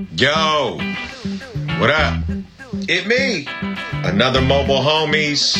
Yo, 0.00 0.78
what 1.78 1.90
up? 1.90 2.22
It 2.88 3.06
me, 3.06 3.46
another 4.04 4.40
mobile 4.40 4.78
homies, 4.78 5.54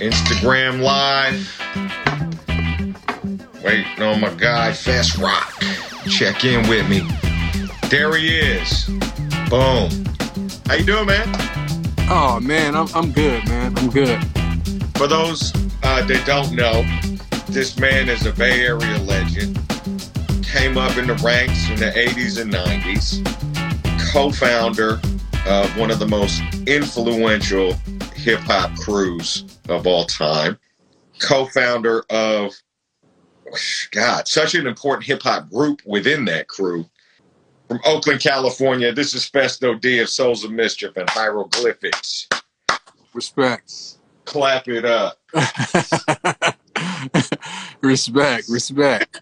Instagram 0.00 0.82
live. 0.82 1.46
Waiting 3.62 4.02
on 4.02 4.20
my 4.20 4.30
guy 4.30 4.72
Fast 4.72 5.18
Rock. 5.18 5.54
Check 6.08 6.44
in 6.44 6.68
with 6.68 6.88
me. 6.88 7.06
There 7.88 8.16
he 8.16 8.36
is. 8.38 8.86
Boom. 9.48 9.88
How 10.66 10.74
you 10.74 10.84
doing, 10.84 11.06
man? 11.06 11.28
Oh 12.10 12.40
man, 12.42 12.74
I'm 12.74 12.88
I'm 12.92 13.12
good, 13.12 13.46
man. 13.46 13.78
I'm 13.78 13.90
good. 13.90 14.20
For 14.96 15.06
those 15.06 15.54
uh, 15.84 16.02
that 16.04 16.24
don't 16.26 16.52
know, 16.52 16.82
this 17.52 17.78
man 17.78 18.08
is 18.08 18.26
a 18.26 18.32
Bay 18.32 18.66
Area 18.66 18.98
legend. 18.98 19.17
Came 20.58 20.76
up 20.76 20.96
in 20.98 21.06
the 21.06 21.14
ranks 21.24 21.70
in 21.70 21.76
the 21.76 21.92
80s 21.92 22.42
and 22.42 22.52
90s. 22.52 23.22
Co-founder 24.12 25.00
of 25.46 25.78
one 25.78 25.92
of 25.92 26.00
the 26.00 26.06
most 26.08 26.42
influential 26.66 27.74
hip 28.16 28.40
hop 28.40 28.76
crews 28.80 29.44
of 29.68 29.86
all 29.86 30.04
time. 30.04 30.58
Co-founder 31.20 32.02
of 32.10 32.54
God, 33.92 34.26
such 34.26 34.56
an 34.56 34.66
important 34.66 35.06
hip 35.06 35.22
hop 35.22 35.48
group 35.48 35.80
within 35.86 36.24
that 36.24 36.48
crew. 36.48 36.84
From 37.68 37.78
Oakland, 37.86 38.20
California, 38.20 38.92
this 38.92 39.14
is 39.14 39.30
Phesto 39.30 39.80
D 39.80 40.00
of 40.00 40.08
Souls 40.08 40.42
of 40.42 40.50
Mischief 40.50 40.96
and 40.96 41.08
Hieroglyphics. 41.08 42.26
Respects. 43.14 43.98
Clap 44.24 44.66
it 44.66 44.84
up. 44.84 45.20
respect, 47.80 48.48
respect. 48.48 49.20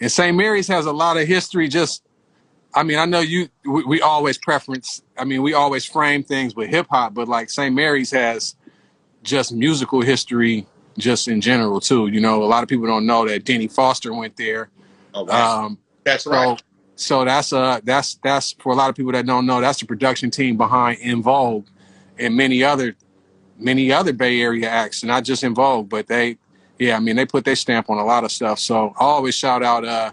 And 0.00 0.10
St. 0.12 0.36
Mary's 0.36 0.68
has 0.68 0.86
a 0.86 0.92
lot 0.92 1.16
of 1.16 1.26
history. 1.26 1.68
Just, 1.68 2.03
I 2.74 2.82
mean, 2.82 2.98
I 2.98 3.04
know 3.04 3.20
you. 3.20 3.48
We, 3.64 3.84
we 3.84 4.00
always 4.00 4.38
preference. 4.38 5.02
I 5.16 5.24
mean, 5.24 5.42
we 5.42 5.54
always 5.54 5.84
frame 5.84 6.22
things 6.22 6.54
with 6.54 6.68
hip 6.68 6.86
hop, 6.90 7.14
but 7.14 7.28
like 7.28 7.50
St. 7.50 7.74
Mary's 7.74 8.10
has 8.10 8.56
just 9.22 9.52
musical 9.52 10.02
history, 10.02 10.66
just 10.98 11.28
in 11.28 11.40
general 11.40 11.80
too. 11.80 12.08
You 12.08 12.20
know, 12.20 12.42
a 12.42 12.46
lot 12.46 12.62
of 12.62 12.68
people 12.68 12.86
don't 12.86 13.06
know 13.06 13.26
that 13.28 13.44
Denny 13.44 13.68
Foster 13.68 14.12
went 14.12 14.36
there. 14.36 14.70
Oh, 15.14 15.24
wow. 15.24 15.66
Um, 15.66 15.78
that's 16.04 16.26
right. 16.26 16.58
so, 16.58 16.64
so 16.96 17.24
that's 17.24 17.52
uh 17.52 17.80
that's 17.84 18.16
that's 18.22 18.52
for 18.58 18.72
a 18.72 18.76
lot 18.76 18.90
of 18.90 18.96
people 18.96 19.12
that 19.12 19.26
don't 19.26 19.46
know. 19.46 19.60
That's 19.60 19.80
the 19.80 19.86
production 19.86 20.30
team 20.30 20.56
behind 20.56 20.98
En 21.00 21.22
Vogue 21.22 21.66
and 22.18 22.36
many 22.36 22.62
other 22.62 22.96
many 23.58 23.92
other 23.92 24.12
Bay 24.12 24.40
Area 24.40 24.68
acts, 24.68 25.04
not 25.04 25.24
just 25.24 25.44
En 25.44 25.54
Vogue, 25.54 25.88
but 25.88 26.06
they, 26.06 26.38
yeah, 26.78 26.96
I 26.96 27.00
mean, 27.00 27.16
they 27.16 27.26
put 27.26 27.44
their 27.44 27.56
stamp 27.56 27.88
on 27.90 27.98
a 27.98 28.04
lot 28.04 28.24
of 28.24 28.32
stuff. 28.32 28.58
So 28.58 28.88
I 28.98 29.04
always 29.04 29.34
shout 29.34 29.62
out 29.62 29.84
uh, 29.84 30.12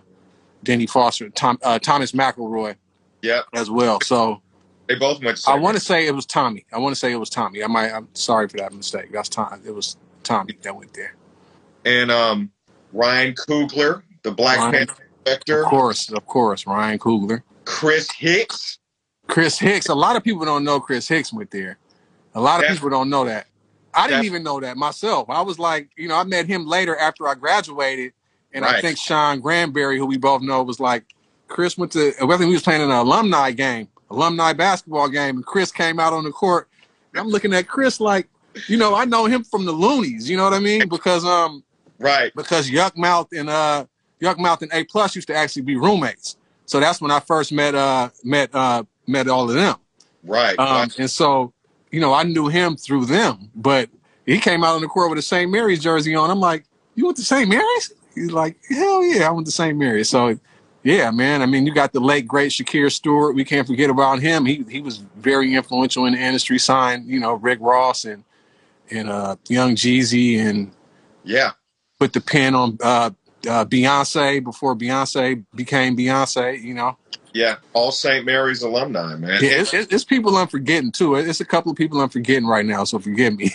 Denny 0.63 0.87
Foster, 0.87 1.29
Tom, 1.29 1.57
uh, 1.63 1.79
Thomas 1.79 2.11
McElroy 2.11 2.75
Yeah, 3.21 3.41
as 3.53 3.69
well. 3.69 3.99
So 4.01 4.41
they 4.87 4.95
both 4.95 5.23
went 5.23 5.37
to 5.37 5.49
I 5.51 5.55
want 5.55 5.75
to 5.77 5.83
say 5.83 6.05
it 6.07 6.15
was 6.15 6.25
Tommy. 6.25 6.65
I 6.71 6.79
want 6.79 6.93
to 6.93 6.99
say 6.99 7.11
it 7.11 7.17
was 7.17 7.29
Tommy. 7.29 7.63
I 7.63 7.67
might. 7.67 7.91
I'm 7.91 8.07
sorry 8.13 8.47
for 8.47 8.57
that 8.57 8.73
mistake. 8.73 9.11
That's 9.11 9.29
Tom. 9.29 9.61
It 9.65 9.73
was 9.73 9.97
Tommy 10.23 10.57
that 10.61 10.75
went 10.75 10.93
there. 10.93 11.15
and 11.85 12.11
um, 12.11 12.51
Ryan 12.93 13.33
Coogler, 13.33 14.03
the 14.23 14.31
Black 14.31 14.57
Ryan, 14.57 14.87
Panther 15.25 15.63
of 15.63 15.69
course, 15.69 16.11
of 16.11 16.25
course, 16.25 16.65
Ryan 16.65 16.99
Coogler, 16.99 17.43
Chris 17.65 18.09
Hicks. 18.11 18.79
Chris 19.27 19.57
Hicks. 19.57 19.87
A 19.87 19.95
lot 19.95 20.15
of 20.15 20.23
people 20.23 20.45
don't 20.45 20.63
know 20.63 20.79
Chris 20.79 21.07
Hicks 21.07 21.31
went 21.31 21.51
there. 21.51 21.77
A 22.33 22.41
lot 22.41 22.63
of 22.63 22.69
people 22.69 22.89
don't 22.89 23.09
know 23.09 23.25
that. 23.25 23.47
I 23.93 24.07
didn't 24.07 24.25
even 24.25 24.43
know 24.43 24.59
that 24.59 24.77
myself. 24.77 25.29
I 25.29 25.41
was 25.41 25.59
like, 25.59 25.89
you 25.97 26.07
know, 26.07 26.15
I 26.15 26.23
met 26.23 26.47
him 26.47 26.65
later 26.65 26.95
after 26.95 27.27
I 27.27 27.35
graduated, 27.35 28.13
and 28.53 28.65
I 28.65 28.81
think 28.81 28.97
Sean 28.97 29.39
Granberry, 29.39 29.97
who 29.97 30.05
we 30.05 30.17
both 30.17 30.41
know, 30.41 30.61
was 30.63 30.79
like, 30.79 31.05
Chris 31.47 31.77
went 31.77 31.91
to. 31.93 32.13
I 32.21 32.27
think 32.37 32.41
he 32.41 32.53
was 32.53 32.63
playing 32.63 32.81
in 32.81 32.89
an 32.89 32.95
alumni 32.95 33.51
game, 33.51 33.87
alumni 34.09 34.53
basketball 34.53 35.09
game, 35.09 35.37
and 35.37 35.45
Chris 35.45 35.71
came 35.71 35.99
out 35.99 36.13
on 36.13 36.23
the 36.23 36.31
court. 36.31 36.67
I'm 37.15 37.27
looking 37.27 37.53
at 37.53 37.67
Chris 37.67 37.99
like, 37.99 38.29
you 38.67 38.77
know, 38.77 38.95
I 38.95 39.05
know 39.05 39.25
him 39.25 39.43
from 39.43 39.65
the 39.65 39.73
Luniz. 39.73 40.29
You 40.29 40.37
know 40.37 40.43
what 40.43 40.53
I 40.53 40.59
mean? 40.59 40.87
Because 40.87 41.25
um, 41.25 41.63
right, 41.99 42.31
because 42.35 42.69
Yukmouth 42.69 43.27
and 43.37 43.49
uh, 43.49 43.85
Yukmouth 44.21 44.61
and 44.61 44.71
A 44.73 44.83
Plus 44.85 45.15
used 45.15 45.27
to 45.27 45.35
actually 45.35 45.63
be 45.63 45.75
roommates. 45.75 46.37
So 46.65 46.79
that's 46.79 47.01
when 47.01 47.11
I 47.11 47.19
first 47.19 47.51
met 47.51 47.75
uh 47.75 48.09
met 48.23 48.53
uh 48.55 48.83
met 49.07 49.27
all 49.27 49.49
of 49.49 49.55
them. 49.55 49.75
right, 50.23 50.57
Um, 50.57 50.67
right. 50.67 50.99
and 50.99 51.09
so, 51.09 51.53
you 51.91 51.99
know, 51.99 52.13
I 52.13 52.23
knew 52.23 52.47
him 52.47 52.77
through 52.77 53.05
them, 53.05 53.49
but 53.55 53.89
he 54.25 54.39
came 54.39 54.63
out 54.63 54.75
on 54.75 54.81
the 54.81 54.87
court 54.87 55.09
with 55.09 55.19
a 55.19 55.23
St. 55.23 55.51
Mary's 55.51 55.81
jersey 55.81 56.15
on. 56.15 56.29
I'm 56.29 56.39
like, 56.39 56.63
you 56.95 57.05
went 57.05 57.17
to 57.17 57.23
St. 57.25 57.49
Mary's? 57.49 57.91
He's 58.13 58.31
like, 58.31 58.57
hell 58.69 59.03
yeah, 59.03 59.27
I 59.27 59.31
went 59.31 59.47
to 59.47 59.51
St. 59.51 59.77
Mary's. 59.77 60.09
So, 60.09 60.37
yeah, 60.83 61.11
man. 61.11 61.41
I 61.41 61.45
mean, 61.45 61.65
you 61.65 61.73
got 61.73 61.93
the 61.93 61.99
late 61.99 62.27
great 62.27 62.51
Shakir 62.51 62.91
Stewart. 62.91 63.35
We 63.35 63.45
can't 63.45 63.67
forget 63.67 63.89
about 63.89 64.19
him. 64.19 64.45
He 64.45 64.65
he 64.69 64.81
was 64.81 64.97
very 64.97 65.53
influential 65.53 66.05
in 66.05 66.13
the 66.13 66.19
industry. 66.19 66.57
Signed, 66.57 67.07
you 67.07 67.19
know, 67.19 67.33
Rick 67.33 67.59
Ross 67.61 68.05
and 68.05 68.23
and 68.89 69.09
uh, 69.09 69.35
Young 69.47 69.75
Jeezy, 69.75 70.39
and 70.39 70.71
Yeah, 71.23 71.51
put 71.99 72.13
the 72.13 72.21
pen 72.21 72.55
on 72.55 72.77
uh, 72.81 73.11
uh, 73.47 73.65
Beyonce 73.65 74.43
before 74.43 74.75
Beyonce 74.75 75.43
became 75.55 75.95
Beyonce. 75.95 76.61
You 76.61 76.73
know, 76.73 76.97
yeah. 77.33 77.57
All 77.73 77.91
St. 77.91 78.25
Mary's 78.25 78.61
alumni, 78.61 79.15
man. 79.15 79.41
yeah, 79.41 79.51
it's, 79.51 79.73
it's, 79.73 79.93
it's 79.93 80.03
people 80.03 80.35
I'm 80.37 80.47
forgetting 80.47 80.91
too. 80.91 81.15
It's 81.15 81.41
a 81.41 81.45
couple 81.45 81.71
of 81.71 81.77
people 81.77 82.01
I'm 82.01 82.09
forgetting 82.09 82.47
right 82.47 82.65
now, 82.65 82.83
so 82.83 82.99
forgive 82.99 83.35
me. 83.35 83.51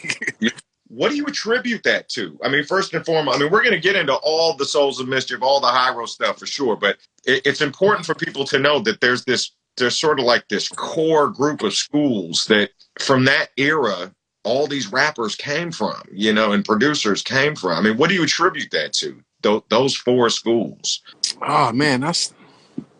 What 0.88 1.10
do 1.10 1.16
you 1.16 1.26
attribute 1.26 1.82
that 1.82 2.08
to? 2.10 2.38
I 2.44 2.48
mean, 2.48 2.64
first 2.64 2.94
and 2.94 3.04
foremost, 3.04 3.36
I 3.36 3.40
mean, 3.40 3.50
we're 3.50 3.62
going 3.62 3.74
to 3.74 3.80
get 3.80 3.96
into 3.96 4.14
all 4.14 4.54
the 4.54 4.64
Souls 4.64 5.00
of 5.00 5.08
Mischief, 5.08 5.42
all 5.42 5.60
the 5.60 5.66
Hiero 5.66 6.06
stuff 6.06 6.38
for 6.38 6.46
sure, 6.46 6.76
but 6.76 6.98
it, 7.24 7.42
it's 7.44 7.60
important 7.60 8.06
for 8.06 8.14
people 8.14 8.44
to 8.46 8.58
know 8.58 8.78
that 8.80 9.00
there's 9.00 9.24
this, 9.24 9.50
there's 9.76 9.98
sort 9.98 10.20
of 10.20 10.24
like 10.24 10.48
this 10.48 10.68
core 10.68 11.28
group 11.28 11.62
of 11.62 11.74
schools 11.74 12.44
that 12.46 12.70
from 13.00 13.24
that 13.24 13.48
era, 13.56 14.12
all 14.44 14.68
these 14.68 14.92
rappers 14.92 15.34
came 15.34 15.72
from, 15.72 16.00
you 16.12 16.32
know, 16.32 16.52
and 16.52 16.64
producers 16.64 17.20
came 17.22 17.56
from. 17.56 17.70
I 17.72 17.80
mean, 17.80 17.96
what 17.96 18.08
do 18.08 18.14
you 18.14 18.22
attribute 18.22 18.70
that 18.70 18.92
to? 18.94 19.20
Tho- 19.42 19.64
those 19.68 19.96
four 19.96 20.30
schools. 20.30 21.02
oh 21.42 21.72
man, 21.72 22.00
that's. 22.00 22.32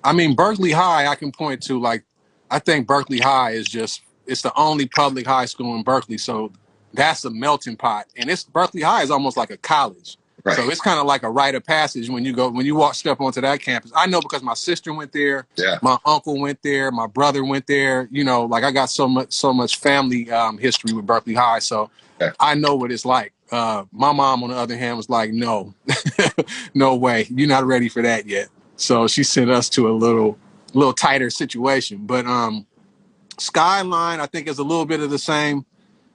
I 0.03 0.13
mean, 0.13 0.35
Berkeley 0.35 0.73
High. 0.73 1.07
I 1.07 1.15
can 1.15 1.33
point 1.33 1.63
to 1.65 1.81
like, 1.81 2.05
I 2.51 2.59
think 2.59 2.87
Berkeley 2.87 3.19
High 3.19 3.53
is 3.53 3.67
just 3.67 4.03
it's 4.27 4.43
the 4.43 4.53
only 4.57 4.87
public 4.87 5.27
high 5.27 5.47
school 5.47 5.75
in 5.77 5.83
Berkeley, 5.83 6.19
so 6.19 6.53
that's 6.97 7.25
a 7.25 7.31
melting 7.31 7.77
pot. 7.77 8.07
And 8.17 8.29
it's 8.31 8.45
Berkeley 8.45 8.83
High 8.83 9.03
is 9.03 9.11
almost 9.11 9.37
like 9.37 9.51
a 9.51 9.57
college. 9.57 10.17
So 10.55 10.71
it's 10.71 10.81
kind 10.81 11.01
of 11.01 11.07
like 11.07 11.25
a 11.25 11.31
rite 11.31 11.57
of 11.57 11.65
passage 11.65 12.09
when 12.09 12.25
you 12.25 12.33
go 12.33 12.49
when 12.49 12.65
you 12.67 12.77
walk 12.77 12.95
step 12.95 13.21
onto 13.21 13.41
that 13.41 13.61
campus. 13.61 13.91
I 13.97 14.07
know 14.07 14.21
because 14.21 14.45
my 14.45 14.55
sister 14.55 14.95
went 14.95 15.11
there, 15.13 15.45
Yeah. 15.57 15.79
my 15.83 15.99
uncle 16.05 16.39
went 16.39 16.63
there, 16.63 16.93
my 16.93 17.09
brother 17.09 17.45
went 17.45 17.67
there. 17.67 18.07
You 18.13 18.23
know, 18.23 18.45
like 18.45 18.63
I 18.63 18.71
got 18.71 18.89
so 18.89 19.09
much 19.09 19.33
so 19.33 19.53
much 19.53 19.79
family 19.79 20.31
um, 20.31 20.57
history 20.57 20.93
with 20.93 21.05
Berkeley 21.05 21.35
High, 21.35 21.59
so 21.59 21.91
Yeah. 22.21 22.31
I 22.39 22.55
know 22.55 22.77
what 22.77 22.93
it's 22.93 23.05
like. 23.05 23.33
Uh, 23.51 23.87
my 23.91 24.13
mom, 24.13 24.45
on 24.45 24.51
the 24.51 24.57
other 24.57 24.77
hand, 24.77 24.97
was 24.97 25.11
like, 25.11 25.33
"No, 25.33 25.75
no 26.75 26.95
way, 26.95 27.27
you're 27.29 27.49
not 27.49 27.65
ready 27.65 27.89
for 27.89 28.03
that 28.03 28.27
yet." 28.27 28.47
So 28.77 29.09
she 29.09 29.25
sent 29.25 29.51
us 29.51 29.69
to 29.71 29.89
a 29.89 29.93
little, 29.93 30.39
little 30.75 30.93
tighter 30.93 31.31
situation. 31.31 32.07
But 32.07 32.25
um, 32.27 32.67
Skyline, 33.39 34.21
I 34.21 34.27
think, 34.27 34.47
is 34.49 34.59
a 34.59 34.63
little 34.65 34.87
bit 34.87 35.01
of 35.01 35.11
the 35.11 35.19
same, 35.19 35.65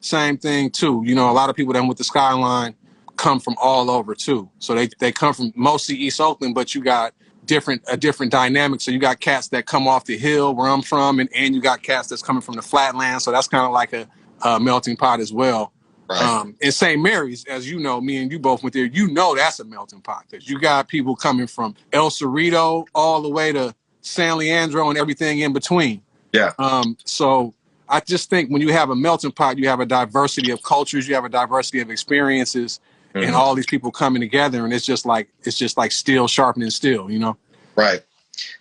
same 0.01 0.37
thing 0.37 0.69
too. 0.69 1.01
You 1.05 1.15
know, 1.15 1.29
a 1.29 1.33
lot 1.33 1.49
of 1.49 1.55
people 1.55 1.73
that 1.73 1.81
went 1.81 1.97
to 1.97 2.03
Skyline 2.03 2.75
come 3.15 3.39
from 3.39 3.55
all 3.61 3.89
over 3.89 4.15
too. 4.15 4.49
So 4.59 4.75
they 4.75 4.89
they 4.99 5.11
come 5.11 5.33
from 5.33 5.53
mostly 5.55 5.95
East 5.95 6.19
Oakland, 6.19 6.55
but 6.55 6.75
you 6.75 6.83
got 6.83 7.13
different 7.45 7.83
a 7.87 7.95
different 7.95 8.31
dynamic. 8.31 8.81
So 8.81 8.91
you 8.91 8.99
got 8.99 9.19
cats 9.19 9.49
that 9.49 9.65
come 9.65 9.87
off 9.87 10.05
the 10.05 10.17
hill 10.17 10.55
where 10.55 10.67
I'm 10.67 10.81
from, 10.81 11.19
and 11.19 11.29
and 11.35 11.55
you 11.55 11.61
got 11.61 11.83
cats 11.83 12.09
that's 12.09 12.21
coming 12.21 12.41
from 12.41 12.55
the 12.55 12.61
flatland. 12.61 13.21
So 13.21 13.31
that's 13.31 13.47
kind 13.47 13.65
of 13.65 13.71
like 13.71 13.93
a, 13.93 14.07
a 14.41 14.59
melting 14.59 14.97
pot 14.97 15.19
as 15.19 15.31
well. 15.31 15.71
Right. 16.09 16.21
Um, 16.21 16.55
in 16.59 16.73
St. 16.73 17.01
Mary's, 17.01 17.45
as 17.45 17.69
you 17.69 17.79
know, 17.79 18.01
me 18.01 18.17
and 18.17 18.29
you 18.29 18.37
both 18.37 18.63
went 18.63 18.73
there. 18.73 18.85
You 18.85 19.07
know 19.07 19.35
that's 19.35 19.59
a 19.59 19.63
melting 19.63 20.01
pot 20.01 20.25
because 20.29 20.49
you 20.49 20.59
got 20.59 20.87
people 20.87 21.15
coming 21.15 21.47
from 21.47 21.75
El 21.93 22.09
Cerrito 22.09 22.85
all 22.93 23.21
the 23.21 23.29
way 23.29 23.53
to 23.53 23.73
San 24.01 24.37
Leandro 24.37 24.89
and 24.89 24.97
everything 24.97 25.39
in 25.39 25.53
between. 25.53 26.01
Yeah. 26.33 26.53
Um, 26.59 26.97
so 27.05 27.53
I 27.91 27.99
just 27.99 28.29
think 28.29 28.49
when 28.49 28.61
you 28.61 28.71
have 28.71 28.89
a 28.89 28.95
melting 28.95 29.31
pot, 29.33 29.57
you 29.57 29.67
have 29.67 29.79
a 29.79 29.85
diversity 29.85 30.51
of 30.51 30.63
cultures, 30.63 31.07
you 31.07 31.13
have 31.15 31.25
a 31.25 31.29
diversity 31.29 31.81
of 31.81 31.89
experiences, 31.91 32.79
Mhm. 33.13 33.27
and 33.27 33.35
all 33.35 33.53
these 33.55 33.65
people 33.65 33.91
coming 33.91 34.21
together, 34.21 34.63
and 34.63 34.73
it's 34.73 34.85
just 34.85 35.05
like 35.05 35.27
it's 35.43 35.57
just 35.57 35.77
like 35.77 35.91
steel 35.91 36.27
sharpening 36.27 36.69
steel, 36.69 37.11
you 37.11 37.19
know. 37.19 37.35
Right. 37.75 38.01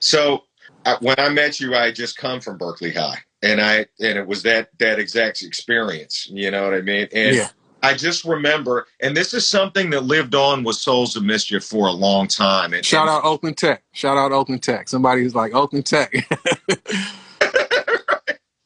So 0.01 0.43
I, 0.85 0.97
when 1.01 1.15
I 1.19 1.29
met 1.29 1.61
you, 1.61 1.75
I 1.75 1.87
had 1.87 1.95
just 1.95 2.17
come 2.17 2.41
from 2.41 2.59
Berkeley 2.59 2.93
High, 2.93 3.19
and 3.43 3.61
I 3.61 3.87
and 4.01 4.19
it 4.19 4.27
was 4.27 4.43
that 4.43 4.71
that 4.79 4.99
exact 4.99 5.43
experience. 5.43 6.27
You 6.29 6.51
know 6.51 6.65
what 6.65 6.75
I 6.75 6.81
mean? 6.81 7.07
And 7.13 7.37
yeah. 7.37 7.49
I 7.83 7.95
just 7.95 8.25
remember, 8.25 8.87
and 9.01 9.17
this 9.17 9.33
is 9.33 9.47
something 9.49 9.91
that 9.91 10.03
lived 10.05 10.35
on 10.35 10.65
with 10.65 10.77
Souls 10.77 11.17
of 11.17 11.23
Mischief 11.23 11.65
for 11.65 11.87
a 11.87 11.93
long 11.93 12.27
time. 12.27 12.75
And, 12.75 12.85
Shout 12.85 13.09
out 13.09 13.25
Oakland 13.25 13.57
Tech. 13.57 13.83
Shout 13.93 14.19
out 14.19 14.33
Oakland 14.33 14.63
Tech. 14.63 14.89
Somebody's 14.89 15.35
like 15.35 15.55
Oakland 15.55 15.87
Tech. 15.87 16.13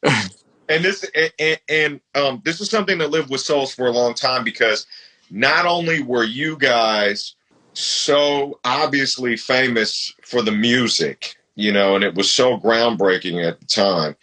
and 0.69 0.83
this 0.83 1.05
and, 1.39 1.59
and, 1.69 2.01
um, 2.15 2.41
this 2.43 2.61
is 2.61 2.69
something 2.69 2.97
that 2.97 3.11
lived 3.11 3.29
with 3.29 3.41
Souls 3.41 3.73
for 3.73 3.87
a 3.87 3.91
long 3.91 4.13
time 4.13 4.43
because 4.43 4.87
not 5.29 5.65
only 5.65 6.01
were 6.01 6.23
you 6.23 6.57
guys 6.57 7.35
so 7.73 8.59
obviously 8.63 9.35
famous 9.37 10.13
for 10.23 10.41
the 10.41 10.51
music, 10.51 11.35
you 11.55 11.71
know, 11.71 11.95
and 11.95 12.03
it 12.03 12.15
was 12.15 12.31
so 12.31 12.57
groundbreaking 12.57 13.45
at 13.45 13.59
the 13.59 13.65
time, 13.65 14.15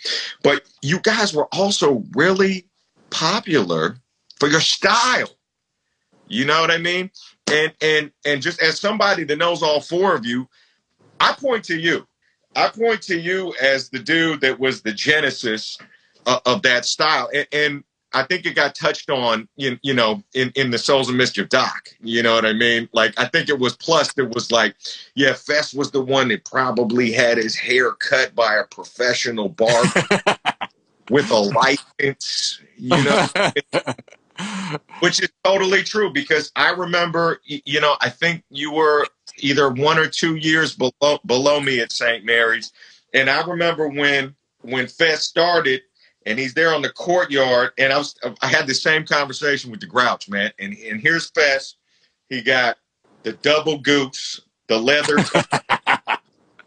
but 0.43 0.62
you 0.81 0.99
guys 1.00 1.35
were 1.35 1.49
also 1.53 2.03
really 2.15 2.67
popular 3.11 3.97
for 4.41 4.49
your 4.49 4.61
style. 4.61 5.31
You 6.27 6.45
know 6.47 6.61
what 6.61 6.71
I 6.71 6.79
mean? 6.79 7.11
And 7.50 7.73
and 7.81 8.11
and 8.25 8.41
just 8.41 8.61
as 8.62 8.81
somebody 8.81 9.25
that 9.25 9.37
knows 9.37 9.62
all 9.62 9.81
four 9.81 10.15
of 10.15 10.25
you, 10.25 10.49
I 11.21 11.35
point 11.35 11.65
to 11.65 11.79
you. 11.79 12.06
I 12.56 12.69
point 12.69 13.03
to 13.03 13.19
you 13.19 13.55
as 13.62 13.88
the 13.91 13.99
dude 13.99 14.41
that 14.43 14.59
was 14.59 14.83
the 14.83 14.93
genesis 14.93 15.79
of, 16.27 16.41
of 16.47 16.63
that 16.63 16.85
style. 16.85 17.29
And, 17.35 17.47
and 17.53 17.85
I 18.15 18.25
think 18.25 18.45
it 18.45 18.55
got 18.55 18.75
touched 18.75 19.11
on, 19.11 19.49
you, 19.57 19.79
you 19.83 19.95
know, 19.95 20.23
in, 20.35 20.53
in 20.55 20.71
the 20.71 20.79
Souls 20.79 21.09
of 21.09 21.15
Mischief 21.15 21.49
doc. 21.49 21.89
You 22.01 22.23
know 22.23 22.35
what 22.35 22.45
I 22.45 22.53
mean? 22.53 22.89
Like, 22.93 23.19
I 23.19 23.27
think 23.27 23.49
it 23.49 23.59
was 23.59 23.77
plus 23.77 24.13
it 24.19 24.29
was 24.35 24.53
like, 24.53 24.77
yeah, 25.15 25.33
Fest 25.33 25.75
was 25.75 25.91
the 25.91 26.03
one 26.03 26.29
that 26.29 26.45
probably 26.45 27.13
had 27.13 27.39
his 27.39 27.57
hair 27.57 27.93
cut 27.93 28.35
by 28.35 28.57
a 28.57 28.65
professional 28.65 29.49
barber 29.49 30.05
with 31.11 31.31
a 31.31 31.39
license, 31.39 32.61
you 32.77 33.03
know, 33.03 33.27
which 35.01 35.23
is 35.23 35.31
totally 35.45 35.83
true 35.83 36.13
because 36.13 36.53
I 36.57 36.71
remember, 36.71 37.41
you 37.45 37.81
know, 37.81 37.97
I 38.01 38.11
think 38.11 38.45
you 38.51 38.73
were 38.73 39.07
either 39.39 39.71
one 39.71 39.99
or 39.99 40.07
two 40.07 40.37
years 40.37 40.75
below 40.75 41.19
below 41.25 41.61
me 41.61 41.81
at 41.81 41.93
St. 41.93 42.25
Mary's, 42.25 42.73
and 43.15 43.29
I 43.31 43.47
remember 43.47 43.89
when 43.89 44.35
when 44.63 44.87
Fest 44.87 45.25
started, 45.25 45.83
and 46.27 46.39
he's 46.39 46.55
there 46.55 46.75
on 46.75 46.83
the 46.83 46.91
courtyard, 46.91 47.71
and 47.79 47.93
I 47.93 47.99
was 47.99 48.15
I 48.41 48.47
had 48.47 48.67
the 48.67 48.75
same 48.75 49.05
conversation 49.05 49.71
with 49.71 49.81
the 49.81 49.87
Grouch 49.87 50.29
man, 50.29 50.53
and 50.59 50.75
and 50.75 51.01
here's 51.01 51.31
Fest, 51.31 51.77
he 52.29 52.43
got 52.43 52.77
the 53.23 53.33
double 53.35 53.79
goose, 53.79 54.41
the 54.69 54.79
leather, 54.79 55.19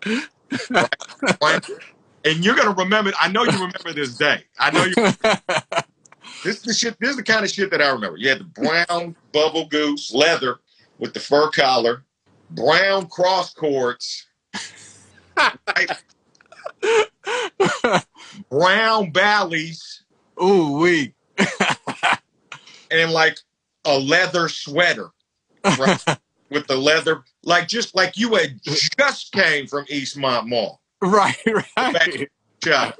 and 2.25 2.45
you're 2.45 2.55
gonna 2.55 2.75
remember. 2.75 3.11
I 3.19 3.29
know 3.29 3.43
you 3.43 3.51
remember 3.51 3.93
this 3.93 4.17
day. 4.17 4.43
I 4.59 4.71
know 4.71 4.85
you. 4.85 4.95
This 6.43 6.57
is 6.57 6.61
the 6.61 6.73
shit. 6.73 6.99
This 6.99 7.11
is 7.11 7.15
the 7.15 7.23
kind 7.23 7.43
of 7.43 7.49
shit 7.49 7.71
that 7.71 7.81
I 7.81 7.89
remember. 7.89 8.17
You 8.17 8.29
had 8.29 8.39
the 8.39 8.43
brown 8.43 9.15
bubble 9.31 9.65
goose 9.65 10.13
leather 10.13 10.59
with 10.99 11.15
the 11.15 11.19
fur 11.19 11.49
collar, 11.49 12.03
brown 12.51 13.07
cross 13.07 13.51
cords, 13.51 14.27
brown 18.49 19.11
ballies, 19.11 20.03
Ooh 20.41 20.79
wee. 20.79 21.13
and 22.91 23.11
like 23.11 23.37
a 23.85 23.97
leather 23.97 24.49
sweater 24.49 25.11
right, 25.63 26.03
with 26.49 26.67
the 26.67 26.75
leather, 26.75 27.23
like 27.43 27.67
just 27.67 27.95
like 27.95 28.17
you 28.17 28.35
had 28.35 28.59
just 28.63 29.31
came 29.31 29.67
from 29.67 29.85
Eastmont 29.85 30.47
Mall. 30.47 30.81
right, 31.01 31.35
right, 31.45 32.29
Shop. 32.63 32.97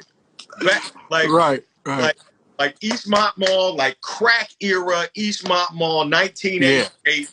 Back, 0.62 0.92
like 1.10 1.30
right, 1.30 1.64
right. 1.86 2.02
like 2.02 2.18
like 2.58 2.80
Eastmont 2.80 3.38
Mall, 3.38 3.76
like 3.76 4.00
crack 4.02 4.50
era 4.60 5.08
Eastmont 5.18 5.74
Mall, 5.74 6.10
1988. 6.10 7.30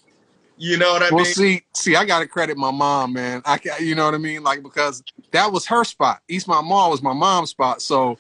You 0.63 0.77
know 0.77 0.93
what 0.93 1.03
I 1.03 1.11
well, 1.11 1.25
mean? 1.25 1.35
see, 1.35 1.63
see, 1.75 1.97
I 1.97 2.05
gotta 2.05 2.29
credit 2.29 2.57
my 2.57 2.71
mom, 2.71 3.15
man. 3.15 3.43
I, 3.45 3.59
you 3.81 3.97
know 3.97 4.05
what 4.05 4.15
I 4.15 4.19
mean, 4.19 4.45
like 4.45 4.63
because 4.63 5.03
that 5.33 5.51
was 5.51 5.67
her 5.67 5.83
spot. 5.83 6.21
Eastmont 6.31 6.67
Mall 6.67 6.93
was 6.93 7.03
my 7.03 7.13
mom's 7.13 7.51
spot, 7.51 7.83
so 7.83 8.17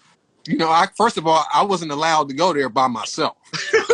you 0.49 0.56
know, 0.56 0.69
I 0.69 0.89
first 0.97 1.17
of 1.17 1.29
all, 1.29 1.44
I 1.55 1.62
wasn't 1.62 1.93
allowed 1.93 2.29
to 2.31 2.35
go 2.35 2.53
there 2.53 2.69
by 2.69 2.89
myself. 2.89 3.37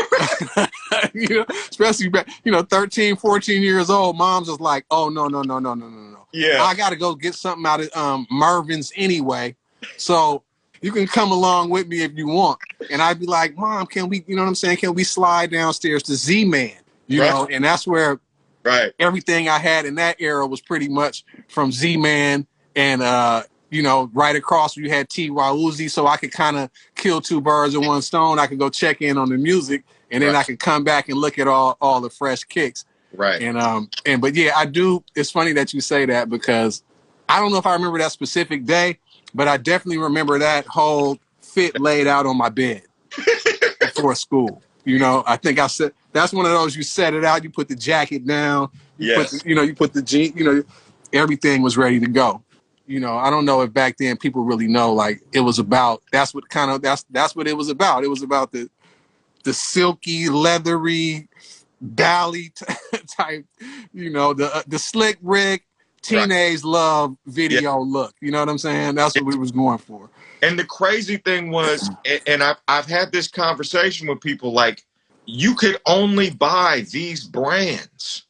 you 1.14 1.28
know, 1.28 1.44
especially 1.68 2.08
back, 2.08 2.30
you 2.42 2.50
know, 2.50 2.62
13, 2.62 3.16
14 3.16 3.60
years 3.62 3.90
old. 3.90 4.16
Mom's 4.16 4.48
was 4.48 4.60
like, 4.60 4.86
"Oh 4.90 5.10
no, 5.10 5.28
no, 5.28 5.42
no, 5.42 5.58
no, 5.58 5.74
no, 5.74 5.86
no, 5.86 6.00
no! 6.10 6.26
yeah. 6.32 6.62
I 6.62 6.74
got 6.74 6.88
to 6.88 6.96
go 6.96 7.14
get 7.14 7.34
something 7.34 7.66
out 7.66 7.80
of 7.80 7.94
um, 7.94 8.26
Mervyn's 8.30 8.92
anyway. 8.96 9.56
So 9.98 10.42
you 10.80 10.90
can 10.92 11.06
come 11.06 11.32
along 11.32 11.68
with 11.68 11.86
me 11.86 12.00
if 12.00 12.12
you 12.14 12.28
want. 12.28 12.60
And 12.90 13.02
I'd 13.02 13.20
be 13.20 13.26
like, 13.26 13.58
Mom, 13.58 13.86
can 13.86 14.08
we, 14.08 14.24
you 14.26 14.36
know 14.36 14.42
what 14.42 14.48
I'm 14.48 14.54
saying? 14.54 14.78
Can 14.78 14.94
we 14.94 15.04
slide 15.04 15.50
downstairs 15.50 16.02
to 16.04 16.14
Z 16.14 16.46
Man? 16.46 16.72
You 17.08 17.20
Right. 17.20 17.30
know, 17.30 17.46
and 17.50 17.62
that's 17.62 17.86
where 17.86 18.20
Right. 18.68 18.92
everything 19.00 19.48
I 19.48 19.58
had 19.58 19.86
in 19.86 19.96
that 19.96 20.16
era 20.20 20.46
was 20.46 20.60
pretty 20.60 20.88
much 20.88 21.24
from 21.48 21.72
Z 21.72 21.96
Man 21.96 22.46
and, 22.76 23.02
uh, 23.02 23.42
you 23.70 23.82
know, 23.82 24.10
right 24.14 24.34
across 24.36 24.76
you 24.76 24.88
had 24.88 25.08
T. 25.10 25.28
Uzi, 25.30 25.90
so 25.90 26.06
I 26.06 26.16
could 26.16 26.32
kind 26.32 26.56
of 26.56 26.70
kill 26.94 27.20
two 27.20 27.40
birds 27.40 27.76
with 27.76 27.86
one 27.86 28.00
stone. 28.02 28.38
I 28.38 28.46
could 28.46 28.58
go 28.58 28.70
check 28.70 29.02
in 29.02 29.18
on 29.18 29.28
the 29.28 29.36
music, 29.36 29.84
and 30.10 30.22
then 30.22 30.32
Right. 30.32 30.40
I 30.40 30.44
could 30.44 30.58
come 30.58 30.84
back 30.84 31.08
and 31.10 31.18
look 31.18 31.38
at 31.38 31.46
all 31.48 31.76
all 31.80 32.00
the 32.00 32.08
fresh 32.08 32.44
kicks. 32.44 32.86
Right. 33.12 33.42
And 33.42 33.58
um 33.58 33.90
and 34.06 34.22
but 34.22 34.34
yeah, 34.34 34.52
I 34.56 34.64
do. 34.64 35.04
It's 35.14 35.30
funny 35.30 35.52
that 35.54 35.74
you 35.74 35.80
say 35.82 36.06
that 36.06 36.30
because 36.30 36.82
I 37.28 37.40
don't 37.40 37.52
know 37.52 37.58
if 37.58 37.66
I 37.66 37.74
remember 37.74 37.98
that 37.98 38.12
specific 38.12 38.64
day, 38.64 38.98
but 39.34 39.48
I 39.48 39.58
definitely 39.58 39.98
remember 39.98 40.38
that 40.38 40.66
whole 40.66 41.18
fit 41.42 41.78
laid 41.78 42.06
out 42.06 42.24
on 42.24 42.38
my 42.38 42.48
bed 42.48 42.82
before 43.80 44.14
school. 44.14 44.62
You 44.84 44.98
know, 44.98 45.22
I 45.26 45.36
think 45.36 45.58
I 45.58 45.66
said 45.66 45.92
that's 46.18 46.32
one 46.32 46.44
of 46.46 46.52
those 46.52 46.76
you 46.76 46.82
set 46.82 47.14
it 47.14 47.24
out, 47.24 47.44
you 47.44 47.50
put 47.50 47.68
the 47.68 47.76
jacket 47.76 48.26
down, 48.26 48.70
you 48.98 49.08
Yes. 49.08 49.30
put 49.30 49.42
the, 49.42 49.48
you 49.48 49.54
know, 49.54 49.62
you 49.62 49.74
put 49.74 49.92
the 49.92 50.02
jean, 50.02 50.36
you 50.36 50.44
know, 50.44 50.62
everything 51.12 51.62
was 51.62 51.76
ready 51.76 52.00
to 52.00 52.06
go. 52.08 52.42
You 52.86 53.00
know, 53.00 53.16
I 53.16 53.30
don't 53.30 53.44
know 53.44 53.60
if 53.62 53.72
back 53.72 53.96
then 53.98 54.16
people 54.16 54.42
really 54.44 54.66
know 54.66 54.92
like 54.94 55.20
it 55.32 55.40
was 55.40 55.58
about 55.58 56.02
that's 56.10 56.34
what 56.34 56.48
kind 56.48 56.70
of 56.70 56.82
that's 56.82 57.04
that's 57.10 57.36
what 57.36 57.46
it 57.46 57.56
was 57.56 57.68
about. 57.68 58.02
It 58.04 58.08
was 58.08 58.22
about 58.22 58.52
the 58.52 58.68
the 59.44 59.52
silky, 59.52 60.28
leathery, 60.28 61.28
bally 61.80 62.50
t- 62.54 62.74
type, 63.16 63.46
you 63.92 64.10
know, 64.10 64.34
the 64.34 64.54
uh, 64.54 64.62
the 64.66 64.78
slick 64.78 65.18
Rick 65.22 65.64
teenage 66.02 66.64
love 66.64 67.16
video 67.26 67.78
look. 67.80 68.14
You 68.20 68.30
know 68.32 68.40
what 68.40 68.48
I'm 68.48 68.58
saying? 68.58 68.94
That's 68.94 69.14
what 69.16 69.24
we 69.26 69.36
was 69.36 69.52
going 69.52 69.78
for. 69.78 70.08
And 70.42 70.58
the 70.58 70.64
crazy 70.64 71.16
thing 71.18 71.50
was, 71.50 71.90
and- 72.04 72.20
and 72.26 72.42
I've, 72.42 72.56
I've 72.68 72.86
had 72.86 73.12
this 73.12 73.28
conversation 73.28 74.08
with 74.08 74.20
people 74.20 74.52
like, 74.52 74.84
you 75.30 75.54
could 75.54 75.78
only 75.84 76.30
buy 76.30 76.86
these 76.90 77.24
brands 77.24 78.24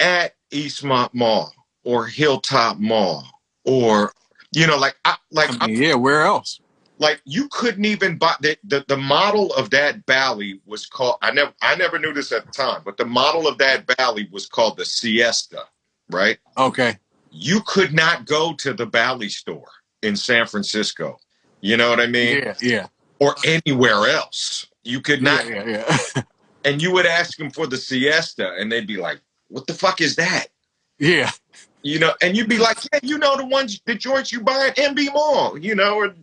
at 0.00 0.34
Eastmont 0.50 1.14
Mall 1.14 1.54
or 1.84 2.06
Hilltop 2.06 2.78
Mall 2.78 3.24
or, 3.64 4.12
you 4.52 4.66
know, 4.66 4.76
like, 4.76 4.96
I, 5.04 5.14
like, 5.30 5.50
I 5.60 5.68
mean, 5.68 5.80
yeah, 5.80 5.94
where 5.94 6.22
else? 6.22 6.60
like 6.98 7.22
you 7.24 7.48
couldn't 7.48 7.86
even 7.86 8.18
buy 8.18 8.34
the, 8.40 8.58
the 8.64 8.84
the 8.86 8.96
model 8.96 9.54
of 9.54 9.70
that 9.70 10.04
Bally 10.04 10.60
was 10.66 10.86
called 10.86 11.16
I 11.22 11.30
never 11.30 11.52
I 11.62 11.74
never 11.76 11.98
knew 11.98 12.12
this 12.12 12.30
at 12.30 12.44
the 12.44 12.52
time, 12.52 12.82
but 12.84 12.98
the 12.98 13.06
model 13.06 13.48
of 13.48 13.56
that 13.58 13.86
Bally 13.96 14.28
was 14.30 14.46
called 14.46 14.76
the 14.76 14.84
Siesta, 14.84 15.64
right? 16.10 16.38
Okay. 16.58 16.98
You 17.30 17.62
could 17.62 17.94
not 17.94 18.26
go 18.26 18.52
to 18.54 18.74
the 18.74 18.84
Bally 18.84 19.30
store 19.30 19.68
in 20.02 20.14
San 20.14 20.46
Francisco. 20.46 21.16
You 21.62 21.76
know 21.78 21.88
what 21.88 22.00
I 22.00 22.06
mean? 22.06 22.38
Yeah, 22.38 22.54
yeah. 22.60 22.86
Or 23.18 23.34
anywhere 23.46 24.10
else. 24.10 24.66
You 24.82 25.00
could 25.00 25.22
not 25.22 25.46
Yeah, 25.46 25.64
yeah, 25.64 25.98
yeah. 26.16 26.22
and 26.64 26.80
you 26.82 26.92
would 26.92 27.06
ask 27.06 27.36
them 27.38 27.50
for 27.50 27.66
the 27.66 27.76
siesta, 27.76 28.52
and 28.58 28.70
they'd 28.70 28.86
be 28.86 28.96
like, 28.96 29.20
"What 29.48 29.66
the 29.66 29.74
fuck 29.74 30.00
is 30.00 30.16
that?" 30.16 30.48
Yeah. 30.98 31.30
You 31.82 31.98
know, 31.98 32.12
and 32.20 32.36
you'd 32.36 32.48
be 32.48 32.58
like, 32.58 32.78
"Yeah, 32.92 33.00
you 33.02 33.16
know 33.18 33.36
the 33.36 33.44
ones, 33.46 33.80
the 33.86 33.94
joints 33.94 34.32
you 34.32 34.40
buy 34.42 34.68
at 34.68 34.76
MB 34.76 35.12
Mall." 35.14 35.56
You 35.58 35.74
know, 35.74 35.94
or 35.94 36.14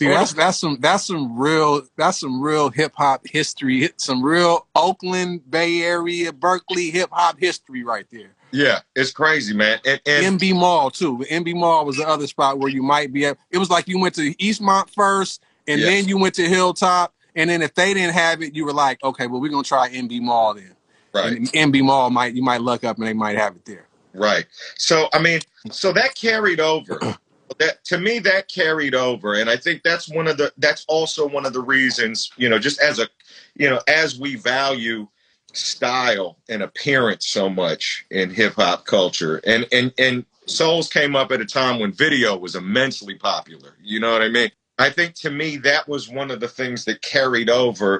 See, 0.00 0.06
or 0.06 0.14
that's 0.14 0.32
that's 0.32 0.58
some 0.58 0.78
that's 0.80 1.06
some 1.06 1.38
real 1.38 1.82
that's 1.98 2.18
some 2.20 2.40
real 2.42 2.70
hip 2.70 2.92
hop 2.96 3.26
history, 3.26 3.90
some 3.98 4.22
real 4.24 4.66
Oakland, 4.74 5.48
Bay 5.50 5.82
Area, 5.82 6.32
Berkeley 6.32 6.90
hip 6.90 7.10
hop 7.12 7.38
history 7.38 7.84
right 7.84 8.06
there. 8.10 8.30
yeah, 8.52 8.80
it's 8.96 9.12
crazy, 9.12 9.54
man. 9.54 9.80
And, 9.84 10.00
and 10.06 10.40
MB 10.40 10.54
Mall 10.54 10.90
too. 10.90 11.18
MB 11.30 11.54
Mall 11.56 11.84
was 11.84 11.98
the 11.98 12.08
other 12.08 12.26
spot 12.26 12.58
where 12.58 12.70
you 12.70 12.82
might 12.82 13.12
be 13.12 13.26
at. 13.26 13.36
It 13.50 13.58
was 13.58 13.68
like 13.70 13.86
you 13.86 13.98
went 13.98 14.14
to 14.14 14.34
Eastmont 14.36 14.88
first, 14.90 15.42
and 15.68 15.78
Yes. 15.78 15.88
then 15.90 16.08
you 16.08 16.16
went 16.18 16.34
to 16.36 16.48
Hilltop, 16.48 17.14
and 17.34 17.50
then 17.50 17.62
if 17.62 17.74
they 17.74 17.94
didn't 17.94 18.14
have 18.14 18.42
it, 18.42 18.54
you 18.54 18.64
were 18.64 18.72
like, 18.72 19.02
okay, 19.02 19.26
well 19.26 19.40
we're 19.40 19.50
gonna 19.50 19.62
try 19.62 19.88
MB 19.90 20.20
Mall 20.22 20.54
then. 20.54 20.74
right, 21.14 21.32
And 21.32 21.46
MB 21.52 21.84
Mall 21.84 22.10
might 22.10 22.34
you 22.34 22.42
might 22.42 22.60
look 22.60 22.84
up 22.84 22.98
and 22.98 23.06
they 23.06 23.12
might 23.12 23.36
have 23.36 23.56
it 23.56 23.64
there. 23.64 23.86
right. 24.14 24.46
So 24.76 25.08
I 25.12 25.20
mean, 25.20 25.40
so 25.70 25.92
that 25.92 26.14
carried 26.14 26.60
over. 26.60 26.98
that 27.58 27.84
to 27.84 27.98
me 27.98 28.18
that 28.18 28.48
carried 28.48 28.94
over 28.94 29.34
and 29.34 29.50
i 29.50 29.56
think 29.56 29.82
that's 29.82 30.08
one 30.08 30.26
of 30.26 30.36
the 30.36 30.52
that's 30.58 30.84
also 30.88 31.28
one 31.28 31.44
of 31.44 31.52
the 31.52 31.60
reasons 31.60 32.30
you 32.36 32.48
know 32.48 32.58
just 32.58 32.80
as 32.80 32.98
a 32.98 33.08
you 33.56 33.68
know 33.68 33.80
as 33.88 34.18
we 34.18 34.36
value 34.36 35.06
style 35.52 36.38
and 36.48 36.62
appearance 36.62 37.26
so 37.26 37.48
much 37.48 38.06
in 38.10 38.30
hip 38.30 38.54
hop 38.54 38.86
culture 38.86 39.40
and 39.44 39.66
and 39.72 39.92
and 39.98 40.24
souls 40.46 40.88
came 40.88 41.14
up 41.14 41.30
at 41.30 41.40
a 41.40 41.44
time 41.44 41.78
when 41.78 41.92
video 41.92 42.36
was 42.36 42.54
immensely 42.54 43.14
popular 43.14 43.76
you 43.82 44.00
know 44.00 44.12
what 44.12 44.22
i 44.22 44.28
mean 44.28 44.50
i 44.82 44.90
think 44.90 45.14
to 45.14 45.30
me 45.30 45.58
that 45.58 45.88
was 45.88 46.08
one 46.10 46.30
of 46.30 46.40
the 46.40 46.48
things 46.48 46.84
that 46.86 47.02
carried 47.02 47.50
over 47.50 47.94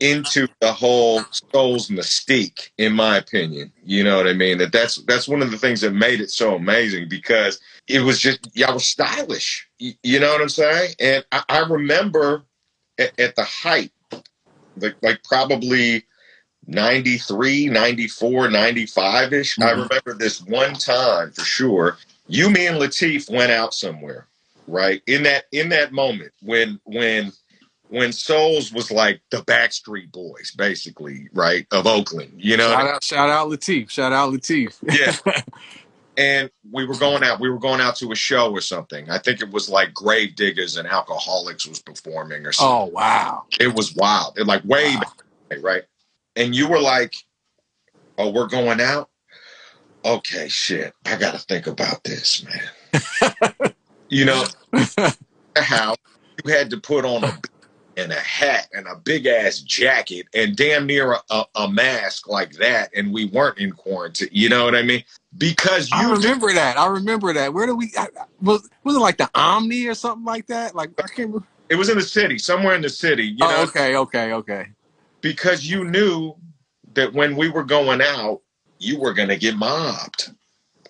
into 0.00 0.46
the 0.60 0.72
whole 0.72 1.22
soul's 1.54 1.88
mystique 1.88 2.70
in 2.78 2.92
my 2.92 3.16
opinion. 3.16 3.72
You 3.84 4.04
know 4.04 4.16
what 4.18 4.26
i 4.28 4.34
mean? 4.34 4.58
That 4.58 4.72
that's 4.72 4.96
that's 5.04 5.28
one 5.28 5.42
of 5.42 5.50
the 5.50 5.58
things 5.58 5.80
that 5.80 5.92
made 5.94 6.20
it 6.20 6.30
so 6.30 6.54
amazing 6.54 7.08
because 7.08 7.60
it 7.88 8.00
was 8.00 8.20
just 8.20 8.40
y'all 8.54 8.74
were 8.74 8.80
stylish. 8.80 9.68
You, 9.78 9.94
know 10.20 10.30
what 10.32 10.42
i'm 10.42 10.48
saying? 10.50 10.94
And 11.00 11.24
i, 11.32 11.42
I 11.48 11.58
remember 11.60 12.44
at, 12.98 13.18
at 13.18 13.36
the 13.36 13.44
height 13.44 13.92
like, 14.76 14.96
like 15.02 15.22
probably 15.24 16.04
93 16.66 17.68
94 17.68 18.50
95 18.50 19.32
ish 19.34 19.58
i 19.62 19.72
Mhm. 19.72 19.82
remember 19.90 20.14
this 20.14 20.42
one 20.42 20.74
time 20.74 21.32
for 21.32 21.44
sure. 21.44 21.98
You 22.28 22.50
me 22.50 22.66
and 22.66 22.78
latif 22.78 23.30
went 23.30 23.52
out 23.52 23.74
somewhere 23.74 24.28
right 24.66 25.02
in 25.06 25.22
that 25.24 25.44
in 25.52 25.68
that 25.68 25.92
moment 25.92 26.32
when 26.42 26.80
when 26.84 27.32
when 27.88 28.12
souls 28.12 28.72
was 28.72 28.90
like 28.90 29.20
the 29.30 29.38
backstreet 29.42 30.10
boys 30.12 30.52
basically 30.56 31.28
right 31.32 31.66
of 31.72 31.86
oakland 31.86 32.32
you 32.36 32.56
know 32.56 32.68
Shout 32.70 32.86
out, 32.88 33.04
shout 33.04 33.30
out 33.30 33.48
Latif. 33.48 33.90
Shout 33.90 34.12
out 34.12 34.32
Latif. 34.32 34.74
yeah 34.82 35.32
and 36.16 36.50
we 36.72 36.84
were 36.86 36.96
going 36.96 37.22
out 37.22 37.38
we 37.40 37.48
were 37.50 37.58
going 37.58 37.80
out 37.80 37.94
to 37.96 38.10
a 38.10 38.16
show 38.16 38.50
or 38.50 38.60
something 38.60 39.08
i 39.10 39.18
think 39.18 39.40
it 39.40 39.50
was 39.50 39.68
like 39.68 39.92
Gravediggaz 39.94 40.78
and 40.78 40.88
Alkaholiks 40.88 41.68
was 41.68 41.80
performing 41.80 42.44
or 42.46 42.52
something 42.52 42.74
Oh 42.76 42.86
wow. 42.86 43.44
it 43.60 43.72
was 43.74 43.94
wild 43.94 44.38
it 44.38 44.46
like 44.46 44.64
way 44.64 44.94
Wow. 44.96 45.02
back 45.50 45.62
right 45.62 45.82
and 46.34 46.54
you 46.56 46.68
were 46.68 46.80
like 46.80 47.14
oh 48.18 48.30
we're 48.30 48.46
going 48.48 48.80
out 48.80 49.10
okay 50.04 50.48
shit 50.48 50.92
i 51.04 51.16
gotta 51.16 51.38
think 51.38 51.66
about 51.66 52.02
this 52.02 52.44
man 52.44 53.42
you 54.08 54.24
know 54.24 54.44
how 55.56 55.94
you 56.44 56.52
had 56.52 56.70
to 56.70 56.78
put 56.78 57.04
on 57.04 57.24
a 57.24 57.38
and 57.98 58.12
a 58.12 58.16
hat 58.16 58.68
and 58.74 58.86
a 58.86 58.96
big 58.96 59.26
ass 59.26 59.60
jacket 59.60 60.26
and 60.34 60.54
damn 60.54 60.86
near 60.86 61.12
a, 61.12 61.22
a, 61.30 61.44
a 61.56 61.70
mask 61.70 62.28
like 62.28 62.52
that 62.52 62.90
and 62.94 63.12
we 63.12 63.24
weren't 63.26 63.58
in 63.58 63.72
quarantine 63.72 64.28
you 64.32 64.48
know 64.48 64.64
what 64.64 64.74
i 64.74 64.82
mean 64.82 65.02
because 65.38 65.90
I 65.92 66.02
you 66.02 66.12
remember 66.14 66.52
that. 66.52 66.78
I 66.78 66.86
remember 66.86 67.32
that. 67.32 67.52
Where 67.52 67.66
do 67.66 67.76
we 67.76 67.92
I, 67.96 68.04
I- 68.04 68.24
was 68.40 68.68
was 68.84 68.96
it 68.96 69.00
like 69.00 69.18
the 69.18 69.30
Omni 69.34 69.86
or 69.86 69.94
something 69.94 70.24
like 70.24 70.46
that? 70.46 70.74
Like 70.74 70.90
I 70.98 71.02
can't 71.02 71.28
remember. 71.28 71.46
it 71.68 71.76
was 71.76 71.88
in 71.88 71.98
the 71.98 72.04
city 72.04 72.38
somewhere 72.38 72.74
in 72.74 72.82
the 72.82 72.88
city 72.88 73.24
you 73.24 73.38
oh, 73.42 73.48
know 73.48 73.62
okay, 73.62 73.96
okay, 73.96 74.32
okay. 74.32 74.66
because 75.20 75.66
you 75.66 75.84
knew 75.84 76.34
that 76.94 77.12
when 77.12 77.36
we 77.36 77.48
were 77.48 77.64
going 77.64 78.00
out 78.00 78.40
you 78.78 78.98
were 78.98 79.12
going 79.12 79.28
to 79.28 79.36
get 79.36 79.56
mobbed 79.56 80.32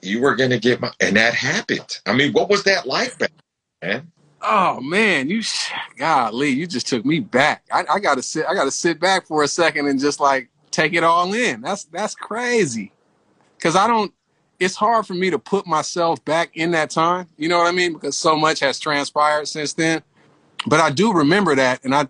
you 0.07 0.21
were 0.21 0.37
to 0.37 0.59
get 0.59 0.81
mobbed 0.81 0.97
and 1.01 1.17
that 1.17 1.35
happened 1.35 2.01
i 2.07 2.15
mean 2.15 2.33
what 2.33 2.49
was 2.49 2.65
that 2.65 2.87
like 2.87 3.19
back 3.19 3.33
man 3.83 4.11
Oh 4.49 4.81
man, 4.81 5.29
you 5.29 5.43
golly, 5.97 6.51
you 6.51 6.69
just 6.69 6.87
took 6.87 7.05
me 7.05 7.19
back. 7.19 7.65
I, 7.73 7.85
I 7.91 7.99
gotta 7.99 8.23
sit 8.23 8.47
I 8.47 8.55
gotta 8.55 8.71
sit 8.71 9.01
back 9.01 9.27
for 9.27 9.43
a 9.43 9.49
second 9.49 9.89
and 9.89 9.99
just 9.99 10.21
like 10.21 10.51
take 10.71 10.93
it 10.93 11.03
all 11.03 11.33
in. 11.35 11.63
That's 11.63 11.85
that's 11.85 12.15
crazy. 12.15 12.93
Cause 13.61 13.75
I 13.75 13.89
don't 13.89 14.13
it's 14.61 14.77
hard 14.77 15.05
for 15.07 15.15
me 15.15 15.31
to 15.31 15.39
put 15.39 15.67
myself 15.67 16.25
back 16.25 16.57
in 16.57 16.71
that 16.71 16.91
time. 16.91 17.27
You 17.37 17.49
know 17.49 17.59
what 17.59 17.67
I 17.67 17.73
mean? 17.73 17.95
Because 17.95 18.17
so 18.17 18.37
much 18.37 18.61
has 18.61 18.79
transpired 18.79 19.49
since 19.49 19.73
then. 19.73 20.03
But 20.67 20.81
I 20.81 20.91
do 20.91 21.13
remember 21.13 21.57
that 21.57 21.85
and 21.85 21.95
I 21.95 22.07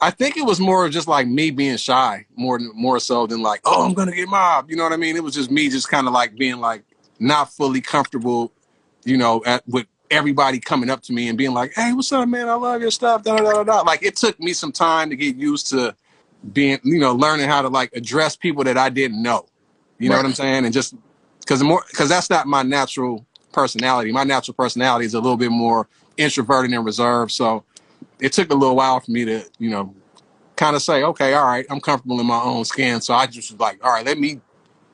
I 0.00 0.12
think 0.12 0.36
it 0.36 0.46
was 0.46 0.60
more 0.60 0.86
of 0.86 0.92
just 0.92 1.08
like 1.08 1.26
me 1.26 1.50
being 1.50 1.76
shy, 1.76 2.26
more 2.36 2.60
more 2.74 3.00
so 3.00 3.26
than 3.26 3.42
like, 3.42 3.62
oh, 3.64 3.84
I'm 3.84 3.94
gonna 3.94 4.12
get 4.12 4.28
mobbed. 4.28 4.70
You 4.70 4.76
know 4.76 4.84
what 4.84 4.92
I 4.92 4.96
mean? 4.96 5.16
It 5.16 5.24
was 5.24 5.34
just 5.34 5.50
me 5.50 5.70
just 5.70 5.88
kind 5.88 6.06
of 6.06 6.12
like 6.12 6.36
being 6.36 6.58
like 6.58 6.84
not 7.20 7.52
fully 7.52 7.80
comfortable, 7.80 8.52
you 9.04 9.16
know, 9.16 9.42
at 9.46 9.66
with 9.68 9.86
everybody 10.10 10.58
coming 10.60 10.90
up 10.90 11.02
to 11.02 11.12
me 11.12 11.28
and 11.28 11.36
being 11.38 11.52
like, 11.52 11.72
Hey, 11.74 11.92
what's 11.92 12.12
up, 12.12 12.28
man? 12.28 12.48
I 12.48 12.54
love 12.54 12.80
your 12.80 12.90
stuff. 12.90 13.22
Da, 13.22 13.38
da, 13.38 13.52
da, 13.52 13.64
da. 13.64 13.80
Like 13.82 14.02
it 14.02 14.16
took 14.16 14.38
me 14.40 14.52
some 14.52 14.72
time 14.72 15.10
to 15.10 15.16
get 15.16 15.36
used 15.36 15.68
to 15.68 15.94
being, 16.52 16.78
you 16.84 16.98
know, 16.98 17.14
learning 17.14 17.48
how 17.48 17.62
to 17.62 17.68
like 17.68 17.90
address 17.94 18.36
people 18.36 18.64
that 18.64 18.78
I 18.78 18.88
didn't 18.88 19.22
know. 19.22 19.46
You 19.98 20.08
know 20.08 20.16
Right. 20.16 20.22
what 20.22 20.28
I'm 20.30 20.34
saying? 20.34 20.64
And 20.64 20.72
just 20.72 20.94
because 21.40 21.62
more 21.62 21.84
because 21.90 22.08
that's 22.08 22.30
not 22.30 22.46
my 22.46 22.62
natural 22.62 23.26
personality. 23.52 24.12
My 24.12 24.24
natural 24.24 24.54
personality 24.54 25.06
is 25.06 25.14
a 25.14 25.20
little 25.20 25.36
bit 25.36 25.50
more 25.50 25.88
introverted 26.16 26.72
and 26.72 26.84
reserved. 26.84 27.32
So 27.32 27.64
it 28.20 28.32
took 28.32 28.50
a 28.50 28.54
little 28.54 28.76
while 28.76 29.00
for 29.00 29.10
me 29.10 29.24
to, 29.24 29.44
you 29.58 29.70
know, 29.70 29.94
kind 30.56 30.76
of 30.76 30.82
say, 30.82 31.02
okay, 31.02 31.34
all 31.34 31.46
right, 31.46 31.66
I'm 31.70 31.80
comfortable 31.80 32.20
in 32.20 32.26
my 32.26 32.40
own 32.40 32.64
skin. 32.64 33.00
So 33.00 33.14
I 33.14 33.26
just 33.26 33.50
was 33.52 33.60
like, 33.60 33.84
all 33.84 33.92
right, 33.92 34.04
let 34.06 34.18
me 34.18 34.40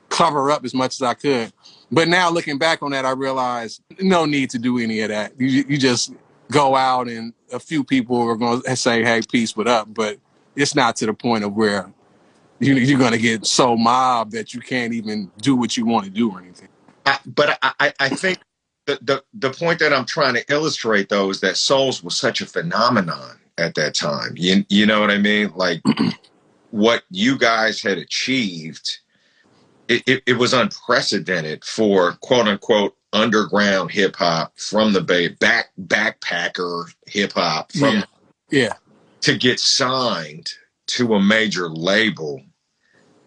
cover 0.09 0.51
up 0.51 0.63
as 0.65 0.73
much 0.73 0.95
as 0.95 1.01
I 1.01 1.13
could. 1.13 1.51
But 1.91 2.07
now 2.07 2.29
looking 2.29 2.57
back 2.57 2.81
on 2.81 2.91
that, 2.91 3.05
I 3.05 3.11
realized 3.11 3.81
no 3.99 4.25
need 4.25 4.49
to 4.51 4.59
do 4.59 4.79
any 4.79 5.01
of 5.01 5.09
that. 5.09 5.39
You, 5.39 5.65
you 5.67 5.77
just 5.77 6.13
go 6.51 6.75
out 6.75 7.07
and 7.07 7.33
a 7.51 7.59
few 7.59 7.83
people 7.83 8.19
are 8.21 8.35
going 8.35 8.61
to 8.61 8.75
say, 8.75 9.03
hey, 9.03 9.21
peace, 9.29 9.55
what 9.55 9.67
up? 9.67 9.93
But 9.93 10.17
it's 10.55 10.75
not 10.75 10.95
to 10.97 11.05
the 11.05 11.13
point 11.13 11.43
of 11.43 11.53
where 11.53 11.91
you, 12.59 12.75
you're 12.75 12.99
going 12.99 13.11
to 13.11 13.17
get 13.17 13.45
so 13.45 13.75
mobbed 13.75 14.31
that 14.33 14.53
you 14.53 14.61
can't 14.61 14.93
even 14.93 15.31
do 15.41 15.55
what 15.55 15.77
you 15.77 15.85
want 15.85 16.05
to 16.05 16.11
do 16.11 16.31
or 16.31 16.39
anything. 16.39 16.69
I, 17.05 17.19
but 17.25 17.57
I, 17.61 17.73
I, 17.79 17.93
I 17.99 18.09
think 18.09 18.39
the, 18.85 18.99
the 19.01 19.23
the 19.33 19.51
point 19.51 19.79
that 19.79 19.93
I'm 19.93 20.05
trying 20.05 20.35
to 20.35 20.45
illustrate 20.51 21.09
though 21.09 21.29
is 21.29 21.41
that 21.41 21.57
Souls 21.57 22.03
was 22.03 22.17
such 22.17 22.41
a 22.41 22.45
phenomenon 22.45 23.39
at 23.57 23.75
that 23.75 23.95
time. 23.95 24.33
You 24.35 24.65
you 24.69 24.85
know 24.85 25.01
what 25.01 25.11
I 25.11 25.17
mean? 25.17 25.51
Like 25.55 25.81
what 26.71 27.03
you 27.09 27.37
guys 27.37 27.81
had 27.81 27.97
achieved, 27.97 28.99
it, 29.87 30.03
it, 30.07 30.23
it 30.25 30.33
was 30.33 30.53
unprecedented 30.53 31.63
for 31.63 32.13
quote 32.21 32.47
unquote 32.47 32.95
underground 33.13 33.91
hip 33.91 34.15
hop 34.15 34.57
from 34.57 34.93
the 34.93 35.01
Bay 35.01 35.29
back 35.29 35.69
backpacker 35.87 36.85
hip 37.07 37.33
hop 37.33 37.71
from 37.71 37.95
Yeah. 37.95 38.03
Yeah. 38.49 38.73
to 39.21 39.37
get 39.37 39.59
signed 39.59 40.51
to 40.87 41.15
a 41.15 41.21
major 41.21 41.69
label. 41.69 42.41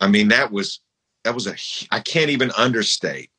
I 0.00 0.08
mean 0.08 0.28
that 0.28 0.52
was 0.52 0.80
that 1.24 1.34
was 1.34 1.46
a 1.46 1.54
I 1.94 2.00
can't 2.00 2.30
even 2.30 2.50
understate 2.56 3.30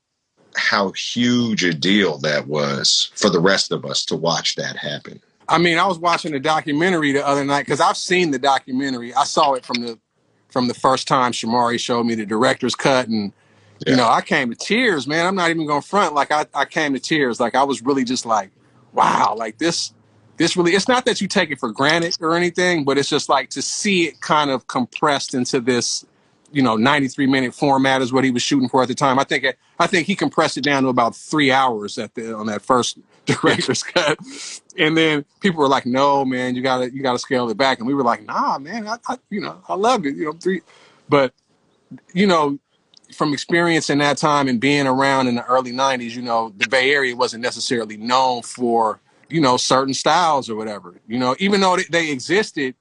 how 0.55 0.91
huge 0.91 1.63
a 1.63 1.73
deal 1.73 2.17
that 2.19 2.47
was 2.47 3.11
for 3.15 3.29
the 3.29 3.39
rest 3.39 3.71
of 3.71 3.85
us 3.85 4.03
to 4.05 4.15
watch 4.15 4.55
that 4.55 4.75
happen. 4.75 5.21
I 5.47 5.57
mean, 5.57 5.77
I 5.77 5.87
was 5.87 5.97
watching 5.97 6.31
the 6.31 6.39
documentary 6.39 7.11
the 7.11 7.25
other 7.25 7.43
night 7.43 7.65
because 7.65 7.79
I've 7.81 7.97
seen 7.97 8.31
the 8.31 8.39
documentary. 8.39 9.13
I 9.13 9.23
saw 9.23 9.53
it 9.53 9.65
from 9.65 9.81
the 9.81 9.99
from 10.49 10.67
the 10.67 10.73
first 10.75 11.07
time 11.07 11.31
Shamari 11.33 11.79
showed 11.79 12.05
me 12.05 12.15
the 12.15 12.25
director's 12.25 12.75
cut, 12.75 13.07
and 13.07 13.33
Yeah. 13.85 13.91
you 13.91 13.97
know, 13.97 14.09
I 14.09 14.21
came 14.21 14.49
to 14.51 14.55
tears, 14.55 15.07
man. 15.07 15.25
I'm 15.25 15.35
not 15.35 15.49
even 15.51 15.67
going 15.67 15.81
to 15.81 15.87
front. 15.87 16.15
Like 16.15 16.31
I, 16.31 16.45
I 16.53 16.65
came 16.65 16.93
to 16.93 16.99
tears. 16.99 17.39
Like 17.39 17.55
I 17.55 17.63
was 17.63 17.81
really 17.83 18.03
just 18.05 18.25
like, 18.25 18.51
wow, 18.93 19.35
like 19.37 19.57
this, 19.59 19.93
this 20.37 20.57
really. 20.57 20.73
It's 20.73 20.87
not 20.87 21.05
that 21.05 21.21
you 21.21 21.27
take 21.27 21.51
it 21.51 21.59
for 21.59 21.71
granted 21.71 22.17
or 22.21 22.35
anything, 22.35 22.85
but 22.85 22.97
it's 22.97 23.09
just 23.09 23.29
like 23.29 23.49
to 23.51 23.61
see 23.61 24.07
it 24.07 24.21
kind 24.21 24.51
of 24.51 24.67
compressed 24.67 25.33
into 25.35 25.61
this, 25.61 26.05
you 26.51 26.61
know, 26.63 26.77
93 26.77 27.27
minute 27.27 27.55
format 27.55 28.01
is 28.01 28.13
what 28.13 28.23
he 28.25 28.31
was 28.31 28.43
shooting 28.43 28.69
for 28.69 28.81
at 28.83 28.89
the 28.89 28.95
time. 28.95 29.19
I 29.19 29.25
think 29.25 29.43
it, 29.45 29.59
I 29.79 29.87
think 29.87 30.07
he 30.07 30.15
compressed 30.15 30.57
it 30.57 30.63
down 30.63 30.83
to 30.83 30.89
about 30.89 31.15
three 31.15 31.51
hours 31.51 31.97
at 31.97 32.15
the 32.15 32.35
on 32.35 32.47
that 32.47 32.61
first 32.63 32.99
director's 33.25 33.83
cut, 33.83 34.17
and 34.79 34.97
then 34.97 35.25
people 35.41 35.59
were 35.59 35.67
like, 35.67 35.85
"No, 35.85 36.25
man, 36.25 36.55
you 36.55 36.61
gotta 36.61 36.93
you 36.93 37.03
gotta 37.03 37.19
scale 37.19 37.49
it 37.49 37.57
back," 37.57 37.79
and 37.79 37.87
we 37.87 37.93
were 37.93 38.03
like, 38.03 38.25
"Nah, 38.25 38.57
man, 38.57 38.87
I, 38.87 38.97
I 39.07 39.17
you 39.29 39.41
know 39.41 39.61
I 39.67 39.75
love 39.75 40.05
it, 40.05 40.15
you 40.15 40.25
know 40.25 40.33
three, 40.33 40.61
but 41.07 41.33
you 42.13 42.27
know." 42.27 42.59
From 43.11 43.33
experience 43.33 43.89
in 43.89 43.97
that 43.97 44.17
time 44.17 44.47
and 44.47 44.61
being 44.61 44.85
around 44.85 45.27
in 45.27 45.33
the 45.33 45.43
early 45.45 45.71
'90s, 45.71 46.11
you 46.11 46.21
know, 46.21 46.53
the 46.57 46.69
Bay 46.69 46.91
Area 46.93 47.15
wasn't 47.15 47.41
necessarily 47.41 47.97
known 47.97 48.43
for, 48.43 48.99
you 49.29 49.41
know, 49.41 49.57
certain 49.57 49.95
styles 49.95 50.47
or 50.47 50.55
whatever. 50.55 50.93
You 51.07 51.17
know, 51.17 51.35
even 51.39 51.59
though 51.59 51.75
they, 51.77 51.85
they 51.89 52.11
existed, 52.11 52.75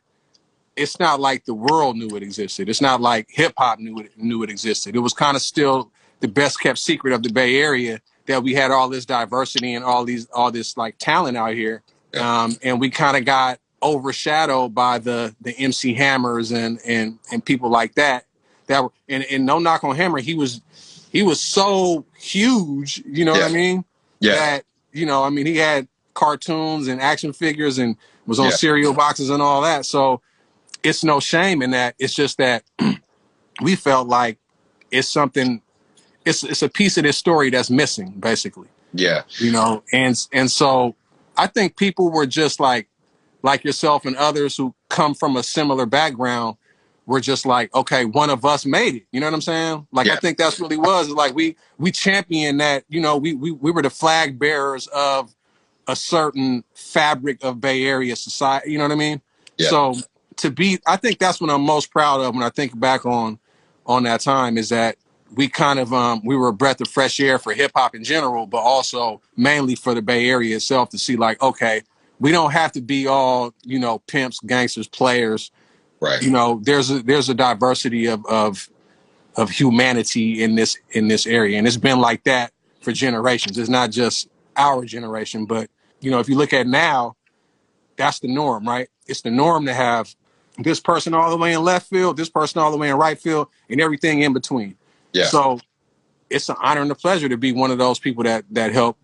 it's 0.77 1.01
not 1.01 1.19
like 1.19 1.47
the 1.47 1.55
world 1.55 1.97
knew 1.97 2.15
it 2.17 2.23
existed. 2.23 2.69
It's 2.69 2.83
not 2.83 3.01
like 3.01 3.27
hip 3.31 3.55
hop 3.57 3.79
knew 3.79 3.99
it 4.01 4.19
knew 4.19 4.43
it 4.43 4.51
existed. 4.51 4.95
It 4.95 5.01
was 5.01 5.15
kind 5.15 5.35
of 5.35 5.43
still 5.43 5.91
the 6.21 6.29
best 6.29 6.61
kept 6.61 6.79
secret 6.79 7.13
of 7.15 7.23
the 7.23 7.33
Bay 7.33 7.57
Area 7.61 8.01
that 8.27 8.43
we 8.43 8.55
had 8.55 8.71
all 8.71 8.89
this 8.89 9.05
diversity 9.05 9.75
and 9.75 9.85
all 9.85 10.05
these 10.05 10.29
all 10.33 10.51
this 10.51 10.77
like 10.77 10.97
talent 10.99 11.37
out 11.37 11.55
here, 11.55 11.83
um, 12.17 12.57
and 12.63 12.81
we 12.81 12.91
kind 12.91 13.17
of 13.17 13.25
got 13.25 13.61
overshadowed 13.83 14.75
by 14.75 14.99
the 14.99 15.35
the 15.41 15.57
MC 15.59 15.95
Hammers 15.95 16.53
and 16.53 16.79
and 16.85 17.19
and 17.33 17.45
people 17.45 17.71
like 17.71 17.95
that. 17.95 18.25
That 18.67 18.83
were 18.83 18.93
and, 19.09 19.25
and 19.31 19.47
no 19.47 19.59
knock 19.59 19.85
on 19.85 19.97
Hammer, 19.97 20.19
he 20.19 20.35
was 20.35 20.61
he 21.11 21.23
was 21.23 21.41
so 21.41 22.05
huge. 22.19 23.03
You 23.07 23.25
know 23.25 23.35
yeah. 23.35 23.43
what 23.43 23.51
I 23.51 23.55
mean? 23.55 23.85
Yeah. 24.21 24.35
That 24.35 24.65
you 24.93 25.07
know, 25.07 25.23
I 25.23 25.31
mean, 25.31 25.47
he 25.47 25.57
had 25.57 25.89
cartoons 26.15 26.89
and 26.89 27.01
action 27.01 27.33
figures 27.33 27.79
and 27.79 27.97
was 28.27 28.39
on 28.39 28.47
yeah. 28.47 28.57
cereal 28.57 28.93
boxes 28.93 29.31
and 29.31 29.41
all 29.41 29.63
that. 29.63 29.87
So 29.87 30.21
it's 30.83 31.05
no 31.05 31.21
shame 31.21 31.63
in 31.63 31.71
that. 31.71 31.95
It's 31.99 32.15
just 32.15 32.39
that 32.39 32.65
we 33.63 33.77
felt 33.77 34.09
like 34.09 34.39
it's 34.91 35.09
something. 35.09 35.63
It's 36.25 36.43
it's 36.43 36.63
a 36.63 36.69
piece 36.69 36.99
of 36.99 37.05
this 37.05 37.17
story 37.17 37.51
that's 37.51 37.71
missing, 37.71 38.11
basically. 38.19 38.69
Yeah. 38.93 39.23
You 39.39 39.53
know, 39.53 39.83
and 39.93 40.17
and 40.33 40.51
so 40.51 40.95
I 41.39 41.47
think 41.47 41.77
people 41.77 42.11
were 42.11 42.27
just 42.27 42.61
like 42.61 42.89
like 43.43 43.65
yourself 43.65 44.05
and 44.05 44.17
others 44.17 44.57
who 44.57 44.75
come 44.89 45.15
from 45.15 45.37
a 45.37 45.43
similar 45.43 45.87
background 45.87 46.57
were 47.07 47.21
just 47.21 47.47
like, 47.47 47.75
okay, 47.75 48.05
one 48.05 48.29
of 48.29 48.45
us 48.45 48.67
made 48.67 48.95
it. 48.97 49.07
You 49.13 49.21
know 49.21 49.27
what 49.27 49.35
I'm 49.35 49.41
saying? 49.41 49.87
Like 49.93 50.07
yeah. 50.07 50.15
I 50.15 50.17
think 50.17 50.37
that's 50.37 50.61
really 50.61 50.77
was 50.77 51.09
like 51.09 51.35
we 51.35 51.57
we 51.79 51.91
champion 51.91 52.59
that, 52.59 52.85
you 52.89 53.01
know, 53.01 53.17
we 53.17 53.35
we 53.35 53.51
we 53.53 53.71
were 53.71 53.83
the 53.83 53.91
flag 53.91 54.39
bearers 54.39 54.87
of 54.89 55.35
a 55.87 55.97
certain 55.97 56.65
fabric 56.75 57.43
of 57.43 57.61
Bay 57.61 57.85
Area 57.85 58.15
society. 58.15 58.73
You 58.73 58.79
know 58.79 58.85
what 58.85 58.93
I 58.93 58.97
mean? 58.97 59.23
Yeah. 59.57 59.69
So 59.69 59.95
to 60.37 60.51
be, 60.51 60.79
I 60.87 60.97
think 60.97 61.19
that's 61.19 61.41
what 61.41 61.51
I'm 61.51 61.63
most 61.63 61.91
proud 61.91 62.21
of 62.21 62.35
when 62.35 62.43
I 62.43 62.51
think 62.51 62.79
back 62.79 63.07
on 63.07 63.39
on 63.87 64.03
that 64.03 64.21
time 64.21 64.59
is 64.59 64.69
that 64.69 64.97
we 65.35 65.49
kind 65.49 65.79
of 65.79 65.93
um, 65.93 66.23
we 66.25 66.37
were 66.37 66.49
a 66.49 66.53
breath 66.53 66.81
of 66.81 66.89
fresh 66.89 67.21
air 67.21 67.39
for 67.39 67.53
hip 67.53 67.73
hop 67.75 67.95
in 67.95 68.05
general, 68.05 68.47
but 68.47 68.59
also 68.59 69.21
mainly 69.37 69.75
for 69.75 69.95
the 69.95 70.03
Bay 70.03 70.29
Area 70.29 70.57
itself 70.57 70.91
to 70.91 70.99
see 70.99 71.17
like, 71.17 71.41
okay, 71.43 71.83
we 72.19 72.33
don't 72.33 72.53
have 72.53 72.73
to 72.73 72.81
be 72.81 73.07
all 73.07 73.55
you 73.65 73.79
know 73.79 73.99
pimps, 74.01 74.41
gangsters, 74.41 74.89
players. 74.89 75.51
Right. 76.01 76.23
You 76.23 76.31
know, 76.31 76.61
there's 76.63 76.91
a 76.91 77.03
there's 77.03 77.29
a 77.29 77.35
diversity 77.35 78.07
of 78.07 78.25
of 78.27 78.69
of 79.37 79.51
humanity 79.51 80.43
in 80.43 80.55
this 80.55 80.77
in 80.91 81.09
this 81.09 81.27
area, 81.27 81.59
and 81.59 81.67
it's 81.67 81.77
been 81.77 82.01
like 82.01 82.25
that 82.25 82.53
for 82.81 82.93
generations. 82.93 83.59
It's 83.59 83.69
not 83.69 83.91
just 83.91 84.29
our 84.57 84.85
generation, 84.85 85.47
but 85.47 85.71
you 86.01 86.11
know, 86.11 86.21
if 86.21 86.29
you 86.29 86.37
look 86.37 86.53
at 86.53 86.67
now, 86.67 87.17
that's 87.97 88.21
the 88.21 88.29
norm, 88.29 88.67
right? 88.67 88.89
It's 89.07 89.23
the 89.23 89.31
norm 89.31 89.67
to 89.67 89.75
have 89.75 90.15
this 90.59 90.81
person 90.81 91.15
all 91.15 91.31
the 91.31 91.37
way 91.37 91.53
in 91.53 91.63
left 91.63 91.89
field, 91.89 92.17
this 92.17 92.29
person 92.29 92.61
all 92.61 92.71
the 92.71 92.77
way 92.77 92.89
in 92.91 92.97
right 92.97 93.19
field, 93.19 93.49
and 93.69 93.81
everything 93.81 94.23
in 94.23 94.33
between. 94.33 94.77
Yeah. 95.19 95.27
So 95.27 95.61
it's 96.31 96.49
an 96.49 96.57
honor 96.61 96.83
and 96.83 96.91
a 96.91 96.95
pleasure 96.95 97.29
to 97.29 97.37
be 97.37 97.53
one 97.53 97.71
of 97.71 97.79
those 97.79 97.99
people 97.99 98.25
that 98.25 98.45
that 98.51 98.73
help 98.73 98.97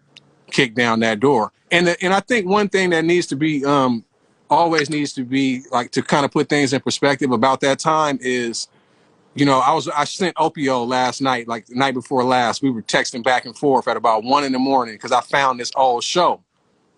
kick 0.50 0.74
down 0.74 1.00
that 1.00 1.20
door. 1.20 1.52
And 1.70 1.96
and 2.00 2.12
I 2.14 2.20
think 2.20 2.46
one 2.46 2.68
thing 2.68 2.90
that 2.90 3.04
needs 3.04 3.26
to 3.28 3.36
be 3.36 3.64
um 3.64 4.04
always 4.50 4.90
needs 4.90 5.12
to 5.14 5.24
be 5.24 5.62
like 5.72 5.90
to 5.92 6.02
kind 6.02 6.24
of 6.24 6.30
put 6.30 6.48
things 6.48 6.72
in 6.72 6.80
perspective 6.80 7.32
about 7.32 7.60
that 7.60 7.78
time 7.78 8.18
is 8.20 8.68
you 9.34 9.44
know, 9.44 9.58
I 9.58 9.72
was 9.72 9.88
I 9.88 10.04
sent 10.04 10.36
Opio 10.36 10.86
last 10.86 11.20
night, 11.20 11.48
like 11.48 11.66
the 11.66 11.74
night 11.74 11.94
before 11.94 12.22
last. 12.22 12.62
We 12.62 12.70
were 12.70 12.82
texting 12.82 13.24
back 13.24 13.44
and 13.44 13.56
forth 13.56 13.88
at 13.88 13.96
about 13.96 14.22
one 14.22 14.44
in 14.44 14.52
the 14.52 14.58
morning 14.58 14.94
because 14.94 15.10
I 15.12 15.20
found 15.22 15.58
this 15.58 15.72
old 15.74 16.04
show 16.04 16.40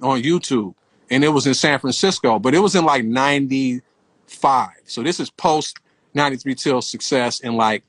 on 0.02 0.22
YouTube, 0.22 0.74
and 1.10 1.24
it 1.24 1.28
was 1.28 1.46
in 1.46 1.54
San 1.54 1.78
Francisco, 1.78 2.38
but 2.38 2.54
it 2.54 2.58
was 2.58 2.74
in 2.74 2.84
like 2.84 3.04
'95. 3.04 4.68
So 4.84 5.02
this 5.02 5.18
is 5.18 5.30
post 5.30 5.78
'93 6.12 6.54
till 6.54 6.82
success 6.82 7.40
and 7.40 7.56
like 7.56 7.82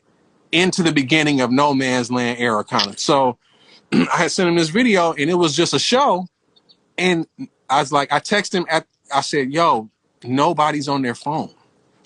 into 0.52 0.84
the 0.84 0.92
beginning 0.92 1.42
of 1.42 1.52
No 1.52 1.74
Man's 1.74 2.12
Land 2.12 2.40
era 2.40 2.64
kind 2.64 2.88
of. 2.88 3.00
So 3.00 3.38
I 3.92 4.18
had 4.18 4.32
sent 4.32 4.50
him 4.50 4.56
this 4.56 4.70
video, 4.70 5.14
and 5.14 5.30
it 5.30 5.36
was 5.36 5.56
just 5.56 5.74
a 5.74 5.80
show, 5.80 6.28
and 6.98 7.28
I 7.70 7.80
was 7.80 7.92
like, 7.92 8.12
I 8.12 8.20
texted 8.20 8.54
him 8.54 8.66
at, 8.70 8.88
I 9.14 9.22
said, 9.22 9.52
"Yo, 9.52 9.90
nobody's 10.24 10.88
on 10.88 11.02
their 11.02 11.16
phone." 11.16 11.54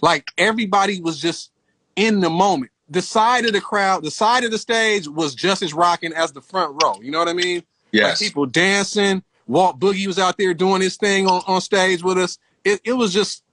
Like 0.02 0.32
everybody 0.38 1.00
was 1.00 1.20
just 1.20 1.52
in 1.96 2.20
the 2.20 2.30
moment. 2.30 2.72
The 2.90 3.02
side 3.02 3.46
of 3.46 3.54
the 3.54 3.62
crowd, 3.62 4.04
the 4.04 4.12
side 4.12 4.44
of 4.44 4.52
the 4.52 4.58
stage 4.58 5.08
was 5.08 5.34
just 5.34 5.62
as 5.62 5.74
rocking 5.74 6.14
as 6.14 6.34
the 6.34 6.42
front 6.42 6.82
row. 6.84 7.00
You 7.02 7.12
know 7.12 7.20
what 7.20 7.30
I 7.30 7.34
mean? 7.34 7.64
Yes. 7.92 8.22
Like 8.22 8.28
people 8.28 8.46
dancing. 8.46 9.24
Walt 9.48 9.80
Boogie 9.80 10.08
was 10.08 10.20
out 10.20 10.38
there 10.38 10.54
doing 10.54 10.82
his 10.82 10.98
thing 10.98 11.28
on, 11.28 11.42
on 11.48 11.62
stage 11.62 12.04
with 12.04 12.18
us. 12.18 12.38
It, 12.64 12.82
it 12.84 12.94
was 12.94 13.14
just 13.14 13.44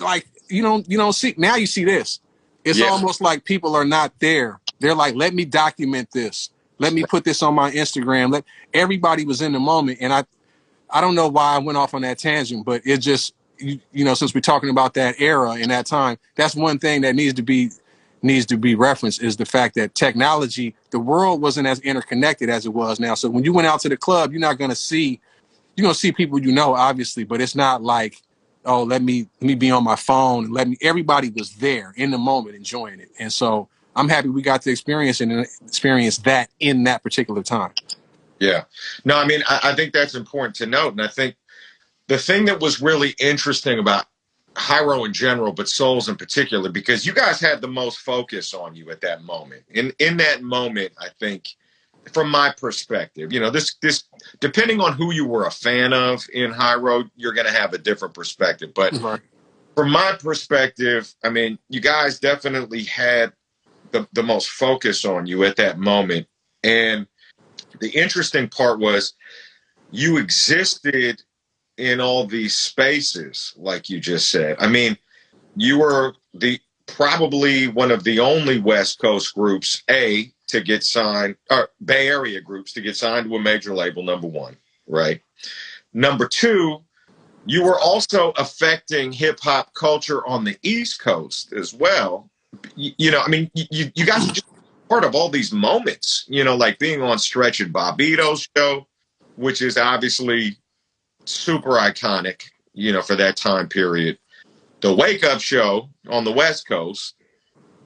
like 0.00 0.26
you 0.48 0.62
don't 0.62 0.88
you 0.90 0.96
don't 0.96 1.12
see 1.12 1.34
now 1.36 1.56
you 1.56 1.66
see 1.66 1.84
this. 1.84 2.20
It's 2.64 2.78
yeah. 2.78 2.86
almost 2.86 3.20
like 3.20 3.44
people 3.44 3.76
are 3.76 3.84
not 3.84 4.12
there. 4.20 4.60
They're 4.80 4.94
like, 4.94 5.14
let 5.14 5.34
me 5.34 5.44
document 5.44 6.10
this. 6.12 6.50
Let 6.78 6.92
me 6.92 7.04
put 7.04 7.24
this 7.24 7.42
on 7.42 7.54
my 7.54 7.70
Instagram. 7.70 8.32
Let 8.32 8.44
everybody 8.72 9.24
was 9.24 9.42
in 9.42 9.52
the 9.52 9.60
moment, 9.60 9.98
and 10.00 10.12
I 10.12 10.24
I 10.90 11.00
don't 11.00 11.14
know 11.14 11.28
why 11.28 11.54
I 11.54 11.58
went 11.58 11.78
off 11.78 11.94
on 11.94 12.02
that 12.02 12.18
tangent, 12.18 12.64
but 12.64 12.82
it 12.84 12.98
just 12.98 13.34
you, 13.58 13.78
you 13.92 14.04
know 14.04 14.14
since 14.14 14.34
we're 14.34 14.40
talking 14.40 14.70
about 14.70 14.94
that 14.94 15.20
era 15.20 15.52
and 15.52 15.70
that 15.70 15.86
time, 15.86 16.18
that's 16.34 16.56
one 16.56 16.78
thing 16.78 17.02
that 17.02 17.14
needs 17.14 17.34
to 17.34 17.42
be 17.42 17.70
needs 18.24 18.46
to 18.46 18.56
be 18.56 18.74
referenced 18.74 19.22
is 19.22 19.36
the 19.36 19.44
fact 19.44 19.74
that 19.74 19.94
technology, 19.94 20.74
the 20.90 20.98
world 20.98 21.42
wasn't 21.42 21.66
as 21.66 21.78
interconnected 21.80 22.48
as 22.48 22.64
it 22.64 22.70
was 22.70 22.98
now. 22.98 23.14
So 23.14 23.28
when 23.28 23.44
you 23.44 23.52
went 23.52 23.66
out 23.66 23.80
to 23.80 23.88
the 23.88 23.98
club, 23.98 24.32
you're 24.32 24.40
not 24.40 24.56
going 24.58 24.70
to 24.70 24.76
see, 24.76 25.20
you're 25.76 25.82
going 25.84 25.92
to 25.92 26.00
see 26.00 26.10
people 26.10 26.40
you 26.40 26.50
know, 26.50 26.74
obviously, 26.74 27.24
but 27.24 27.42
it's 27.42 27.54
not 27.54 27.82
like, 27.82 28.22
oh, 28.64 28.82
let 28.82 29.02
me 29.02 29.28
let 29.40 29.46
me 29.46 29.54
be 29.54 29.70
on 29.70 29.84
my 29.84 29.96
phone. 29.96 30.50
Let 30.50 30.68
me. 30.68 30.76
Everybody 30.80 31.30
was 31.30 31.54
there 31.56 31.92
in 31.96 32.10
the 32.10 32.18
moment, 32.18 32.56
enjoying 32.56 33.00
it, 33.00 33.10
and 33.18 33.32
so 33.32 33.68
I'm 33.96 34.08
happy 34.08 34.28
we 34.28 34.42
got 34.42 34.62
to 34.62 34.70
experience 34.70 35.20
and 35.20 35.32
uh, 35.32 35.44
experience 35.66 36.18
that 36.18 36.50
in 36.60 36.84
that 36.84 37.02
particular 37.02 37.42
time. 37.42 37.72
Yeah, 38.40 38.64
no, 39.04 39.16
I 39.16 39.26
mean, 39.26 39.42
I, 39.48 39.60
I 39.64 39.74
think 39.74 39.92
that's 39.92 40.14
important 40.14 40.56
to 40.56 40.66
note, 40.66 40.92
and 40.92 41.02
I 41.02 41.08
think 41.08 41.36
the 42.08 42.18
thing 42.18 42.44
that 42.46 42.60
was 42.60 42.82
really 42.82 43.14
interesting 43.20 43.78
about 43.78 44.06
Hiero 44.56 45.04
in 45.04 45.12
general, 45.12 45.52
but 45.52 45.68
Souls 45.68 46.08
in 46.08 46.16
particular, 46.16 46.70
because 46.70 47.06
you 47.06 47.12
guys 47.12 47.40
had 47.40 47.60
the 47.60 47.68
most 47.68 47.98
focus 47.98 48.54
on 48.54 48.74
you 48.74 48.90
at 48.90 49.00
that 49.00 49.22
moment. 49.22 49.62
In 49.70 49.92
in 49.98 50.16
that 50.18 50.42
moment, 50.42 50.92
I 51.00 51.08
think, 51.18 51.48
from 52.12 52.30
my 52.30 52.52
perspective, 52.56 53.32
you 53.32 53.40
know, 53.40 53.50
this 53.50 53.74
this 53.82 54.04
depending 54.40 54.80
on 54.80 54.92
who 54.94 55.12
you 55.12 55.26
were 55.26 55.46
a 55.46 55.50
fan 55.50 55.92
of 55.92 56.24
in 56.32 56.52
Hiero, 56.52 57.04
you're 57.16 57.32
going 57.32 57.46
to 57.46 57.52
have 57.52 57.72
a 57.72 57.78
different 57.78 58.14
perspective. 58.14 58.72
But 58.74 58.94
from 59.74 59.90
my 59.90 60.16
perspective, 60.20 61.12
I 61.22 61.30
mean, 61.30 61.58
you 61.68 61.80
guys 61.80 62.18
definitely 62.20 62.84
had 62.84 63.32
the 63.90 64.06
the 64.12 64.22
most 64.22 64.48
focus 64.48 65.04
on 65.04 65.26
you 65.26 65.44
at 65.44 65.56
that 65.56 65.78
moment, 65.78 66.26
and 66.62 67.06
the 67.80 67.90
interesting 67.90 68.48
part 68.48 68.78
was 68.78 69.14
you 69.90 70.16
existed 70.18 71.22
in 71.76 72.00
all 72.00 72.26
these 72.26 72.56
spaces, 72.56 73.52
like 73.56 73.88
you 73.88 74.00
just 74.00 74.30
said. 74.30 74.56
I 74.60 74.68
mean, 74.68 74.96
you 75.56 75.78
were 75.78 76.14
the 76.32 76.60
probably 76.86 77.68
one 77.68 77.90
of 77.90 78.04
the 78.04 78.20
only 78.20 78.58
West 78.58 78.98
Coast 78.98 79.34
groups, 79.34 79.82
A, 79.90 80.32
to 80.48 80.60
get 80.60 80.84
signed, 80.84 81.36
or 81.50 81.70
Bay 81.84 82.08
Area 82.08 82.40
groups 82.40 82.72
to 82.74 82.80
get 82.80 82.96
signed 82.96 83.26
to 83.26 83.36
a 83.36 83.40
major 83.40 83.74
label, 83.74 84.02
number 84.02 84.26
one, 84.26 84.56
right? 84.86 85.20
Number 85.92 86.26
two, 86.28 86.82
you 87.46 87.62
were 87.62 87.78
also 87.78 88.30
affecting 88.36 89.12
hip 89.12 89.38
hop 89.40 89.74
culture 89.74 90.26
on 90.26 90.44
the 90.44 90.56
East 90.62 91.00
Coast 91.00 91.52
as 91.52 91.74
well. 91.74 92.30
You, 92.76 92.92
you 92.98 93.10
know, 93.10 93.20
I 93.20 93.28
mean, 93.28 93.50
you, 93.54 93.90
you 93.94 94.06
guys 94.06 94.28
are 94.28 94.42
part 94.88 95.04
of 95.04 95.14
all 95.14 95.28
these 95.28 95.52
moments, 95.52 96.24
you 96.28 96.44
know, 96.44 96.56
like 96.56 96.78
being 96.78 97.02
on 97.02 97.18
Stretch 97.18 97.60
and 97.60 97.72
Bobbito's 97.72 98.48
show, 98.56 98.86
which 99.36 99.62
is 99.62 99.76
obviously 99.76 100.56
super 101.24 101.70
iconic, 101.70 102.42
you 102.72 102.92
know, 102.92 103.02
for 103.02 103.16
that 103.16 103.36
time 103.36 103.68
period. 103.68 104.18
The 104.80 104.94
Wake 104.94 105.24
Up 105.24 105.40
Show 105.40 105.88
on 106.08 106.24
the 106.24 106.32
West 106.32 106.68
Coast, 106.68 107.14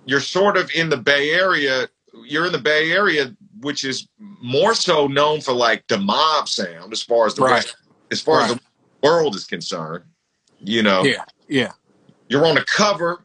you're 0.05 0.21
sort 0.21 0.57
of 0.57 0.71
in 0.73 0.89
the 0.89 0.97
Bay 0.97 1.31
Area. 1.31 1.89
You're 2.27 2.47
in 2.47 2.53
the 2.53 2.59
Bay 2.59 2.93
Area, 2.93 3.35
which 3.61 3.85
is 3.85 4.09
more 4.19 4.75
so 4.75 5.07
known 5.07 5.41
for 5.41 5.53
like 5.53 5.85
the 5.89 5.99
mob 5.99 6.49
sound, 6.49 6.93
as 6.93 7.03
far 7.03 7.27
as 7.27 7.35
the 7.35 7.43
right. 7.43 7.75
as 8.11 8.21
far 8.21 8.41
right. 8.41 8.51
as 8.51 8.57
the 8.57 8.63
world 9.03 9.35
is 9.35 9.45
concerned. 9.45 10.05
You 10.61 10.83
know, 10.83 11.03
yeah, 11.05 11.25
yeah. 11.49 11.73
You're 12.29 12.47
on 12.47 12.57
the 12.57 12.65
cover 12.65 13.25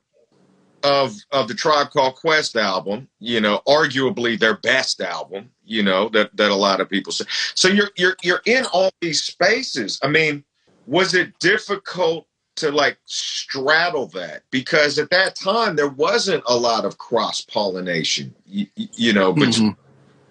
of 0.83 1.15
of 1.31 1.47
the 1.47 1.53
Tribe 1.53 1.89
Called 1.91 2.15
Quest 2.15 2.55
album, 2.55 3.07
you 3.19 3.41
know, 3.41 3.61
arguably 3.67 4.37
their 4.37 4.57
best 4.57 5.01
album, 5.01 5.49
you 5.63 5.81
know, 5.81 6.09
that 6.09 6.35
that 6.35 6.51
a 6.51 6.55
lot 6.55 6.81
of 6.81 6.89
people 6.89 7.11
say. 7.11 7.25
So 7.55 7.67
you're 7.67 7.89
you're 7.97 8.15
you're 8.21 8.41
in 8.45 8.65
all 8.73 8.91
these 9.01 9.23
spaces. 9.23 9.99
I 10.03 10.09
mean, 10.09 10.43
was 10.85 11.13
it 11.13 11.37
difficult 11.39 12.27
to 12.55 12.71
like 12.71 12.97
straddle 13.05 14.07
that 14.07 14.43
because 14.51 14.99
at 14.99 15.09
that 15.09 15.35
time 15.35 15.75
there 15.75 15.89
wasn't 15.89 16.43
a 16.47 16.55
lot 16.55 16.85
of 16.85 16.97
cross 16.97 17.41
pollination, 17.41 18.33
you, 18.45 18.67
you, 18.75 19.13
know, 19.13 19.33
mm-hmm. 19.33 19.69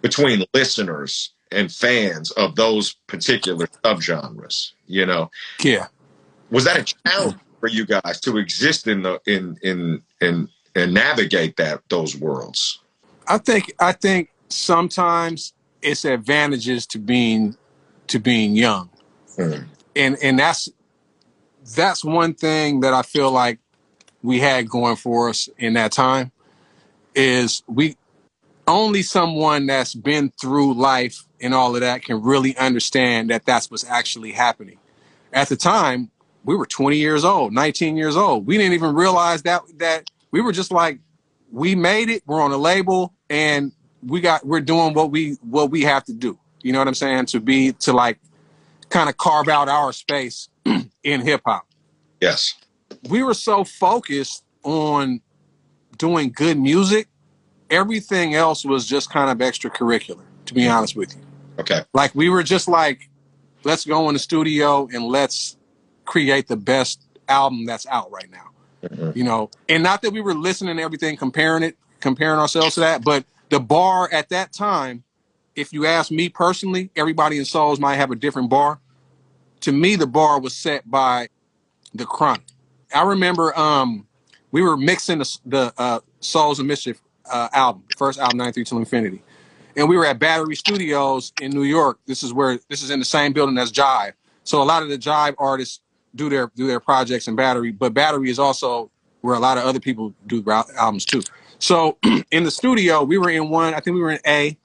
between 0.01 0.45
listeners 0.55 1.31
and 1.51 1.71
fans 1.71 2.31
of 2.33 2.57
those 2.57 2.95
particular 3.07 3.67
subgenres, 3.85 4.73
you 4.87 5.05
know. 5.05 5.31
Yeah. 5.61 5.89
Was 6.51 6.65
that 6.65 6.79
a 6.79 6.95
challenge? 7.09 7.37
for 7.63 7.69
you 7.69 7.87
guys 7.87 8.19
to 8.21 8.39
exist 8.39 8.89
in 8.89 9.03
the 9.03 9.21
in 9.25 9.57
in 9.63 10.03
in 10.21 10.49
and 10.75 10.93
navigate 10.93 11.57
that 11.57 11.81
those 11.89 12.17
worlds? 12.17 12.81
I 13.29 13.39
think 13.39 13.73
I 13.79 13.93
think 13.93 14.31
sometimes 14.49 15.55
it's 15.81 16.05
advantages 16.05 16.87
to 16.89 16.99
being 16.99 17.57
to 18.09 18.19
being 18.19 18.57
young. 18.57 18.91
Mm. 19.39 19.67
And 19.95 20.17
and 20.21 20.39
that's 20.41 20.69
that's 21.75 22.05
one 22.05 22.35
thing 22.35 22.81
that 22.81 22.93
I 22.93 23.03
feel 23.03 23.31
like 23.31 23.59
we 24.23 24.39
had 24.39 24.69
going 24.69 24.97
for 24.97 25.29
us 25.29 25.49
in 25.59 25.75
that 25.75 25.93
time 25.93 26.33
is 27.15 27.63
we 27.67 27.97
only 28.67 29.03
someone 29.03 29.67
that's 29.67 29.95
been 29.95 30.31
through 30.41 30.75
life 30.75 31.25
and 31.41 31.53
all 31.53 31.75
of 31.75 31.81
that 31.81 32.05
can 32.05 32.23
really 32.23 32.57
understand 32.57 33.31
that 33.31 33.45
that's 33.45 33.71
what's 33.71 33.85
actually 33.85 34.33
happening. 34.33 34.79
At 35.33 35.49
the 35.49 35.57
time, 35.57 36.11
we 36.45 36.57
were 36.57 36.67
20 36.67 36.97
years 36.97 37.25
old, 37.25 37.53
19 37.53 37.97
years 37.97 38.17
old. 38.17 38.47
We 38.47 38.57
didn't 38.57 38.75
even 38.75 38.95
realize 38.95 39.43
that 39.43 39.63
that 39.79 40.11
we 40.31 40.41
were 40.41 40.53
just 40.53 40.73
like 40.73 41.01
we 41.51 41.75
made 41.75 42.09
it, 42.09 42.23
we're 42.27 42.41
on 42.41 42.53
a 42.53 42.57
label 42.57 43.13
and 43.29 43.73
we 44.03 44.21
got 44.21 44.45
we're 44.47 44.61
doing 44.61 44.95
what 44.95 45.11
we 45.11 45.37
what 45.43 45.71
we 45.71 45.83
have 45.83 46.05
to 46.05 46.13
do. 46.13 46.39
You 46.63 46.73
know 46.73 46.79
what 46.79 46.89
I'm 46.89 46.95
saying? 46.95 47.27
To 47.27 47.41
be 47.41 47.73
to 47.81 47.93
like 47.93 48.19
kind 48.89 49.09
of 49.09 49.17
carve 49.17 49.49
out 49.49 49.69
our 49.69 49.93
space 49.93 50.49
in 51.03 51.21
hip 51.21 51.43
hop. 51.45 51.67
Yes. 52.21 52.55
We 53.09 53.23
were 53.23 53.35
so 53.35 53.65
focused 53.65 54.45
on 54.63 55.21
doing 55.99 56.33
good 56.33 56.59
music, 56.59 57.09
everything 57.71 58.35
else 58.35 58.65
was 58.65 58.87
just 58.87 59.11
kind 59.11 59.31
of 59.31 59.39
extracurricular, 59.39 60.23
to 60.47 60.55
be 60.55 60.69
honest 60.69 60.97
with 60.97 61.15
you. 61.17 61.23
Okay. 61.59 61.83
Like 61.93 62.15
we 62.15 62.29
were 62.29 62.43
just 62.43 62.69
like, 62.69 63.09
let's 63.65 63.85
go 63.85 64.09
in 64.09 64.15
the 64.15 64.19
studio 64.19 64.89
and 64.93 65.05
let's 65.05 65.57
create 66.05 66.49
the 66.49 66.57
best 66.57 67.03
album 67.29 67.65
that's 67.65 67.87
out 67.87 68.11
right 68.11 68.31
now. 68.31 68.51
Mhm. 68.89 69.17
You 69.17 69.25
know, 69.25 69.51
and 69.69 69.83
not 69.83 70.03
that 70.03 70.13
we 70.13 70.21
were 70.21 70.35
listening 70.35 70.77
to 70.77 70.83
everything, 70.83 71.17
comparing 71.17 71.63
it, 71.63 71.77
comparing 72.01 72.39
ourselves 72.39 72.75
to 72.75 72.81
that, 72.81 73.05
but 73.05 73.25
the 73.51 73.61
bar 73.61 74.09
at 74.13 74.29
that 74.31 74.53
time, 74.53 75.05
if 75.55 75.73
you 75.73 75.87
ask 75.87 76.11
me 76.11 76.29
personally, 76.29 76.91
everybody 76.97 77.39
in 77.39 77.45
Souls 77.45 77.79
might 77.79 77.97
have 77.97 78.11
a 78.11 78.17
different 78.17 78.49
bar. 78.51 78.81
To 79.63 79.73
me, 79.73 79.97
the 79.97 80.07
bar 80.07 80.41
was 80.41 80.57
set 80.57 80.89
by 80.91 81.29
the 81.95 82.05
Chronic. 82.05 82.43
I 82.95 83.03
remember 83.03 83.59
um, 83.59 84.07
we 84.51 84.63
were 84.63 84.77
mixing 84.77 85.19
the, 85.19 85.39
the 85.47 85.73
uh, 85.79 86.01
Souls 86.21 86.61
of 86.61 86.67
Mischief 86.67 87.01
uh, 87.31 87.49
album, 87.53 87.85
first 87.97 88.19
album, 88.19 88.39
93 88.39 88.65
Till 88.65 88.79
Infinity. 88.79 89.23
And 89.77 89.89
we 89.89 89.97
were 89.97 90.05
at 90.05 90.19
Battery 90.19 90.55
Studios 90.55 91.33
in 91.41 91.51
New 91.53 91.63
York. 91.63 91.99
This 92.07 92.23
is 92.23 92.33
where 92.33 92.59
this 92.69 92.83
is 92.83 92.91
in 92.91 92.99
the 92.99 93.05
same 93.05 93.33
building 93.33 93.57
as 93.57 93.73
Jive. 93.73 94.13
So 94.45 94.63
a 94.63 94.65
lot 94.65 94.83
of 94.83 94.89
the 94.89 94.99
Jive 94.99 95.35
artists 95.39 95.81
do 96.15 96.29
their 96.29 96.51
do 96.55 96.67
their 96.67 96.81
projects 96.81 97.29
in 97.29 97.37
Battery, 97.37 97.73
but 97.73 97.95
Battery 97.95 98.29
is 98.29 98.39
also 98.39 98.91
where 99.23 99.35
a 99.35 99.39
lot 99.39 99.57
of 99.57 99.65
other 99.65 99.81
people 99.81 100.13
do 100.27 100.45
albums 100.51 101.07
too. 101.07 101.23
So 101.59 101.97
in 102.31 102.45
the 102.45 102.51
studio, 102.51 103.03
we 103.05 103.17
were 103.17 103.31
in 103.31 103.49
one. 103.49 103.73
I 103.73 103.81
think 103.81 103.95
we 103.95 104.01
were 104.01 104.11
in 104.11 104.21
A. 104.27 104.59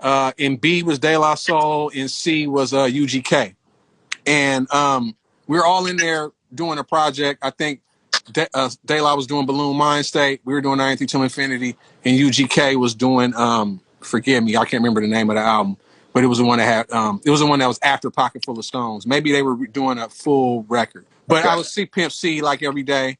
Uh, 0.00 0.32
in 0.38 0.56
B 0.56 0.82
was 0.82 0.98
De 0.98 1.16
La 1.16 1.34
Soul. 1.34 1.88
In 1.90 2.08
C 2.08 2.46
was 2.46 2.72
uh, 2.72 2.84
UGK, 2.84 3.54
and 4.26 4.70
um, 4.72 5.16
we 5.46 5.56
were 5.58 5.64
all 5.64 5.86
in 5.86 5.96
there 5.96 6.30
doing 6.54 6.78
a 6.78 6.84
project. 6.84 7.40
I 7.42 7.50
think 7.50 7.80
De, 8.32 8.48
uh, 8.54 8.70
La 8.88 9.14
was 9.14 9.26
doing 9.26 9.46
Buhloone 9.46 9.74
Mindstate. 9.74 10.40
We 10.44 10.54
were 10.54 10.60
doing 10.60 10.78
93 10.78 11.06
Till 11.06 11.22
Infinity, 11.22 11.76
and 12.04 12.18
UGK 12.18 12.76
was 12.76 12.94
doing. 12.94 13.34
Um, 13.34 13.80
forgive 14.00 14.44
me, 14.44 14.56
I 14.56 14.64
can't 14.64 14.82
remember 14.82 15.00
the 15.00 15.06
name 15.08 15.30
of 15.30 15.36
the 15.36 15.42
album, 15.42 15.76
but 16.12 16.24
it 16.24 16.26
was 16.26 16.38
the 16.38 16.44
one 16.44 16.58
that 16.58 16.64
had. 16.64 16.90
Um, 16.90 17.20
it 17.24 17.30
was 17.30 17.40
the 17.40 17.46
one 17.46 17.58
that 17.58 17.66
was 17.66 17.78
after 17.82 18.10
Pocket 18.10 18.44
Full 18.44 18.58
of 18.58 18.64
Stones. 18.64 19.06
Maybe 19.06 19.32
they 19.32 19.42
were 19.42 19.56
doing 19.66 19.98
a 19.98 20.08
full 20.08 20.64
record, 20.68 21.06
but 21.26 21.40
Okay. 21.40 21.48
I 21.48 21.56
would 21.56 21.66
see 21.66 21.86
Pimp 21.86 22.12
C 22.12 22.40
like 22.40 22.62
every 22.62 22.82
day, 22.82 23.18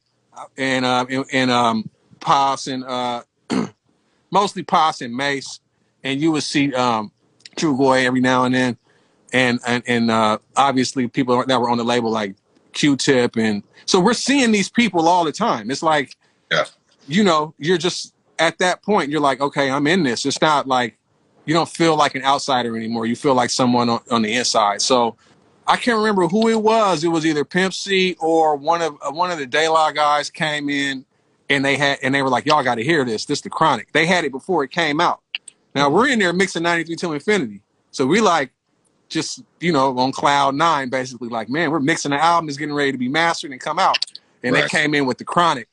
and 0.57 0.85
uh, 0.85 1.05
and, 1.09 1.25
and 1.31 1.51
um, 1.51 1.89
Pos 2.19 2.67
and 2.67 2.83
uh, 2.83 3.23
mostly 4.31 4.63
Pos 4.63 5.01
and 5.01 5.15
Mace, 5.15 5.59
and 6.03 6.19
you 6.19 6.31
would 6.31 6.43
see 6.43 6.73
um, 6.73 7.11
Trugoy 7.55 8.05
every 8.05 8.21
now 8.21 8.43
and 8.45 8.55
then, 8.55 8.77
and 9.35 9.59
and 9.67 9.83
and 9.85 10.09
uh, 10.09 10.37
obviously 10.55 11.07
people 11.09 11.43
that 11.45 11.59
were 11.61 11.69
on 11.69 11.77
the 11.77 11.83
label 11.83 12.09
like 12.09 12.35
Q-Tip, 12.71 13.35
and 13.35 13.61
so 13.85 13.99
we're 13.99 14.13
seeing 14.13 14.51
these 14.51 14.69
people 14.69 15.07
all 15.07 15.25
the 15.25 15.31
time. 15.31 15.69
It's 15.69 15.83
like, 15.83 16.15
Yeah. 16.51 16.65
you 17.07 17.23
know, 17.23 17.53
you're 17.59 17.77
just 17.77 18.13
at 18.39 18.57
that 18.59 18.81
point. 18.81 19.09
You're 19.11 19.21
like, 19.21 19.41
okay, 19.41 19.69
I'm 19.69 19.87
in 19.87 20.03
this. 20.03 20.25
It's 20.25 20.41
not 20.41 20.67
like 20.67 20.97
you 21.45 21.53
don't 21.53 21.69
feel 21.69 21.95
like 21.97 22.15
an 22.15 22.23
outsider 22.23 22.75
anymore. 22.77 23.05
You 23.05 23.15
feel 23.15 23.33
like 23.35 23.49
someone 23.49 23.89
on, 23.89 23.99
on 24.09 24.21
the 24.23 24.33
inside. 24.33 24.81
So. 24.81 25.15
I 25.67 25.77
can't 25.77 25.97
remember 25.97 26.27
who 26.27 26.47
it 26.47 26.61
was. 26.61 27.03
It 27.03 27.07
was 27.07 27.25
either 27.25 27.43
Pimp 27.43 27.73
C 27.73 28.15
or 28.19 28.55
one 28.55 28.83
of 28.83 28.99
uh, 29.01 29.09
one 29.11 29.31
of 29.31 29.39
the 29.39 29.67
La 29.67 29.89
guys 29.91 30.29
came 30.29 30.69
in 30.69 31.03
and 31.49 31.65
they 31.65 31.75
had 31.75 31.97
and 32.03 32.13
they 32.13 32.21
were 32.21 32.29
like, 32.29 32.45
"Y'all 32.45 32.63
got 32.63 32.75
to 32.75 32.83
hear 32.83 33.03
this. 33.03 33.25
This 33.25 33.41
the 33.41 33.49
Chronic." 33.49 33.91
They 33.91 34.05
had 34.05 34.25
it 34.25 34.31
before 34.31 34.63
it 34.63 34.69
came 34.69 35.01
out. 35.01 35.21
Now 35.73 35.89
we're 35.89 36.07
in 36.07 36.19
there 36.19 36.33
mixing 36.33 36.61
'93 36.61 36.95
till 36.97 37.13
Infinity, 37.13 37.61
so 37.89 38.05
we 38.05 38.21
like 38.21 38.51
just 39.09 39.43
you 39.59 39.71
know 39.71 39.97
on 39.99 40.11
cloud 40.11 40.55
nine, 40.55 40.89
basically 40.89 41.29
like, 41.29 41.49
man, 41.49 41.71
we're 41.71 41.79
mixing 41.79 42.11
the 42.11 42.21
album 42.23 42.49
is 42.49 42.57
getting 42.57 42.73
ready 42.75 42.91
to 42.91 42.97
be 42.97 43.09
mastered 43.09 43.51
and 43.51 43.61
come 43.61 43.79
out, 43.79 43.97
and 44.43 44.53
Right. 44.53 44.63
they 44.63 44.69
came 44.69 44.93
in 44.93 45.05
with 45.05 45.17
the 45.17 45.25
Chronic, 45.25 45.67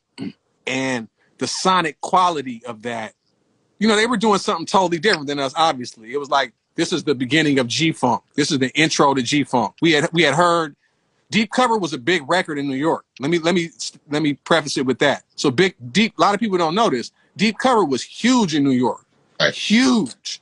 and 0.66 1.08
the 1.38 1.46
sonic 1.46 2.00
quality 2.00 2.62
of 2.66 2.82
that. 2.82 3.14
You 3.78 3.88
know, 3.88 3.96
they 3.96 4.06
were 4.06 4.16
doing 4.16 4.38
something 4.38 4.66
totally 4.66 4.98
different 4.98 5.26
than 5.26 5.38
us. 5.40 5.52
Obviously, 5.56 6.12
it 6.12 6.18
was 6.18 6.30
like 6.30 6.52
this 6.76 6.92
is 6.92 7.04
the 7.04 7.14
beginning 7.14 7.58
of 7.58 7.66
G 7.66 7.92
Funk. 7.92 8.22
This 8.34 8.50
is 8.52 8.58
the 8.58 8.70
intro 8.78 9.12
to 9.14 9.22
G 9.22 9.44
Funk. 9.44 9.74
We 9.82 9.92
had 9.92 10.08
we 10.12 10.22
had 10.22 10.34
heard 10.34 10.76
Deep 11.30 11.50
Cover 11.50 11.78
was 11.78 11.92
a 11.94 11.98
big 11.98 12.28
record 12.28 12.58
in 12.58 12.68
New 12.68 12.76
York. 12.76 13.04
Let 13.18 13.30
me 13.30 13.38
let 13.38 13.54
me 13.54 13.70
let 14.10 14.22
me 14.22 14.34
preface 14.34 14.76
it 14.76 14.86
with 14.86 14.98
that. 15.00 15.24
So 15.34 15.50
big 15.50 15.74
deep. 15.92 16.16
A 16.18 16.20
lot 16.20 16.34
of 16.34 16.40
people 16.40 16.58
don't 16.58 16.74
know 16.74 16.90
this. 16.90 17.10
Deep 17.36 17.56
Cover 17.58 17.84
was 17.84 18.02
huge 18.02 18.54
in 18.54 18.62
New 18.62 18.70
York, 18.72 19.06
Right. 19.40 19.54
huge, 19.54 20.41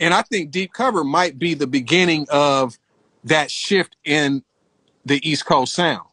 and 0.00 0.14
I 0.14 0.22
think 0.22 0.50
Deep 0.50 0.72
Cover 0.72 1.04
might 1.04 1.38
be 1.38 1.54
the 1.54 1.66
beginning 1.66 2.26
of 2.30 2.78
that 3.24 3.50
shift 3.50 3.96
in 4.04 4.42
the 5.04 5.20
East 5.28 5.46
Coast 5.46 5.74
sound, 5.74 6.08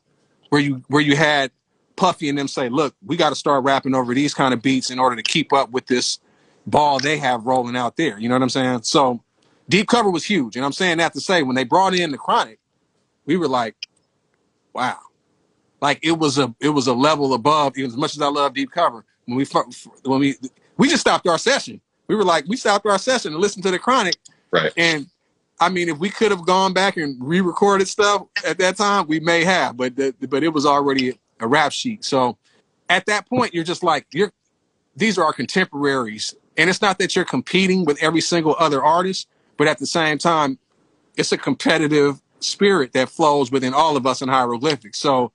where 0.49 0.61
you 0.61 0.83
where 0.87 1.01
you 1.01 1.15
had 1.15 1.51
Puffy 1.95 2.29
and 2.29 2.37
them 2.37 2.47
say, 2.47 2.69
"Look, 2.69 2.93
we 3.05 3.15
got 3.17 3.29
to 3.29 3.35
start 3.35 3.63
rapping 3.63 3.95
over 3.95 4.13
these 4.13 4.33
kind 4.33 4.53
of 4.53 4.61
beats 4.61 4.91
in 4.91 4.99
order 4.99 5.15
to 5.15 5.23
keep 5.23 5.53
up 5.53 5.71
with 5.71 5.87
this 5.87 6.19
ball 6.67 6.99
they 6.99 7.17
have 7.17 7.45
rolling 7.45 7.77
out 7.77 7.95
there." 7.95 8.19
You 8.19 8.29
know 8.29 8.35
what 8.35 8.43
I'm 8.43 8.49
saying? 8.49 8.83
So 8.83 9.23
Deep 9.69 9.87
Cover 9.87 10.09
was 10.11 10.25
huge, 10.25 10.57
and 10.57 10.65
I'm 10.65 10.73
saying 10.73 10.97
that 10.99 11.13
to 11.13 11.21
say 11.21 11.41
when 11.43 11.55
they 11.55 11.63
brought 11.63 11.95
in 11.95 12.11
the 12.11 12.17
Chronic, 12.17 12.59
we 13.25 13.37
were 13.37 13.47
like, 13.47 13.75
"Wow." 14.73 14.99
Like 15.81 15.99
it 16.01 16.17
was 16.17 16.37
a 16.37 16.53
it 16.59 16.69
was 16.69 16.87
a 16.87 16.93
level 16.93 17.33
above. 17.33 17.77
Even 17.77 17.91
as 17.91 17.97
much 17.97 18.15
as 18.15 18.21
I 18.21 18.27
love 18.27 18.53
Deep 18.53 18.71
Cover, 18.71 19.05
when 19.25 19.37
we 19.37 19.45
when 20.03 20.19
we 20.19 20.35
we 20.77 20.89
just 20.89 21.01
stopped 21.01 21.27
our 21.27 21.37
session, 21.37 21.81
we 22.07 22.15
were 22.15 22.23
like 22.23 22.45
we 22.47 22.55
stopped 22.57 22.85
our 22.85 22.97
session 22.97 23.33
and 23.33 23.41
listened 23.41 23.63
to 23.63 23.71
the 23.71 23.79
Chronic, 23.79 24.15
Right. 24.51 24.71
and 24.77 25.07
I 25.59 25.69
mean, 25.69 25.89
if 25.89 25.97
we 25.97 26.09
could 26.09 26.31
have 26.31 26.45
gone 26.45 26.73
back 26.73 26.97
and 26.97 27.17
re-recorded 27.19 27.87
stuff 27.87 28.23
at 28.45 28.59
that 28.59 28.77
time, 28.77 29.07
we 29.07 29.19
may 29.19 29.43
have, 29.43 29.75
but 29.75 29.95
the, 29.95 30.13
but 30.29 30.43
it 30.43 30.49
was 30.49 30.65
already 30.65 31.19
a 31.39 31.47
rap 31.47 31.71
sheet. 31.71 32.05
So 32.05 32.37
at 32.89 33.05
that 33.07 33.27
point, 33.27 33.53
you're 33.53 33.63
just 33.63 33.83
like 33.83 34.05
you're. 34.13 34.31
These 34.95 35.17
are 35.17 35.23
our 35.23 35.33
contemporaries, 35.33 36.33
and 36.57 36.69
it's 36.69 36.81
not 36.81 36.97
that 36.99 37.15
you're 37.15 37.25
competing 37.25 37.85
with 37.85 38.01
every 38.01 38.21
single 38.21 38.55
other 38.57 38.83
artist, 38.83 39.27
but 39.57 39.67
at 39.67 39.77
the 39.77 39.85
same 39.85 40.17
time, 40.17 40.57
it's 41.15 41.31
a 41.31 41.37
competitive 41.37 42.19
spirit 42.39 42.93
that 42.93 43.09
flows 43.09 43.51
within 43.51 43.73
all 43.73 43.97
of 43.97 44.07
us 44.07 44.21
in 44.21 44.29
hieroglyphics. 44.29 44.97
So 44.99 45.31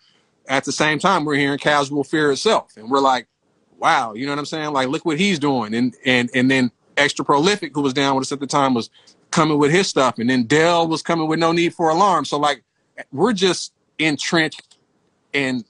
at 0.49 0.65
the 0.65 0.73
same 0.73 0.99
time, 0.99 1.25
we're 1.25 1.37
hearing 1.37 1.59
Casual 1.59 2.03
Fear 2.05 2.33
itself, 2.33 2.77
and 2.77 2.91
we're 2.91 3.01
like, 3.01 3.29
wow, 3.83 4.15
you 4.15 4.27
know 4.27 4.33
what 4.33 4.39
I'm 4.39 4.47
saying? 4.47 4.73
Like, 4.73 4.89
look 4.89 5.05
what 5.05 5.19
he's 5.19 5.41
doing, 5.41 5.75
and 5.75 5.95
and 6.07 6.31
and 6.35 6.49
then 6.49 6.71
Extra 6.97 7.25
Prolific, 7.25 7.75
who 7.75 7.83
was 7.83 7.93
down 7.93 8.15
with 8.15 8.23
us 8.23 8.33
at 8.33 8.39
the 8.39 8.47
time, 8.47 8.75
was 8.75 8.89
coming 9.33 9.59
with 9.59 9.73
his 9.73 9.89
stuff, 9.89 10.19
and 10.19 10.31
then 10.31 10.45
Del 10.45 10.87
was 10.87 11.03
coming 11.03 11.27
with 11.27 11.41
No 11.41 11.51
Need 11.51 11.75
for 11.75 11.91
Alarm. 11.91 12.25
So 12.25 12.39
like, 12.39 12.63
we're 13.11 13.33
just 13.33 13.73
entrenched 13.99 14.79
and 15.35 15.65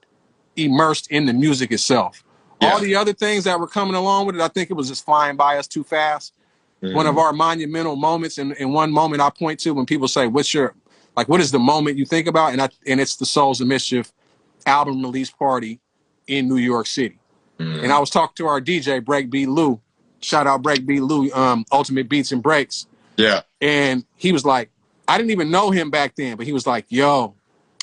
immersed 0.57 1.11
in 1.11 1.25
the 1.25 1.33
music 1.33 1.73
itself. 1.73 2.23
Yeah. 2.61 2.73
All 2.73 2.81
the 2.81 2.95
other 2.95 3.15
things 3.15 3.45
that 3.45 3.59
were 3.59 3.67
coming 3.67 3.95
along 3.95 4.27
with 4.27 4.35
it, 4.35 4.43
I 4.43 4.49
think 4.49 4.71
it 4.71 4.75
was 4.75 4.89
just 4.89 5.07
flying 5.07 5.37
by 5.37 5.57
us 5.57 5.67
too 5.67 5.83
fast. 5.83 6.35
One 6.81 7.07
of 7.07 7.13
mm-hmm. 7.13 7.19
our 7.21 7.33
monumental 7.33 7.95
moments, 7.95 8.39
and, 8.39 8.53
and 8.59 8.75
one 8.75 8.91
moment 8.91 9.23
I 9.23 9.31
point 9.31 9.61
to 9.61 9.73
when 9.73 9.87
people 9.87 10.09
say, 10.09 10.27
"What's 10.27 10.53
your 10.53 10.75
like? 11.17 11.29
What 11.29 11.41
is 11.41 11.53
the 11.53 11.61
moment 11.61 11.97
you 11.97 12.05
think 12.05 12.27
about?" 12.27 12.53
And 12.53 12.61
I 12.61 12.69
and 12.87 13.01
it's 13.01 13.17
the 13.17 13.25
Souls 13.25 13.61
of 13.61 13.69
Mischief 13.69 14.13
album 14.67 15.01
release 15.01 15.31
party 15.31 15.81
in 16.27 16.49
New 16.49 16.57
York 16.57 16.89
City. 16.89 17.19
Mhm. 17.59 17.85
And 17.85 17.93
I 17.93 17.99
was 17.99 18.11
talking 18.11 18.35
to 18.37 18.47
our 18.47 18.61
DJ 18.61 19.01
Breakbeat 19.01 19.47
Lou. 19.49 19.81
Shout 20.21 20.47
out 20.47 20.63
Breakbeat 20.63 21.07
Lou, 21.07 21.31
um, 21.33 21.65
Ultimate 21.73 22.09
Beats 22.09 22.33
and 22.33 22.43
Breaks. 22.43 22.87
yeah. 23.17 23.43
And 23.61 24.05
he 24.17 24.33
was 24.33 24.45
like, 24.45 24.71
I 25.07 25.17
didn't 25.19 25.31
even 25.33 25.51
know 25.51 25.71
him 25.71 25.91
back 25.91 26.15
then, 26.17 26.37
but 26.37 26.47
he 26.47 26.53
was 26.53 26.67
like, 26.67 26.87
yo, 26.89 27.35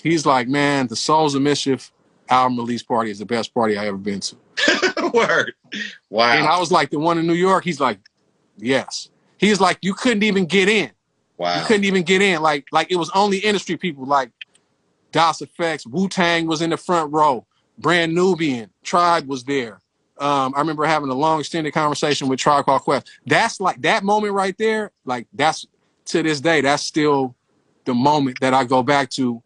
he's 0.03 0.25
like, 0.25 0.47
man, 0.47 0.87
the 0.87 0.95
Souls 0.95 1.35
of 1.35 1.41
Mischief 1.41 1.91
album 2.29 2.57
release 2.57 2.83
party 2.83 3.11
is 3.11 3.19
the 3.19 3.25
best 3.25 3.53
party 3.53 3.77
I 3.77 3.87
ever 3.87 3.97
been 3.97 4.19
to. 4.21 4.35
Word. 5.13 5.53
Wow. 6.09 6.31
And 6.31 6.45
I 6.47 6.59
was 6.59 6.71
like, 6.71 6.89
the 6.89 6.99
one 6.99 7.17
in 7.17 7.27
New 7.27 7.33
York, 7.33 7.63
he's 7.63 7.79
like, 7.79 7.99
yes. 8.57 9.09
He's 9.37 9.59
like, 9.61 9.79
you 9.81 9.93
couldn't 9.93 10.23
even 10.23 10.45
get 10.45 10.67
in. 10.69 10.91
Wow. 11.37 11.59
You 11.59 11.65
couldn't 11.65 11.85
even 11.85 12.03
get 12.03 12.21
in. 12.21 12.41
Like, 12.41 12.65
like 12.71 12.91
it 12.91 12.97
was 12.97 13.09
only 13.11 13.37
industry 13.37 13.77
people 13.77 14.05
like 14.05 14.31
Das 15.11 15.39
EFX, 15.41 15.87
Wu 15.87 16.07
Tang 16.09 16.45
was 16.45 16.61
in 16.61 16.69
the 16.69 16.77
front 16.77 17.11
row. 17.13 17.45
Brand 17.79 18.13
Nubian, 18.13 18.71
Tribe 18.83 19.27
was 19.27 19.43
there. 19.45 19.79
Um, 20.19 20.53
I 20.55 20.59
remember 20.59 20.85
having 20.85 21.09
a 21.09 21.13
long 21.13 21.39
extended 21.39 21.73
conversation 21.73 22.27
with 22.27 22.39
Tribe 22.39 22.65
Called 22.65 22.81
Quest. 22.81 23.09
That's 23.25 23.61
like 23.61 23.81
that 23.83 24.03
moment 24.03 24.33
right 24.33 24.55
there. 24.57 24.91
Like 25.05 25.27
that's 25.33 25.65
to 26.07 26.21
this 26.21 26.41
day, 26.41 26.61
that's 26.61 26.83
still 26.83 27.35
the 27.85 27.93
moment 27.93 28.39
that 28.41 28.53
I 28.53 28.65
go 28.65 28.83
back 28.83 29.09
to 29.11 29.41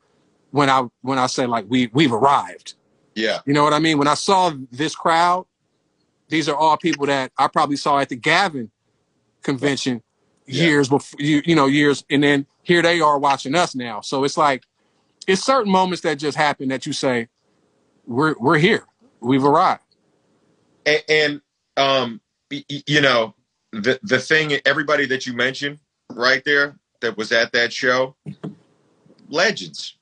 when 0.51 0.69
I 0.69 0.87
when 1.01 1.19
I 1.19 1.27
say 1.27 1.45
like 1.45 1.65
we 1.69 1.89
we've 1.93 2.11
arrived. 2.13 2.73
Yeah. 3.15 3.39
You 3.45 3.53
know 3.53 3.63
what 3.63 3.73
I 3.73 3.79
mean? 3.79 3.99
When 3.99 4.07
I 4.07 4.15
saw 4.15 4.51
this 4.71 4.95
crowd, 4.95 5.45
these 6.29 6.49
are 6.49 6.55
all 6.55 6.77
people 6.77 7.05
that 7.05 7.31
I 7.37 7.47
probably 7.47 7.75
saw 7.77 7.99
at 7.99 8.09
the 8.09 8.15
Gavin 8.15 8.71
convention 9.43 10.01
Yeah. 10.47 10.63
years 10.65 10.89
before 10.89 11.19
you, 11.21 11.43
you 11.45 11.55
know 11.55 11.67
years 11.67 12.03
and 12.09 12.23
then 12.23 12.47
here 12.63 12.81
they 12.81 12.99
are 13.01 13.19
watching 13.19 13.53
us 13.53 13.75
now. 13.75 14.01
So 14.01 14.23
it's 14.23 14.37
like 14.37 14.63
it's 15.27 15.43
certain 15.43 15.71
moments 15.71 16.01
that 16.01 16.15
just 16.15 16.37
happen 16.37 16.69
that 16.69 16.85
you 16.87 16.93
say 16.93 17.27
we're 18.05 18.35
we're 18.39 18.57
here. 18.57 18.85
We've 19.19 19.43
arrived. 19.43 19.83
and, 20.85 21.03
and 21.09 21.41
um 21.77 22.21
you 22.49 23.01
know 23.01 23.33
the 23.71 23.99
the 24.03 24.19
thing 24.19 24.59
everybody 24.65 25.05
that 25.07 25.25
you 25.25 25.33
mentioned 25.33 25.79
right 26.11 26.43
there 26.45 26.75
that 27.01 27.17
was 27.17 27.31
at 27.31 27.51
that 27.53 27.73
show 27.73 28.15
legends 29.29 29.97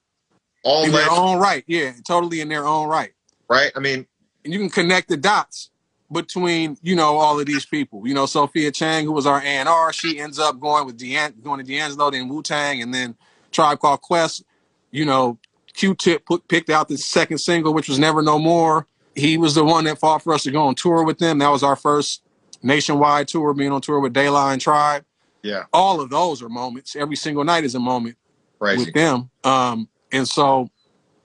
all 0.64 0.84
In 0.84 0.92
their 0.92 1.10
own 1.10 1.40
right. 1.40 1.64
Yeah, 1.68 1.94
totally 2.06 2.42
in 2.42 2.50
their 2.50 2.68
own 2.68 2.88
right. 2.90 3.14
right 3.50 3.72
i 3.76 3.80
mean 3.80 4.06
and 4.44 4.54
you 4.54 4.60
can 4.60 4.70
connect 4.70 5.08
the 5.08 5.18
dots 5.18 5.70
between 6.12 6.78
you 6.82 6.96
know 6.96 7.18
all 7.18 7.40
of 7.40 7.46
these 7.46 7.66
people. 7.66 8.08
You 8.08 8.14
know, 8.14 8.26
Sophia 8.26 8.72
Chang, 8.72 9.06
who 9.06 9.12
was 9.12 9.26
our 9.26 9.42
A&R, 9.42 9.94
she 9.94 10.20
ends 10.20 10.40
up 10.40 10.60
going 10.60 10.86
with 10.86 10.98
Dean, 10.98 11.34
going 11.42 11.64
to 11.64 11.66
D'Angelo, 11.66 12.12
then 12.12 12.28
Wu 12.28 12.44
Tang, 12.44 12.82
and 12.82 12.94
then 12.94 13.16
Tribe 13.52 13.80
Called 13.80 14.02
Quest. 14.02 14.44
You 14.92 15.06
know, 15.06 15.38
Q-Tip 15.74 16.26
put, 16.26 16.48
picked 16.48 16.70
out 16.70 16.88
the 16.88 16.98
second 16.98 17.38
single, 17.40 17.74
which 17.74 17.88
was 17.90 18.00
Never 18.00 18.22
No 18.22 18.38
More. 18.40 18.88
He 19.16 19.38
was 19.38 19.56
the 19.56 19.64
one 19.64 19.84
that 19.86 20.00
fought 20.00 20.22
for 20.24 20.34
us 20.34 20.44
to 20.44 20.52
go 20.52 20.64
on 20.68 20.76
tour 20.76 21.04
with 21.04 21.18
them. 21.18 21.40
That 21.40 21.50
was 21.50 21.64
our 21.64 21.76
first 21.76 22.24
nationwide 22.64 23.28
tour, 23.28 23.54
being 23.54 23.72
on 23.72 23.82
tour 23.82 24.00
with 24.00 24.14
Dayline 24.14 24.60
Tribe. 24.60 25.04
yeah 25.44 25.64
All 25.74 26.00
of 26.00 26.10
those 26.10 26.42
are 26.42 26.50
moments. 26.50 26.96
Every 26.96 27.16
single 27.16 27.44
night 27.44 27.64
is 27.64 27.76
a 27.76 27.80
moment 27.80 28.16
crazy 28.60 28.86
with 28.86 28.94
them. 28.94 29.30
Um, 29.44 29.90
and 30.12 30.28
so, 30.28 30.70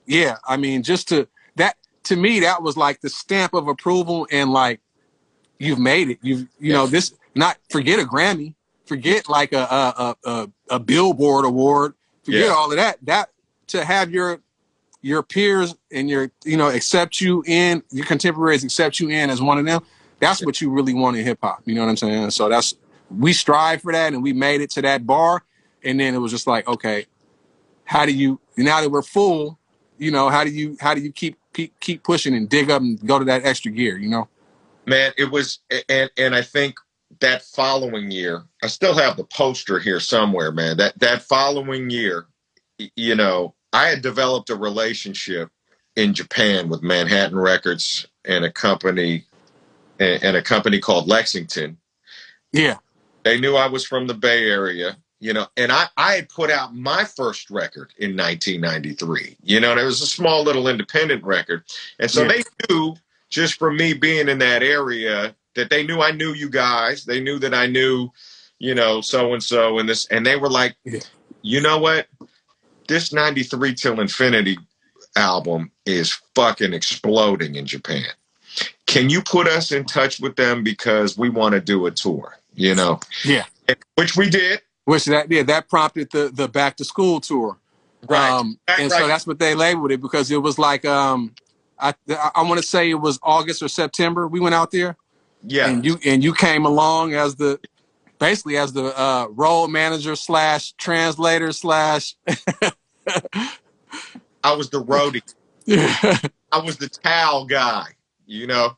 yeah, 0.05 0.37
I 0.47 0.57
mean, 0.57 0.83
just 0.83 1.07
to 1.09 1.27
that 1.55 1.75
to 2.05 2.15
me, 2.15 2.39
that 2.41 2.61
was 2.61 2.75
like 2.77 3.01
the 3.01 3.09
stamp 3.09 3.53
of 3.53 3.67
approval 3.67 4.27
and 4.31 4.51
like 4.51 4.79
you've 5.59 5.79
made 5.79 6.09
it. 6.09 6.19
You've 6.21 6.47
you 6.59 6.73
know 6.73 6.87
this. 6.87 7.13
Not 7.35 7.57
forget 7.69 7.99
a 7.99 8.03
Grammy, 8.03 8.55
forget 8.85 9.29
like 9.29 9.53
a 9.53 9.59
a 9.59 10.15
a, 10.25 10.29
a, 10.31 10.51
a 10.71 10.79
Billboard 10.79 11.45
award, 11.45 11.93
forget 12.23 12.45
Yeah. 12.47 12.53
all 12.53 12.71
of 12.71 12.77
that. 12.77 12.97
That 13.03 13.29
to 13.67 13.85
have 13.85 14.11
your 14.11 14.41
your 15.01 15.23
peers 15.23 15.75
and 15.91 16.09
your 16.09 16.31
you 16.43 16.57
know 16.57 16.69
accept 16.69 17.21
you 17.21 17.43
in 17.45 17.83
your 17.91 18.05
contemporaries 18.05 18.63
accept 18.63 18.99
you 18.99 19.09
in 19.09 19.29
as 19.29 19.41
one 19.41 19.57
of 19.57 19.65
them. 19.65 19.81
That's 20.19 20.43
what 20.43 20.59
you 20.61 20.71
really 20.71 20.93
want 20.93 21.15
in 21.17 21.23
hip 21.23 21.39
hop. 21.41 21.61
You 21.65 21.75
know 21.75 21.81
what 21.81 21.89
I'm 21.89 21.97
saying? 21.97 22.31
So 22.31 22.49
that's 22.49 22.75
we 23.15 23.33
strive 23.33 23.81
for 23.81 23.91
that, 23.91 24.13
and 24.13 24.23
we 24.23 24.33
made 24.33 24.61
it 24.61 24.71
to 24.71 24.81
that 24.81 25.05
bar. 25.05 25.43
And 25.83 25.99
then 25.99 26.15
it 26.15 26.17
was 26.17 26.31
just 26.31 26.47
like, 26.47 26.67
okay, 26.67 27.05
how 27.87 28.05
do 28.05 28.11
you 28.11 28.39
now 28.57 28.81
that 28.81 28.89
we're 28.89 29.01
full 29.01 29.57
you 29.97 30.11
know 30.11 30.29
how 30.29 30.43
do 30.43 30.51
you 30.51 30.77
how 30.79 30.93
do 30.93 31.01
you 31.01 31.11
keep 31.11 31.37
keep, 31.53 31.79
keep 31.79 32.03
pushing 32.03 32.35
and 32.35 32.49
dig 32.49 32.69
up 32.69 32.81
and 32.81 33.05
go 33.07 33.17
to 33.17 33.25
that 33.25 33.45
extra 33.45 33.71
gear 33.71 33.97
you 33.97 34.09
know 34.09 34.27
man 34.85 35.11
it 35.17 35.31
was 35.31 35.59
and 35.89 36.11
and 36.17 36.35
i 36.35 36.41
think 36.41 36.77
that 37.19 37.41
following 37.41 38.11
year 38.11 38.43
i 38.61 38.67
still 38.67 38.93
have 38.93 39.17
the 39.17 39.23
poster 39.23 39.79
here 39.79 39.99
somewhere 39.99 40.51
man 40.51 40.77
that 40.77 40.97
that 40.99 41.23
following 41.23 41.89
year 41.89 42.27
you 42.95 43.15
know 43.15 43.53
i 43.73 43.87
had 43.87 44.01
developed 44.01 44.49
a 44.49 44.55
relationship 44.55 45.49
in 45.95 46.13
japan 46.13 46.69
with 46.69 46.81
manhattan 46.83 47.37
records 47.37 48.07
and 48.25 48.45
a 48.45 48.51
company 48.51 49.25
and, 49.99 50.23
and 50.23 50.37
a 50.37 50.41
company 50.41 50.79
called 50.79 51.07
lexington. 51.07 51.77
Yeah. 52.53 52.77
They 53.23 53.39
knew 53.39 53.55
i 53.55 53.67
was 53.67 53.85
from 53.85 54.07
the 54.07 54.13
bay 54.13 54.49
area 54.49 54.97
you 55.19 55.33
know 55.33 55.47
and 55.57 55.71
i 55.71 55.87
i 55.97 56.13
had 56.13 56.29
put 56.29 56.51
out 56.51 56.75
my 56.75 57.03
first 57.03 57.49
record 57.49 57.91
in 57.97 58.15
1993 58.15 59.37
you 59.41 59.59
know 59.59 59.71
and 59.71 59.79
it 59.79 59.83
was 59.83 60.01
a 60.01 60.07
small 60.07 60.43
little 60.43 60.67
independent 60.67 61.23
record. 61.23 61.63
And 61.99 62.09
so 62.09 62.21
Yeah. 62.23 62.27
they 62.29 62.43
knew 62.69 62.95
just 63.29 63.55
from 63.55 63.75
me 63.75 63.93
being 63.93 64.29
in 64.29 64.39
that 64.39 64.63
area 64.63 65.35
that 65.55 65.69
they 65.69 65.85
knew 65.85 65.99
i 66.01 66.11
knew 66.11 66.33
you 66.33 66.49
guys. 66.49 67.03
They 67.05 67.19
knew 67.19 67.39
that 67.39 67.53
i 67.53 67.65
knew 67.67 68.09
you 68.59 68.73
know 68.75 69.01
so 69.01 69.33
and 69.33 69.43
so 69.43 69.79
and 69.79 69.89
this 69.89 70.05
and 70.07 70.25
they 70.25 70.35
were 70.35 70.49
like 70.49 70.75
Yeah. 70.85 70.99
you 71.41 71.59
know 71.61 71.79
what 71.79 72.07
this 72.87 73.13
93 73.13 73.73
till 73.75 73.99
infinity 73.99 74.57
album 75.15 75.71
is 75.85 76.19
fucking 76.35 76.73
exploding 76.73 77.55
in 77.55 77.65
japan. 77.65 78.05
Can 78.85 79.09
you 79.09 79.21
put 79.21 79.47
us 79.47 79.71
in 79.71 79.85
touch 79.85 80.19
with 80.19 80.35
them 80.35 80.63
because 80.63 81.17
we 81.17 81.29
want 81.29 81.53
to 81.53 81.61
do 81.61 81.85
a 81.85 81.91
tour 81.91 82.37
you 82.57 82.75
know? 82.75 82.99
Yeah. 83.23 83.45
Which 83.95 84.17
we 84.17 84.29
did. 84.29 84.61
Which 84.83 85.05
that 85.05 85.31
yeah 85.31 85.43
that 85.43 85.69
prompted 85.69 86.11
the 86.11 86.29
the 86.33 86.49
back 86.49 86.75
to 86.77 86.83
school 86.83 87.21
tour. 87.21 87.57
Right. 88.09 88.29
um 88.29 88.59
Right, 88.67 88.79
and 88.79 88.91
so 88.91 89.07
that's 89.07 89.25
what 89.25 89.39
they 89.39 89.55
labeled 89.55 89.91
it 89.91 90.01
because 90.01 90.29
it 90.31 90.37
was 90.37 90.59
like 90.59 90.85
um 90.85 91.33
i 91.79 91.93
i 92.09 92.41
want 92.43 92.59
to 92.59 92.65
say 92.65 92.89
it 92.89 92.95
was 92.95 93.19
august 93.23 93.61
or 93.61 93.67
september 93.67 94.27
we 94.27 94.39
went 94.39 94.55
out 94.55 94.71
there. 94.71 94.97
Yeah. 95.43 95.67
And 95.67 95.85
you 95.85 95.99
and 96.03 96.23
you 96.23 96.33
came 96.33 96.65
along 96.65 97.13
as 97.13 97.35
the 97.35 97.59
basically 98.19 98.57
as 98.57 98.73
the 98.73 98.97
uh 98.97 99.27
role 99.29 99.67
manager 99.67 100.15
slash 100.15 100.71
translator 100.73 101.51
slash 101.51 102.15
i 104.43 104.53
was 104.53 104.69
the 104.69 104.83
roadie. 104.83 105.21
I 106.51 106.59
was 106.59 106.77
the 106.77 106.89
towel 106.89 107.45
guy 107.45 107.87
you 108.27 108.45
know? 108.45 108.77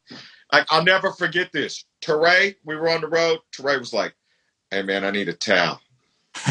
I, 0.51 0.65
i'll 0.69 0.83
never 0.83 1.11
forget 1.11 1.51
this. 1.51 1.85
Teray, 2.01 2.55
we 2.63 2.75
were 2.75 2.89
on 2.89 3.01
the 3.01 3.07
road. 3.07 3.39
Teray 3.51 3.77
was 3.77 3.93
like 3.93 4.15
hey 4.71 4.83
man 4.83 5.03
i 5.03 5.11
need 5.11 5.27
a 5.27 5.33
towel. 5.33 5.81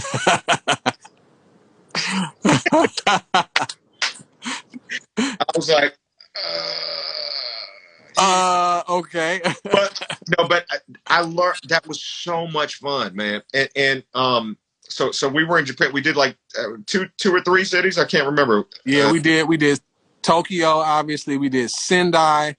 I 5.16 5.44
was 5.54 5.68
like 5.68 5.96
uh, 6.36 8.20
uh 8.20 8.82
okay. 8.88 9.40
But 9.64 10.20
no, 10.38 10.46
but 10.46 10.66
I, 10.70 10.76
I 11.06 11.20
learned 11.22 11.60
that 11.68 11.86
was 11.86 12.02
so 12.02 12.46
much 12.48 12.76
fun, 12.76 13.16
man. 13.16 13.42
And, 13.54 13.68
and 13.74 14.04
um, 14.14 14.58
so 14.88 15.10
so 15.10 15.28
we 15.28 15.44
were 15.44 15.58
in 15.58 15.64
Japan. 15.66 15.92
We 15.92 16.00
did 16.00 16.16
like 16.16 16.36
uh, 16.58 16.78
two 16.86 17.08
two 17.16 17.34
or 17.34 17.40
three 17.42 17.64
cities. 17.64 17.98
I 17.98 18.04
can't 18.04 18.26
remember. 18.26 18.64
Yeah, 18.84 19.04
Uh, 19.06 19.12
we 19.12 19.20
did. 19.20 19.46
We 19.48 19.56
did 19.56 19.80
Tokyo. 20.22 20.68
Obviously, 20.68 21.36
we 21.38 21.48
did 21.48 21.70
Sendai, 21.70 22.56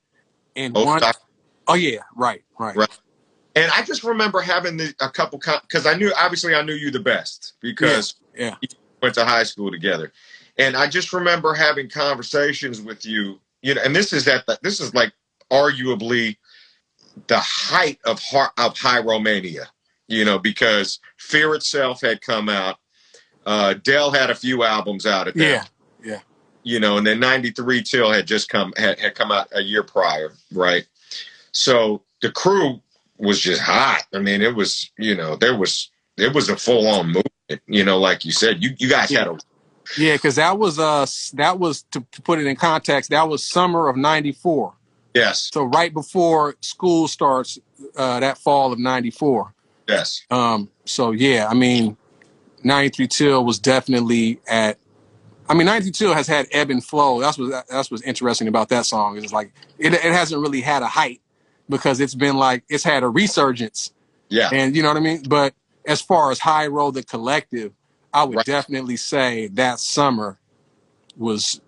and 0.56 0.74
one. 0.74 1.02
Oh 1.68 1.76
yeah, 1.76 2.00
right, 2.15 2.44
right. 2.60 2.76
Right. 2.76 3.00
And 3.56 3.72
I 3.72 3.82
just 3.84 4.04
remember 4.04 4.42
having 4.42 4.78
the, 4.78 4.94
a 5.02 5.10
couple 5.10 5.39
because 5.39 5.86
I 5.86 5.96
knew 5.96 6.12
obviously 6.18 6.56
I 6.56 6.62
knew 6.62 6.74
you 6.74 6.92
the 6.92 7.00
best 7.00 7.54
because 7.62 8.15
Yeah. 8.38 8.56
we 8.62 8.70
went 9.02 9.15
to 9.15 9.26
high 9.26 9.44
school 9.44 9.70
together, 9.72 10.12
and 10.58 10.76
I 10.78 10.88
just 10.88 11.13
remember 11.13 11.54
having 11.54 11.89
conversations 11.89 12.82
with 12.82 13.06
you. 13.06 13.39
You 13.62 13.74
know, 13.74 13.82
and 13.84 13.96
this 13.96 14.13
is 14.13 14.28
at 14.28 14.46
the, 14.46 14.58
this 14.63 14.80
is 14.80 14.94
like 14.94 15.12
arguably 15.52 16.38
the 17.28 17.39
height 17.39 18.00
of 18.06 18.22
of 18.58 18.78
high 18.78 19.02
Romania. 19.02 19.70
You 20.10 20.26
know, 20.26 20.39
because 20.39 21.00
Fear 21.17 21.56
itself 21.56 22.02
had 22.02 22.22
come 22.22 22.50
out. 22.50 22.78
Uh, 23.45 23.76
Del 23.76 24.12
had 24.12 24.30
a 24.30 24.36
few 24.36 24.63
albums 24.63 25.06
out 25.06 25.28
at 25.28 25.36
that 25.36 25.41
Yeah, 25.43 25.65
yeah. 26.04 26.19
you 26.63 26.80
know, 26.80 26.98
and 26.98 27.08
then 27.08 27.19
'93 27.19 27.84
Till 27.84 28.12
had 28.12 28.28
just 28.28 28.50
come 28.50 28.74
had, 28.76 29.00
had 29.00 29.15
come 29.15 29.32
out 29.32 29.48
a 29.54 29.62
year 29.62 29.84
prior, 29.84 30.34
right? 30.52 30.86
So 31.52 32.04
the 32.22 32.32
crew 32.32 32.82
was 33.17 33.39
just 33.39 33.62
hot. 33.62 34.04
I 34.13 34.19
mean, 34.19 34.41
it 34.41 34.56
was 34.56 34.91
you 34.98 35.15
know 35.15 35.36
there 35.36 35.58
was 35.58 35.89
it 36.17 36.34
was 36.34 36.50
a 36.50 36.58
full 36.58 36.88
on 36.88 37.08
movement. 37.08 37.62
You 37.67 37.84
know, 37.84 37.98
like 37.98 38.26
you 38.26 38.32
said, 38.32 38.63
you 38.63 38.72
you 38.78 38.89
guys 38.89 39.10
had 39.10 39.28
a 39.28 39.38
yeah. 39.98 40.13
Because 40.13 40.36
that 40.36 40.58
was 40.60 40.80
uh 40.80 41.06
that 41.34 41.60
was 41.60 41.84
to, 41.91 42.06
to 42.12 42.22
put 42.22 42.39
it 42.39 42.45
in 42.45 42.56
context. 42.56 43.10
That 43.10 43.28
was 43.28 43.43
summer 43.43 43.88
of 43.89 43.95
'94. 43.95 44.74
yes, 45.13 45.50
So 45.52 45.63
right 45.63 45.93
before 45.93 46.56
school 46.62 47.08
starts, 47.08 47.58
uh, 47.95 48.19
that 48.19 48.38
fall 48.38 48.72
of 48.72 48.80
'94. 48.80 49.54
Yes, 49.89 50.25
Um. 50.32 50.69
So 50.86 51.12
yeah, 51.12 51.47
I 51.49 51.56
mean, 51.56 51.97
'93 52.63 53.08
Till 53.08 53.45
was 53.45 53.60
definitely 53.60 54.39
at. 54.47 54.78
I 55.49 55.56
mean, 55.56 55.67
'93 55.67 55.91
Till 55.91 56.13
has 56.15 56.28
had 56.28 56.47
ebb 56.52 56.71
and 56.71 56.84
flow. 56.84 57.21
That's 57.21 57.38
what 57.38 57.65
that's 57.69 57.91
what's 57.91 58.04
interesting 58.04 58.47
about 58.47 58.69
that 58.69 58.86
song. 58.86 59.17
Is 59.17 59.34
like 59.34 59.52
it, 59.80 59.93
it 59.93 60.02
hasn't 60.04 60.41
really 60.41 60.62
had 60.62 60.84
a 60.84 60.88
height 60.88 61.21
because 61.69 61.99
it's 61.99 62.15
been 62.15 62.38
like 62.38 62.63
it's 62.69 62.84
had 62.84 63.04
a 63.04 63.10
resurgence. 63.10 63.93
yeah, 64.30 64.49
And 64.52 64.75
you 64.75 64.84
know 64.84 64.89
what 64.89 64.97
I 64.97 65.02
mean? 65.02 65.23
But 65.28 65.54
as 65.86 66.02
far 66.02 66.32
as 66.32 66.39
Hiero, 66.39 66.91
the 66.93 67.04
collective, 67.04 67.73
I 68.13 68.23
would 68.25 68.38
Right. 68.38 68.45
definitely 68.45 68.97
say 68.97 69.47
that 69.49 69.80
summer 69.80 70.39
was, 71.17 71.62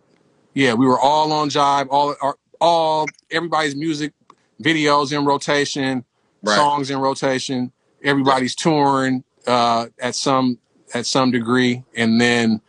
yeah, 0.54 0.74
we 0.74 0.86
were 0.88 1.00
all 1.00 1.32
on 1.32 1.50
jive, 1.50 1.88
all, 1.92 2.16
all, 2.22 2.36
all 2.62 3.08
everybody's 3.32 3.76
music 3.76 4.14
videos 4.62 5.18
in 5.18 5.26
rotation, 5.26 6.06
right, 6.44 6.56
songs 6.56 6.90
in 6.92 7.00
rotation, 7.00 7.72
everybody's 8.04 8.56
touring 8.56 9.24
uh, 9.48 9.88
at 10.00 10.16
some 10.16 10.58
at 10.94 11.06
some 11.06 11.32
degree, 11.32 11.84
and 11.96 12.20
then 12.20 12.62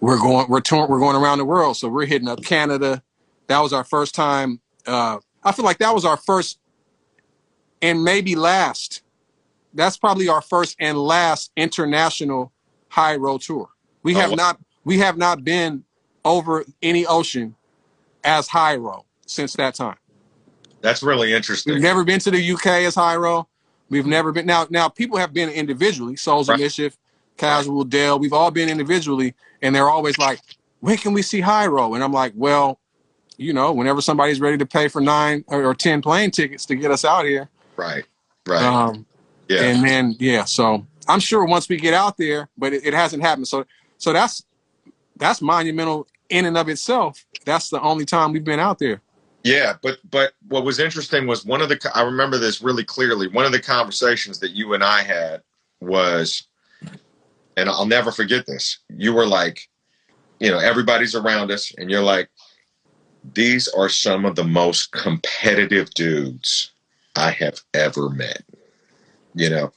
we're 0.00 0.18
going 0.18 0.48
we're 0.48 0.60
touring, 0.60 0.90
we're 0.90 1.00
going 1.00 1.16
around 1.16 1.38
the 1.38 1.44
world. 1.44 1.76
So 1.76 1.88
we're 1.88 2.06
hitting 2.06 2.28
up 2.28 2.42
Canada, 2.42 3.02
That 3.48 3.60
was 3.60 3.72
our 3.72 3.84
first 3.84 4.14
time. 4.14 4.60
Uh, 4.86 5.18
I 5.42 5.52
feel 5.52 5.64
like 5.64 5.78
that 5.78 5.94
was 5.94 6.04
our 6.04 6.16
first 6.16 6.58
and 7.82 8.04
maybe 8.04 8.34
last. 8.36 9.02
That's 9.74 9.96
probably 9.96 10.28
our 10.28 10.42
first 10.42 10.76
and 10.80 10.98
last 10.98 11.52
international 11.56 12.52
Hiero 12.88 13.38
tour. 13.38 13.68
We 14.02 14.14
Oh, 14.16 14.20
have 14.20 14.36
not 14.36 14.58
we 14.84 14.98
have 14.98 15.16
not 15.16 15.44
been 15.44 15.84
over 16.24 16.64
any 16.82 17.06
ocean 17.06 17.54
as 18.24 18.48
Hiero 18.48 19.04
since 19.26 19.54
that 19.54 19.74
time. 19.74 19.96
That's 20.80 21.02
really 21.02 21.32
interesting. 21.34 21.74
We've 21.74 21.82
never 21.82 22.04
been 22.04 22.20
to 22.20 22.30
the 22.30 22.52
UK 22.52 22.66
as 22.86 22.94
Hiero. 22.94 23.48
We've 23.90 24.06
never 24.06 24.32
been 24.32 24.46
now. 24.46 24.66
Now 24.70 24.88
people 24.88 25.18
have 25.18 25.32
been 25.32 25.48
individually. 25.50 26.16
Souls 26.16 26.48
Right. 26.48 26.54
of 26.56 26.60
Mischief, 26.60 26.96
Casual, 27.36 27.84
Del. 27.84 28.18
We've 28.18 28.32
all 28.32 28.50
been 28.50 28.68
individually, 28.68 29.34
and 29.62 29.74
they're 29.74 29.88
always 29.88 30.18
like, 30.18 30.40
"When 30.80 30.96
can 30.96 31.12
we 31.12 31.22
see 31.22 31.40
Hiero?" 31.40 31.94
And 31.94 32.04
I'm 32.04 32.12
like, 32.12 32.32
"Well, 32.36 32.78
you 33.36 33.52
know, 33.52 33.72
whenever 33.72 34.00
somebody's 34.00 34.40
ready 34.40 34.58
to 34.58 34.66
pay 34.66 34.88
for 34.88 35.00
nine 35.00 35.44
or, 35.46 35.64
or 35.64 35.74
ten 35.74 36.02
plane 36.02 36.30
tickets 36.30 36.66
to 36.66 36.76
get 36.76 36.90
us 36.90 37.04
out 37.04 37.24
here." 37.24 37.48
Right. 37.76 38.04
Right. 38.46 38.62
Um, 38.62 39.06
yeah. 39.48 39.62
and 39.62 39.84
then 39.84 40.16
yeah, 40.18 40.44
so 40.44 40.86
I'm 41.08 41.20
sure 41.20 41.44
once 41.44 41.68
we 41.68 41.76
get 41.78 41.94
out 41.94 42.16
there, 42.18 42.48
but 42.58 42.72
it, 42.72 42.84
it 42.86 42.94
hasn't 42.94 43.22
happened. 43.22 43.48
So 43.48 43.64
so 43.98 44.12
that's 44.12 44.44
that's 45.16 45.40
monumental 45.40 46.06
in 46.28 46.44
and 46.44 46.56
of 46.58 46.68
itself. 46.68 47.24
That's 47.44 47.70
the 47.70 47.80
only 47.80 48.04
time 48.04 48.32
we've 48.32 48.44
been 48.44 48.60
out 48.60 48.78
there. 48.78 49.00
Yeah, 49.48 49.74
but 49.82 49.98
but 50.10 50.32
what 50.48 50.64
was 50.64 50.78
interesting 50.78 51.26
was 51.26 51.46
one 51.46 51.62
of 51.62 51.70
the 51.70 51.90
I 51.94 52.02
remember 52.02 52.36
this 52.36 52.60
really 52.60 52.84
clearly. 52.84 53.28
One 53.28 53.46
of 53.46 53.52
the 53.52 53.60
conversations 53.60 54.38
that 54.40 54.50
you 54.50 54.74
and 54.74 54.84
I 54.84 55.02
had 55.02 55.42
was, 55.80 56.46
and 57.56 57.70
I'll 57.70 57.86
never 57.86 58.12
forget 58.12 58.46
this. 58.46 58.80
You 58.90 59.14
were 59.14 59.26
like, 59.26 59.66
you 60.38 60.50
know, 60.50 60.58
everybody's 60.58 61.14
around 61.14 61.50
us, 61.50 61.72
and 61.78 61.90
you're 61.90 62.02
like, 62.02 62.28
these 63.32 63.68
are 63.68 63.88
some 63.88 64.26
of 64.26 64.36
the 64.36 64.44
most 64.44 64.92
competitive 64.92 65.88
dudes 65.94 66.72
I 67.16 67.30
have 67.30 67.58
ever 67.72 68.10
met. 68.10 68.42
You 69.34 69.48
know, 69.48 69.72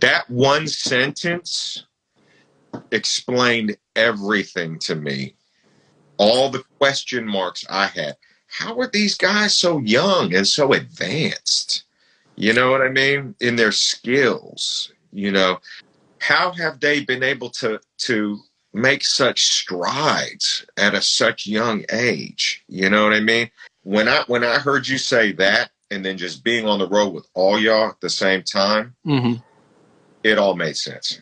that 0.00 0.28
one 0.28 0.66
sentence 0.66 1.86
explained 2.90 3.76
everything 3.94 4.80
to 4.80 4.96
me. 4.96 5.36
All 6.16 6.48
the 6.48 6.64
question 6.78 7.28
marks 7.28 7.64
I 7.70 7.86
had 7.86 8.16
how 8.54 8.78
are 8.78 8.86
these 8.86 9.16
guys 9.16 9.56
so 9.56 9.78
young 9.80 10.32
and 10.32 10.46
so 10.46 10.74
advanced? 10.74 11.82
You 12.36 12.52
know 12.52 12.70
what 12.70 12.82
I 12.82 12.88
mean? 12.88 13.34
In 13.40 13.56
their 13.56 13.72
skills, 13.72 14.92
you 15.12 15.32
know, 15.32 15.58
how 16.20 16.52
have 16.52 16.78
they 16.78 17.04
been 17.04 17.24
able 17.24 17.50
to 17.50 17.80
to 17.98 18.38
make 18.72 19.04
such 19.04 19.42
strides 19.46 20.64
at 20.76 20.94
a 20.94 21.02
such 21.02 21.48
young 21.48 21.84
age? 21.90 22.62
You 22.68 22.90
know 22.90 23.02
what 23.02 23.12
I 23.12 23.20
mean? 23.20 23.50
When 23.82 24.08
I 24.08 24.22
when 24.28 24.44
I 24.44 24.60
heard 24.60 24.86
you 24.86 24.98
say 24.98 25.32
that 25.32 25.70
and 25.90 26.04
then 26.04 26.16
just 26.16 26.44
being 26.44 26.64
on 26.64 26.78
the 26.78 26.88
road 26.88 27.08
with 27.08 27.26
all 27.34 27.58
y'all 27.58 27.88
at 27.88 28.00
the 28.00 28.10
same 28.10 28.44
time, 28.44 28.94
hmm 29.04 29.34
it 30.22 30.38
all 30.38 30.54
made 30.54 30.76
sense. 30.76 31.20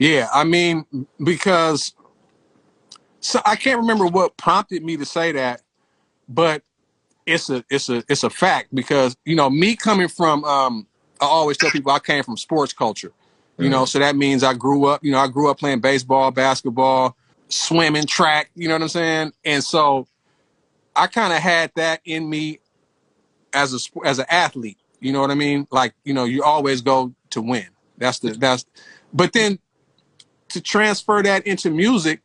Yeah, 0.00 0.28
I 0.34 0.42
mean 0.42 1.06
because 1.22 1.94
so 3.20 3.40
I 3.46 3.54
can't 3.54 3.78
remember 3.78 4.06
what 4.06 4.36
prompted 4.36 4.84
me 4.84 4.96
to 4.96 5.04
say 5.04 5.30
that, 5.32 5.61
but 6.34 6.62
it's 7.26 7.50
a 7.50 7.64
it's 7.70 7.88
a 7.88 8.02
it's 8.08 8.24
a 8.24 8.30
fact 8.30 8.74
because 8.74 9.16
you 9.24 9.36
know 9.36 9.48
me 9.48 9.76
coming 9.76 10.08
from 10.08 10.44
um 10.44 10.86
I 11.20 11.26
always 11.26 11.56
tell 11.56 11.70
people 11.70 11.92
I 11.92 12.00
came 12.00 12.24
from 12.24 12.36
sports 12.36 12.72
culture. 12.72 13.12
You 13.58 13.68
know, 13.68 13.84
so 13.84 14.00
that 14.00 14.16
means 14.16 14.42
I 14.42 14.54
grew 14.54 14.86
up, 14.86 15.04
you 15.04 15.12
know, 15.12 15.18
I 15.18 15.28
grew 15.28 15.48
up 15.48 15.58
playing 15.58 15.80
baseball, 15.80 16.32
basketball, 16.32 17.16
swimming, 17.48 18.06
track, 18.06 18.50
you 18.56 18.66
know 18.66 18.74
what 18.74 18.82
I'm 18.82 18.88
saying? 18.88 19.32
And 19.44 19.62
so 19.62 20.08
I 20.96 21.06
kind 21.06 21.32
of 21.32 21.38
had 21.38 21.70
that 21.76 22.00
in 22.04 22.28
me 22.28 22.58
as 23.52 23.72
a 23.72 24.06
as 24.06 24.18
an 24.18 24.26
athlete, 24.30 24.78
you 25.00 25.12
know 25.12 25.20
what 25.20 25.30
I 25.30 25.34
mean? 25.34 25.68
Like, 25.70 25.94
you 26.02 26.12
know, 26.12 26.24
you 26.24 26.42
always 26.42 26.80
go 26.80 27.14
to 27.30 27.40
win. 27.40 27.68
That's 27.98 28.18
the 28.18 28.32
that's 28.32 28.64
but 29.12 29.32
then 29.32 29.60
to 30.48 30.60
transfer 30.60 31.22
that 31.22 31.46
into 31.46 31.70
music, 31.70 32.20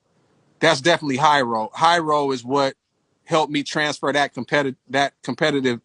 that's 0.60 0.82
definitely 0.82 1.18
Hiero. 1.18 1.70
High 1.74 2.00
row 2.00 2.32
is 2.32 2.44
what 2.44 2.74
helped 3.28 3.52
me 3.52 3.62
transfer 3.62 4.12
that 4.12 4.34
competitive 4.34 4.80
that 4.90 5.14
competitive 5.22 5.82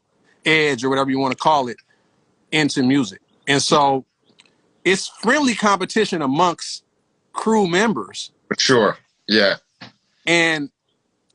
edge 0.47 0.85
or 0.85 0.89
whatever 0.89 1.11
you 1.11 1.19
want 1.19 1.33
to 1.33 1.39
call 1.39 1.69
it 1.69 1.77
into 2.53 2.83
music. 2.83 3.21
And 3.49 3.61
so 3.61 4.05
it's 4.85 5.09
friendly 5.09 5.55
competition 5.55 6.23
amongst 6.23 6.85
crew 7.33 7.67
members. 7.67 8.31
Sure. 8.59 8.97
Yeah. 9.27 9.57
And 10.27 10.71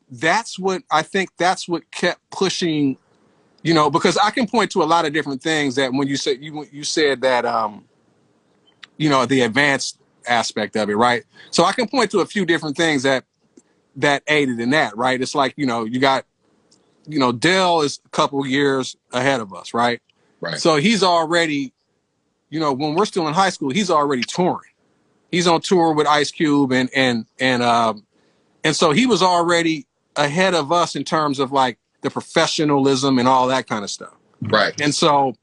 that's 0.09 0.57
what 0.57 0.83
I 0.89 1.01
think 1.01 1.29
that's 1.37 1.67
what 1.67 1.89
kept 1.91 2.21
pushing, 2.29 2.97
you 3.61 3.73
know, 3.73 3.89
because 3.89 4.17
I 4.17 4.31
can 4.31 4.47
point 4.47 4.71
to 4.71 4.83
a 4.83 4.85
lot 4.85 5.05
of 5.05 5.11
different 5.11 5.41
things 5.41 5.75
that 5.75 5.91
when 5.91 6.07
you 6.07 6.15
said 6.15 6.41
you 6.41 6.65
you 6.71 6.85
said 6.85 7.21
that 7.21 7.45
um 7.45 7.83
you 8.95 9.09
know 9.09 9.25
the 9.25 9.41
advanced 9.41 9.99
aspect 10.25 10.77
of 10.77 10.89
it, 10.89 10.95
right? 10.95 11.25
So 11.51 11.65
I 11.65 11.73
can 11.73 11.89
point 11.89 12.11
to 12.11 12.19
a 12.19 12.25
few 12.25 12.45
different 12.45 12.77
things 12.77 13.03
that 13.03 13.25
that 13.97 14.23
aided 14.27 14.59
in 14.59 14.71
that, 14.71 14.95
right? 14.95 15.19
It's 15.21 15.35
like, 15.35 15.53
you 15.57 15.65
know, 15.65 15.85
you 15.85 15.99
got 15.99 16.25
you 17.07 17.19
know, 17.19 17.31
Del 17.31 17.81
is 17.81 17.99
a 18.05 18.09
couple 18.09 18.45
years 18.45 18.95
ahead 19.11 19.39
of 19.39 19.53
us, 19.53 19.73
right? 19.73 20.01
Right. 20.41 20.59
So 20.59 20.75
he's 20.75 21.03
already, 21.03 21.73
you 22.49 22.59
know, 22.59 22.73
when 22.73 22.95
we're 22.95 23.05
still 23.05 23.27
in 23.27 23.33
high 23.33 23.49
school, 23.49 23.71
he's 23.71 23.89
already 23.89 24.23
touring. 24.23 24.71
He's 25.31 25.47
on 25.47 25.61
tour 25.61 25.93
with 25.93 26.07
Ice 26.07 26.31
Cube 26.31 26.71
and 26.71 26.89
and 26.95 27.25
and 27.39 27.63
um 27.63 28.05
and 28.63 28.75
so 28.75 28.91
he 28.91 29.05
was 29.05 29.21
already 29.21 29.87
ahead 30.15 30.53
of 30.53 30.71
us 30.71 30.95
in 30.95 31.03
terms 31.03 31.39
of 31.39 31.51
like 31.51 31.79
the 32.01 32.09
professionalism 32.09 33.19
and 33.19 33.27
all 33.27 33.47
that 33.47 33.67
kind 33.67 33.83
of 33.83 33.89
stuff. 33.89 34.13
Right. 34.41 34.79
And 34.79 34.93
so, 34.93 35.35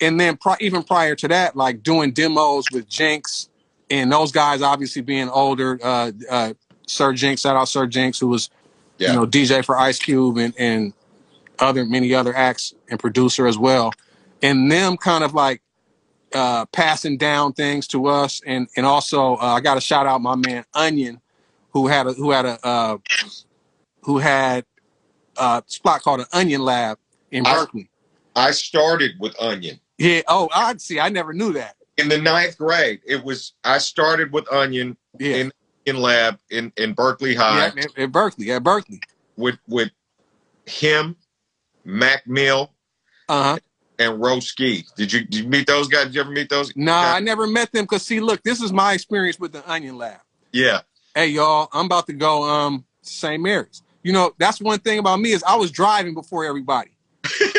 and 0.00 0.18
then 0.18 0.36
pri- 0.36 0.56
even 0.60 0.82
prior 0.82 1.14
to 1.16 1.28
that, 1.28 1.56
like 1.56 1.82
doing 1.82 2.12
demos 2.12 2.66
with 2.72 2.88
Jinx 2.88 3.48
and 3.90 4.10
those 4.10 4.32
guys 4.32 4.62
obviously 4.62 5.02
being 5.02 5.28
older, 5.28 5.78
uh, 5.82 6.12
uh, 6.28 6.54
Sir 6.90 7.12
Jinx, 7.12 7.42
shout 7.42 7.56
out 7.56 7.68
Sir 7.68 7.86
Jinx, 7.86 8.18
who 8.18 8.28
was, 8.28 8.50
Yeah. 8.98 9.10
you 9.12 9.16
know, 9.16 9.26
DJ 9.26 9.64
for 9.64 9.78
Ice 9.78 9.98
Cube 9.98 10.36
and, 10.38 10.52
and 10.58 10.92
other, 11.58 11.84
many 11.84 12.14
other 12.14 12.34
acts 12.36 12.74
and 12.90 12.98
producer 12.98 13.46
as 13.46 13.56
well. 13.56 13.92
And 14.42 14.70
them 14.70 14.96
kind 14.96 15.22
of 15.24 15.34
like, 15.34 15.62
uh, 16.34 16.64
passing 16.66 17.16
down 17.16 17.52
things 17.52 17.86
to 17.88 18.06
us. 18.06 18.40
And, 18.46 18.68
and 18.76 18.86
also, 18.86 19.34
uh, 19.36 19.38
I 19.56 19.60
got 19.60 19.74
to 19.74 19.80
shout 19.80 20.06
out 20.06 20.20
my 20.20 20.36
man 20.36 20.64
Onion, 20.74 21.20
who 21.72 21.86
had 21.88 22.06
a, 22.06 22.12
who 22.12 22.30
had 22.30 22.46
a, 22.46 22.66
uh, 22.66 22.98
who 24.02 24.18
had 24.18 24.64
a 25.36 25.62
spot 25.66 26.02
called 26.02 26.20
an 26.20 26.26
Onion 26.32 26.62
Lab 26.62 26.98
in 27.30 27.46
I- 27.46 27.54
Berkeley. 27.54 27.90
I 28.36 28.52
started 28.52 29.12
with 29.18 29.34
Onion. 29.40 29.80
Yeah. 29.98 30.22
Oh, 30.28 30.48
I 30.54 30.76
see. 30.78 30.98
I 31.00 31.08
never 31.08 31.32
knew 31.32 31.52
that. 31.54 31.76
in 31.98 32.08
the 32.08 32.16
ninth 32.16 32.56
grade, 32.56 33.00
it 33.04 33.22
was 33.22 33.52
I 33.64 33.76
started 33.78 34.32
with 34.32 34.50
Onion 34.50 34.96
Yeah. 35.18 35.36
in 35.36 35.52
in 35.90 35.96
lab 36.00 36.38
in 36.50 36.72
in 36.76 36.94
Berkeley 36.94 37.34
High 37.34 37.72
yeah, 37.76 38.04
at, 38.04 38.12
Berkeley. 38.12 38.50
At 38.52 38.62
Berkeley. 38.62 39.00
with 39.36 39.58
with 39.68 39.90
him, 40.66 41.16
Mac 41.84 42.26
Mill, 42.26 42.72
Uh 43.28 43.42
huh. 43.42 43.58
and 43.98 44.22
Roski. 44.22 44.86
Did 44.96 45.12
you 45.12 45.24
did 45.24 45.34
you 45.34 45.48
meet 45.48 45.66
those 45.66 45.88
guys? 45.88 46.06
Did 46.06 46.14
you 46.14 46.20
ever 46.22 46.30
meet 46.30 46.48
those? 46.48 46.74
Nah. 46.74 47.12
I 47.14 47.20
never 47.20 47.46
met 47.46 47.72
them 47.72 47.84
because 47.84 48.02
see, 48.06 48.20
look, 48.20 48.42
this 48.42 48.62
is 48.62 48.72
my 48.72 48.94
experience 48.94 49.38
with 49.38 49.52
the 49.52 49.68
Onion 49.70 49.98
Lab. 49.98 50.20
Yeah, 50.52 50.80
Hey, 51.14 51.26
y'all, 51.28 51.68
I'm 51.72 51.86
about 51.86 52.06
to 52.06 52.12
go 52.12 52.42
um 52.44 52.84
St. 53.02 53.42
Mary's. 53.42 53.82
You 54.02 54.12
know, 54.12 54.32
that's 54.38 54.60
one 54.60 54.78
thing 54.78 54.98
about 54.98 55.20
me 55.20 55.32
is 55.32 55.42
I 55.42 55.56
was 55.56 55.70
driving 55.70 56.14
before 56.14 56.44
everybody. 56.44 56.92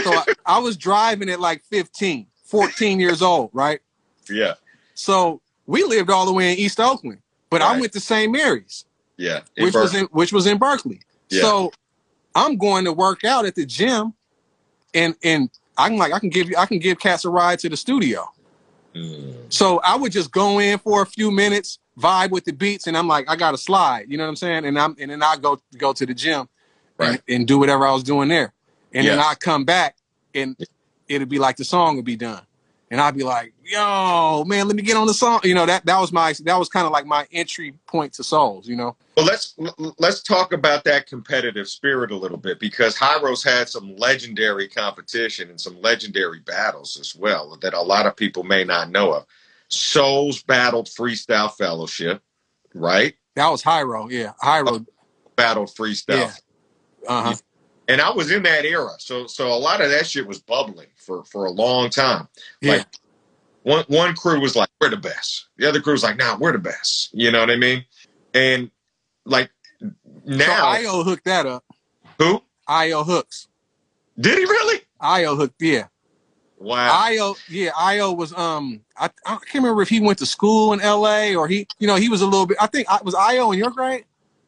So 0.03 0.11
I, 0.15 0.25
I 0.45 0.59
was 0.59 0.75
driving 0.77 1.29
at 1.29 1.39
like 1.39 1.63
15, 1.65 2.25
14 2.45 2.99
years 2.99 3.21
old, 3.21 3.51
right? 3.53 3.79
yeah, 4.29 4.53
So 4.95 5.41
we 5.67 5.83
lived 5.83 6.09
all 6.09 6.25
the 6.25 6.33
way 6.33 6.51
in 6.53 6.57
East 6.57 6.79
Oakland, 6.79 7.19
but 7.51 7.61
I 7.61 7.79
went 7.79 7.91
to 7.93 7.99
St. 7.99 8.31
Mary's. 8.31 8.85
yeah. 9.17 9.41
Which 9.57 9.75
was 9.75 9.93
in 9.93 10.05
which 10.05 10.33
was 10.33 10.47
in 10.47 10.57
Berkeley. 10.57 11.01
Yeah. 11.29 11.41
So 11.41 11.71
I'm 12.33 12.57
going 12.57 12.85
to 12.85 12.93
work 12.93 13.23
out 13.23 13.45
at 13.45 13.53
the 13.55 13.65
gym, 13.65 14.13
and 14.95 15.15
and 15.23 15.49
I'm 15.77 15.97
like 15.97 16.13
I 16.13 16.19
can 16.19 16.29
give 16.29 16.49
you 16.49 16.55
I 16.57 16.65
can 16.65 16.79
give 16.79 16.97
cats 16.99 17.25
a 17.25 17.29
ride 17.29 17.59
to 17.59 17.69
the 17.69 17.77
studio. 17.77 18.27
Mm, 18.95 19.35
So 19.49 19.79
I 19.83 19.95
would 19.95 20.11
just 20.11 20.31
go 20.31 20.59
in 20.59 20.77
for 20.79 21.01
a 21.01 21.05
few 21.05 21.31
minutes, 21.31 21.79
vibe 21.97 22.31
with 22.31 22.43
the 22.45 22.51
beats, 22.53 22.87
and 22.87 22.97
I'm 22.97 23.07
like 23.07 23.29
I 23.29 23.35
got 23.35 23.51
to 23.51 23.57
slide. 23.57 24.05
You 24.09 24.17
know 24.17 24.23
what 24.23 24.29
I'm 24.29 24.35
saying? 24.37 24.65
And 24.65 24.77
I'm 24.79 24.95
and 24.99 25.11
then 25.11 25.21
I 25.23 25.35
go 25.37 25.61
go 25.77 25.93
to 25.93 26.05
the 26.05 26.13
gym, 26.13 26.39
and, 26.39 26.49
Right. 26.97 27.21
and 27.27 27.47
do 27.47 27.59
whatever 27.59 27.85
I 27.85 27.91
was 27.93 28.03
doing 28.03 28.29
there, 28.29 28.53
and 28.93 29.05
then 29.07 29.19
I 29.19 29.35
come 29.35 29.65
back 29.65 29.97
and 30.33 30.55
it'd 31.09 31.27
be 31.29 31.39
like 31.39 31.57
the 31.57 31.65
song 31.65 31.97
would 31.97 32.05
be 32.05 32.15
done. 32.15 32.41
And 32.91 32.99
I'd 32.99 33.15
be 33.15 33.23
like, 33.23 33.53
"Yo, 33.63 34.43
man, 34.45 34.67
let 34.67 34.75
me 34.75 34.83
get 34.83 34.97
on 34.97 35.07
the 35.07 35.13
song." 35.13 35.39
You 35.45 35.55
know 35.55 35.65
that 35.65 35.85
that 35.85 35.97
was 35.97 36.11
my 36.11 36.33
that 36.43 36.59
was 36.59 36.67
kind 36.67 36.85
of 36.85 36.91
like 36.91 37.05
my 37.05 37.25
entry 37.31 37.73
point 37.87 38.11
to 38.15 38.23
souls. 38.23 38.67
You 38.67 38.75
know, 38.75 38.97
Well, 39.15 39.25
let's 39.25 39.55
let's 39.97 40.21
talk 40.21 40.51
about 40.51 40.83
that 40.83 41.07
competitive 41.07 41.69
spirit 41.69 42.11
a 42.11 42.17
little 42.17 42.37
bit 42.37 42.59
because 42.59 42.97
Hiero's 42.97 43.45
had 43.45 43.69
some 43.69 43.95
legendary 43.95 44.67
competition 44.67 45.49
and 45.49 45.59
some 45.59 45.81
legendary 45.81 46.41
battles 46.41 46.97
as 46.99 47.15
well 47.15 47.57
that 47.61 47.73
a 47.73 47.81
lot 47.81 48.05
of 48.07 48.17
people 48.17 48.43
may 48.43 48.65
not 48.65 48.91
know 48.91 49.13
of. 49.13 49.25
Souls 49.69 50.43
battled 50.43 50.87
Freestyle 50.87 51.49
Fellowship, 51.55 52.21
right? 52.73 53.15
that 53.35 53.47
was 53.47 53.63
Hiero. 53.63 54.09
Yeah, 54.09 54.33
Hiero. 54.41 54.85
Battled 55.37 55.69
Freestyle. 55.69 56.17
Yeah. 56.17 56.33
Uh 57.07 57.23
huh. 57.23 57.35
and 57.87 58.01
I 58.01 58.11
was 58.11 58.31
in 58.31 58.43
that 58.43 58.65
era, 58.65 58.91
so 58.99 59.27
so 59.27 59.47
a 59.47 59.55
lot 59.55 59.79
of 59.79 59.89
that 59.91 60.05
shit 60.05 60.27
was 60.27 60.39
bubbling 60.41 60.89
for 61.01 61.23
for 61.25 61.45
a 61.45 61.51
long 61.51 61.89
time. 61.89 62.27
Yeah. 62.61 62.73
Like 62.77 62.87
one 63.63 63.85
one 63.87 64.15
crew 64.15 64.39
was 64.39 64.55
like, 64.55 64.69
"We're 64.79 64.89
the 64.89 64.97
best," 64.97 65.47
the 65.57 65.67
other 65.67 65.81
crew 65.81 65.93
was 65.93 66.03
like, 66.03 66.17
"Nah, 66.17 66.37
we're 66.37 66.51
the 66.53 66.57
best." 66.59 67.09
You 67.13 67.31
know 67.31 67.39
what 67.39 67.51
I 67.51 67.55
mean? 67.57 67.85
And 68.33 68.71
like 69.25 69.51
So 69.79 69.89
now, 70.25 70.67
IO 70.67 71.03
hooked 71.03 71.25
that 71.25 71.45
up. 71.45 71.63
who 72.17 72.41
IO 72.67 73.03
hooks. 73.03 73.47
did 74.19 74.37
he 74.37 74.45
really? 74.45 74.81
IO 74.99 75.35
hooked, 75.35 75.61
yeah. 75.61 75.87
Wow. 76.57 77.05
IO, 77.05 77.35
yeah, 77.49 77.71
IO 77.75 78.11
was 78.13 78.33
um 78.33 78.81
I, 78.95 79.09
I 79.25 79.35
can't 79.37 79.55
remember 79.55 79.81
if 79.81 79.89
he 79.89 79.99
went 79.99 80.19
to 80.19 80.27
school 80.27 80.73
in 80.73 80.79
LA 80.79 81.33
or 81.33 81.47
he 81.47 81.67
you 81.79 81.87
know, 81.87 81.95
he 81.95 82.07
was 82.09 82.21
a 82.21 82.25
little 82.27 82.45
bit 82.45 82.57
I 82.61 82.67
think 82.67 82.87
I 82.89 82.99
was 83.03 83.15
IO 83.15 83.51
in 83.51 83.57
your 83.59 83.71
grade? 83.71 84.05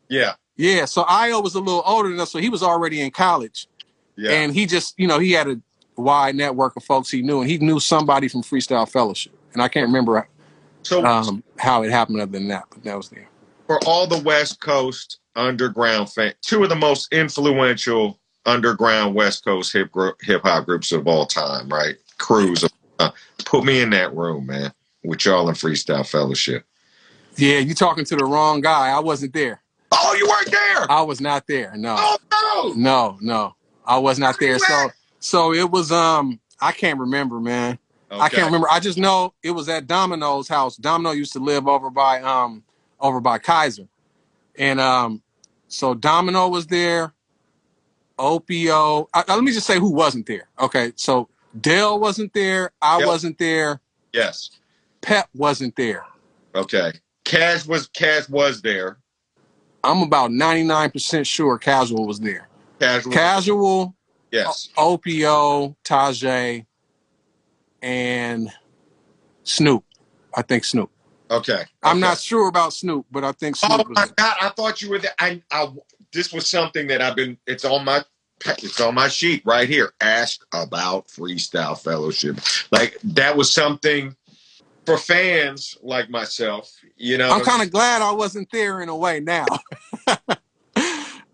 yeah, 0.10 0.34
Yeah, 0.56 0.86
so 0.86 1.02
IO 1.04 1.42
was 1.42 1.56
a 1.56 1.60
little 1.60 1.82
older 1.86 2.10
than 2.10 2.20
us, 2.20 2.32
so 2.32 2.38
he 2.38 2.50
was 2.50 2.62
already 2.62 3.02
in 3.02 3.10
college. 3.10 3.68
yeah. 4.16 4.32
And 4.32 4.54
he 4.54 4.68
just, 4.68 4.94
you 5.00 5.08
know, 5.08 5.18
he 5.18 5.32
had 5.32 5.48
a 5.48 5.60
wide 5.96 6.36
network 6.36 6.76
of 6.76 6.84
folks 6.84 7.10
he 7.12 7.22
knew, 7.22 7.42
and 7.42 7.50
he 7.50 7.58
knew 7.58 7.80
somebody 7.80 8.28
from 8.28 8.42
Freestyle 8.42 8.90
Fellowship. 8.90 9.34
And 9.54 9.62
I 9.62 9.68
can't 9.68 9.86
remember 9.88 10.28
so 10.84 11.06
um, 11.06 11.44
how 11.58 11.84
it 11.84 11.92
happened 11.92 12.20
other 12.20 12.32
than 12.32 12.48
that, 12.50 12.66
but 12.70 12.84
that 12.84 12.98
was 12.98 13.10
there. 13.10 13.28
for 13.68 13.80
all 13.86 14.08
the 14.08 14.20
West 14.24 14.60
Coast 14.62 15.20
underground 15.36 16.10
fan, 16.12 16.34
two 16.42 16.64
of 16.64 16.70
the 16.70 16.76
most 16.76 17.12
influential 17.14 18.20
underground 18.46 19.16
West 19.16 19.46
Coast 19.46 19.72
hip 19.72 19.90
hip 20.22 20.42
hop 20.44 20.66
groups 20.66 20.92
of 20.92 21.08
all 21.08 21.26
time, 21.26 21.70
right? 21.70 21.96
Crews. 22.18 22.66
Uh, 23.00 23.12
put 23.46 23.64
me 23.64 23.82
in 23.82 23.90
that 23.92 24.14
room, 24.16 24.46
man, 24.48 24.72
with 25.04 25.26
y'all 25.26 25.48
in 25.50 25.56
Freestyle 25.56 26.08
Fellowship. 26.08 26.66
Yeah, 27.38 27.60
you 27.60 27.74
talking 27.74 28.06
to 28.06 28.16
the 28.16 28.26
wrong 28.26 28.62
guy. 28.62 28.90
I 28.90 29.00
wasn't 29.00 29.34
there. 29.34 29.62
Oh, 29.92 30.14
you 30.18 30.28
weren't 30.28 30.52
there. 30.52 30.92
I 30.92 31.02
was 31.02 31.20
not 31.22 31.48
there. 31.48 31.74
No, 31.76 31.96
Oh 31.98 32.18
no. 32.32 32.74
no, 32.74 33.18
no. 33.22 33.56
I 33.86 33.98
was 33.98 34.20
not 34.20 34.36
there. 34.40 34.60
So? 34.60 34.90
So 35.24 35.54
it 35.54 35.72
was. 35.72 35.92
Um, 35.92 36.40
I 36.60 36.72
can't 36.74 37.00
remember, 37.00 37.40
man. 37.40 37.80
I 38.12 38.30
can't 38.30 38.46
remember. 38.46 38.68
I 38.70 38.80
just 38.80 38.98
know 38.98 39.34
it 39.42 39.52
was 39.52 39.68
at 39.70 39.88
Domino's 39.88 40.48
house. 40.48 40.76
Domino 40.76 41.12
used 41.12 41.34
to 41.34 41.40
live 41.40 41.68
over 41.68 41.90
by 41.90 42.22
um 42.22 42.64
over 43.00 43.20
by 43.20 43.38
Kaiser, 43.40 43.88
and 44.58 44.80
um, 44.80 45.22
so 45.68 45.94
Domino 45.94 46.50
was 46.50 46.68
there. 46.68 47.14
Opio. 48.20 49.08
I, 49.14 49.24
let 49.28 49.44
me 49.44 49.52
just 49.52 49.66
say 49.66 49.80
who 49.80 49.92
wasn't 49.92 50.28
there. 50.28 50.48
Okay, 50.60 50.92
so 50.96 51.30
Dale 51.60 52.00
wasn't 52.00 52.34
there. 52.34 52.72
I 52.82 53.00
Yep. 53.00 53.08
wasn't 53.08 53.38
there. 53.40 53.82
Yes. 54.12 54.52
Pep 55.02 55.28
wasn't 55.34 55.76
there. 55.76 56.06
Okay. 56.54 56.94
Cash 57.26 57.66
was 57.66 57.88
Cash 57.88 58.30
was 58.30 58.62
there. 58.62 59.00
I'm 59.84 60.02
about 60.02 60.30
99% 60.32 61.26
sure 61.26 61.58
Casual 61.58 62.06
was 62.08 62.20
there. 62.20 62.48
Casual. 62.80 63.12
Casual, 63.12 63.96
yes. 64.34 64.70
Opio, 64.78 65.76
Tajay, 65.84 66.66
and 67.82 68.50
Snoop. 69.44 69.84
I 70.36 70.42
think 70.42 70.66
Snoop. 70.66 70.90
Okay. 71.30 71.64
I'm 71.82 71.98
okay. 71.98 72.00
not 72.00 72.20
sure 72.20 72.48
about 72.48 72.74
Snoop, 72.74 73.06
but 73.12 73.24
I 73.24 73.32
think 73.32 73.56
Snoop 73.56 73.86
Oh 73.88 73.90
my 73.90 74.08
god! 74.16 74.36
I 74.42 74.50
thought 74.50 74.82
you 74.82 74.90
were 74.90 75.00
there. 75.00 75.14
I, 75.20 75.42
I 75.52 75.72
this 76.12 76.34
was 76.34 76.50
something 76.50 76.88
that 76.88 77.02
I've 77.02 77.16
been. 77.16 77.38
It's 77.48 77.66
on 77.66 77.86
my. 77.86 78.04
It's 78.46 78.82
on 78.82 78.96
my 78.96 79.08
sheet 79.08 79.42
right 79.46 79.70
here. 79.70 79.94
Ask 80.02 80.46
about 80.54 81.08
Freestyle 81.08 81.80
Fellowship. 81.80 82.40
Like 82.72 82.98
that 83.04 83.38
was 83.38 83.54
something 83.54 84.16
for 84.86 84.98
fans 84.98 85.78
like 85.82 86.10
myself. 86.10 86.72
You 86.98 87.18
know. 87.18 87.32
I'm 87.32 87.44
kind 87.44 87.62
of 87.62 87.72
glad 87.72 88.02
I 88.02 88.12
wasn't 88.12 88.50
there 88.52 88.82
in 88.82 88.90
a 88.90 88.96
way 88.96 89.20
now. 89.20 89.46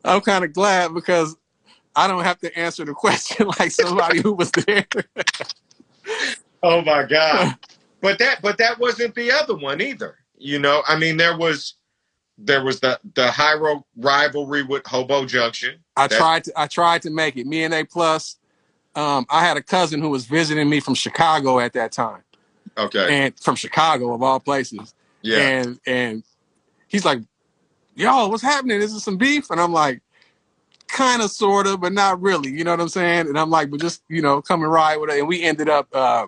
I'm 0.06 0.22
kind 0.22 0.46
of 0.46 0.54
glad 0.54 0.94
because 0.94 1.36
I 2.00 2.08
don't 2.08 2.24
have 2.24 2.40
to 2.40 2.58
answer 2.58 2.86
the 2.86 2.94
question 2.94 3.48
like 3.60 3.72
somebody 3.72 4.22
who 4.22 4.32
was 4.34 4.52
there. 4.52 4.88
Oh 6.64 6.82
my 6.82 7.04
god! 7.04 7.58
but 8.02 8.20
that 8.20 8.42
but 8.42 8.58
that 8.58 8.80
wasn't 8.80 9.16
the 9.16 9.32
other 9.32 9.56
one 9.56 9.82
either. 9.82 10.16
You 10.38 10.60
know. 10.60 10.82
I 10.88 10.98
mean, 10.98 11.18
there 11.18 11.38
was 11.38 11.76
there 12.38 12.64
was 12.64 12.80
the 12.80 13.00
the 13.16 13.30
Hiero 13.30 13.86
rivalry 13.98 14.64
with 14.64 14.88
Hobo 14.88 15.26
Junction. 15.26 15.80
I 15.98 16.08
tried 16.08 16.46
to 16.46 16.54
I 16.56 16.68
tried 16.68 17.02
to 17.02 17.10
make 17.10 17.36
it. 17.36 17.46
Me 17.46 17.64
and 17.64 17.74
A 17.74 17.84
plus. 17.84 18.38
Um, 18.96 19.26
I 19.30 19.46
had 19.46 19.58
a 19.58 19.62
cousin 19.62 20.02
who 20.02 20.10
was 20.10 20.26
visiting 20.26 20.70
me 20.70 20.80
from 20.80 20.96
Chicago 20.96 21.60
at 21.60 21.74
that 21.74 21.92
time, 21.92 22.24
Okay. 22.78 23.26
and 23.26 23.40
from 23.40 23.56
Chicago 23.56 24.14
of 24.14 24.24
all 24.24 24.40
places. 24.40 24.94
Yeah. 25.22 25.38
And 25.38 25.80
and 25.86 26.24
he's 26.88 27.04
like, 27.04 27.20
"Yo, 27.96 28.28
what's 28.30 28.42
happening? 28.42 28.82
Is 28.82 28.94
this 28.94 29.04
some 29.04 29.18
beef?" 29.18 29.50
And 29.52 29.60
I'm 29.60 29.74
like, 29.74 30.02
"Kind 30.90 31.22
of, 31.22 31.32
sort 31.32 31.68
of, 31.68 31.82
but 31.82 31.94
not 31.94 32.22
really." 32.22 32.52
You 32.52 32.64
know 32.64 32.72
what 32.72 32.82
I'm 32.82 32.90
saying? 32.90 33.28
And 33.28 33.40
I'm 33.40 33.50
like, 33.50 33.70
"But 33.70 33.80
just 33.80 34.04
you 34.10 34.22
know, 34.22 34.42
come 34.42 34.64
and 34.64 34.72
ride 34.72 34.98
with 34.98 35.10
it." 35.10 35.20
And 35.20 35.28
we 35.28 35.44
ended 35.44 35.70
up. 35.70 35.88
Uh, 35.94 36.28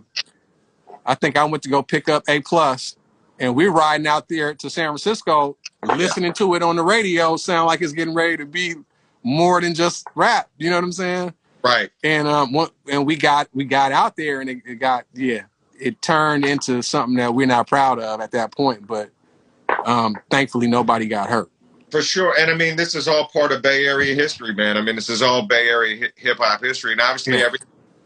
I 1.05 1.15
think 1.15 1.37
I 1.37 1.43
went 1.45 1.63
to 1.63 1.69
go 1.69 1.81
pick 1.81 2.09
up 2.09 2.23
A 2.27 2.41
plus, 2.41 2.95
and 3.39 3.55
we're 3.55 3.71
riding 3.71 4.07
out 4.07 4.29
there 4.29 4.53
to 4.53 4.69
San 4.69 4.89
Francisco, 4.89 5.57
listening 5.95 6.33
to 6.33 6.55
it 6.55 6.63
on 6.63 6.75
the 6.75 6.83
radio. 6.83 7.37
Sound 7.37 7.67
like 7.67 7.81
it's 7.81 7.93
getting 7.93 8.13
ready 8.13 8.37
to 8.37 8.45
be 8.45 8.75
more 9.23 9.59
than 9.61 9.73
just 9.73 10.07
rap. 10.15 10.49
You 10.57 10.69
know 10.69 10.77
what 10.77 10.83
I'm 10.85 10.91
saying? 10.91 11.33
right. 11.63 11.89
and 12.03 12.27
um 12.27 12.53
one, 12.53 12.69
and 12.89 13.05
we 13.05 13.15
got 13.15 13.47
we 13.53 13.63
got 13.63 13.91
out 13.91 14.15
there 14.15 14.41
and 14.41 14.49
it, 14.49 14.61
it 14.65 14.75
got 14.75 15.05
yeah 15.13 15.41
it 15.79 16.01
turned 16.01 16.45
into 16.45 16.81
something 16.81 17.15
that 17.15 17.33
we're 17.33 17.47
not 17.47 17.67
proud 17.67 17.99
of 17.99 18.21
at 18.21 18.31
that 18.31 18.51
point 18.51 18.85
but 18.85 19.09
um 19.85 20.15
thankfully 20.29 20.67
nobody 20.67 21.07
got 21.07 21.29
hurt 21.29 21.49
For 21.91 22.01
sure. 22.01 22.33
And 22.39 22.49
I 22.49 22.55
mean, 22.55 22.75
this 22.77 22.95
is 22.95 23.07
all 23.07 23.27
part 23.27 23.51
of 23.51 23.61
Bay 23.61 23.85
Area 23.85 24.15
history, 24.15 24.53
man. 24.53 24.77
I 24.77 24.81
mean, 24.81 24.95
this 24.95 25.09
is 25.09 25.21
all 25.21 25.43
Bay 25.43 25.67
Area 25.67 26.09
hip 26.15 26.37
hop 26.37 26.63
history. 26.63 26.93
And 26.93 27.01
obviously, 27.01 27.37
Yeah. 27.37 27.45
every, 27.45 27.59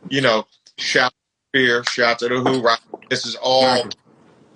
you 0.10 0.22
know, 0.22 0.46
shout 0.78 1.12
to 1.12 1.60
Fear, 1.60 1.84
shout 1.86 2.20
to 2.20 2.28
the 2.30 2.40
Who, 2.42 2.62
right? 2.62 2.80
This 3.10 3.26
is 3.26 3.36
all, 3.42 3.88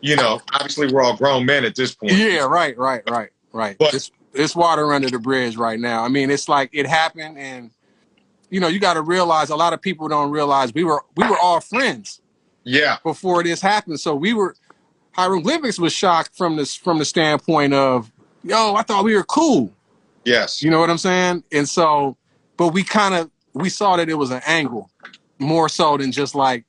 you 0.01 0.15
know, 0.15 0.41
obviously, 0.53 0.91
we're 0.91 1.03
all 1.03 1.15
grown 1.15 1.45
men 1.45 1.63
at 1.63 1.75
this 1.75 1.93
point. 1.95 2.13
yeah 2.13 2.45
right 2.45 2.77
right 2.77 3.03
right 3.09 3.29
right 3.53 3.75
But- 3.79 3.93
it's 3.93 4.11
it's 4.33 4.55
water 4.55 4.93
under 4.93 5.09
the 5.09 5.17
bridge 5.17 5.55
right 5.57 5.79
now 5.79 6.03
i 6.03 6.07
mean 6.07 6.29
it's 6.29 6.47
like 6.47 6.69
it 6.71 6.85
happened 6.85 7.35
and 7.39 7.71
you 8.51 8.59
know 8.59 8.67
you 8.67 8.79
got 8.79 8.93
to 8.93 9.01
realize 9.01 9.49
a 9.49 9.55
lot 9.55 9.73
of 9.73 9.81
people 9.81 10.07
don't 10.07 10.29
realize 10.29 10.71
we 10.71 10.83
were 10.83 11.03
we 11.17 11.27
were 11.27 11.37
all 11.39 11.59
friends 11.59 12.21
Yeah. 12.63 12.97
before 13.03 13.41
this 13.41 13.59
happened 13.59 13.99
so 13.99 14.13
we 14.13 14.33
were 14.33 14.55
hieroglyphics 15.13 15.79
was 15.79 15.93
shocked 15.93 16.37
from 16.37 16.57
this 16.57 16.75
from 16.75 16.99
the 16.99 17.05
standpoint 17.05 17.73
of 17.73 18.11
yo 18.43 18.75
i 18.75 18.81
thought 18.81 19.03
we 19.03 19.15
were 19.15 19.23
cool 19.23 19.71
Yes. 20.25 20.61
You 20.61 20.69
know 20.69 20.79
what 20.79 20.89
I'm 20.89 20.97
saying? 20.97 21.43
And 21.51 21.67
so, 21.67 22.15
but 22.57 22.67
we 22.67 22.83
kind 22.83 23.15
of 23.15 23.31
we 23.53 23.69
saw 23.69 23.95
that 23.95 24.09
it 24.09 24.13
was 24.13 24.29
an 24.31 24.41
angle 24.45 24.91
more 25.39 25.69
so 25.69 25.97
than 25.97 26.11
just 26.11 26.35
like, 26.35 26.65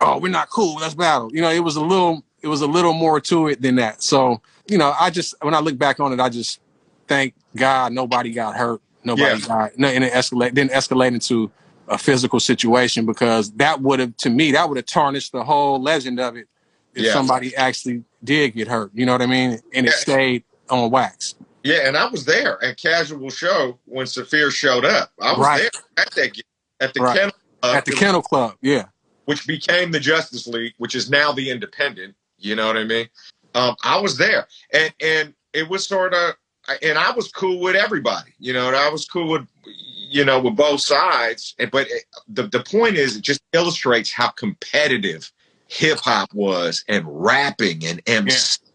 oh, 0.00 0.18
we're 0.18 0.30
not 0.30 0.50
cool, 0.50 0.76
let's 0.76 0.94
battle. 0.94 1.34
You 1.34 1.40
know, 1.42 1.50
it 1.50 1.60
was 1.64 1.74
a 1.76 1.80
little 1.80 2.22
it 2.42 2.48
was 2.48 2.60
a 2.60 2.66
little 2.66 2.92
more 2.92 3.20
to 3.22 3.48
it 3.48 3.60
than 3.60 3.76
that. 3.76 4.02
So, 4.02 4.40
you 4.68 4.78
know, 4.78 4.94
I 5.00 5.10
just 5.10 5.34
when 5.40 5.54
I 5.54 5.58
look 5.60 5.78
back 5.78 5.98
on 5.98 6.12
it, 6.12 6.20
I 6.20 6.28
just 6.28 6.60
thank 7.08 7.34
God 7.56 7.92
nobody 7.92 8.30
got 8.30 8.54
hurt, 8.54 8.80
nobody 9.02 9.40
Yeah. 9.40 9.46
got, 9.48 9.78
no, 9.78 9.88
and 9.88 10.04
it 10.04 10.12
escalate 10.12 10.54
didn't 10.54 10.72
escalate 10.72 11.14
into 11.14 11.50
a 11.88 11.98
physical 11.98 12.38
situation 12.38 13.06
because 13.06 13.50
that 13.52 13.80
would 13.80 13.98
have 14.00 14.16
to 14.18 14.30
me 14.30 14.52
that 14.52 14.68
would 14.68 14.76
have 14.76 14.86
tarnished 14.86 15.32
the 15.32 15.42
whole 15.42 15.80
legend 15.82 16.20
of 16.20 16.36
it 16.36 16.46
if 16.94 17.06
Yeah. 17.06 17.12
somebody 17.14 17.56
actually 17.56 18.04
did 18.22 18.54
get 18.54 18.68
hurt. 18.68 18.90
You 18.94 19.06
know 19.06 19.12
what 19.12 19.22
I 19.22 19.26
mean? 19.26 19.60
And 19.72 19.86
it 19.86 19.90
Yeah. 19.90 19.98
stayed 19.98 20.44
on 20.70 20.90
wax. 20.90 21.34
Yeah. 21.64 21.86
And 21.86 21.96
I 21.96 22.06
was 22.06 22.24
there 22.24 22.62
at 22.62 22.76
Casual 22.80 23.30
Show 23.30 23.78
when 23.86 24.06
Saafir 24.06 24.50
showed 24.50 24.84
up. 24.84 25.10
I 25.20 25.30
was 25.32 25.38
Right. 25.46 25.58
there 25.72 25.82
at 26.04 26.10
that, 26.12 26.40
at 26.80 26.94
the 26.94 27.00
Right. 27.00 27.16
kennel, 27.16 27.32
Club, 27.60 27.76
At 27.76 27.84
the 27.84 27.92
Kennel 27.92 28.22
Club, 28.22 28.54
yeah. 28.60 28.84
which 29.24 29.46
became 29.46 29.90
the 29.90 30.00
Justice 30.00 30.46
League, 30.46 30.74
which 30.78 30.94
is 30.94 31.10
now 31.10 31.32
the 31.32 31.50
Independent. 31.50 32.14
You 32.38 32.54
know 32.54 32.66
what 32.66 32.76
I 32.76 32.84
mean? 32.84 33.08
Um, 33.54 33.74
I 33.82 33.98
was 33.98 34.16
there, 34.18 34.46
and 34.72 34.92
and 35.00 35.34
it 35.54 35.68
was 35.68 35.86
sort 35.86 36.12
of, 36.12 36.34
and 36.82 36.98
I 36.98 37.10
was 37.12 37.32
cool 37.32 37.58
with 37.60 37.74
everybody. 37.74 38.34
You 38.38 38.52
know, 38.52 38.66
and 38.68 38.76
I 38.76 38.90
was 38.90 39.06
cool 39.06 39.28
with, 39.30 39.46
you 39.64 40.24
know, 40.24 40.38
with 40.38 40.54
both 40.54 40.82
sides. 40.82 41.54
And- 41.58 41.70
But 41.70 41.88
it, 41.90 42.04
the 42.28 42.44
the 42.48 42.62
point 42.62 42.96
is, 42.96 43.16
it 43.16 43.22
just 43.22 43.40
illustrates 43.54 44.12
how 44.12 44.28
competitive 44.28 45.32
hip 45.68 45.98
hop 46.00 46.32
was, 46.34 46.84
and 46.86 47.04
rapping 47.08 47.84
and 47.86 48.02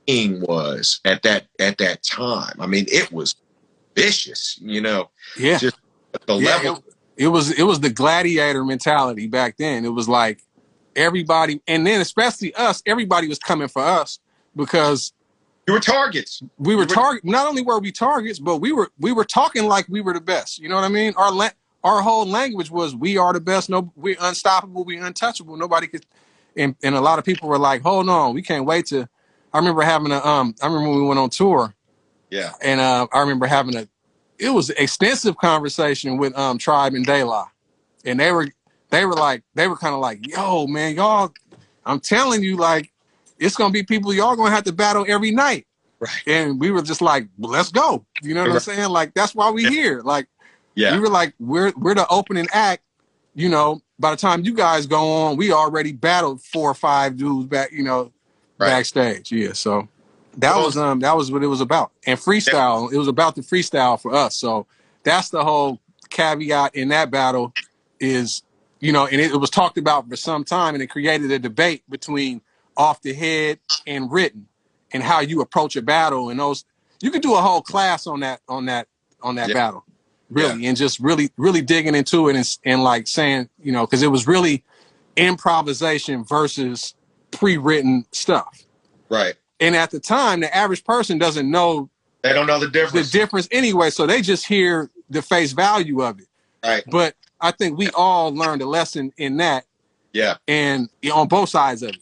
MCing 0.08 0.48
was 0.48 1.00
at 1.06 1.24
that 1.24 1.48
at 1.60 1.78
that 1.78 2.04
time. 2.04 2.56
I 2.60 2.68
mean, 2.68 2.86
it 2.92 3.12
was 3.12 3.36
vicious. 3.96 4.58
You 4.62 4.82
know, 4.82 5.10
Yeah. 5.38 5.58
Just 5.58 5.78
the 6.28 6.36
Yeah, 6.36 6.58
level. 6.64 6.84
it, 7.18 7.26
it 7.26 7.28
was 7.28 7.52
it 7.52 7.64
was 7.64 7.80
the 7.80 7.90
gladiator 7.90 8.64
mentality 8.64 9.28
back 9.28 9.58
then. 9.58 9.86
It 9.86 9.90
was 9.90 10.08
like 10.10 10.42
everybody 10.96 11.62
and 11.68 11.86
then 11.88 12.02
especially 12.02 12.54
us, 12.56 12.82
everybody 12.86 13.28
was 13.28 13.40
coming 13.40 13.68
for 13.68 13.82
us 13.82 14.20
because 14.56 15.14
You 15.68 15.74
were 15.74 15.80
targets. 15.80 16.42
we 16.58 16.76
were 16.76 16.82
were- 16.82 16.88
target 16.88 17.24
not 17.24 17.48
only 17.48 17.62
were 17.62 17.80
we 17.80 17.92
targets, 17.92 18.40
but 18.40 18.58
we 18.58 18.72
were 18.72 18.90
we 19.00 19.12
were 19.12 19.26
talking 19.26 19.66
like 19.66 19.86
we 19.88 20.02
were 20.02 20.14
the 20.14 20.22
best. 20.22 20.60
You 20.60 20.70
know 20.70 20.76
what 20.76 20.84
I 20.84 20.90
mean? 20.90 21.14
Our 21.16 21.32
la- 21.32 21.50
our 21.84 22.02
whole 22.02 22.26
language 22.28 22.70
was 22.70 22.96
we 22.96 23.18
are 23.18 23.34
the 23.34 23.40
best, 23.40 23.70
no 23.70 23.92
we're 23.96 24.18
unstoppable, 24.20 24.84
We're 24.84 25.04
untouchable. 25.04 25.58
Nobody 25.58 25.88
could 25.88 26.06
and, 26.58 26.76
and 26.84 26.96
a 26.96 27.02
lot 27.02 27.18
of 27.18 27.24
people 27.26 27.48
were 27.48 27.58
like, 27.58 27.82
Hold 27.82 28.10
on, 28.10 28.34
we 28.34 28.42
can't 28.42 28.66
wait 28.66 28.88
to 28.88 29.08
I 29.54 29.58
remember 29.58 29.82
having 29.82 30.12
a 30.12 30.20
um 30.26 30.56
I 30.62 30.68
remember 30.68 30.90
when 30.90 31.00
we 31.00 31.06
went 31.06 31.20
on 31.20 31.30
tour 31.30 31.74
Yeah. 32.30 32.54
and 32.62 32.80
uh, 32.80 33.08
I 33.12 33.20
remember 33.20 33.46
having 33.48 33.76
a 33.76 33.88
it 34.40 34.50
was 34.50 34.70
an 34.70 34.78
extensive 34.80 35.38
conversation 35.38 36.18
with 36.18 36.38
um 36.38 36.58
Tribe 36.58 36.94
and 36.94 37.06
De 37.06 37.24
La, 37.24 37.48
and 38.06 38.20
they 38.20 38.32
were 38.32 38.48
they 38.90 39.06
were 39.06 39.14
like 39.14 39.44
they 39.56 39.68
were 39.68 39.78
kind 39.78 39.94
of 39.94 40.00
like, 40.02 40.26
yo 40.28 40.68
man, 40.68 40.96
y'all, 40.96 41.32
I'm 41.86 42.00
telling 42.00 42.44
you, 42.44 42.58
like 42.58 42.92
it's 43.40 43.56
gonna 43.56 43.72
be 43.72 43.84
people 43.84 44.14
y'all 44.14 44.36
gonna 44.36 44.52
have 44.52 44.64
to 44.66 44.74
battle 44.74 45.06
every 45.08 45.32
night. 45.32 45.68
Right. 46.00 46.24
And 46.26 46.60
we 46.60 46.72
were 46.72 46.82
just 46.82 47.02
like, 47.02 47.28
well, 47.38 47.52
let's 47.52 47.72
go. 47.72 48.06
You 48.24 48.34
know 48.34 48.42
what 48.42 48.52
I'm 48.54 48.60
saying? 48.60 48.90
Like 48.90 49.14
that's 49.14 49.36
why 49.36 49.52
we 49.52 49.66
here. 49.68 50.02
Like 50.04 50.28
Yeah. 50.76 50.94
we 50.96 51.00
were 51.00 51.10
like, 51.10 51.36
we're 51.40 51.72
we're 51.78 51.94
the 51.96 52.08
opening 52.08 52.48
act. 52.52 52.82
You 53.36 53.50
know, 53.50 53.82
by 54.00 54.12
the 54.12 54.18
time 54.18 54.44
you 54.44 54.54
guys 54.56 54.88
go 54.88 55.08
on, 55.26 55.38
we 55.38 55.52
already 55.52 55.92
battled 55.94 56.42
four 56.42 56.70
or 56.72 56.74
five 56.74 57.16
dudes 57.18 57.46
back. 57.48 57.72
You 57.72 57.84
know, 57.84 58.12
Right. 58.62 58.70
backstage. 58.70 59.32
Yeah. 59.32 59.54
So 59.54 59.88
that 60.38 60.56
was 60.58 60.78
um 60.78 61.00
that 61.00 61.18
was 61.18 61.32
what 61.32 61.44
it 61.44 61.48
was 61.48 61.62
about. 61.62 61.92
And 62.06 62.18
freestyle, 62.20 62.92
it 62.94 62.98
was 62.98 63.08
about 63.08 63.36
the 63.36 63.42
freestyle 63.42 64.00
for 64.00 64.14
us. 64.14 64.36
So 64.36 64.68
that's 65.04 65.30
the 65.30 65.44
whole 65.44 65.80
caveat 66.10 66.76
in 66.76 66.90
that 66.90 67.10
battle 67.10 67.54
is, 68.00 68.44
you 68.80 68.92
know, 68.92 69.08
and 69.08 69.20
it, 69.20 69.32
it 69.32 69.38
was 69.38 69.50
talked 69.50 69.78
about 69.78 70.08
for 70.08 70.16
some 70.16 70.44
time 70.44 70.76
and 70.76 70.84
it 70.84 70.88
created 70.88 71.32
a 71.32 71.40
debate 71.40 71.84
between 71.90 72.42
off 72.78 73.02
the 73.02 73.14
head 73.14 73.60
and 73.88 74.12
written 74.12 74.48
and 74.94 75.02
how 75.04 75.20
you 75.22 75.42
approach 75.42 75.76
a 75.76 75.82
battle 75.82 76.30
and 76.30 76.40
those 76.40 76.66
you 77.02 77.10
could 77.12 77.22
do 77.22 77.34
a 77.34 77.42
whole 77.42 77.62
class 77.62 78.06
on 78.08 78.20
that 78.22 78.42
on 78.48 78.66
that 78.68 78.88
on 79.22 79.36
that 79.36 79.50
Yeah. 79.50 79.54
battle 79.56 79.86
really 80.30 80.66
and 80.66 80.78
just 80.78 81.00
really 81.00 81.32
really 81.36 81.62
digging 81.62 81.96
into 81.96 82.30
it 82.30 82.36
and, 82.36 82.58
and 82.64 82.84
like 82.84 83.08
saying 83.08 83.50
you 83.62 83.72
know 83.72 83.86
because 83.86 84.02
it 84.04 84.08
was 84.08 84.28
really 84.28 84.64
improvisation 85.18 86.24
versus 86.24 86.96
pre-written 87.32 88.06
stuff 88.12 88.64
Right. 89.10 89.36
and 89.60 89.76
at 89.76 89.92
the 89.92 90.00
time 90.00 90.42
the 90.42 90.56
average 90.56 90.84
person 90.84 91.18
doesn't 91.18 91.50
know 91.50 91.90
They 92.24 92.34
don't 92.34 92.48
know 92.48 92.60
the 92.60 92.70
difference. 92.70 93.12
the 93.12 93.18
difference. 93.18 93.48
anyway 93.52 93.90
so 93.90 94.06
they 94.06 94.22
just 94.22 94.46
hear 94.48 94.90
the 95.10 95.22
face 95.22 95.52
value 95.54 96.02
of 96.04 96.20
it 96.20 96.28
right. 96.64 96.84
but 96.88 97.16
i 97.40 97.52
think 97.52 97.78
we 97.78 97.90
all 97.92 98.34
learned 98.34 98.62
a 98.62 98.66
lesson 98.68 99.12
in 99.18 99.38
that 99.38 99.66
Yeah. 100.14 100.36
and 100.48 100.90
on 101.14 101.28
both 101.28 101.50
sides 101.50 101.84
of 101.84 101.90
it. 101.90 101.98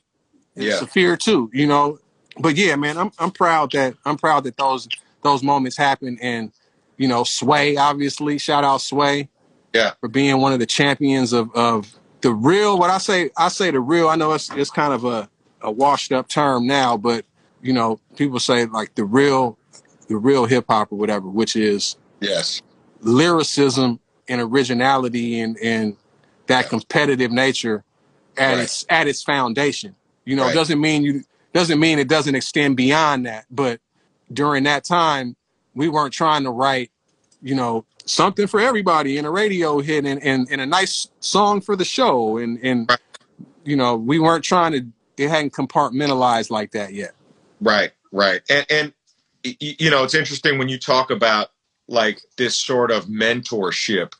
And 0.56 0.66
Yeah. 0.66 0.80
Saafir 0.80 1.16
too, 1.18 1.50
you 1.54 1.68
know. 1.68 2.00
But 2.38 2.56
yeah, 2.58 2.76
man, 2.76 2.98
I'm 2.98 3.12
I'm 3.20 3.32
proud 3.32 3.72
that 3.74 3.96
I'm 4.06 4.18
proud 4.18 4.44
that 4.46 4.58
those 4.58 4.88
those 5.24 5.44
moments 5.44 5.78
happen 5.78 6.18
and 6.22 6.52
you 6.98 7.08
know, 7.08 7.24
Sway, 7.24 7.78
obviously, 7.78 8.38
shout 8.40 8.64
out 8.66 8.82
Sway. 8.82 9.30
Yeah. 9.74 9.92
For 10.02 10.10
being 10.10 10.42
one 10.42 10.52
of 10.52 10.60
the 10.60 10.66
champions 10.66 11.32
of 11.34 11.54
of 11.56 11.94
the 12.22 12.34
real 12.34 12.78
what 12.78 12.90
I 12.90 12.98
say 12.98 13.30
I 13.38 13.48
say 13.50 13.72
the 13.72 13.80
real, 13.80 14.10
I 14.10 14.16
know 14.16 14.34
it's 14.34 14.50
it's 14.52 14.70
kind 14.70 14.94
of 14.94 15.06
a, 15.06 15.30
a 15.62 15.72
washed 15.72 16.12
up 16.12 16.28
term 16.28 16.68
now, 16.68 16.98
but 16.98 17.26
you 17.62 17.74
know, 17.74 18.00
people 18.16 18.40
say 18.40 18.66
like 18.66 18.96
the 18.96 19.04
real 19.06 19.58
the 20.08 20.18
real 20.18 20.46
hip 20.46 20.66
hop 20.70 20.92
or 20.92 20.98
whatever, 20.98 21.28
which 21.28 21.56
is 21.56 21.96
Yes. 22.22 22.62
lyricism 23.02 24.00
and 24.28 24.42
originality 24.42 25.40
and 25.40 25.58
and 25.60 25.96
that 26.48 26.66
Yeah. 26.66 26.70
competitive 26.70 27.32
nature 27.32 27.84
at 28.38 28.56
Right. 28.56 28.64
its 28.64 28.86
at 28.90 29.08
its 29.08 29.24
foundation. 29.24 29.96
You 30.26 30.36
know, 30.36 30.46
Right. 30.46 30.54
doesn't 30.56 30.80
mean 30.80 31.04
you 31.04 31.24
doesn't 31.54 31.80
mean 31.80 31.98
it 32.00 32.08
doesn't 32.08 32.36
extend 32.36 32.78
beyond 32.78 33.26
that. 33.26 33.46
But 33.50 33.80
during 34.32 34.64
that 34.66 34.84
time, 34.84 35.36
we 35.74 35.88
weren't 35.90 36.14
trying 36.14 36.44
to 36.44 36.52
write, 36.52 36.92
you 37.42 37.56
know, 37.56 37.86
something 38.10 38.48
for 38.48 38.60
everybody 38.60 39.18
in 39.18 39.26
a 39.26 39.32
radio 39.32 39.80
hit 39.80 40.06
and, 40.06 40.22
and, 40.24 40.48
and 40.50 40.62
a 40.62 40.66
nice 40.66 41.08
song 41.20 41.62
for 41.62 41.76
the 41.76 41.86
show. 41.86 42.38
And 42.38 42.60
and 42.64 42.90
Right. 42.90 43.00
you 43.64 43.76
know, 43.76 43.96
we 43.96 44.20
weren't 44.20 44.44
trying 44.44 44.72
to 44.74 44.86
it 45.18 45.30
hadn't 45.30 45.54
compartmentalized 45.54 46.50
like 46.50 46.72
that 46.72 46.94
yet. 46.94 47.14
Right, 47.62 47.92
right. 48.12 48.42
And 48.50 48.66
and 48.70 48.94
you 49.44 49.90
know, 49.90 50.04
it's 50.04 50.16
interesting 50.16 50.58
when 50.58 50.70
you 50.70 50.80
talk 50.80 51.12
about 51.12 51.50
like 51.88 52.22
this 52.38 52.56
sort 52.56 52.92
of 52.92 53.06
mentorship 53.06 54.14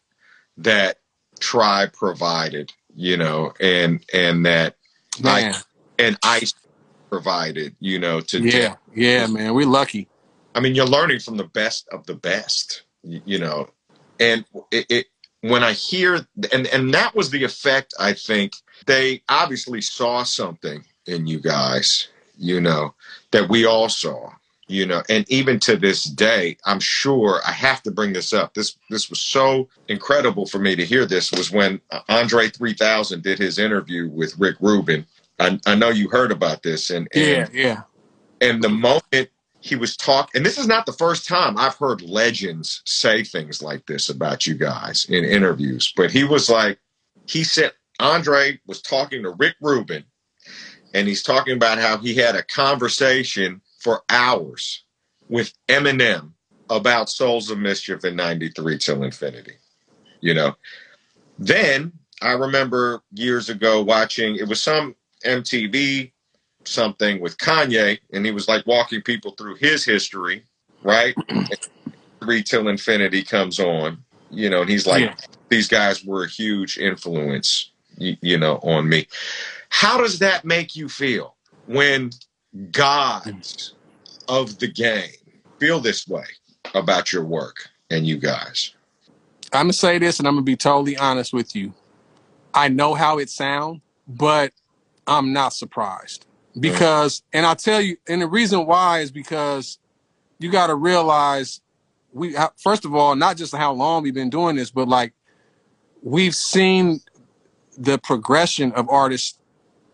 that 0.58 0.98
Tribe 1.40 1.94
provided, 1.94 2.72
you 2.96 3.18
know, 3.18 3.54
and 3.60 4.04
and 4.14 4.46
that 4.46 4.76
Man. 5.22 5.56
and 5.98 6.18
Ice 6.24 6.54
provided, 7.10 7.76
you 7.80 7.98
know, 7.98 8.22
to 8.22 8.40
yeah, 8.40 8.76
yeah, 8.94 9.26
man. 9.28 9.54
We're 9.54 9.66
lucky. 9.66 10.08
I 10.54 10.60
mean, 10.60 10.76
you're 10.76 10.86
learning 10.86 11.20
from 11.20 11.38
the 11.38 11.46
best 11.46 11.88
of 11.92 12.06
the 12.06 12.16
best, 12.16 12.84
you 13.04 13.40
know, 13.40 13.70
and 14.20 14.46
it, 14.72 14.86
it 14.90 15.06
when 15.42 15.64
I 15.64 15.74
hear 15.74 16.26
and 16.54 16.68
and 16.68 16.94
that 16.94 17.16
was 17.16 17.30
the 17.30 17.44
effect. 17.44 17.94
I 18.00 18.14
think 18.14 18.54
they 18.86 19.22
obviously 19.30 19.82
saw 19.82 20.24
something 20.24 20.84
in 21.06 21.28
you 21.28 21.40
guys, 21.40 22.10
you 22.38 22.62
know, 22.62 22.94
that 23.32 23.50
we 23.50 23.66
all 23.66 23.90
saw, 23.90 24.32
you 24.68 24.86
know, 24.86 25.02
and 25.10 25.30
even 25.30 25.60
to 25.62 25.76
this 25.76 26.04
day, 26.04 26.58
I'm 26.66 26.80
sure 26.80 27.42
I 27.46 27.52
have 27.52 27.82
to 27.84 27.92
bring 27.92 28.14
this 28.14 28.34
up. 28.34 28.54
This 28.54 28.78
this 28.90 29.10
was 29.10 29.22
so 29.22 29.68
incredible 29.88 30.46
for 30.46 30.60
me 30.60 30.76
to 30.76 30.86
hear. 30.86 31.06
This 31.06 31.32
was 31.32 31.52
when 31.52 31.82
Andre 32.08 32.50
3000 32.50 33.24
did 33.24 33.40
his 33.40 33.58
interview 33.60 34.10
with 34.10 34.38
Rick 34.38 34.58
Rubin. 34.60 35.06
I, 35.40 35.60
I 35.66 35.76
know 35.76 35.90
you 35.90 36.10
heard 36.10 36.32
about 36.32 36.64
this, 36.64 36.90
and, 36.90 37.08
and 37.14 37.24
Yeah, 37.24 37.48
yeah. 37.54 37.82
and 38.42 38.62
the 38.62 38.70
moment 38.70 39.30
he 39.62 39.76
was 39.76 39.98
talking, 39.98 40.38
and 40.38 40.46
this 40.46 40.58
is 40.58 40.68
not 40.68 40.86
the 40.86 40.94
first 40.94 41.28
time 41.28 41.58
I've 41.58 41.76
heard 41.76 42.02
legends 42.02 42.82
say 42.86 43.24
things 43.24 43.62
like 43.62 43.86
this 43.86 44.10
about 44.10 44.48
you 44.48 44.56
guys 44.56 45.06
in 45.10 45.26
interviews, 45.26 45.94
but 45.96 46.12
he 46.12 46.24
was 46.24 46.50
like, 46.50 46.80
he 47.28 47.44
said, 47.44 47.74
Andre 48.00 48.60
was 48.66 48.82
talking 48.82 49.24
to 49.24 49.32
Rick 49.32 49.56
Rubin, 49.62 50.06
and 50.94 51.08
he's 51.08 51.24
talking 51.24 51.56
about 51.56 51.78
how 51.78 51.98
he 51.98 52.16
had 52.16 52.36
a 52.36 52.44
conversation 52.44 53.62
for 53.80 54.04
hours 54.10 54.86
with 55.28 55.54
Eminem 55.68 56.32
about 56.70 57.10
Souls 57.10 57.50
of 57.50 57.60
Mischief 57.60 58.06
in 58.06 58.16
93 58.16 58.78
till 58.78 59.04
infinity. 59.04 59.54
You 60.22 60.34
know, 60.34 60.56
then 61.38 61.92
I 62.22 62.32
remember 62.32 63.02
years 63.14 63.50
ago 63.50 63.82
watching, 63.82 64.36
it 64.36 64.48
was 64.48 64.62
some 64.62 64.96
MTV 65.26 66.12
something 66.70 67.20
with 67.20 67.38
Kanye, 67.38 68.00
and 68.14 68.26
he 68.26 68.32
was 68.32 68.48
like 68.48 68.66
walking 68.66 69.02
people 69.02 69.32
through 69.32 69.56
his 69.56 69.84
history, 69.84 70.44
right? 70.84 71.16
Three 72.22 72.44
till 72.44 72.68
infinity 72.68 73.24
comes 73.24 73.60
on, 73.60 74.04
you 74.30 74.50
know, 74.50 74.62
and 74.62 74.70
he's 74.70 74.86
like, 74.86 75.04
Yeah. 75.04 75.14
these 75.50 75.68
guys 75.68 76.04
were 76.04 76.24
a 76.24 76.30
huge 76.30 76.78
influence, 76.78 77.72
you, 77.98 78.18
you 78.22 78.38
know, 78.38 78.58
on 78.58 78.88
me. 78.88 79.08
How 79.70 79.98
does 79.98 80.20
that 80.20 80.46
make 80.46 80.76
you 80.76 80.90
feel 80.90 81.36
when 81.66 82.12
gods 82.72 83.76
of 84.28 84.58
the 84.60 84.68
game 84.68 85.12
feel 85.60 85.80
this 85.80 86.08
way 86.08 86.26
about 86.76 87.12
your 87.12 87.24
work 87.24 87.70
and 87.90 88.06
you 88.06 88.18
guys? 88.18 88.74
I'm 89.52 89.64
gonna 89.64 89.74
say 89.74 89.98
this, 89.98 90.20
and 90.20 90.28
I'm 90.28 90.36
gonna 90.36 90.44
be 90.44 90.56
totally 90.56 90.96
honest 90.98 91.34
with 91.34 91.56
you. 91.56 91.74
I 92.54 92.68
know 92.68 92.94
how 92.94 93.18
it 93.18 93.30
sounds, 93.30 93.82
but 94.08 94.52
I'm 95.08 95.34
not 95.34 95.54
surprised 95.54 96.26
because, 96.60 97.24
and 97.34 97.46
I'll 97.46 97.56
tell 97.56 97.82
you, 97.82 97.98
and 98.08 98.22
the 98.22 98.28
reason 98.28 98.66
why 98.66 99.00
is 99.00 99.12
because 99.12 99.80
you 100.40 100.50
got 100.50 100.68
to 100.68 100.76
realize 100.76 101.62
we 102.14 102.36
first 102.58 102.86
of 102.86 102.96
all, 102.96 103.16
not 103.16 103.38
just 103.38 103.56
how 103.56 103.72
long 103.72 104.04
we've 104.04 104.14
been 104.14 104.30
doing 104.30 104.56
this, 104.56 104.72
but 104.72 104.88
like 104.88 105.14
we've 106.02 106.36
seen 106.36 107.02
the 107.78 107.98
progression 107.98 108.72
of 108.74 108.90
artists 108.90 109.38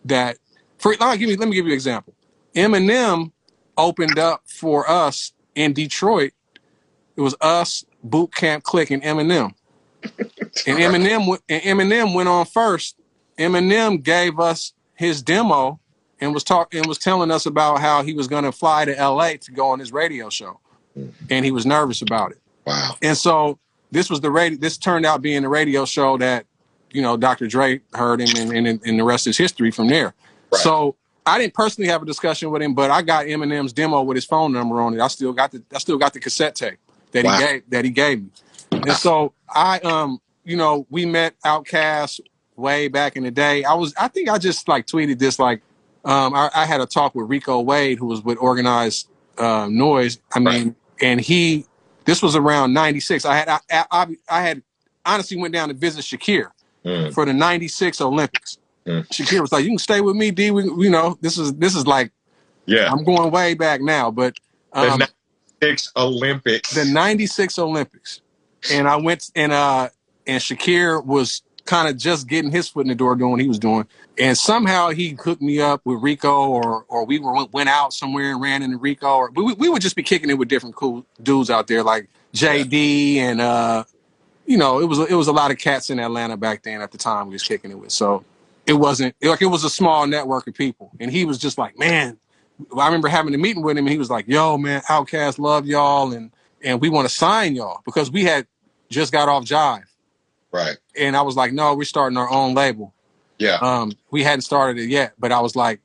that. 0.06 0.38
For 0.78 0.94
let 1.00 1.14
me 1.14 1.18
give 1.18 1.30
you, 1.30 1.38
let 1.38 1.48
me 1.48 1.56
give 1.56 1.66
you 1.66 1.72
an 1.72 1.76
example. 1.76 2.14
Eminem 2.56 3.32
opened 3.78 4.20
up 4.20 4.44
for 4.46 4.90
us 4.90 5.34
in 5.56 5.74
Detroit. 5.74 6.34
It 7.16 7.22
was 7.22 7.36
us, 7.42 7.86
Boot 8.04 8.34
Camp 8.36 8.64
Click, 8.64 8.92
and 8.92 9.02
Eminem. 9.04 9.54
And 10.68 10.80
Eminem 10.80 11.38
and 11.50 11.62
Eminem 11.64 12.14
went 12.14 12.30
on 12.30 12.46
first. 12.46 12.96
Eminem 13.38 14.02
gave 14.02 14.40
us 14.40 14.74
his 14.94 15.22
demo 15.22 15.80
and 16.22 16.34
was 16.34 16.44
talk 16.44 16.74
and 16.74 16.86
was 16.86 16.98
telling 16.98 17.32
us 17.32 17.46
about 17.46 17.80
how 17.80 18.04
he 18.04 18.14
was 18.14 18.28
going 18.28 18.44
to 18.44 18.52
fly 18.52 18.86
to 18.86 18.92
LA 18.94 19.32
to 19.42 19.52
go 19.52 19.68
on 19.70 19.80
his 19.80 19.92
radio 19.92 20.30
show, 20.30 20.60
and 21.30 21.46
he 21.46 21.52
was 21.52 21.66
nervous 21.66 22.02
about 22.02 22.32
it. 22.32 22.40
Wow. 22.66 22.96
And 23.02 23.18
so 23.18 23.60
this 23.92 24.10
was 24.10 24.22
the 24.22 24.32
radio. 24.32 24.58
This 24.60 24.78
turned 24.78 25.06
out 25.06 25.22
being 25.22 25.42
the 25.44 25.50
radio 25.50 25.86
show 25.86 26.18
that 26.18 26.46
you 26.92 27.02
know 27.02 27.18
Dr. 27.18 27.48
Dre 27.48 27.82
heard 27.94 28.22
him, 28.22 28.30
and, 28.52 28.68
and, 28.68 28.82
and 28.86 29.00
the 29.00 29.04
rest 29.04 29.28
is 29.28 29.38
history 29.38 29.72
from 29.72 29.88
there. 29.88 30.14
Right. 30.52 30.62
So 30.62 30.96
I 31.26 31.38
didn't 31.40 31.54
personally 31.54 31.90
have 31.90 32.02
a 32.02 32.06
discussion 32.06 32.52
with 32.52 32.62
him, 32.62 32.74
but 32.74 32.92
I 32.92 33.02
got 33.02 33.26
Eminem's 33.26 33.74
demo 33.74 34.02
with 34.04 34.16
his 34.16 34.26
phone 34.26 34.54
number 34.54 34.80
on 34.82 34.94
it. 34.94 35.00
I 35.02 35.08
still 35.08 35.34
got 35.34 35.52
the 35.52 35.62
I 35.74 35.80
still 35.80 35.98
got 35.98 36.14
the 36.14 36.20
cassette 36.20 36.56
tape 36.56 36.78
that 37.12 37.26
Wow. 37.26 37.38
he 37.38 37.44
gave 37.46 37.70
that 37.70 37.86
he 37.86 37.92
gave 37.92 38.22
me. 38.24 38.30
And 38.72 38.94
so 38.94 39.34
I 39.50 39.80
um 39.80 40.20
you 40.44 40.56
know 40.56 40.86
we 40.90 41.06
met 41.06 41.36
Outkast 41.46 42.20
way 42.56 42.88
back 42.88 43.16
in 43.16 43.24
the 43.24 43.32
day. 43.32 43.64
I 43.64 43.74
was 43.74 43.94
I 44.00 44.08
think 44.08 44.30
I 44.30 44.38
just 44.38 44.68
like 44.68 44.86
tweeted 44.88 45.20
this 45.20 45.40
like 45.40 45.62
um 46.06 46.34
I, 46.34 46.50
I 46.56 46.66
had 46.66 46.82
a 46.82 46.86
talk 46.86 47.16
with 47.16 47.30
Rico 47.30 47.60
Wade 47.62 47.98
who 47.98 48.06
was 48.06 48.24
with 48.24 48.38
Organized 48.40 49.10
uh, 49.38 49.68
Noise. 49.70 50.20
I 50.34 50.40
mean, 50.40 50.76
and 51.02 51.20
he 51.20 51.66
this 52.06 52.22
was 52.22 52.36
around 52.36 52.74
'96. 52.74 53.26
I 53.26 53.36
had 53.36 53.50
I, 53.50 53.60
I 53.92 54.08
I 54.30 54.42
had 54.42 54.62
honestly 55.06 55.38
went 55.38 55.54
down 55.54 55.70
to 55.70 55.74
visit 55.74 56.04
Shakir 56.04 56.52
Mm, 56.86 57.12
for 57.16 57.26
the 57.26 57.34
'96 57.34 58.00
Olympics. 58.00 58.60
Mm. 58.86 59.08
Shakir 59.08 59.42
was 59.42 59.52
like, 59.52 59.64
"You 59.64 59.72
can 59.72 59.80
stay 59.80 60.02
with 60.02 60.16
me, 60.16 60.30
D. 60.30 60.52
We, 60.52 60.66
you 60.66 60.92
know, 60.92 61.18
this 61.20 61.40
is 61.40 61.52
this 61.56 61.76
is 61.76 61.88
like 61.88 62.12
yeah. 62.66 62.92
I'm 62.92 63.04
going 63.04 63.32
way 63.32 63.54
back 63.54 63.82
now, 63.82 64.12
but 64.12 64.36
The 64.74 64.92
um, 64.92 65.00
96 65.62 65.92
Olympics. 65.96 66.74
The 66.74 66.86
96 66.86 67.60
Olympics. 67.60 68.22
And 68.72 68.88
I 68.88 68.96
went 68.96 69.32
and 69.36 69.52
uh 69.52 69.90
and 70.28 70.42
Shakir 70.42 71.04
was 71.06 71.44
kind 71.66 71.88
of 71.88 71.98
just 71.98 72.28
getting 72.28 72.52
his 72.52 72.68
foot 72.68 72.82
in 72.82 72.90
the 72.90 72.96
door 72.96 73.16
doing 73.16 73.32
what 73.32 73.42
he 73.42 73.48
was 73.48 73.60
doing. 73.60 73.88
And 74.18 74.38
somehow 74.38 74.90
he 74.90 75.18
hooked 75.22 75.42
me 75.42 75.60
up 75.60 75.82
with 75.84 76.02
Rico 76.02 76.48
or 76.48 76.86
or 76.88 77.06
we 77.06 77.20
were 77.20 77.46
went 77.52 77.70
out 77.70 77.94
somewhere 77.94 78.32
and 78.32 78.42
ran 78.42 78.64
into 78.64 78.78
Rico 78.78 79.08
or 79.08 79.32
we 79.32 79.54
we 79.54 79.70
would 79.70 79.82
just 79.82 79.96
be 79.96 80.04
kicking 80.04 80.30
it 80.30 80.36
with 80.38 80.48
different 80.48 80.76
cool 80.76 81.06
dudes 81.22 81.50
out 81.50 81.68
there 81.68 81.84
like 81.84 82.08
JD 82.34 83.18
and 83.18 83.42
uh 83.42 83.84
you 84.46 84.58
know, 84.58 84.80
it 84.80 84.86
was 84.86 85.00
it 85.00 85.16
was 85.16 85.28
a 85.28 85.34
lot 85.34 85.52
of 85.52 85.58
cats 85.58 85.90
in 85.90 86.00
Atlanta 86.00 86.38
back 86.38 86.64
then 86.64 86.82
at 86.82 86.92
the 86.92 86.98
time 86.98 87.28
we 87.28 87.34
was 87.34 87.44
kicking 87.44 87.72
it 87.72 87.80
with. 87.80 87.92
So 87.92 88.24
it 88.66 88.74
wasn't 88.74 89.16
like 89.22 89.42
it 89.42 89.48
was 89.48 89.64
a 89.64 89.70
small 89.70 90.08
network 90.08 90.48
of 90.48 90.54
people. 90.54 90.92
And 91.00 91.12
he 91.12 91.26
was 91.26 91.38
just 91.38 91.58
like, 91.58 91.78
man, 91.78 92.18
I 92.78 92.86
remember 92.86 93.08
having 93.08 93.34
a 93.34 93.38
meeting 93.38 93.64
with 93.64 93.78
him 93.78 93.86
and 93.86 93.92
he 93.92 93.98
was 93.98 94.10
like, 94.10 94.28
yo, 94.28 94.58
man, 94.58 94.82
Outkast 94.90 95.40
love 95.40 95.66
y'all 95.66 96.14
and 96.14 96.32
and 96.64 96.80
we 96.80 96.90
want 96.90 97.08
to 97.08 97.14
sign 97.14 97.56
y'all 97.56 97.82
because 97.86 98.10
we 98.10 98.24
had 98.24 98.48
just 98.90 99.12
got 99.12 99.30
off 99.30 99.44
Jive. 99.44 99.84
Right. 100.52 100.78
And 100.98 101.18
I 101.18 101.22
was 101.22 101.36
like, 101.36 101.52
no, 101.52 101.76
we're 101.76 101.84
starting 101.84 102.18
our 102.18 102.30
own 102.30 102.54
label. 102.54 102.94
Yeah. 103.38 103.58
Um, 103.62 103.94
we 104.12 104.24
hadn't 104.24 104.42
started 104.42 104.82
it 104.82 104.90
yet, 104.90 105.14
but 105.20 105.32
I 105.32 105.40
was 105.40 105.56
like, 105.56 105.82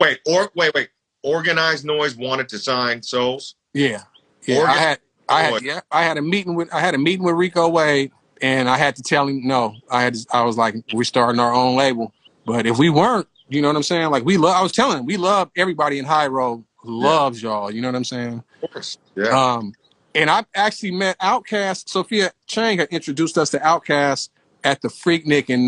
wait, 0.00 0.20
or 0.26 0.50
wait, 0.54 0.72
wait. 0.74 0.88
Organized 1.22 1.84
Noise 1.84 2.16
wanted 2.16 2.48
to 2.48 2.58
sign 2.58 3.02
Souls. 3.02 3.54
Yeah. 3.74 4.02
Yeah. 4.46 4.62
I 4.62 4.72
had 4.72 4.98
I 5.28 5.42
had 5.42 5.62
yeah, 5.62 5.80
I 5.90 6.02
had 6.02 6.18
a 6.18 6.22
meeting 6.22 6.54
with 6.54 6.72
I 6.72 6.80
had 6.80 6.94
a 6.94 6.98
meeting 6.98 7.24
with 7.24 7.36
Rico 7.36 7.68
Wade 7.68 8.10
and 8.40 8.68
I 8.68 8.76
had 8.76 8.96
to 8.96 9.02
tell 9.02 9.28
him 9.28 9.46
no. 9.46 9.76
I 9.90 10.02
had 10.02 10.14
to, 10.14 10.26
I 10.32 10.42
was 10.42 10.56
like, 10.56 10.74
we're 10.92 11.04
starting 11.04 11.40
our 11.40 11.54
own 11.54 11.76
label. 11.76 12.12
But 12.44 12.66
if 12.66 12.78
we 12.78 12.90
weren't, 12.90 13.28
you 13.48 13.62
know 13.62 13.68
what 13.68 13.76
I'm 13.76 13.84
saying? 13.84 14.10
Like 14.10 14.24
we 14.24 14.36
love 14.36 14.56
I 14.56 14.62
was 14.62 14.72
telling 14.72 14.98
him, 14.98 15.06
we 15.06 15.16
love 15.16 15.50
everybody 15.56 15.98
in 15.98 16.04
Hiero 16.04 16.64
loves 16.84 17.42
yeah. 17.42 17.50
y'all. 17.50 17.70
You 17.70 17.80
know 17.82 17.88
what 17.88 17.96
I'm 17.96 18.04
saying? 18.04 18.42
Of 18.62 18.70
course. 18.70 18.98
Yeah. 19.16 19.28
Um 19.28 19.74
and 20.14 20.28
I 20.28 20.44
actually 20.54 20.90
met 20.90 21.18
Outkast. 21.20 21.88
Sophia 21.88 22.32
Chang 22.46 22.78
had 22.78 22.88
introduced 22.88 23.38
us 23.38 23.50
to 23.50 23.58
Outkast 23.60 24.28
at 24.64 24.82
the 24.82 24.88
Freaknik 24.88 25.48
in 25.48 25.66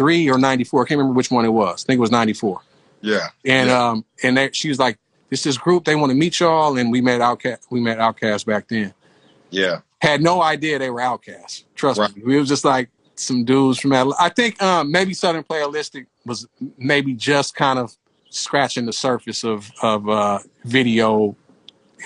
'93 0.00 0.30
or 0.30 0.38
'94. 0.38 0.82
I 0.84 0.88
can't 0.88 0.98
remember 0.98 1.16
which 1.16 1.30
one 1.30 1.44
it 1.44 1.50
was. 1.50 1.84
I 1.84 1.86
think 1.86 1.98
it 1.98 2.00
was 2.00 2.10
'94. 2.10 2.60
Yeah. 3.02 3.28
And 3.44 3.68
yeah. 3.68 3.88
um, 3.88 4.04
and 4.22 4.36
they, 4.36 4.50
she 4.52 4.68
was 4.68 4.78
like, 4.78 4.98
"It's 5.30 5.42
"This 5.44 5.46
is 5.46 5.58
group. 5.58 5.84
They 5.84 5.94
want 5.96 6.10
to 6.10 6.16
meet 6.16 6.40
y'all." 6.40 6.76
And 6.76 6.90
we 6.92 7.00
met 7.00 7.20
Outkast. 7.20 7.66
We 7.70 7.80
met 7.80 7.98
Outkast 7.98 8.46
back 8.46 8.68
then. 8.68 8.92
Yeah. 9.50 9.80
Had 10.00 10.22
no 10.22 10.40
idea 10.42 10.78
they 10.78 10.90
were 10.90 11.00
Outkast. 11.00 11.64
Trust 11.74 11.98
Right. 12.00 12.14
me. 12.16 12.22
We 12.24 12.38
was 12.38 12.48
just 12.48 12.64
like 12.64 12.88
some 13.16 13.44
dudes 13.44 13.78
from 13.78 13.92
Atlanta. 13.92 14.16
I 14.22 14.28
think 14.30 14.62
um, 14.62 14.90
maybe 14.90 15.12
Southern 15.14 15.44
Playalistic 15.44 16.06
was 16.24 16.46
maybe 16.78 17.12
just 17.14 17.54
kind 17.54 17.78
of 17.78 17.94
scratching 18.30 18.86
the 18.86 18.92
surface 18.92 19.44
of 19.44 19.70
of 19.82 20.08
uh, 20.08 20.38
video 20.64 21.36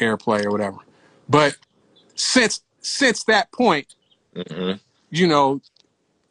airplay 0.00 0.44
or 0.44 0.50
whatever. 0.50 0.78
But 1.28 1.56
since 2.16 2.60
since 2.80 3.24
that 3.24 3.50
point, 3.52 3.94
Mhm. 4.36 4.80
you 5.10 5.26
know, 5.26 5.60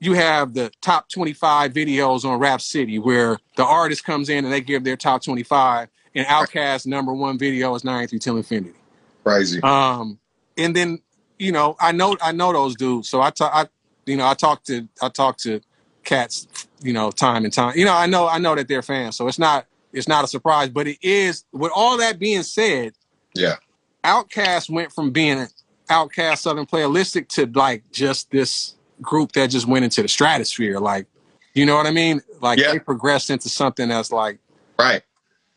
you 0.03 0.13
have 0.13 0.53
the 0.53 0.69
top 0.81 1.07
25 1.09 1.71
videos 1.71 2.25
on 2.25 2.37
Rap 2.37 2.59
City 2.59 2.99
where 2.99 3.39
the 3.55 3.63
artist 3.63 4.03
comes 4.03 4.27
in 4.27 4.43
and 4.43 4.53
they 4.53 4.59
give 4.59 4.83
their 4.83 4.97
top 4.97 5.23
25 5.23 5.87
and 6.15 6.27
Outkast 6.27 6.85
number 6.85 7.13
one 7.13 7.39
video 7.39 7.73
is 7.75 7.83
93 7.83 8.19
Till 8.19 8.37
Infinity. 8.37 8.77
Crazy. 9.23 9.61
Um, 9.63 10.19
and 10.57 10.75
then, 10.75 10.99
you 11.39 11.53
know, 11.53 11.77
I 11.79 11.93
know, 11.93 12.17
I 12.21 12.33
know 12.33 12.51
those 12.51 12.75
dudes. 12.75 13.07
So 13.07 13.21
I 13.21 13.29
talk, 13.29 13.51
I, 13.53 13.67
you 14.05 14.17
know, 14.17 14.27
I 14.27 14.33
talk 14.33 14.63
to, 14.65 14.87
I 15.01 15.07
talk 15.07 15.37
to 15.39 15.61
cats, 16.03 16.47
you 16.81 16.91
know, 16.91 17.09
time 17.09 17.45
and 17.45 17.53
time, 17.53 17.77
you 17.77 17.85
know, 17.85 17.93
I 17.93 18.05
know, 18.05 18.27
I 18.27 18.39
know 18.39 18.55
that 18.55 18.67
they're 18.67 18.81
fans. 18.81 19.15
So 19.15 19.29
it's 19.29 19.39
not, 19.39 19.65
it's 19.93 20.07
not 20.07 20.25
a 20.25 20.27
surprise, 20.27 20.67
but 20.67 20.85
it 20.85 20.97
is 21.01 21.45
with 21.53 21.71
all 21.73 21.97
that 21.97 22.19
being 22.19 22.43
said, 22.43 22.93
Yeah. 23.33 23.55
Outkast 24.03 24.69
went 24.69 24.91
from 24.91 25.11
being 25.11 25.39
an 25.39 25.47
Outkast 25.89 26.39
Southern 26.39 26.65
Playalistic 26.65 27.29
to 27.29 27.45
like 27.57 27.83
just 27.91 28.29
this 28.31 28.75
group 29.03 29.33
that 29.33 29.49
just 29.51 29.67
went 29.67 29.85
into 29.85 30.01
the 30.01 30.07
stratosphere. 30.07 30.79
Like, 30.79 31.05
you 31.53 31.65
know 31.65 31.75
what 31.75 31.85
I 31.85 31.91
mean? 31.91 32.21
Like 32.41 32.57
Yeah. 32.59 32.71
they 32.71 32.79
progressed 32.79 33.29
into 33.29 33.49
something 33.49 33.89
that's 33.89 34.11
like, 34.11 34.39
Right. 34.79 35.03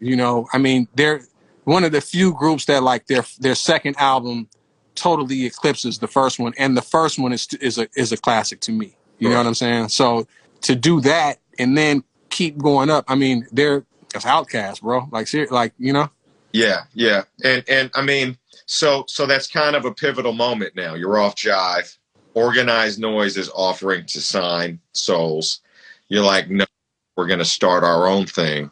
you 0.01 0.17
know, 0.17 0.47
I 0.53 0.59
mean, 0.59 0.89
they're 0.95 1.23
one 1.65 1.85
of 1.85 1.93
the 1.93 2.01
few 2.01 2.35
groups 2.35 2.67
that 2.67 2.83
like 2.83 3.07
their 3.07 3.25
their 3.41 3.55
second 3.55 3.97
album 3.99 4.49
totally 4.95 5.45
eclipses 5.47 5.99
the 5.99 6.07
first 6.09 6.39
one, 6.39 6.53
and 6.59 6.77
the 6.77 6.83
first 6.83 7.19
one 7.19 7.33
is 7.33 7.47
is 7.61 7.79
a 7.79 7.89
is 7.97 8.13
a 8.13 8.17
classic 8.17 8.61
to 8.61 8.73
me. 8.73 8.97
You 9.19 9.31
know 9.31 9.37
what 9.39 9.47
I'm 9.47 9.55
saying? 9.55 9.89
So 9.89 10.27
to 10.63 10.75
do 10.75 11.01
that 11.03 11.39
and 11.59 11.77
then 11.77 12.05
keep 12.31 12.59
going 12.59 12.91
up, 12.91 13.05
I 13.09 13.15
mean, 13.15 13.47
they're 13.53 13.85
that's 14.13 14.25
Outkast, 14.27 14.83
bro. 14.83 15.09
Like, 15.11 15.27
ser- 15.27 15.49
like 15.51 15.73
you 15.79 15.93
know, 15.93 16.09
Yeah, 16.53 16.85
yeah, 16.95 17.23
and 17.45 17.65
and 17.69 17.91
I 17.95 18.03
mean, 18.03 18.37
so 18.67 19.05
so 19.09 19.27
that's 19.27 19.47
kind 19.47 19.75
of 19.77 19.85
a 19.87 19.93
pivotal 19.93 20.33
moment 20.33 20.77
now. 20.77 20.95
You're 20.95 21.19
off 21.19 21.35
Jive. 21.35 21.97
Organized 22.37 23.01
Noise 23.01 23.37
is 23.39 23.51
offering 23.55 24.05
to 24.07 24.21
sign 24.21 24.79
Souls. 24.93 25.61
You're 26.09 26.23
like, 26.23 26.51
no, 26.51 26.67
we're 27.17 27.27
going 27.27 27.41
to 27.41 27.45
start 27.47 27.83
our 27.83 28.07
own 28.07 28.27
thing. 28.27 28.71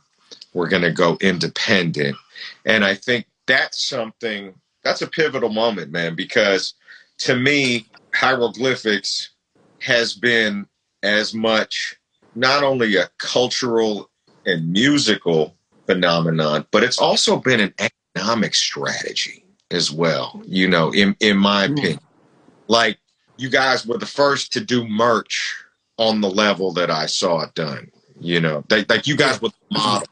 We're 0.52 0.68
going 0.68 0.82
to 0.82 0.92
go 0.92 1.16
independent, 1.20 2.16
and 2.64 2.84
I 2.84 2.94
think 2.94 3.26
that's 3.46 3.84
something. 3.84 4.54
That's 4.84 5.02
a 5.02 5.06
pivotal 5.08 5.48
moment, 5.48 5.90
man, 5.90 6.14
because 6.14 6.74
to 7.18 7.34
me, 7.34 7.86
hieroglyphics 8.14 9.30
has 9.80 10.14
been 10.14 10.66
as 11.02 11.34
much 11.34 11.96
not 12.34 12.62
only 12.62 12.96
a 12.96 13.08
cultural 13.18 14.10
and 14.44 14.70
musical 14.70 15.56
phenomenon, 15.86 16.66
but 16.70 16.82
it's 16.82 16.98
also 16.98 17.38
been 17.38 17.60
an 17.60 17.74
economic 17.78 18.54
strategy 18.54 19.44
as 19.70 19.90
well, 19.90 20.42
you 20.44 20.68
know, 20.68 20.92
in, 20.92 21.16
in 21.20 21.36
my 21.36 21.66
Mm. 21.66 21.72
opinion. 21.78 22.00
Like, 22.68 22.98
you 23.36 23.50
guys 23.50 23.86
were 23.86 23.98
the 23.98 24.06
first 24.06 24.52
to 24.52 24.60
do 24.60 24.86
merch 24.86 25.64
on 25.98 26.20
the 26.20 26.30
level 26.30 26.72
that 26.72 26.90
I 26.90 27.06
saw 27.06 27.42
it 27.42 27.54
done. 27.54 27.90
You 28.20 28.40
know, 28.40 28.64
like, 28.70 28.88
like 28.88 29.06
you 29.06 29.16
guys 29.16 29.40
were 29.42 29.48
the 29.48 29.78
model 29.78 30.08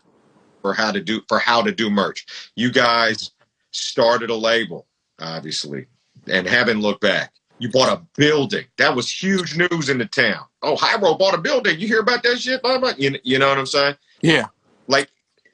for 0.61 0.75
how 0.75 0.93
to 0.93 1.01
do 1.01 1.23
for 1.29 1.39
how 1.39 1.63
to 1.63 1.73
do 1.73 1.89
merch. 1.89 2.27
You 2.57 2.73
guys 2.73 3.31
started 3.71 4.31
a 4.31 4.35
label, 4.35 4.87
obviously, 5.21 5.87
and 6.27 6.47
haven't 6.47 6.81
looked 6.81 7.01
back. 7.01 7.33
You 7.59 7.71
bought 7.71 7.97
a 7.97 8.03
building. 8.17 8.65
That 8.79 8.97
was 8.97 9.11
huge 9.11 9.57
news 9.57 9.89
in 9.89 9.99
the 9.99 10.07
town. 10.07 10.45
Oh, 10.63 10.77
Hiero 10.77 11.15
bought 11.15 11.35
a 11.35 11.39
building. 11.39 11.79
You 11.79 11.87
hear 11.87 12.01
about 12.01 12.25
that 12.25 12.39
shit? 12.39 12.61
Blah, 12.61 12.79
blah. 12.79 12.93
You, 12.99 13.17
you 13.23 13.39
know 13.39 13.49
what 13.49 13.59
I'm 13.59 13.67
saying? 13.67 13.95
yeah, 14.21 14.47
like 14.89 15.09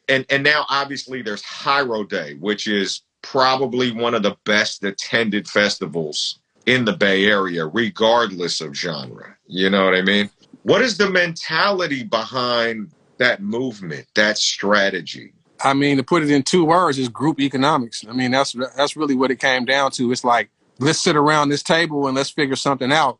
and 0.08 0.24
and 0.30 0.42
now 0.42 0.64
obviously 0.70 1.22
there's 1.22 1.42
Hiero 1.42 2.04
Day, 2.04 2.34
which 2.34 2.66
is 2.66 3.02
probably 3.22 3.92
one 3.92 4.14
of 4.14 4.22
the 4.22 4.36
best 4.44 4.82
attended 4.84 5.48
festivals 5.48 6.37
in 6.68 6.84
the 6.84 6.92
Bay 6.92 7.24
Area, 7.24 7.66
regardless 7.66 8.60
of 8.60 8.76
genre. 8.76 9.34
You 9.46 9.70
know 9.70 9.86
what 9.86 9.94
I 9.94 10.02
mean? 10.02 10.28
What 10.64 10.82
is 10.82 10.98
the 10.98 11.08
mentality 11.08 12.04
behind 12.04 12.92
that 13.16 13.40
movement, 13.40 14.06
that 14.14 14.36
strategy? 14.36 15.32
I 15.64 15.72
mean, 15.72 15.96
to 15.96 16.02
put 16.02 16.22
it 16.22 16.30
in 16.30 16.42
two 16.42 16.66
words, 16.66 16.98
is 16.98 17.08
group 17.08 17.40
economics. 17.40 18.04
I 18.06 18.12
mean, 18.12 18.32
that's 18.32 18.54
that's 18.76 18.96
really 18.96 19.14
what 19.14 19.30
it 19.30 19.40
came 19.40 19.64
down 19.64 19.92
to. 19.92 20.12
It's 20.12 20.24
like 20.24 20.50
let's 20.78 21.00
sit 21.00 21.16
around 21.16 21.48
this 21.48 21.62
table 21.62 22.06
and 22.06 22.14
let's 22.14 22.28
figure 22.28 22.54
something 22.54 22.92
out 22.92 23.18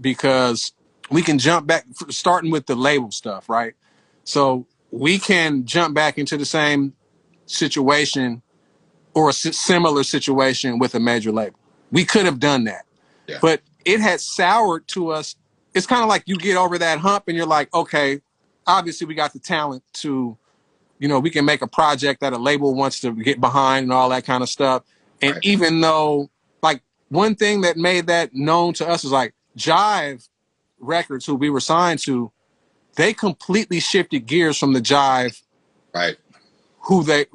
because 0.00 0.72
we 1.12 1.22
can 1.22 1.38
jump 1.38 1.68
back, 1.68 1.86
starting 2.08 2.50
with 2.50 2.66
the 2.66 2.74
label 2.74 3.12
stuff, 3.12 3.48
right? 3.48 3.74
So 4.24 4.66
we 4.90 5.20
can 5.20 5.64
jump 5.64 5.94
back 5.94 6.18
into 6.18 6.36
the 6.36 6.44
same 6.44 6.94
situation 7.46 8.42
or 9.14 9.28
a 9.30 9.32
similar 9.32 10.02
situation 10.02 10.80
with 10.80 10.96
a 10.96 11.00
major 11.00 11.30
label. 11.30 11.59
We 11.90 12.04
could 12.04 12.24
have 12.26 12.38
done 12.40 12.64
that, 12.64 12.84
Yeah. 13.26 13.38
but 13.42 13.62
it 13.84 14.00
had 14.00 14.20
soured 14.20 14.86
to 14.88 15.10
us. 15.10 15.36
It's 15.74 15.86
kind 15.86 16.02
of 16.02 16.08
like 16.08 16.24
you 16.26 16.36
get 16.36 16.56
over 16.56 16.78
that 16.78 16.98
hump 16.98 17.24
and 17.28 17.36
you're 17.36 17.46
like, 17.46 17.72
okay, 17.74 18.20
obviously 18.66 19.06
we 19.06 19.14
got 19.14 19.32
the 19.32 19.38
talent 19.38 19.82
to 19.94 20.36
you 21.00 21.08
know, 21.08 21.18
we 21.18 21.30
can 21.30 21.44
make 21.46 21.62
a 21.62 21.66
project 21.66 22.20
that 22.20 22.32
a 22.34 22.38
label 22.38 22.74
wants 22.74 23.00
to 23.00 23.12
get 23.12 23.40
behind 23.40 23.84
and 23.84 23.92
all 23.92 24.10
that 24.10 24.24
kind 24.24 24.42
of 24.42 24.48
stuff. 24.50 24.84
And 25.22 25.32
Right. 25.34 25.44
even 25.44 25.80
though, 25.80 26.30
like, 26.62 26.82
one 27.08 27.34
thing 27.34 27.62
that 27.62 27.76
made 27.76 28.06
that 28.08 28.34
known 28.34 28.74
to 28.74 28.86
us 28.88 29.02
is 29.02 29.10
like 29.10 29.34
Jive 29.56 30.28
Records, 30.78 31.24
who 31.26 31.34
we 31.34 31.50
were 31.50 31.60
signed 31.60 32.00
to, 32.00 32.30
they 32.96 33.14
completely 33.14 33.80
shifted 33.80 34.26
gears 34.26 34.58
from 34.58 34.74
the 34.74 34.80
Jive 34.80 35.40
Right? 35.94 36.18
who 36.82 37.02
they 37.02 37.26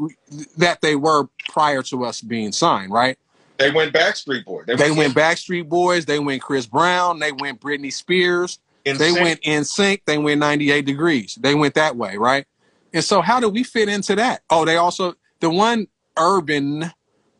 that 0.58 0.82
they 0.82 0.95
were 0.95 1.28
prior 1.49 1.82
to 1.84 2.06
us 2.06 2.22
being 2.22 2.51
signed, 2.51 2.91
right? 2.91 3.18
They 3.58 3.72
went 3.72 3.93
Backstreet 3.93 4.45
Boys. 4.45 4.66
They 4.68 4.91
went 4.91 5.14
Backstreet 5.14 5.70
Boys, 5.70 6.06
they 6.06 6.20
went 6.20 6.41
Chris 6.41 6.66
Brown, 6.66 7.20
they 7.20 7.32
went 7.32 7.62
Britney 7.62 7.91
Spears, 7.91 8.60
they 8.84 9.12
went 9.12 9.41
NSYNC, 9.41 10.01
they 10.06 10.18
went 10.18 10.39
98 10.39 10.86
degrees. 10.86 11.38
They 11.39 11.56
went 11.56 11.74
that 11.76 11.95
way, 11.95 12.18
right? 12.18 12.45
And 12.93 13.03
so 13.03 13.22
how 13.22 13.39
do 13.39 13.49
we 13.49 13.64
fit 13.64 13.89
into 13.89 14.16
that? 14.16 14.41
Oh, 14.49 14.66
they 14.66 14.78
also 14.78 15.16
the 15.39 15.49
one 15.49 15.88
urban 16.18 16.91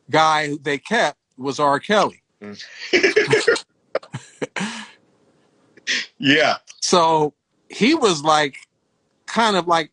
guy 0.10 0.56
they 0.62 0.78
kept 0.78 1.18
was 1.38 1.60
R. 1.60 1.80
Kelly. 1.80 2.22
yeah, 6.18 6.58
So 6.82 7.34
he 7.70 7.96
was 7.96 8.24
like 8.24 8.58
kind 9.26 9.56
of 9.56 9.68
like 9.68 9.92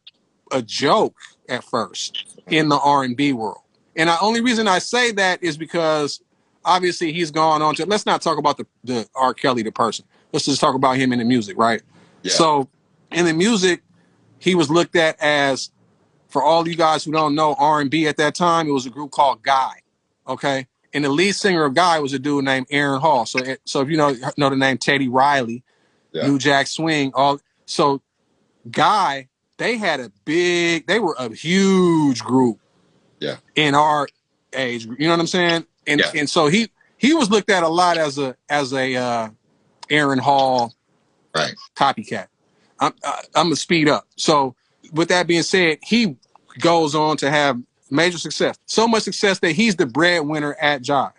a 0.50 0.62
joke 0.62 1.16
at 1.48 1.64
first 1.64 2.36
in 2.48 2.68
the 2.68 2.78
R 2.78 3.04
and 3.04 3.16
B 3.16 3.32
world. 3.32 3.61
And 3.96 4.08
the 4.08 4.18
only 4.20 4.40
reason 4.40 4.68
I 4.68 4.78
say 4.78 5.12
that 5.12 5.42
is 5.42 5.56
because 5.56 6.22
obviously 6.64 7.12
he's 7.12 7.30
gone 7.30 7.60
on 7.62 7.74
to. 7.76 7.86
Let's 7.86 8.06
not 8.06 8.22
talk 8.22 8.38
about 8.38 8.56
the 8.56 8.66
the 8.84 9.08
R. 9.14 9.34
Kelly 9.34 9.62
the 9.62 9.72
person. 9.72 10.04
Let's 10.32 10.46
just 10.46 10.60
talk 10.60 10.74
about 10.74 10.96
him 10.96 11.12
in 11.12 11.18
the 11.18 11.24
music, 11.24 11.58
right? 11.58 11.82
Yeah. 12.22 12.32
So 12.32 12.68
in 13.10 13.26
the 13.26 13.34
music, 13.34 13.82
he 14.38 14.54
was 14.54 14.70
looked 14.70 14.96
at 14.96 15.20
as, 15.20 15.70
for 16.28 16.42
all 16.42 16.66
you 16.66 16.74
guys 16.74 17.04
who 17.04 17.12
don't 17.12 17.34
know 17.34 17.54
R 17.58 17.80
and 17.80 17.90
B 17.90 18.06
at 18.06 18.16
that 18.16 18.34
time, 18.34 18.66
it 18.66 18.72
was 18.72 18.86
a 18.86 18.90
group 18.90 19.10
called 19.10 19.42
Guy. 19.42 19.74
Okay, 20.26 20.66
and 20.94 21.04
the 21.04 21.10
lead 21.10 21.32
singer 21.32 21.64
of 21.64 21.74
Guy 21.74 21.98
was 21.98 22.12
a 22.14 22.18
dude 22.18 22.44
named 22.44 22.66
Aaron 22.70 23.00
Hall. 23.00 23.26
So 23.26 23.40
so 23.64 23.80
if 23.82 23.90
you 23.90 23.96
know 23.96 24.14
know 24.38 24.48
the 24.48 24.56
name 24.56 24.78
Teddy 24.78 25.08
Riley, 25.08 25.62
Yeah. 26.12 26.26
New 26.28 26.38
Jack 26.38 26.66
Swing, 26.68 27.12
all 27.14 27.40
so 27.66 28.00
Guy, 28.70 29.28
they 29.58 29.76
had 29.76 30.00
a 30.00 30.10
big, 30.24 30.86
they 30.86 31.00
were 31.00 31.16
a 31.18 31.28
huge 31.34 32.22
group. 32.22 32.60
Yeah. 33.22 33.36
In 33.54 33.74
our 33.74 34.08
age, 34.52 34.84
you 34.84 35.06
know 35.06 35.10
what 35.10 35.20
I'm 35.20 35.26
saying? 35.26 35.64
And 35.86 36.00
Yeah. 36.00 36.10
and 36.14 36.28
so 36.28 36.48
he 36.48 36.70
he 36.98 37.14
was 37.14 37.30
looked 37.30 37.50
at 37.50 37.62
a 37.62 37.68
lot 37.68 37.96
as 37.96 38.18
a 38.18 38.36
as 38.48 38.72
a 38.72 38.96
uh, 38.96 39.28
Aaron 39.90 40.18
Hall 40.18 40.74
Right. 41.34 41.54
copycat. 41.76 42.26
I'm 42.80 42.92
I, 43.04 43.22
I'm 43.34 43.46
gonna 43.46 43.56
speed 43.56 43.88
up. 43.88 44.06
So 44.16 44.54
with 44.92 45.08
that 45.08 45.26
being 45.26 45.42
said, 45.44 45.78
he 45.82 46.16
goes 46.58 46.94
on 46.94 47.16
to 47.18 47.30
have 47.30 47.60
major 47.90 48.18
success. 48.18 48.56
So 48.66 48.88
much 48.88 49.04
success 49.04 49.38
that 49.38 49.52
he's 49.52 49.76
the 49.76 49.86
breadwinner 49.86 50.54
at 50.60 50.82
Jive, 50.82 51.12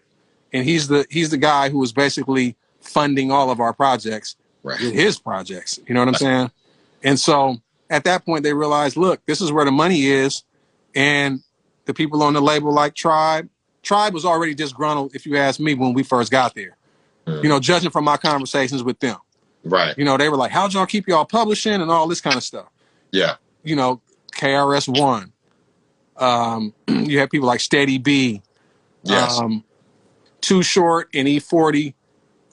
and 0.51 0.66
he's 0.66 0.88
the 0.89 1.06
he's 1.10 1.30
the 1.30 1.38
guy 1.38 1.70
who 1.70 1.82
is 1.84 1.93
basically 1.93 2.56
funding 2.82 3.32
all 3.32 3.49
of 3.49 3.60
our 3.62 3.74
projects 3.74 4.36
with 4.64 4.93
his 4.93 5.18
projects. 5.18 5.80
You 5.88 5.93
know 5.93 6.01
what 6.01 6.10
I'm 6.10 6.16
saying? 6.16 6.51
And 7.01 7.20
so 7.20 7.58
at 7.89 8.04
that 8.06 8.26
point, 8.26 8.43
they 8.43 8.54
realized, 8.54 8.97
look, 8.97 9.26
this 9.26 9.41
is 9.41 9.51
where 9.51 9.66
the 9.66 9.72
money 9.72 10.06
is, 10.08 10.43
and 10.95 11.41
the 11.86 11.94
people 11.94 12.24
on 12.24 12.34
the 12.34 12.42
label 12.42 12.72
like 12.74 12.96
Tribe. 12.96 13.50
Tribe 13.82 14.14
was 14.14 14.26
already 14.26 14.54
disgruntled, 14.54 15.14
if 15.14 15.26
you 15.26 15.38
ask 15.38 15.60
me, 15.60 15.74
when 15.74 15.94
we 15.94 16.04
first 16.04 16.32
got 16.32 16.56
there. 16.56 16.78
Mm. 17.28 17.44
You 17.44 17.50
know, 17.50 17.60
judging 17.60 17.90
from 17.90 18.06
my 18.06 18.18
conversations 18.18 18.84
with 18.84 19.00
them. 19.00 19.18
Right. 19.66 19.98
You 19.98 20.06
know, 20.06 20.18
they 20.18 20.30
were 20.30 20.38
like, 20.38 20.52
how'd 20.52 20.74
y'all 20.74 20.86
keep 20.86 21.08
y'all 21.08 21.26
publishing 21.26 21.82
and 21.82 21.90
all 21.92 22.08
this 22.08 22.22
kind 22.22 22.36
of 22.36 22.44
stuff? 22.44 22.68
Yeah. 23.12 23.36
You 23.64 23.76
know, 23.76 24.02
KRS 24.34 24.88
One. 25.00 25.32
Um, 26.18 26.74
you 26.88 27.20
have 27.20 27.30
people 27.30 27.48
like 27.48 27.60
Steady 27.60 27.98
B, 27.98 28.42
Yes. 29.04 29.38
um, 29.40 29.64
Too 30.42 30.64
Short 30.64 31.10
and 31.14 31.28
E40 31.28 31.94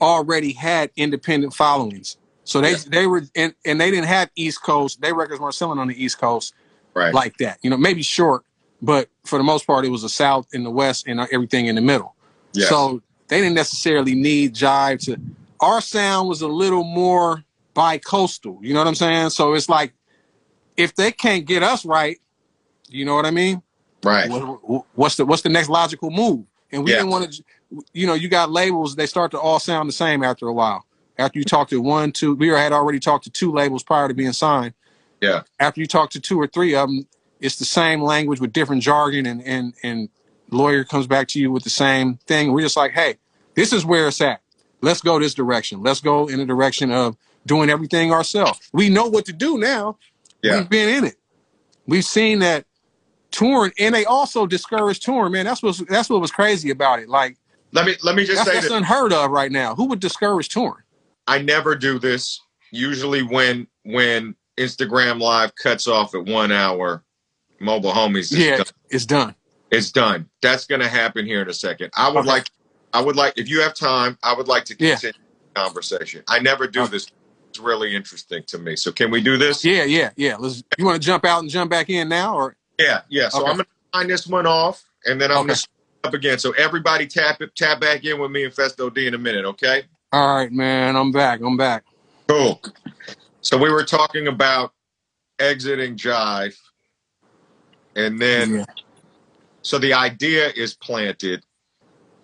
already 0.01 0.53
had 0.53 0.91
independent 0.97 1.55
followings. 1.55 2.17
So 2.45 2.61
they 2.61 2.73
Yeah. 2.73 2.79
they 2.89 3.07
were 3.07 3.23
and, 3.37 3.55
and 3.65 3.81
they 3.81 3.91
didn't 3.91 4.07
have 4.07 4.31
East 4.35 4.63
Coast. 4.63 5.01
Their 5.01 5.15
records 5.15 5.41
weren't 5.41 5.55
selling 5.55 5.79
on 5.79 5.89
the 5.89 6.03
East 6.03 6.19
Coast 6.19 6.55
right. 6.95 7.13
like 7.15 7.37
that. 7.39 7.59
You 7.63 7.71
know, 7.71 7.77
maybe 7.77 8.03
short, 8.03 8.45
but 8.83 9.09
for 9.25 9.39
the 9.39 9.45
most 9.45 9.67
part, 9.67 9.85
it 9.85 9.91
was 9.91 10.03
the 10.03 10.09
South 10.09 10.47
and 10.53 10.65
the 10.65 10.71
West 10.71 11.07
and 11.07 11.21
everything 11.33 11.67
in 11.67 11.75
the 11.75 11.81
middle. 11.81 12.15
yes. 12.53 12.69
So 12.69 13.03
they 13.29 13.39
didn't 13.41 13.55
necessarily 13.55 14.15
need 14.15 14.55
Jive 14.55 15.01
to. 15.05 15.17
Our 15.61 15.81
sound 15.81 16.29
was 16.29 16.41
a 16.43 16.49
little 16.49 16.85
more 16.85 17.45
bi-coastal. 17.75 18.59
You 18.63 18.73
know 18.75 18.81
what 18.81 18.89
I'm 18.89 18.95
saying? 18.95 19.31
So 19.31 19.55
it's 19.55 19.69
like 19.69 19.93
if 20.77 20.95
they 20.95 21.13
can't 21.13 21.45
get 21.47 21.63
us 21.63 21.85
right, 21.85 22.19
you 22.89 23.05
know 23.05 23.15
what 23.15 23.27
I 23.27 23.31
mean? 23.31 23.63
right. 24.05 24.29
What- 24.31 24.85
What's 24.95 25.17
the 25.17 25.27
what's 25.27 25.43
the 25.43 25.49
next 25.51 25.69
logical 25.69 26.11
move? 26.11 26.45
And 26.73 26.85
we 26.85 26.91
Yeah. 26.93 26.99
didn't 26.99 27.11
want 27.11 27.33
to. 27.33 27.45
You 27.93 28.07
know, 28.07 28.15
you 28.15 28.29
got 28.29 28.51
labels. 28.51 28.97
They 28.97 29.07
start 29.07 29.31
to 29.33 29.39
all 29.39 29.59
sound 29.61 29.89
the 29.89 29.93
same 29.93 30.25
after 30.25 30.47
a 30.49 30.53
while. 30.53 30.85
After 31.19 31.39
you 31.39 31.45
talk 31.45 31.69
to 31.69 31.81
one, 31.81 32.11
two, 32.13 32.35
we 32.35 32.49
had 32.49 32.73
already 32.73 32.99
talked 32.99 33.25
to 33.25 33.31
two 33.31 33.53
labels 33.53 33.83
prior 33.83 34.09
to 34.09 34.15
being 34.15 34.33
signed. 34.33 34.73
Yeah. 35.21 35.43
After 35.61 35.81
you 35.81 35.87
talk 35.87 36.11
to 36.11 36.21
two 36.21 36.41
or 36.41 36.47
three 36.47 36.75
of 36.75 36.89
them, 36.89 37.07
it's 37.41 37.57
the 37.57 37.65
same 37.65 38.03
language 38.03 38.41
with 38.41 38.53
different 38.53 38.83
jargon, 38.83 39.27
and 39.27 39.43
and 39.43 39.75
and 39.83 40.09
lawyer 40.51 40.85
comes 40.85 41.07
back 41.07 41.29
to 41.29 41.41
you 41.41 41.51
with 41.51 41.65
the 41.65 41.71
same 41.71 42.17
thing. 42.27 42.53
We're 42.53 42.63
just 42.63 42.77
like, 42.77 42.93
hey, 42.93 43.17
this 43.55 43.73
is 43.73 43.85
where 43.85 44.09
it's 44.09 44.21
at. 44.21 44.41
Let's 44.83 45.01
go 45.01 45.19
this 45.19 45.35
direction. 45.35 45.83
Let's 45.83 46.01
go 46.01 46.27
in 46.29 46.39
the 46.39 46.47
direction 46.47 46.91
of 46.91 47.17
doing 47.47 47.71
everything 47.71 48.13
ourselves. 48.13 48.61
We 48.73 48.89
know 48.89 49.07
what 49.07 49.27
to 49.27 49.33
do 49.33 49.59
now. 49.59 49.99
Yeah. 50.43 50.59
We've 50.59 50.69
been 50.69 50.89
in 50.89 51.05
it. 51.05 51.17
We've 51.87 52.05
seen 52.05 52.39
that 52.41 52.65
touring, 53.31 53.73
and 53.79 53.95
they 53.95 54.05
also 54.05 54.47
discourage 54.47 55.01
touring. 55.01 55.33
Man, 55.33 55.45
that's 55.45 55.63
what 55.63 55.81
that's 55.89 56.09
what 56.09 56.21
was 56.21 56.31
crazy 56.31 56.71
about 56.71 56.99
it. 57.01 57.09
Like 57.09 57.37
Let 57.73 57.87
me 57.87 57.97
let 58.03 58.15
me 58.15 58.25
just 58.25 58.39
that's, 58.39 58.49
say 58.49 58.55
that's 58.55 58.69
this. 58.69 58.77
unheard 58.77 59.13
of 59.13 59.31
right 59.31 59.53
now. 59.53 59.75
Who 59.75 59.87
would 59.87 60.01
discourage 60.01 60.49
touring? 60.49 60.85
I 61.27 61.39
never 61.43 61.75
do 61.75 61.99
this. 61.99 62.41
Usually 62.71 63.23
when 63.23 63.67
when 63.85 64.35
Instagram 64.57 65.21
live 65.21 65.55
cuts 65.57 65.87
off 65.87 66.15
at 66.15 66.25
one 66.25 66.53
hour, 66.53 67.03
mobile 67.61 67.93
homies 67.93 68.33
is 68.33 68.39
Yeah, 68.39 68.57
done. 68.59 68.67
it's 68.91 69.07
done. 69.07 69.35
it's 69.71 69.93
done. 69.93 70.29
That's 70.43 70.67
gonna 70.67 70.89
happen 70.89 71.27
here 71.27 71.43
in 71.43 71.49
a 71.49 71.55
second. 71.55 71.91
I 71.97 72.09
would 72.09 72.21
Okay. 72.21 72.29
like 72.29 72.51
I 72.93 73.01
would 73.01 73.17
like 73.17 73.35
if 73.37 73.49
you 73.49 73.61
have 73.63 73.75
time, 73.75 74.19
I 74.23 74.35
would 74.35 74.49
like 74.49 74.65
to 74.67 74.77
Yeah. 74.79 74.93
continue 74.97 75.13
the 75.55 75.61
conversation. 75.61 76.25
I 76.29 76.41
never 76.41 76.67
do 76.67 76.83
Okay. 76.83 76.93
this. 76.93 77.07
It's 77.51 77.61
really 77.61 77.95
interesting 77.95 78.43
to 78.49 78.59
me. 78.59 78.77
So 78.77 78.93
can 78.93 79.11
we 79.11 79.21
do 79.21 79.37
this? 79.37 79.65
Yeah, 79.65 79.85
yeah, 79.85 80.11
yeah. 80.17 80.37
Let's. 80.37 80.63
You 80.79 80.85
want 80.85 81.01
to 81.01 81.07
jump 81.07 81.25
out 81.25 81.41
and 81.41 81.51
jump 81.51 81.71
back 81.71 81.91
in 81.91 82.09
now, 82.09 82.35
or 82.37 82.57
Yeah, 82.79 83.03
yeah. 83.09 83.29
So 83.29 83.41
Okay. 83.43 83.51
I'm 83.51 83.57
gonna 83.59 83.67
sign 83.95 84.09
this 84.09 84.27
one 84.27 84.47
off 84.47 84.85
and 85.05 85.21
then 85.21 85.31
I'm 85.31 85.39
gonna 85.39 85.55
start 85.57 85.71
up 86.05 86.15
again. 86.15 86.39
So 86.39 86.53
everybody 86.53 87.07
tap 87.07 87.43
it 87.43 87.55
tap 87.57 87.81
back 87.81 88.05
in 88.05 88.19
with 88.21 88.31
me 88.31 88.45
and 88.45 88.55
Phesto 88.55 88.93
D 88.93 89.07
in 89.07 89.15
a 89.15 89.19
minute, 89.19 89.45
okay? 89.45 89.85
all 90.13 90.35
right, 90.37 90.51
man? 90.51 90.97
I'm 90.97 91.13
back. 91.13 91.41
I'm 91.41 91.57
back. 91.57 91.85
Cool. 92.29 92.61
So 93.43 93.57
we 93.59 93.71
were 93.71 93.85
talking 93.85 94.27
about 94.29 94.73
exiting 95.39 95.97
Jive, 95.97 96.57
and 97.97 98.21
then 98.21 98.55
Yeah. 98.57 98.65
so 99.63 99.79
the 99.79 99.95
idea 99.95 100.49
is 100.51 100.75
planted. 100.75 101.45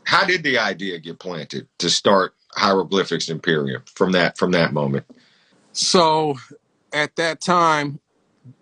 How 0.04 0.24
did 0.24 0.42
the 0.42 0.58
idea 0.58 0.98
get 0.98 1.18
planted 1.18 1.68
to 1.78 1.90
start 1.90 2.34
Hieroglyphics 2.54 3.28
Imperium 3.28 3.82
from 3.94 4.12
that 4.12 4.38
from 4.38 4.52
that 4.52 4.72
moment? 4.72 5.04
So 5.72 6.36
at 6.92 7.14
that 7.16 7.40
time, 7.40 8.00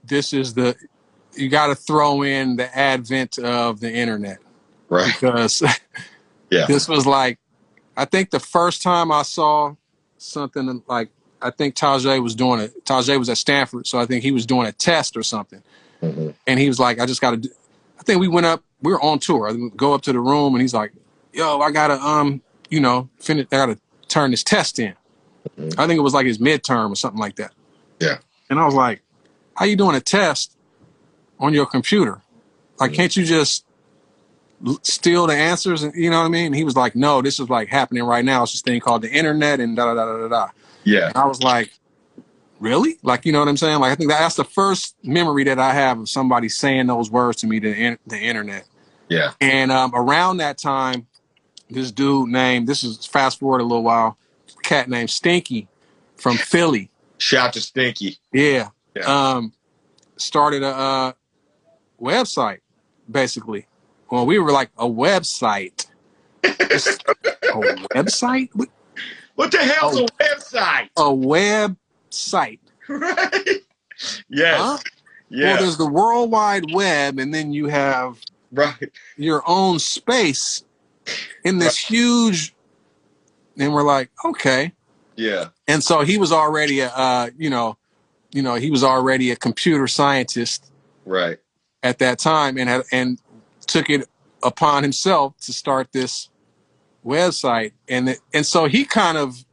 this 0.05 0.33
is 0.33 0.55
the 0.55 0.75
you 1.37 1.49
got 1.49 1.67
to 1.69 1.75
throw 1.75 2.23
in 2.23 2.57
the 2.57 2.77
advent 2.77 3.39
of 3.39 3.81
the 3.81 3.93
internet 3.93 4.39
Right. 4.89 5.13
because 5.13 5.63
Yeah. 6.51 6.67
this 6.67 6.89
was 6.89 7.07
like 7.07 7.39
I 7.97 8.05
think 8.05 8.31
the 8.31 8.41
first 8.41 8.83
time 8.83 9.13
I 9.13 9.23
saw 9.23 9.75
something 10.19 10.83
like 10.89 11.11
I 11.43 11.51
think 11.51 11.75
Tajay 11.75 12.23
was 12.23 12.35
doing 12.35 12.61
it. 12.61 12.85
Tajay 12.85 13.19
was 13.19 13.29
at 13.29 13.37
Stanford, 13.37 13.87
so 13.87 13.99
I 13.99 14.07
think 14.07 14.23
he 14.23 14.33
was 14.33 14.47
doing 14.47 14.67
a 14.67 14.73
test 14.73 15.17
or 15.17 15.23
something. 15.23 15.63
Mhm. 16.13 16.35
and 16.47 16.61
he 16.61 16.69
was 16.69 16.79
like, 16.79 16.99
I 17.01 17.07
just 17.07 17.21
got 17.21 17.43
to. 17.43 17.51
I 17.99 18.03
think 18.03 18.21
we 18.21 18.29
went 18.29 18.47
up. 18.47 18.63
We 18.83 18.93
were 18.93 19.01
on 19.01 19.19
tour. 19.19 19.49
I 19.49 19.55
go 19.77 19.95
up 19.95 20.03
to 20.03 20.13
the 20.13 20.21
room, 20.21 20.55
and 20.55 20.61
he's 20.63 20.75
like, 20.75 20.93
Yo, 21.33 21.61
I 21.61 21.71
gotta 21.71 21.95
um, 22.01 22.43
you 22.71 22.81
know, 22.81 23.09
finish. 23.19 23.47
I 23.53 23.57
gotta 23.57 23.79
turn 24.09 24.31
this 24.31 24.43
test 24.43 24.79
in. 24.79 24.95
Mhm. 25.59 25.75
I 25.79 25.87
think 25.87 25.99
it 25.99 26.03
was 26.03 26.15
like 26.15 26.27
his 26.27 26.39
midterm 26.39 26.91
or 26.91 26.97
something 26.97 27.21
like 27.21 27.37
that. 27.37 27.53
Yeah. 28.01 28.19
And 28.51 28.59
I 28.59 28.65
was 28.67 28.75
like, 28.75 29.01
How 29.55 29.65
you 29.65 29.77
doing 29.77 29.97
a 29.97 30.01
test 30.01 30.57
on 31.41 31.53
your 31.55 31.67
computer? 31.67 32.21
Like, 32.79 32.93
Mhm. 32.93 32.95
can't 32.95 33.17
you 33.17 33.25
just 33.25 33.65
steal 34.83 35.27
the 35.27 35.35
answers? 35.35 35.83
And 35.83 35.95
you 35.95 36.11
know 36.11 36.21
what 36.21 36.27
I 36.27 36.29
mean? 36.29 36.47
And 36.47 36.55
he 36.57 36.65
was 36.65 36.77
like, 36.77 36.95
No, 36.97 37.21
this 37.23 37.39
is 37.41 37.49
like 37.51 37.69
happening 37.69 38.03
right 38.05 38.25
now. 38.25 38.43
It's 38.43 38.53
this 38.53 38.63
thing 38.63 38.81
called 38.81 39.03
the 39.03 39.11
internet, 39.13 39.61
and 39.61 39.77
da 39.77 39.87
da 39.87 39.95
da 39.95 40.05
da 40.07 40.19
da 40.19 40.29
da. 40.29 40.49
Yeah. 40.85 41.09
And 41.09 41.17
I 41.17 41.27
was 41.27 41.43
like, 41.43 41.71
really? 42.65 42.99
Like, 43.03 43.27
you 43.27 43.33
know 43.33 43.39
what 43.41 43.49
I'm 43.49 43.57
saying? 43.57 43.79
Like, 43.81 43.93
I 43.93 43.95
think 43.95 44.11
that's 44.11 44.37
the 44.37 44.45
first 44.45 44.97
memory 45.05 45.45
that 45.45 45.59
I 45.59 45.75
have 45.75 46.01
of 46.01 46.09
somebody 46.09 46.49
saying 46.49 46.87
those 46.87 47.11
words 47.11 47.39
to 47.43 47.47
me, 47.47 47.59
the, 47.59 47.73
in- 47.75 47.99
the 48.07 48.19
internet. 48.19 48.67
Yeah. 49.09 49.33
And 49.41 49.71
um, 49.71 49.93
around 49.95 50.39
that 50.39 50.57
time, 50.59 51.07
this 51.69 51.93
dude 51.93 52.31
named, 52.31 52.67
this 52.67 52.83
is 52.83 53.05
fast 53.07 53.39
forward 53.39 53.61
a 53.61 53.65
little 53.65 53.85
while, 53.85 54.17
cat 54.63 54.89
named 54.89 55.11
Stinky 55.11 55.69
from 56.17 56.37
Philly. 56.37 56.91
Shout 57.19 57.53
to 57.53 57.61
Stinky. 57.61 58.19
Yeah. 58.33 58.71
Yeah. 58.97 59.03
Um, 59.35 59.53
started 60.17 60.63
a 60.63 60.69
uh, 60.69 61.13
website, 62.01 62.61
basically. 63.11 63.67
Well, 64.11 64.25
we 64.27 64.39
were 64.39 64.53
like 64.53 64.71
a 64.79 64.87
website. 64.89 65.87
A 66.45 67.57
website? 67.95 68.49
What 69.37 69.51
the 69.53 69.59
hell's 69.59 69.99
Oh. 69.99 70.05
a 70.05 70.23
website? 70.23 70.89
A 70.97 71.03
website. 72.15 72.59
Right. 72.87 73.63
Yes. 74.29 74.61
Huh? 74.61 74.79
Well, 74.79 74.81
Yeah. 75.31 75.57
there's 75.57 75.79
the 75.79 75.87
World 75.87 76.31
Wide 76.31 76.71
Web, 76.73 77.19
and 77.19 77.33
then 77.33 77.53
you 77.53 77.67
have 77.69 78.19
right. 78.53 78.91
your 79.17 79.43
own 79.47 79.79
space 79.79 80.65
in 81.45 81.59
this 81.59 81.79
huge. 81.79 82.55
And 83.57 83.73
we're 83.73 83.85
like, 83.85 84.11
okay. 84.25 84.73
Yeah. 85.17 85.49
And 85.67 85.83
so 85.83 86.01
he 86.03 86.19
was 86.19 86.31
already 86.33 86.81
a, 86.81 86.89
uh, 86.89 87.31
you 87.39 87.49
know, 87.49 87.79
you 88.33 88.43
know, 88.43 88.57
he 88.57 88.71
was 88.71 88.83
already 88.85 89.31
a 89.31 89.37
computer 89.37 89.87
scientist 89.87 90.71
Right. 91.07 91.39
at 91.83 92.01
that 92.01 92.19
time, 92.19 92.59
and 92.59 92.69
had, 92.69 92.83
and 92.93 93.19
took 93.67 93.89
it 93.89 94.09
upon 94.43 94.83
himself 94.83 95.39
to 95.43 95.53
start 95.55 95.89
this 95.93 96.29
website, 97.07 97.73
and 97.89 98.09
it, 98.11 98.21
and 98.35 98.45
so 98.45 98.67
he 98.67 98.85
kind 98.85 99.17
of 99.17 99.44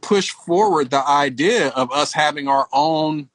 pushed 0.00 0.32
forward 0.32 0.90
the 0.90 1.06
idea 1.08 1.68
of 1.68 1.90
us 1.92 2.12
having 2.12 2.48
our 2.48 2.68
own 2.72 3.28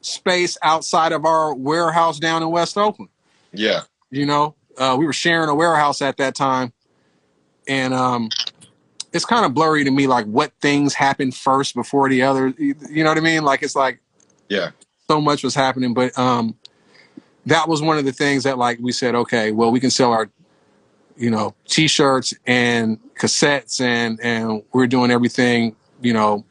space 0.00 0.56
outside 0.62 1.12
of 1.12 1.24
our 1.24 1.54
warehouse 1.54 2.18
down 2.18 2.42
in 2.42 2.50
West 2.50 2.78
Oakland. 2.78 3.10
Yeah. 3.52 3.82
you 4.10 4.26
know 4.26 4.54
uh, 4.78 4.96
we 4.98 5.04
were 5.04 5.12
sharing 5.12 5.48
a 5.50 5.54
warehouse 5.54 6.00
at 6.00 6.16
that 6.16 6.34
time, 6.34 6.72
and 7.68 7.92
um, 7.92 8.30
it's 9.12 9.24
kind 9.26 9.44
of 9.44 9.52
blurry 9.52 9.84
to 9.84 9.90
me, 9.90 10.06
like 10.06 10.24
what 10.26 10.52
things 10.62 10.94
happened 10.94 11.34
first 11.34 11.74
before 11.74 12.08
the 12.08 12.22
other. 12.22 12.54
You 12.56 12.74
know 13.04 13.10
what 13.10 13.18
I 13.18 13.20
mean? 13.20 13.42
Like 13.42 13.62
it's 13.62 13.76
like 13.76 14.00
Yeah. 14.48 14.70
so 15.08 15.20
much 15.20 15.42
was 15.44 15.54
happening, 15.54 15.92
but 15.92 16.16
um, 16.18 16.56
that 17.46 17.68
was 17.68 17.82
one 17.82 17.98
of 17.98 18.04
the 18.06 18.12
things 18.12 18.44
that 18.44 18.56
like 18.56 18.78
we 18.80 18.92
said, 18.92 19.14
okay, 19.14 19.52
well 19.52 19.70
we 19.70 19.80
can 19.80 19.90
sell 19.90 20.12
our, 20.12 20.30
you 21.16 21.30
know, 21.30 21.54
t-shirts 21.66 22.32
and 22.46 22.98
cassettes, 23.18 23.80
and 23.82 24.18
and 24.22 24.62
we're 24.72 24.86
doing 24.86 25.10
everything, 25.10 25.76
you 26.00 26.12
know, 26.12 26.44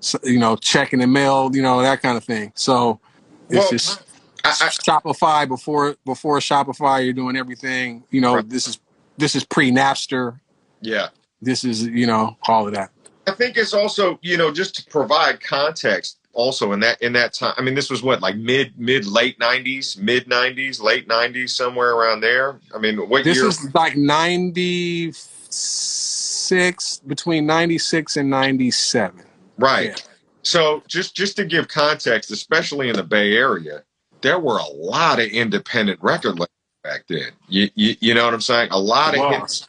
s 0.00 0.16
you 0.24 0.38
know, 0.38 0.56
checking 0.56 1.00
the 1.00 1.06
mail, 1.06 1.50
you 1.54 1.62
know, 1.62 1.82
that 1.82 2.02
kind 2.02 2.16
of 2.16 2.24
thing. 2.24 2.52
So 2.54 3.00
it's 3.48 3.58
Well, 3.60 3.70
just 3.70 4.02
I, 4.44 4.48
I, 4.48 4.52
Shopify 4.68 5.48
before 5.48 5.96
before 6.04 6.38
Shopify, 6.38 7.04
you're 7.04 7.12
doing 7.12 7.36
everything. 7.36 8.04
You 8.10 8.20
know, 8.20 8.36
Right. 8.36 8.48
this 8.48 8.66
is 8.68 8.78
this 9.18 9.34
is 9.34 9.44
pre 9.44 9.70
Napster. 9.70 10.40
yeah. 10.80 11.08
This 11.42 11.64
is 11.64 11.84
you 11.86 12.06
know 12.06 12.36
all 12.48 12.66
of 12.68 12.74
that. 12.74 12.90
I 13.26 13.32
think 13.32 13.56
it's 13.56 13.74
also, 13.74 14.18
you 14.22 14.36
know, 14.36 14.52
just 14.52 14.74
to 14.76 14.90
provide 14.90 15.40
context 15.40 16.18
also 16.32 16.72
in 16.72 16.80
that 16.80 17.00
in 17.02 17.12
that 17.14 17.32
time. 17.32 17.54
I 17.56 17.62
mean, 17.62 17.74
this 17.74 17.90
was 17.90 18.02
what, 18.02 18.20
like 18.20 18.36
mid 18.36 18.78
mid 18.78 19.06
late 19.06 19.38
nineties, 19.38 19.96
mid 19.96 20.28
nineties, 20.28 20.80
late 20.80 21.06
nineties, 21.06 21.54
somewhere 21.54 21.92
around 21.92 22.20
there. 22.20 22.60
I 22.74 22.78
mean, 22.78 22.96
what 23.08 23.24
This 23.24 23.36
year? 23.36 23.48
is 23.48 23.74
like 23.74 23.96
ninety 23.96 25.12
six 26.50 27.00
between 27.06 27.46
ninety 27.46 27.78
six 27.78 28.16
and 28.16 28.28
ninety 28.28 28.70
seven. 28.70 29.24
right. 29.56 29.90
Yeah. 29.90 29.96
So 30.42 30.82
just 30.88 31.14
just 31.14 31.36
to 31.36 31.44
give 31.44 31.68
context, 31.68 32.30
especially 32.30 32.88
in 32.88 32.96
the 32.96 33.04
Bay 33.04 33.36
Area, 33.36 33.84
there 34.22 34.38
were 34.38 34.58
a 34.58 34.68
lot 34.68 35.20
of 35.20 35.26
independent 35.28 36.00
record 36.02 36.38
labels 36.38 36.48
back 36.82 37.04
then. 37.08 37.30
You 37.48 37.68
you, 37.74 37.94
you 38.00 38.14
know 38.14 38.24
what 38.24 38.34
I'm 38.34 38.40
saying? 38.40 38.68
A 38.70 38.80
lot 38.80 39.16
of 39.16 39.20
hits. 39.32 39.68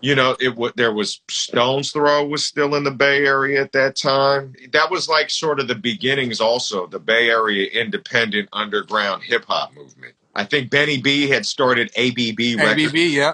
You 0.00 0.14
know, 0.14 0.36
it 0.40 0.50
w- 0.50 0.72
there 0.76 0.94
was 0.94 1.20
Stones 1.28 1.90
Throw 1.90 2.24
was 2.24 2.44
still 2.44 2.74
in 2.76 2.84
the 2.84 2.90
Bay 2.90 3.26
Area 3.26 3.60
at 3.60 3.72
that 3.72 3.96
time. 3.96 4.54
That 4.72 4.90
was 4.90 5.08
like 5.08 5.28
sort 5.28 5.60
of 5.60 5.66
the 5.68 5.74
beginnings, 5.74 6.40
also 6.40 6.86
the 6.86 7.00
Bay 7.00 7.28
Area 7.28 7.68
independent 7.70 8.48
underground 8.52 9.24
hip 9.24 9.44
hop 9.44 9.74
movement. 9.74 10.14
I 10.34 10.44
think 10.44 10.70
Beni 10.70 10.98
B 11.02 11.28
had 11.28 11.44
started 11.44 11.90
ABB 11.98 12.58
Records. 12.58 12.86
ABB, 12.86 12.96
yeah, 12.96 13.32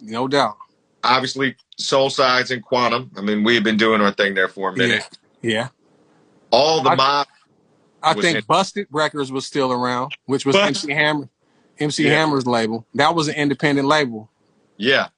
no 0.00 0.28
doubt. 0.28 0.58
Obviously, 1.04 1.56
SoleSides 1.80 2.50
and 2.50 2.64
Quannum. 2.64 3.10
I 3.16 3.20
mean, 3.22 3.42
we've 3.44 3.64
been 3.64 3.76
doing 3.76 4.00
our 4.00 4.12
thing 4.12 4.34
there 4.34 4.48
for 4.48 4.70
a 4.70 4.76
minute. 4.76 5.08
Yeah, 5.42 5.50
yeah. 5.50 5.68
All 6.50 6.82
the 6.82 6.90
I- 6.90 6.94
mob. 6.94 7.26
I 8.04 8.14
think 8.14 8.38
it- 8.38 8.46
Bust 8.46 8.76
It 8.76 8.88
Records 8.90 9.30
was 9.30 9.46
still 9.46 9.70
around, 9.72 10.16
which 10.26 10.44
was 10.44 10.56
But- 10.56 10.66
MC 10.66 10.90
Hammer, 10.92 11.28
MC 11.78 12.04
Yeah. 12.04 12.10
Hammer's 12.14 12.46
label. 12.46 12.86
That 12.94 13.14
was 13.14 13.28
an 13.28 13.34
independent 13.36 13.86
label. 13.86 14.28
Yeah. 14.76 15.08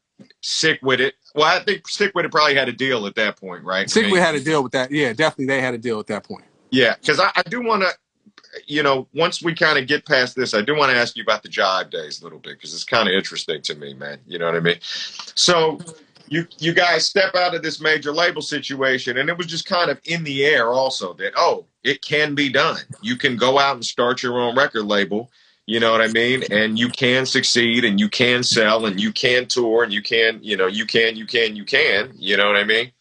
Sick 0.43 0.81
Wid 0.83 1.01
It. 1.01 1.15
Well, 1.35 1.45
I 1.47 1.61
think 1.65 1.89
Sick 1.89 2.13
Wid 2.15 2.27
It 2.27 2.31
probably 2.31 2.55
had 2.55 2.69
a 2.69 2.73
deal 2.73 3.07
at 3.07 3.15
that 3.17 3.37
point, 3.37 3.65
right? 3.65 3.85
I 3.85 3.87
Sick 3.87 4.05
mean, 4.05 4.13
we 4.13 4.19
had 4.19 4.35
a 4.35 4.41
deal 4.41 4.63
with 4.63 4.73
that. 4.73 4.91
Yeah, 4.91 5.13
definitely 5.13 5.47
they 5.47 5.61
had 5.61 5.75
a 5.75 5.79
deal 5.79 5.99
at 5.99 6.07
that 6.09 6.25
point. 6.25 6.45
Yeah, 6.71 6.95
because 7.01 7.19
I, 7.21 7.31
I 7.35 7.43
do 7.43 7.63
want 7.63 7.83
to, 7.83 7.89
you 8.67 8.83
know, 8.83 9.07
once 9.15 9.43
we 9.43 9.55
kind 9.55 9.79
of 9.79 9.87
get 9.87 10.07
past 10.07 10.37
this, 10.37 10.55
I 10.55 10.63
do 10.63 10.75
want 10.75 10.91
to 10.91 10.97
ask 10.97 11.17
you 11.17 11.23
about 11.23 11.43
the 11.43 11.49
jive 11.49 11.91
days 11.91 12.21
a 12.21 12.25
little 12.25 12.39
bit 12.39 12.55
because 12.57 12.75
it's 12.75 12.85
kind 12.85 13.09
of 13.09 13.15
interesting 13.15 13.63
to 13.63 13.75
me, 13.75 13.95
man. 13.95 14.19
You 14.27 14.39
know 14.39 14.47
what 14.47 14.57
I 14.57 14.61
mean? 14.61 14.79
So 14.83 15.79
you 16.29 16.47
you 16.59 16.73
guys 16.73 17.07
step 17.07 17.35
out 17.35 17.55
of 17.55 17.63
this 17.63 17.81
major 17.81 18.13
label 18.13 18.43
situation, 18.43 19.19
and 19.19 19.29
it 19.29 19.37
was 19.37 19.47
just 19.47 19.67
kind 19.67 19.91
of 19.91 20.01
in 20.05 20.25
the 20.25 20.45
air 20.45 20.69
also 20.69 21.15
that 21.15 21.33
oh, 21.37 21.67
it 21.83 22.03
can 22.03 22.35
be 22.35 22.49
done. 22.49 22.81
You 23.03 23.17
can 23.17 23.37
go 23.37 23.59
out 23.59 23.75
and 23.75 23.85
start 23.85 24.23
your 24.23 24.41
own 24.41 24.57
record 24.57 24.85
label. 24.85 25.31
You 25.67 25.81
know 25.81 25.93
what 25.93 26.03
I 26.03 26.09
mean? 26.09 26.43
And 26.51 26.79
you 26.79 26.91
can 26.91 27.25
succeed, 27.25 27.85
and 27.85 27.99
you 27.99 28.11
can 28.11 28.43
sell, 28.43 28.85
and 28.85 29.01
you 29.01 29.13
can 29.13 29.47
tour, 29.47 29.83
and 29.83 29.93
you 29.93 30.03
can, 30.03 30.39
you 30.43 30.59
know, 30.59 30.67
you 30.67 30.85
can, 30.85 31.17
you 31.17 31.25
can, 31.25 31.57
you 31.57 31.65
can. 31.65 32.13
You 32.17 32.37
know 32.37 32.47
what 32.47 32.57
I 32.57 32.65
mean? 32.65 32.93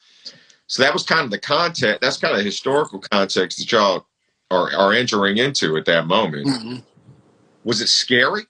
So 0.67 0.81
that 0.81 0.93
was 0.93 1.03
kind 1.03 1.25
of 1.25 1.31
the 1.31 1.39
content. 1.39 1.99
That's 2.01 2.17
kind 2.17 2.37
of 2.37 2.45
historical 2.45 2.99
context 2.99 3.57
that 3.57 3.71
y'all 3.71 4.05
are, 4.53 4.75
are 4.75 4.93
entering 4.93 5.37
into 5.37 5.75
at 5.77 5.85
that 5.85 6.05
moment. 6.07 6.47
Mm-hmm. 6.47 6.75
Was 7.63 7.81
it 7.81 7.87
scary? 7.87 8.43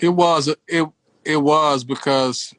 It 0.00 0.08
was 0.08 0.48
it 0.66 0.88
it 1.24 1.36
was 1.36 1.84
because 1.84 2.54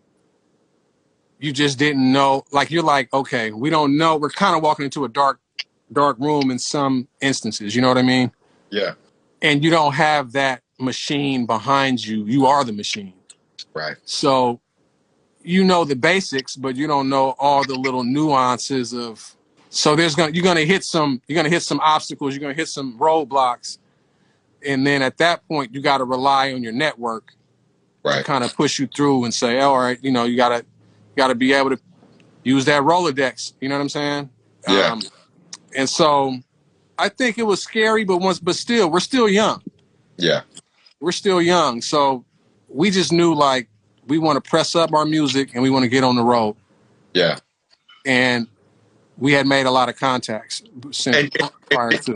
you 1.39 1.51
just 1.51 1.77
didn't 1.77 2.11
know. 2.11 2.43
Like 2.51 2.71
you're 2.71 2.83
like, 2.83 3.13
okay, 3.13 3.51
we 3.51 3.69
don't 3.69 3.97
know. 3.97 4.15
We're 4.15 4.29
kind 4.29 4.55
of 4.55 4.63
walking 4.63 4.85
into 4.85 5.03
a 5.03 5.09
dark 5.09 5.39
dark 5.91 6.17
room 6.19 6.51
in 6.51 6.59
some 6.59 7.07
instances. 7.21 7.75
You 7.75 7.81
know 7.81 7.87
what 7.87 7.97
I 7.97 8.03
mean? 8.03 8.31
Yeah. 8.69 8.93
And 9.41 9.63
you 9.63 9.69
don't 9.69 9.93
have 9.93 10.31
that 10.33 10.61
machine 10.79 11.45
behind 11.45 12.05
you. 12.05 12.25
You 12.25 12.45
are 12.45 12.63
the 12.63 12.73
machine. 12.73 13.13
Right. 13.73 13.97
So 14.05 14.61
you 15.41 15.63
know 15.63 15.83
the 15.83 15.95
basics, 15.95 16.55
but 16.55 16.75
you 16.75 16.87
don't 16.87 17.09
know 17.09 17.35
all 17.39 17.63
the 17.63 17.75
little 17.75 18.03
nuances 18.03 18.93
of. 18.93 19.35
So 19.75 19.95
there's 19.95 20.13
gonna 20.13 20.31
you're 20.31 20.43
gonna 20.43 20.61
hit 20.65 20.83
some 20.83 21.19
you're 21.27 21.35
gonna 21.35 21.49
hit 21.49 21.63
some 21.63 21.79
obstacles. 21.79 22.35
You're 22.35 22.41
gonna 22.41 22.53
hit 22.53 22.67
some 22.67 22.97
roadblocks, 22.99 23.79
and 24.63 24.85
then 24.85 25.01
at 25.01 25.17
that 25.17 25.45
point 25.47 25.73
you 25.73 25.81
got 25.81 25.97
to 25.97 26.03
rely 26.03 26.53
on 26.53 26.61
your 26.61 26.71
network 26.71 27.33
right. 28.03 28.19
to 28.19 28.23
kind 28.23 28.43
of 28.43 28.55
push 28.55 28.77
you 28.77 28.85
through 28.85 29.23
and 29.23 29.33
say, 29.33 29.61
all 29.61 29.79
right, 29.79 29.97
you 30.03 30.11
know, 30.11 30.25
you 30.25 30.37
gotta 30.37 30.57
you 30.57 31.15
gotta 31.17 31.33
be 31.33 31.53
able 31.53 31.71
to 31.71 31.79
use 32.43 32.65
that 32.65 32.83
Rolodex. 32.83 33.53
You 33.61 33.69
know 33.69 33.75
what 33.75 33.81
I'm 33.81 33.89
saying? 33.89 34.29
Yeah. 34.69 34.91
Um, 34.91 35.01
and 35.75 35.89
so 35.89 36.37
I 36.99 37.09
think 37.09 37.39
it 37.39 37.43
was 37.43 37.59
scary, 37.59 38.03
but 38.03 38.17
once 38.17 38.37
but 38.39 38.55
still 38.55 38.91
we're 38.91 38.99
still 38.99 39.27
young 39.27 39.63
Yeah. 40.17 40.41
we're 40.99 41.11
still 41.11 41.41
young, 41.41 41.81
so 41.81 42.23
we 42.69 42.91
just 42.91 43.11
knew 43.11 43.33
like 43.33 43.69
we 44.05 44.19
want 44.19 44.41
to 44.41 44.47
press 44.47 44.75
up 44.75 44.93
our 44.93 45.05
music 45.05 45.55
and 45.55 45.63
we 45.63 45.71
want 45.71 45.81
to 45.81 45.89
get 45.89 46.03
on 46.03 46.15
the 46.15 46.23
road. 46.23 46.57
Yeah. 47.15 47.39
And 48.05 48.47
we 49.17 49.31
had 49.33 49.47
made 49.47 49.65
a 49.65 49.71
lot 49.71 49.89
of 49.89 49.95
contacts 49.97 50.63
since 50.91 51.15
And- 51.15 51.31
prior 51.69 51.91
to. 51.91 52.15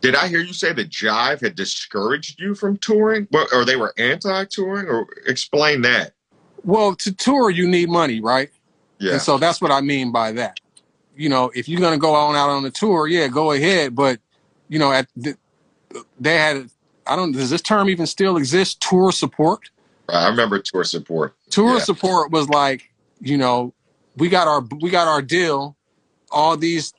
Did 0.00 0.14
I 0.14 0.28
hear 0.28 0.40
you 0.40 0.54
say 0.54 0.72
that 0.72 0.88
Jive 0.88 1.42
had 1.42 1.54
discouraged 1.54 2.40
you 2.40 2.54
from 2.54 2.78
touring? 2.78 3.28
Well, 3.30 3.46
or 3.52 3.66
they 3.66 3.76
were 3.76 3.92
anti-touring? 3.98 4.86
Or 4.88 5.06
explain 5.26 5.82
that. 5.82 6.14
Well, 6.64 6.94
to 6.96 7.12
tour 7.12 7.50
you 7.50 7.68
need 7.68 7.90
money, 7.90 8.20
right? 8.20 8.50
Yeah. 8.98 9.12
And 9.12 9.20
so 9.22 9.36
that's 9.36 9.60
what 9.60 9.70
I 9.70 9.82
mean 9.82 10.10
by 10.10 10.32
that. 10.32 10.58
You 11.16 11.28
know, 11.28 11.50
if 11.54 11.68
you're 11.68 11.80
gonna 11.80 11.98
go 11.98 12.14
on 12.14 12.34
out 12.34 12.48
on 12.48 12.62
the 12.62 12.70
tour, 12.70 13.06
yeah, 13.08 13.28
go 13.28 13.52
ahead. 13.52 13.94
But 13.94 14.20
you 14.68 14.78
know, 14.78 14.90
at 14.90 15.06
the, 15.16 15.36
they 16.18 16.36
had 16.36 16.70
I 17.06 17.14
don't 17.16 17.32
does 17.32 17.50
this 17.50 17.60
term 17.60 17.90
even 17.90 18.06
still 18.06 18.36
exist? 18.38 18.80
Tour 18.80 19.12
support. 19.12 19.68
I 20.08 20.28
remember 20.28 20.58
tour 20.60 20.84
support. 20.84 21.34
tour 21.50 21.74
Yeah. 21.74 21.80
support 21.80 22.30
was 22.30 22.48
like 22.48 22.90
you 23.20 23.36
know 23.36 23.74
we 24.16 24.30
got 24.30 24.48
our 24.48 24.62
we 24.80 24.88
got 24.88 25.08
our 25.08 25.20
deal 25.20 25.76
all 26.30 26.56
these 26.56 26.92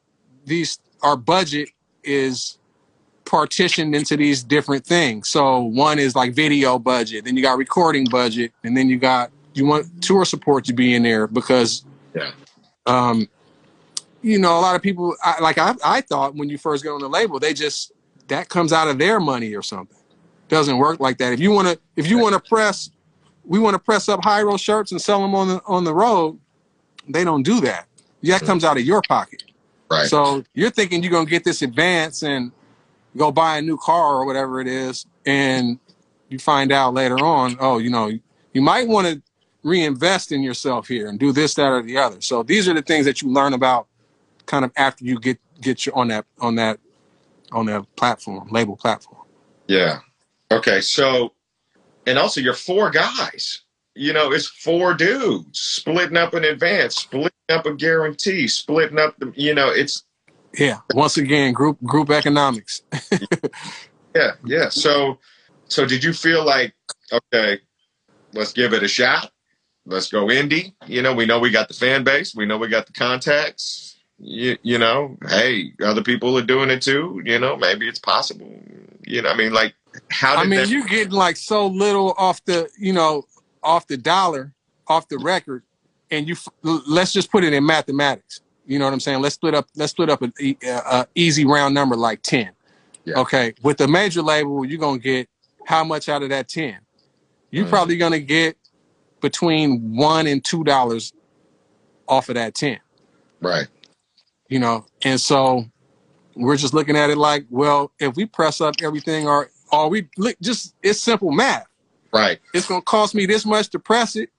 these 0.45 0.79
our 1.03 1.15
budget 1.15 1.69
is 2.03 2.57
partitioned 3.25 3.95
into 3.95 4.17
these 4.17 4.43
different 4.43 4.85
things 4.85 5.29
so 5.29 5.61
one 5.61 5.99
is 5.99 6.15
like 6.15 6.33
video 6.33 6.77
budget 6.77 7.23
then 7.23 7.37
you 7.37 7.41
got 7.41 7.57
recording 7.57 8.05
budget 8.09 8.51
and 8.63 8.75
then 8.75 8.89
you 8.89 8.97
got 8.97 9.31
you 9.53 9.65
want 9.65 9.85
tour 10.01 10.25
support 10.25 10.65
to 10.65 10.73
be 10.73 10.95
in 10.95 11.03
there 11.03 11.27
because 11.27 11.85
Yeah. 12.13 12.31
um 12.87 13.29
you 14.21 14.37
know 14.37 14.59
a 14.59 14.61
lot 14.61 14.75
of 14.75 14.81
people 14.81 15.15
I, 15.23 15.39
like 15.41 15.57
I, 15.57 15.75
I 15.83 16.01
thought 16.01 16.35
when 16.35 16.49
you 16.49 16.57
first 16.57 16.83
get 16.83 16.89
on 16.89 16.99
the 16.99 17.07
label 17.09 17.39
they 17.39 17.53
just 17.53 17.93
that 18.27 18.49
comes 18.49 18.73
out 18.73 18.87
of 18.89 18.97
their 18.97 19.19
money 19.19 19.55
or 19.55 19.61
something 19.61 19.97
doesn't 20.49 20.77
work 20.77 20.99
like 20.99 21.17
that 21.19 21.31
if 21.31 21.39
you 21.39 21.51
want 21.51 21.67
to 21.67 21.79
if 21.95 22.07
you 22.07 22.17
want 22.17 22.33
to 22.33 22.49
press 22.49 22.89
we 23.45 23.59
want 23.59 23.73
to 23.73 23.79
press 23.79 24.09
up 24.09 24.23
high 24.23 24.37
Hiero 24.39 24.57
shirts 24.57 24.91
and 24.91 25.01
sell 25.01 25.21
them 25.21 25.35
on 25.35 25.47
the 25.47 25.61
on 25.65 25.83
the 25.83 25.93
road. 25.93 26.39
They 27.07 27.23
don't 27.23 27.43
do 27.43 27.59
that. 27.61 27.87
That 28.23 28.41
comes 28.43 28.63
out 28.63 28.77
of 28.77 28.83
your 28.83 29.01
pocket. 29.07 29.43
Right. 29.89 30.07
So 30.07 30.43
you're 30.53 30.69
thinking 30.69 31.03
you're 31.03 31.11
gonna 31.11 31.29
get 31.29 31.43
this 31.43 31.61
advance 31.61 32.23
and 32.23 32.51
go 33.17 33.31
buy 33.31 33.57
a 33.57 33.61
new 33.61 33.77
car 33.77 34.15
or 34.15 34.25
whatever 34.25 34.61
it 34.61 34.67
is, 34.67 35.05
and 35.25 35.79
you 36.29 36.39
find 36.39 36.71
out 36.71 36.93
later 36.93 37.19
on, 37.19 37.57
oh, 37.59 37.77
you 37.77 37.89
know, 37.89 38.11
you 38.53 38.61
might 38.61 38.87
want 38.87 39.07
to 39.07 39.21
reinvest 39.63 40.31
in 40.31 40.41
yourself 40.41 40.87
here 40.87 41.07
and 41.07 41.19
do 41.19 41.31
this, 41.31 41.53
that, 41.55 41.67
or 41.67 41.81
the 41.81 41.97
other. 41.97 42.21
So 42.21 42.41
these 42.43 42.67
are 42.67 42.73
the 42.73 42.81
things 42.81 43.05
that 43.05 43.21
you 43.21 43.29
learn 43.29 43.53
about 43.53 43.87
kind 44.45 44.65
of 44.65 44.71
after 44.75 45.05
you 45.05 45.19
get 45.19 45.39
get 45.61 45.85
you 45.85 45.93
on 45.93 46.07
that 46.07 46.25
on 46.39 46.55
that 46.55 46.79
on 47.51 47.65
that 47.67 47.85
platform, 47.95 48.47
label 48.49 48.75
platform. 48.75 49.21
Yeah. 49.67 49.99
Okay. 50.51 50.81
So, 50.81 51.33
and 52.07 52.17
also 52.17 52.41
you're 52.41 52.53
four 52.53 52.89
guys. 52.89 53.60
You 53.95 54.13
know, 54.13 54.31
it's 54.31 54.47
four 54.47 54.93
dudes 54.93 55.59
splitting 55.59 56.17
up 56.17 56.33
an 56.33 56.45
advance, 56.45 56.95
splitting 56.95 57.31
up 57.49 57.65
a 57.65 57.73
guarantee, 57.73 58.47
splitting 58.47 58.99
up 58.99 59.15
the. 59.19 59.33
You 59.35 59.53
know, 59.53 59.69
it's 59.69 60.03
Yeah. 60.57 60.79
Once 60.93 61.17
again, 61.17 61.53
group 61.53 61.81
group 61.83 62.09
economics. 62.09 62.81
yeah, 64.15 64.31
yeah. 64.45 64.69
So, 64.69 65.19
so 65.67 65.85
did 65.85 66.03
you 66.03 66.13
feel 66.13 66.45
like 66.45 66.73
okay, 67.11 67.59
let's 68.33 68.53
give 68.53 68.73
it 68.73 68.83
a 68.83 68.87
shot. 68.87 69.31
Let's 69.85 70.09
go 70.09 70.27
indie. 70.27 70.73
You 70.87 71.01
know, 71.01 71.13
we 71.13 71.25
know 71.25 71.39
we 71.39 71.49
got 71.49 71.67
the 71.67 71.73
fan 71.73 72.03
base. 72.03 72.35
We 72.35 72.45
know 72.45 72.57
we 72.57 72.67
got 72.67 72.85
the 72.85 72.93
contacts. 72.93 73.99
You, 74.19 74.57
you 74.61 74.77
know, 74.77 75.17
hey, 75.27 75.73
other 75.83 76.03
people 76.03 76.37
are 76.37 76.43
doing 76.43 76.69
it 76.69 76.83
too. 76.83 77.21
You 77.25 77.39
know, 77.39 77.57
maybe 77.57 77.87
it's 77.87 77.99
possible. 77.99 78.51
You 79.07 79.23
know, 79.23 79.29
I 79.29 79.35
mean, 79.35 79.51
like 79.51 79.73
how 80.09 80.35
I 80.35 80.45
mean, 80.45 80.59
that, 80.59 80.69
you're 80.69 80.85
getting 80.85 81.13
like 81.13 81.37
so 81.37 81.67
little 81.67 82.13
off 82.17 82.43
the, 82.45 82.69
you 82.77 82.93
know, 82.93 83.25
off 83.63 83.87
the 83.87 83.97
dollar, 83.97 84.53
off 84.87 85.07
the 85.07 85.17
record, 85.17 85.63
and 86.09 86.27
you. 86.27 86.35
Let's 86.63 87.13
just 87.13 87.31
put 87.31 87.43
it 87.43 87.53
in 87.53 87.65
mathematics. 87.65 88.41
You 88.65 88.79
know 88.79 88.85
what 88.85 88.93
I'm 88.93 88.99
saying? 88.99 89.21
Let's 89.21 89.35
split 89.35 89.53
up. 89.55 89.67
Let's 89.75 89.91
split 89.91 90.09
up 90.09 90.21
an 90.21 90.33
e- 90.39 90.57
uh, 90.67 91.05
easy 91.15 91.45
round 91.45 91.73
number 91.73 91.95
like 91.95 92.21
ten. 92.21 92.51
Yeah. 93.05 93.19
Okay, 93.19 93.53
with 93.63 93.81
a 93.81 93.87
major 93.87 94.21
label, 94.21 94.65
you're 94.65 94.79
gonna 94.79 94.99
get 94.99 95.27
how 95.65 95.83
much 95.83 96.09
out 96.09 96.23
of 96.23 96.29
that 96.29 96.47
ten? 96.47 96.79
You're 97.51 97.65
probably 97.67 97.97
gonna 97.97 98.19
get 98.19 98.57
between 99.21 99.95
one 99.95 100.27
and 100.27 100.43
two 100.43 100.63
dollars 100.63 101.13
off 102.07 102.29
of 102.29 102.35
that 102.35 102.55
ten. 102.55 102.79
right? 103.41 103.67
you 104.49 104.59
know 104.59 104.85
and 105.03 105.19
so 105.19 105.63
we're 106.35 106.57
just 106.57 106.73
looking 106.73 106.97
at 106.97 107.09
it 107.09 107.17
like 107.17 107.45
well 107.49 107.91
if 107.99 108.15
we 108.17 108.25
press 108.25 108.59
up 108.59 108.75
everything 108.83 109.27
or 109.27 109.49
or 109.71 109.89
we 109.89 110.07
look 110.17 110.35
just 110.41 110.75
it's 110.83 110.99
simple 110.99 111.31
math 111.31 111.65
Right, 112.13 112.39
it's 112.53 112.67
going 112.67 112.81
to 112.81 112.85
cost 112.85 113.15
me 113.15 113.25
this 113.25 113.45
much 113.45 113.69
to 113.69 113.79
press 113.79 114.15
it. 114.15 114.29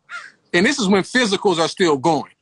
And 0.53 0.66
this 0.66 0.79
is 0.79 0.89
when 0.89 1.03
physicals 1.03 1.59
are 1.59 1.68
still 1.68 1.97
going. 1.97 2.33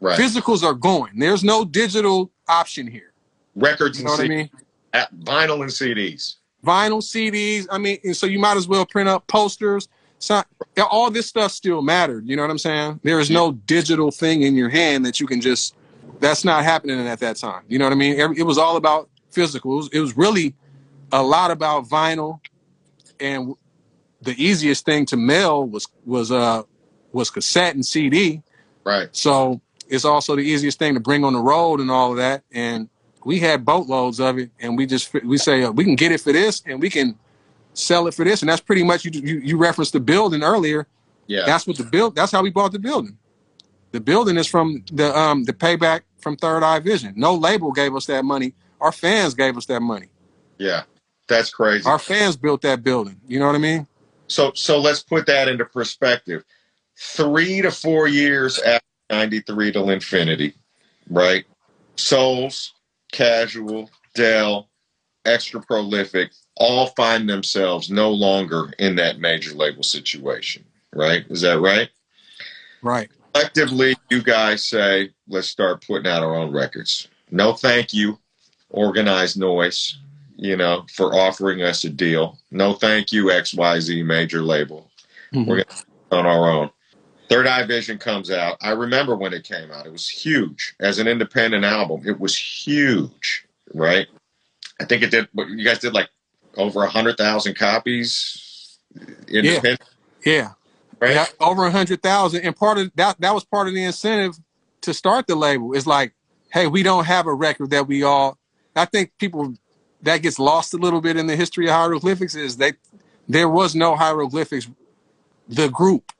Right. 0.00 0.18
physicals 0.18 0.62
are 0.62 0.74
going. 0.74 1.18
There's 1.18 1.42
no 1.42 1.64
digital 1.64 2.30
option 2.48 2.86
here. 2.86 3.12
Records 3.54 3.98
you 3.98 4.04
and 4.06 4.06
know 4.06 4.22
what 4.22 4.24
i 4.24 4.28
mean? 4.28 4.50
At- 4.92 5.14
vinyl 5.14 5.62
and 5.62 5.70
CDs. 5.70 6.36
vinyl 6.64 7.02
cds 7.02 7.66
i 7.70 7.78
mean 7.78 7.98
and 8.04 8.16
so 8.16 8.26
you 8.26 8.38
might 8.38 8.56
as 8.56 8.68
well 8.68 8.84
print 8.86 9.08
up 9.08 9.26
posters. 9.26 9.88
So 10.18 10.42
all 10.90 11.10
this 11.10 11.26
stuff 11.26 11.52
still 11.52 11.82
mattered. 11.82 12.28
You 12.28 12.36
know 12.36 12.42
what 12.42 12.50
i'm 12.50 12.58
saying? 12.58 13.00
There 13.02 13.18
is 13.20 13.30
no 13.30 13.52
digital 13.52 14.10
thing 14.10 14.42
in 14.42 14.54
your 14.54 14.68
hand 14.68 15.04
that 15.06 15.18
you 15.18 15.26
can 15.26 15.40
just 15.40 15.74
that's 16.20 16.44
not 16.44 16.62
happening 16.64 17.00
at 17.06 17.18
that 17.20 17.36
time. 17.36 17.62
You 17.66 17.78
know 17.78 17.86
what 17.86 17.92
i 17.92 17.96
mean? 17.96 18.18
It 18.36 18.42
was 18.44 18.58
all 18.58 18.76
about 18.76 19.08
physical. 19.30 19.72
It 19.72 19.76
was, 19.76 19.88
it 19.94 20.00
was 20.00 20.16
really 20.16 20.54
a 21.12 21.22
lot 21.22 21.50
about 21.50 21.88
vinyl 21.88 22.40
and 23.18 23.54
the 24.26 24.34
easiest 24.42 24.84
thing 24.84 25.06
to 25.06 25.16
mail 25.16 25.64
was 25.64 25.88
was 26.04 26.30
uh 26.30 26.62
was 27.12 27.30
cassette 27.30 27.74
and 27.74 27.86
cd 27.86 28.42
Right, 28.84 29.08
so 29.10 29.60
it's 29.88 30.04
also 30.04 30.36
the 30.36 30.42
easiest 30.42 30.78
thing 30.78 30.94
to 30.94 31.00
bring 31.00 31.24
on 31.24 31.32
the 31.32 31.40
road 31.40 31.80
and 31.80 31.90
all 31.90 32.12
of 32.12 32.18
that. 32.18 32.44
And 32.52 32.88
we 33.24 33.40
had 33.40 33.64
boatloads 33.64 34.20
of 34.20 34.38
it, 34.38 34.50
and 34.60 34.76
we 34.76 34.86
just 34.86 35.12
we 35.24 35.38
say 35.38 35.64
uh, 35.64 35.72
we 35.72 35.82
can 35.82 35.96
get 35.96 36.12
it 36.12 36.20
for 36.20 36.32
this, 36.32 36.62
and 36.66 36.80
we 36.80 36.88
can 36.88 37.18
sell 37.74 38.06
it 38.06 38.14
for 38.14 38.24
this, 38.24 38.42
and 38.42 38.48
that's 38.48 38.60
pretty 38.60 38.84
much 38.84 39.04
you. 39.04 39.10
You, 39.12 39.40
you 39.40 39.56
referenced 39.58 39.92
the 39.92 39.98
building 39.98 40.44
earlier. 40.44 40.86
yeah, 41.26 41.46
That's 41.46 41.66
what 41.66 41.76
the 41.78 41.82
build. 41.84 42.14
That's 42.14 42.30
how 42.30 42.42
we 42.42 42.50
bought 42.50 42.70
the 42.70 42.78
building. 42.78 43.18
The 43.90 44.00
building 44.00 44.36
is 44.36 44.46
from 44.46 44.84
the 44.92 45.16
um 45.18 45.42
the 45.44 45.52
payback 45.52 46.02
from 46.18 46.36
Third 46.36 46.62
Eye 46.62 46.78
Vision. 46.78 47.14
No 47.16 47.34
label 47.34 47.72
gave 47.72 47.96
us 47.96 48.06
that 48.06 48.24
money. 48.24 48.54
Our 48.80 48.92
fans 48.92 49.34
gave 49.34 49.56
us 49.56 49.66
that 49.66 49.80
money. 49.80 50.10
yeah. 50.58 50.84
That's 51.28 51.50
crazy. 51.50 51.84
Our 51.84 51.98
fans 51.98 52.36
built 52.36 52.62
that 52.62 52.84
building. 52.84 53.20
You 53.26 53.40
know 53.40 53.46
what 53.46 53.56
I 53.56 53.58
mean? 53.58 53.88
So 54.28 54.52
so 54.54 54.78
let's 54.78 55.02
put 55.02 55.26
that 55.26 55.48
into 55.48 55.64
perspective. 55.64 56.44
Three 56.98 57.62
to 57.62 57.70
four 57.70 58.08
years 58.08 58.58
after 58.58 58.86
'93 59.10 59.72
till 59.72 59.90
infinity, 59.90 60.54
right? 61.10 61.44
Souls, 61.96 62.74
Casual, 63.12 63.90
Del, 64.14 64.68
Extra 65.24 65.60
Prolific, 65.60 66.32
all 66.56 66.88
find 66.88 67.28
themselves 67.28 67.90
no 67.90 68.10
longer 68.10 68.72
in 68.78 68.96
that 68.96 69.18
major 69.18 69.54
label 69.54 69.82
situation, 69.82 70.64
right? 70.94 71.24
Is 71.28 71.42
that 71.42 71.60
right? 71.60 71.90
Right. 72.82 73.10
Collectively, 73.32 73.96
you 74.10 74.22
guys 74.22 74.64
say, 74.64 75.10
let's 75.28 75.48
start 75.48 75.86
putting 75.86 76.10
out 76.10 76.22
our 76.22 76.34
own 76.34 76.52
records. 76.52 77.08
No, 77.30 77.52
thank 77.52 77.92
you, 77.92 78.18
Organized 78.70 79.38
Noise, 79.38 79.98
you 80.36 80.56
know, 80.56 80.84
for 80.92 81.14
offering 81.14 81.62
us 81.62 81.84
a 81.84 81.90
deal. 81.90 82.38
No, 82.50 82.74
thank 82.74 83.12
you, 83.12 83.26
XYZ 83.30 84.04
major 84.04 84.42
label 84.42 84.90
Mhm. 85.34 85.46
We're 85.46 85.64
on 86.12 86.24
our 86.26 86.48
own. 86.50 86.70
Third 87.28 87.46
Eye 87.48 87.64
Vision 87.66 87.98
comes 87.98 88.30
out. 88.30 88.56
I 88.60 88.70
remember 88.70 89.16
when 89.16 89.32
it 89.32 89.42
came 89.44 89.70
out. 89.72 89.84
It 89.86 89.92
was 89.92 90.08
huge 90.08 90.74
as 90.78 90.98
an 91.00 91.08
independent 91.08 91.64
album. 91.64 92.02
It 92.06 92.20
was 92.20 92.36
huge, 92.38 93.44
right? 93.74 94.06
I 94.80 94.84
think 94.84 95.02
it 95.02 95.10
did. 95.10 95.28
What 95.32 95.48
you 95.48 95.64
guys 95.64 95.80
did 95.80 95.92
like 95.94 96.08
over 96.56 96.84
a 96.84 96.88
hundred 96.88 97.16
thousand 97.16 97.56
copies. 97.56 98.78
Independent, 99.28 99.80
Yeah. 100.24 100.52
right? 101.00 101.14
Yeah, 101.14 101.26
over 101.40 101.66
a 101.66 101.70
hundred 101.70 102.02
thousand, 102.02 102.42
and 102.42 102.54
part 102.54 102.78
of 102.78 102.92
that 102.94 103.20
that 103.20 103.34
was 103.34 103.44
part 103.44 103.66
of 103.68 103.74
the 103.74 103.82
incentive 103.84 104.38
to 104.82 104.94
start 104.94 105.26
the 105.26 105.34
label. 105.34 105.74
It's 105.74 105.86
like, 105.86 106.14
hey, 106.52 106.68
we 106.68 106.82
don't 106.84 107.04
have 107.04 107.26
a 107.26 107.34
record 107.34 107.70
that 107.70 107.88
we 107.88 108.04
all. 108.04 108.38
I 108.76 108.84
think 108.84 109.12
people 109.18 109.54
that 110.02 110.18
gets 110.22 110.38
lost 110.38 110.74
a 110.74 110.76
little 110.76 111.00
bit 111.00 111.16
in 111.16 111.26
the 111.26 111.36
history 111.36 111.66
of 111.66 111.72
hieroglyphics 111.72 112.34
is 112.34 112.56
that 112.58 112.76
there 113.28 113.48
was 113.48 113.74
no 113.74 113.96
hieroglyphics, 113.96 114.68
the 115.48 115.68
group 115.68 116.12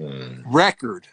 Mm. 0.00 0.42
record. 0.46 1.06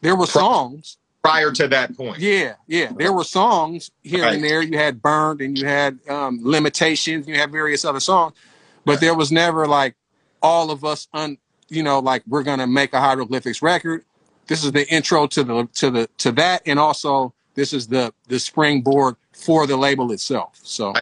There 0.00 0.14
were 0.16 0.26
songs, 0.26 0.98
Prior 1.22 1.50
to 1.52 1.68
that 1.68 1.96
point, 1.96 2.18
yeah, 2.20 2.54
yeah. 2.66 2.92
There 2.96 3.12
were 3.12 3.24
songs 3.24 3.90
here 4.02 4.22
Right. 4.24 4.34
and 4.34 4.44
there. 4.44 4.62
You 4.62 4.78
had 4.78 5.02
burned, 5.02 5.40
and 5.40 5.58
you 5.58 5.66
had 5.66 5.98
um, 6.08 6.40
limitations. 6.42 7.26
You 7.26 7.34
had 7.34 7.50
various 7.50 7.84
other 7.84 8.00
songs, 8.00 8.34
but 8.84 8.92
Right. 8.92 9.00
there 9.00 9.14
was 9.14 9.32
never 9.32 9.66
like 9.66 9.94
all 10.42 10.70
of 10.70 10.84
us 10.84 11.08
un. 11.12 11.38
You 11.68 11.82
know, 11.82 11.98
like 11.98 12.22
we're 12.26 12.44
gonna 12.44 12.66
make 12.66 12.92
a 12.92 13.00
hieroglyphics 13.00 13.60
record. 13.62 14.04
This 14.46 14.64
is 14.64 14.72
the 14.72 14.88
intro 14.92 15.26
to 15.26 15.44
the 15.44 15.68
to 15.74 15.90
the 15.90 16.08
to 16.18 16.32
that, 16.32 16.62
and 16.66 16.78
also 16.78 17.34
this 17.54 17.72
is 17.72 17.88
the 17.88 18.12
the 18.28 18.38
springboard 18.38 19.16
for 19.32 19.66
the 19.66 19.76
label 19.76 20.12
itself. 20.12 20.58
So 20.62 20.94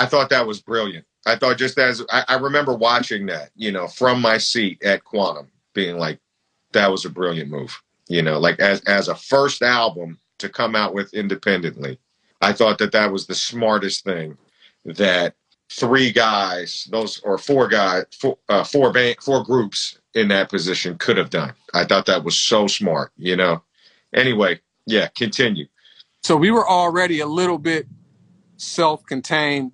I 0.00 0.06
thought 0.06 0.30
that 0.30 0.46
was 0.46 0.62
brilliant. 0.62 1.04
I 1.26 1.36
thought 1.36 1.58
just 1.58 1.78
as 1.78 2.02
I, 2.10 2.24
I 2.26 2.34
remember 2.36 2.74
watching 2.74 3.26
that, 3.26 3.50
you 3.54 3.70
know, 3.70 3.86
from 3.86 4.22
my 4.22 4.38
seat 4.38 4.82
at 4.82 5.04
Quannum, 5.04 5.48
being 5.74 5.98
like, 5.98 6.18
that 6.72 6.90
was 6.90 7.04
a 7.04 7.10
brilliant 7.10 7.50
move. 7.50 7.80
You 8.08 8.22
know, 8.22 8.38
like 8.40 8.58
as 8.58 8.80
as 8.82 9.08
a 9.08 9.14
first 9.14 9.62
album 9.62 10.18
to 10.38 10.48
come 10.48 10.74
out 10.74 10.94
with 10.94 11.12
independently, 11.12 11.98
I 12.40 12.52
thought 12.54 12.78
that 12.78 12.92
that 12.92 13.12
was 13.12 13.26
the 13.26 13.34
smartest 13.34 14.02
thing 14.04 14.38
that 14.86 15.34
three 15.70 16.10
guys, 16.10 16.88
those 16.90 17.20
or 17.20 17.36
four 17.36 17.68
guys, 17.68 18.06
four 18.18 18.38
uh, 18.48 18.64
four 18.64 18.92
four 19.20 19.44
groups 19.44 19.98
in 20.14 20.28
that 20.28 20.48
position 20.48 20.96
could 20.96 21.18
have 21.18 21.30
done. 21.30 21.52
I 21.74 21.84
thought 21.84 22.06
that 22.06 22.24
was 22.24 22.38
so 22.38 22.66
smart. 22.66 23.12
You 23.18 23.36
know. 23.36 23.62
Anyway, 24.14 24.60
yeah, 24.86 25.08
continue. 25.08 25.66
so 26.22 26.36
we 26.36 26.50
were 26.50 26.68
already 26.68 27.20
a 27.20 27.26
little 27.26 27.58
bit 27.58 27.86
self-contained 28.56 29.72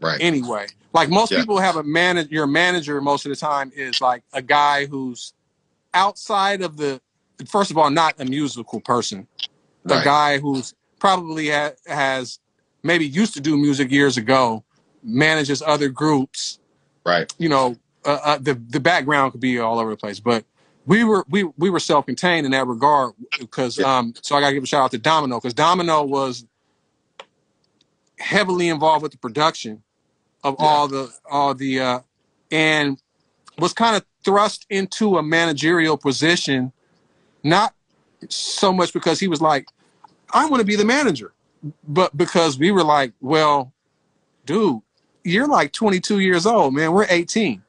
Right. 0.00 0.20
anyway. 0.20 0.66
Like 0.92 1.08
most 1.10 1.32
Yeah. 1.32 1.38
people 1.40 1.58
have 1.58 1.76
a 1.76 1.82
manager, 1.82 2.28
your 2.30 2.46
manager 2.46 3.00
most 3.00 3.26
of 3.26 3.30
the 3.30 3.36
time 3.36 3.72
is 3.74 4.00
like 4.00 4.22
a 4.32 4.42
guy 4.42 4.86
who's 4.86 5.32
outside 5.94 6.62
of 6.62 6.76
the, 6.76 7.00
first 7.48 7.70
of 7.70 7.78
all, 7.78 7.90
not 7.90 8.14
a 8.20 8.24
musical 8.24 8.80
person, 8.80 9.26
a 9.86 9.94
Right. 9.96 10.04
guy 10.04 10.38
who's 10.38 10.74
probably 10.98 11.50
ha- 11.50 11.72
has 11.86 12.38
maybe 12.82 13.06
used 13.06 13.34
to 13.34 13.40
do 13.40 13.56
music 13.56 13.90
years 13.90 14.16
ago, 14.16 14.64
manages 15.02 15.62
other 15.62 15.88
groups. 15.88 16.58
Right. 17.04 17.32
You 17.38 17.48
know, 17.48 17.76
uh, 18.04 18.18
uh, 18.22 18.38
the 18.38 18.54
the 18.54 18.80
background 18.80 19.32
could 19.32 19.40
be 19.40 19.58
all 19.58 19.78
over 19.78 19.90
the 19.90 19.96
place, 19.96 20.20
but 20.20 20.44
we 20.86 21.04
were 21.04 21.24
we 21.28 21.44
we 21.58 21.70
were 21.70 21.80
self 21.80 22.06
contained 22.06 22.46
in 22.46 22.52
that 22.52 22.66
regard 22.66 23.14
because 23.38 23.78
Yeah. 23.78 23.98
um. 23.98 24.14
So 24.22 24.36
I 24.36 24.40
got 24.40 24.48
to 24.48 24.54
give 24.54 24.62
a 24.62 24.66
shout 24.66 24.84
out 24.84 24.90
to 24.92 24.98
Domino 24.98 25.38
because 25.38 25.54
Domino 25.54 26.04
was 26.04 26.44
heavily 28.18 28.68
involved 28.68 29.02
with 29.02 29.12
the 29.12 29.18
production 29.18 29.82
of 30.46 30.56
Yeah. 30.58 30.66
all 30.66 30.88
the 30.88 31.12
all 31.30 31.54
the 31.54 31.80
uh, 31.80 32.00
and 32.50 33.02
was 33.58 33.72
kind 33.72 33.96
of 33.96 34.04
thrust 34.24 34.66
into 34.70 35.18
a 35.18 35.22
managerial 35.22 35.96
position, 35.96 36.72
not 37.42 37.74
so 38.28 38.72
much 38.72 38.92
because 38.92 39.18
he 39.18 39.28
was 39.28 39.40
like, 39.40 39.68
I 40.32 40.46
want 40.46 40.60
to 40.60 40.64
be 40.66 40.76
the 40.76 40.84
manager, 40.84 41.32
but 41.88 42.16
because 42.16 42.58
we 42.58 42.70
were 42.70 42.84
like, 42.84 43.12
well, 43.20 43.72
dude, 44.44 44.80
you're 45.24 45.48
like 45.48 45.72
22 45.72 46.20
years 46.20 46.46
old, 46.46 46.74
man. 46.74 46.92
We're 46.92 47.06
18. 47.08 47.62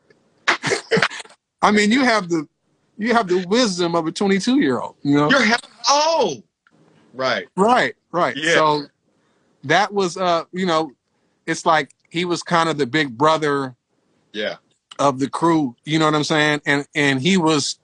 I 1.61 1.71
mean, 1.71 1.91
you 1.91 2.03
have 2.03 2.30
the 2.30 2.47
you 2.97 3.13
have 3.13 3.28
the 3.28 3.45
wisdom 3.47 3.95
of 3.95 4.07
a 4.07 4.11
22 4.11 4.59
year 4.59 4.80
old, 4.80 4.95
you 5.03 5.15
know? 5.15 5.30
You're 5.30 5.43
hell 5.43 5.59
oh, 5.89 6.43
right. 7.13 7.47
Right, 7.55 7.95
right. 8.11 8.36
Yeah. 8.36 8.53
So 8.53 8.84
that 9.63 9.93
was 9.93 10.17
uh, 10.17 10.45
you 10.51 10.65
know, 10.65 10.91
it's 11.45 11.65
like 11.65 11.91
he 12.09 12.25
was 12.25 12.43
kind 12.43 12.69
of 12.69 12.77
the 12.77 12.87
big 12.87 13.17
brother 13.17 13.75
Yeah. 14.33 14.55
of 14.99 15.19
the 15.19 15.29
crew, 15.29 15.75
you 15.85 15.99
know 15.99 16.05
what 16.05 16.15
I'm 16.15 16.23
saying? 16.23 16.61
And 16.65 16.87
and 16.95 17.21
he 17.21 17.37
was 17.37 17.79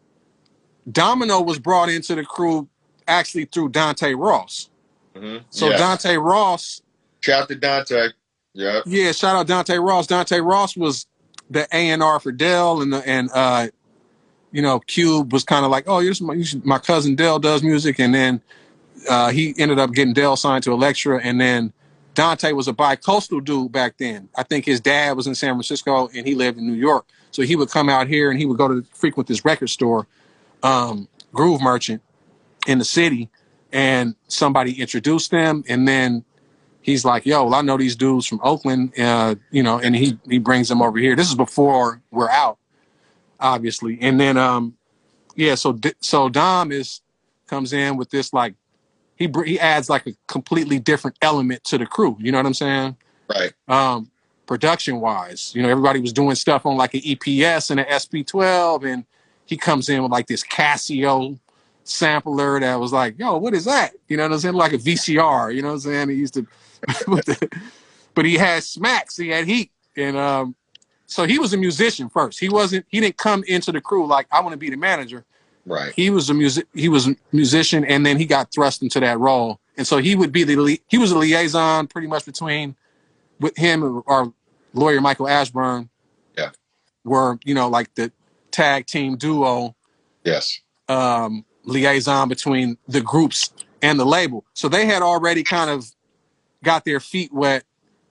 Domino 0.92 1.42
was 1.42 1.60
brought 1.60 1.90
into 1.90 2.16
the 2.16 2.26
crew 2.26 2.68
actually 3.08 3.46
through 3.46 3.70
Dante 3.70 4.14
Ross. 4.14 4.70
hmm 5.16 5.38
So 5.50 5.70
yeah. 5.70 5.78
Dante 5.78 6.16
Ross, 6.18 6.82
Shout 7.22 7.44
out 7.44 7.48
to 7.50 7.56
Dante. 7.56 8.10
Yeah. 8.54 8.82
yeah, 8.86 9.12
shout 9.14 9.36
out 9.36 9.48
Dante 9.48 9.78
Ross. 9.78 10.08
Dante 10.08 10.40
Ross 10.40 10.76
was 10.76 11.08
the 11.50 11.64
A 11.72 11.90
and 11.90 12.04
R 12.04 12.20
for 12.20 12.32
Del, 12.32 12.82
and 12.82 12.94
the, 12.94 13.08
and 13.08 13.30
uh, 13.34 13.68
you 14.52 14.62
know, 14.62 14.80
Cube 14.82 15.34
was 15.34 15.44
kind 15.44 15.66
of 15.66 15.72
like, 15.72 15.86
oh, 15.88 16.00
you're 16.00 16.14
my, 16.22 16.42
my 16.64 16.78
cousin 16.80 17.16
Del 17.16 17.40
does 17.40 17.64
music, 17.64 18.00
and 18.00 18.14
then 18.14 18.42
uh, 19.10 19.30
he 19.30 19.56
ended 19.58 19.80
up 19.80 19.92
getting 19.94 20.14
Dell 20.14 20.36
signed 20.36 20.64
to 20.66 20.72
Elektra, 20.72 21.20
and 21.24 21.40
then 21.42 21.74
Dante 22.14 22.52
was 22.52 22.68
a 22.68 22.74
bi-coastal 22.74 23.40
dude 23.40 23.72
back 23.72 23.98
then. 23.98 24.30
I 24.38 24.44
think 24.44 24.66
his 24.66 24.80
dad 24.80 25.18
was 25.18 25.28
in 25.28 25.36
San 25.36 25.54
Francisco 25.54 26.10
and 26.14 26.28
he 26.28 26.36
lived 26.36 26.58
in 26.58 26.68
New 26.68 26.74
York. 26.74 27.06
So 27.32 27.42
he 27.42 27.56
would 27.56 27.70
come 27.70 27.90
out 27.90 28.08
here 28.08 28.30
and 28.30 28.40
he 28.40 28.46
would 28.46 28.58
go 28.58 28.68
to 28.68 28.84
frequent 28.94 29.28
this 29.28 29.44
record 29.44 29.70
store, 29.70 30.08
um, 30.62 31.08
Groove 31.34 31.62
Merchant, 31.62 32.02
in 32.68 32.80
the 32.80 32.86
city, 32.86 33.30
and 33.72 34.16
somebody 34.28 34.80
introduced 34.80 35.32
them, 35.32 35.64
and 35.68 35.88
then 35.88 36.24
he's 36.82 37.04
like, 37.04 37.26
"Yo, 37.26 37.46
well, 37.46 37.56
I 37.56 37.62
know 37.62 37.78
these 37.78 37.96
dudes 37.96 38.28
from 38.28 38.40
Oakland, 38.44 38.98
uh, 39.00 39.36
you 39.52 39.64
know," 39.64 39.80
and 39.80 39.96
he 39.96 40.18
he 40.30 40.38
brings 40.38 40.70
them 40.70 40.82
over 40.82 40.98
here. 41.00 41.16
This 41.16 41.28
is 41.28 41.36
before 41.36 42.02
we're 42.12 42.30
out, 42.30 42.58
obviously, 43.40 43.98
and 44.02 44.20
then 44.20 44.38
um, 44.38 44.76
yeah, 45.36 45.56
so 45.56 45.78
so 46.00 46.30
Dom 46.30 46.72
is 46.72 47.02
comes 47.48 47.74
in 47.74 47.98
with 47.98 48.10
this 48.10 48.34
like 48.34 48.56
he 49.24 49.52
he 49.52 49.60
adds 49.60 49.90
like 49.90 50.08
a 50.08 50.14
completely 50.28 50.80
different 50.80 51.18
element 51.22 51.64
to 51.66 51.78
the 51.78 51.86
crew. 51.86 52.18
You 52.20 52.32
know 52.32 52.40
what 52.40 52.46
I'm 52.46 52.54
saying? 52.54 52.98
Right. 53.30 53.54
Um, 53.68 54.12
production 54.46 55.00
wise, 55.00 55.54
you 55.56 55.62
know, 55.62 55.70
everybody 55.70 56.00
was 56.00 56.14
doing 56.14 56.36
stuff 56.36 56.66
on 56.66 56.76
like 56.76 56.94
an 56.94 57.02
EPS 57.02 57.72
and 57.72 57.80
an 57.80 57.86
SP12, 57.88 58.86
and 58.86 59.06
he 59.46 59.58
comes 59.58 59.90
in 59.90 60.02
with 60.02 60.12
like 60.12 60.28
this 60.28 60.44
Casio 60.44 61.40
sampler 61.84 62.60
that 62.60 62.80
was 62.80 62.94
like, 62.94 63.18
yo, 63.20 63.38
what 63.38 63.54
is 63.54 63.66
that? 63.66 63.94
You 64.08 64.18
know 64.18 64.24
what 64.24 64.34
I'm 64.34 64.40
saying? 64.40 64.56
Like 64.56 64.74
a 64.74 64.78
VCR, 64.78 65.54
you 65.54 65.62
know 65.62 65.70
what 65.70 65.74
I'm 65.76 65.80
saying? 65.80 66.10
He 66.10 66.16
used 66.16 66.34
to, 66.36 66.48
but 68.16 68.26
he 68.26 68.36
had 68.36 68.64
smacks, 68.64 69.18
he 69.18 69.30
had 69.30 69.46
heat. 69.46 69.72
And 69.96 70.18
um, 70.18 70.56
so 71.06 71.26
he 71.26 71.40
was 71.40 71.54
a 71.54 71.58
musician 71.58 72.10
first. 72.10 72.40
He 72.40 72.50
wasn't, 72.50 72.86
he 72.90 73.00
didn't 73.00 73.18
come 73.18 73.44
into 73.48 73.72
the 73.72 73.82
crew 73.82 74.08
like, 74.08 74.28
I 74.32 74.42
want 74.42 74.54
to 74.54 74.58
be 74.58 74.70
the 74.70 74.78
manager. 74.78 75.26
Right. 75.66 75.94
He 75.96 76.10
was 76.10 76.30
a 76.30 76.34
music, 76.34 76.68
he 76.74 76.90
was 76.90 77.08
a 77.08 77.16
musician 77.32 77.86
and 77.86 78.06
then 78.06 78.18
he 78.18 78.26
got 78.26 78.52
thrust 78.54 78.82
into 78.82 79.00
that 79.00 79.20
role. 79.20 79.60
And 79.78 79.88
so 79.88 79.98
he 79.98 80.16
would 80.16 80.32
be 80.32 80.44
the, 80.44 80.80
he 80.88 80.98
was 80.98 81.12
a 81.12 81.18
liaison 81.18 81.88
pretty 81.88 82.08
much 82.08 82.26
between 82.26 82.76
with 83.40 83.58
him 83.58 84.04
or 84.06 84.34
lawyer 84.74 85.02
Michael 85.02 85.28
Ashburn. 85.28 85.90
Yeah. 86.38 86.52
Were, 87.04 87.40
you 87.44 87.54
know, 87.54 87.70
like 87.70 87.94
the 87.96 88.12
tag 88.52 88.86
team 88.86 89.16
duo. 89.18 89.76
Yes. 90.24 90.60
Um, 90.90 91.46
liaison 91.64 92.28
between 92.30 92.78
the 92.88 93.02
groups 93.02 93.52
and 93.82 94.00
the 94.00 94.06
label. 94.06 94.46
So 94.54 94.70
they 94.70 94.86
had 94.86 95.02
already 95.02 95.44
kind 95.44 95.70
of 95.70 95.86
got 96.64 96.86
their 96.86 97.00
feet 97.00 97.34
wet 97.34 97.64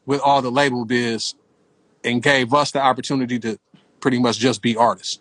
with 0.06 0.20
all 0.20 0.42
the 0.42 0.50
label 0.50 0.84
biz 0.84 1.34
and 2.04 2.22
gave 2.22 2.52
us 2.52 2.72
the 2.72 2.80
opportunity 2.80 3.38
to 3.38 3.58
pretty 4.00 4.18
much 4.18 4.38
just 4.38 4.62
be 4.62 4.76
artists. 4.76 5.20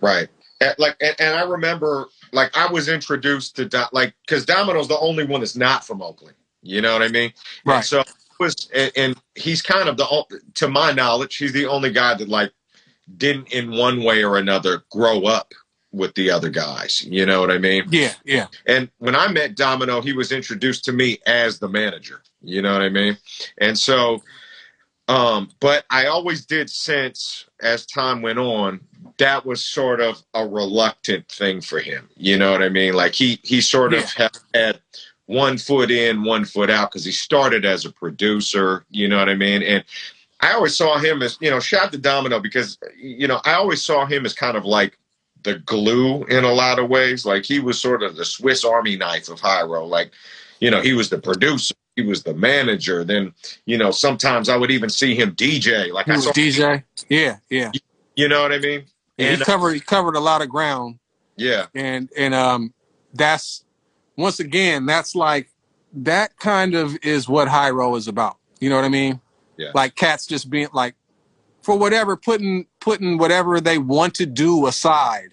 Right. 0.00 0.28
And 0.60 0.74
like, 0.78 0.96
and, 1.00 1.16
and 1.18 1.36
I 1.36 1.42
remember, 1.42 2.06
like, 2.32 2.56
I 2.56 2.70
was 2.70 2.88
introduced 2.88 3.56
to, 3.56 3.88
like, 3.92 4.14
because 4.26 4.44
Domino's 4.44 4.88
the 4.88 4.98
only 4.98 5.24
one 5.24 5.40
that's 5.40 5.56
not 5.56 5.84
from 5.84 6.00
Oakland. 6.02 6.36
You 6.62 6.80
know 6.80 6.92
what 6.92 7.02
I 7.02 7.08
mean? 7.08 7.32
Right. 7.64 7.76
And 7.76 7.84
so 7.84 8.04
was, 8.38 8.70
and, 8.74 8.92
and 8.96 9.16
he's 9.34 9.62
kind 9.62 9.88
of 9.88 9.96
the, 9.96 10.40
to 10.54 10.68
my 10.68 10.92
knowledge, 10.92 11.36
he's 11.36 11.52
the 11.52 11.66
only 11.66 11.90
guy 11.90 12.14
that 12.14 12.28
like 12.28 12.52
didn't 13.16 13.52
in 13.52 13.70
one 13.70 14.02
way 14.02 14.24
or 14.24 14.38
another 14.38 14.84
grow 14.90 15.24
up 15.24 15.52
with 15.92 16.14
the 16.14 16.30
other 16.30 16.50
guys. 16.50 17.04
You 17.04 17.26
know 17.26 17.40
what 17.40 17.50
I 17.50 17.58
mean? 17.58 17.84
Yeah, 17.90 18.12
yeah. 18.24 18.46
And 18.66 18.90
when 18.98 19.14
I 19.14 19.28
met 19.28 19.56
Domino, 19.56 20.00
he 20.00 20.12
was 20.12 20.32
introduced 20.32 20.84
to 20.86 20.92
me 20.92 21.18
as 21.26 21.58
the 21.58 21.68
manager. 21.68 22.22
You 22.42 22.62
know 22.62 22.72
what 22.72 22.82
I 22.82 22.88
mean? 22.88 23.16
And 23.58 23.78
so, 23.78 24.22
um, 25.06 25.50
but 25.60 25.84
I 25.90 26.06
always 26.06 26.46
did 26.46 26.70
sense 26.70 27.46
as 27.62 27.86
time 27.86 28.22
went 28.22 28.38
on 28.38 28.80
that 29.18 29.46
was 29.46 29.64
sort 29.64 30.00
of 30.00 30.22
a 30.34 30.46
reluctant 30.46 31.28
thing 31.28 31.60
for 31.60 31.78
him. 31.78 32.08
You 32.16 32.36
know 32.36 32.52
what 32.52 32.62
I 32.62 32.68
mean? 32.68 32.94
Like 32.94 33.12
he 33.12 33.38
he 33.42 33.60
sort 33.60 33.92
yeah. 33.92 34.00
of 34.00 34.36
had, 34.54 34.80
one 35.26 35.56
foot 35.56 35.90
in, 35.90 36.22
one 36.22 36.44
foot 36.44 36.68
out 36.68 36.90
because 36.90 37.04
he 37.04 37.10
started 37.10 37.64
as 37.64 37.86
a 37.86 37.90
producer. 37.90 38.84
You 38.90 39.08
know 39.08 39.16
what 39.16 39.30
I 39.30 39.34
mean? 39.34 39.62
And 39.62 39.82
I 40.40 40.52
always 40.52 40.76
saw 40.76 40.98
him 40.98 41.22
as 41.22 41.38
you 41.40 41.50
know, 41.50 41.60
shout 41.60 41.92
the 41.92 41.98
Domino 41.98 42.40
because 42.40 42.78
you 42.96 43.26
know 43.26 43.40
I 43.44 43.54
always 43.54 43.82
saw 43.82 44.04
him 44.04 44.26
as 44.26 44.34
kind 44.34 44.56
of 44.56 44.64
like 44.64 44.98
the 45.44 45.58
glue 45.60 46.24
in 46.24 46.44
a 46.44 46.52
lot 46.52 46.78
of 46.78 46.90
ways. 46.90 47.24
Like 47.24 47.44
he 47.44 47.60
was 47.60 47.80
sort 47.80 48.02
of 48.02 48.16
the 48.16 48.24
Swiss 48.24 48.64
Army 48.64 48.96
knife 48.96 49.28
of 49.28 49.40
Hiero. 49.40 49.84
Like, 49.84 50.10
you 50.58 50.70
know, 50.70 50.80
he 50.80 50.94
was 50.94 51.10
the 51.10 51.18
producer, 51.18 51.74
he 51.94 52.02
was 52.02 52.24
the 52.24 52.34
manager. 52.34 53.04
Then, 53.04 53.32
you 53.66 53.78
know, 53.78 53.90
sometimes 53.90 54.48
I 54.48 54.56
would 54.56 54.70
even 54.70 54.90
see 54.90 55.14
him 55.14 55.34
DJ. 55.34 55.92
Like 55.92 56.06
he 56.06 56.12
I 56.12 56.16
was 56.16 56.24
saw 56.24 56.32
DJ. 56.32 56.82
Yeah, 57.08 57.36
yeah. 57.48 57.70
You 58.16 58.28
know 58.28 58.42
what 58.42 58.52
I 58.52 58.58
mean? 58.58 58.84
Yeah, 59.16 59.28
And, 59.28 59.36
he 59.36 59.42
uh, 59.42 59.46
covered 59.46 59.74
he 59.74 59.80
covered 59.80 60.16
a 60.16 60.20
lot 60.20 60.42
of 60.42 60.48
ground. 60.48 60.98
yeah, 61.36 61.66
And 61.74 62.10
and 62.16 62.34
um 62.34 62.74
that's 63.12 63.64
once 64.16 64.40
again, 64.40 64.86
that's 64.86 65.14
like 65.14 65.50
that 65.92 66.36
kind 66.38 66.74
of 66.74 66.96
is 67.02 67.28
what 67.28 67.48
Hiero 67.48 67.96
is 67.96 68.08
about. 68.08 68.38
You 68.60 68.70
know 68.70 68.76
what 68.76 68.84
I 68.84 68.88
mean? 68.88 69.20
Yeah. 69.56 69.70
Like 69.74 69.94
cats 69.94 70.26
just 70.26 70.50
being 70.50 70.68
like 70.72 70.94
for 71.62 71.76
whatever 71.78 72.16
putting 72.16 72.66
putting 72.80 73.18
whatever 73.18 73.60
they 73.60 73.78
want 73.78 74.14
to 74.14 74.26
do 74.26 74.66
aside. 74.66 75.30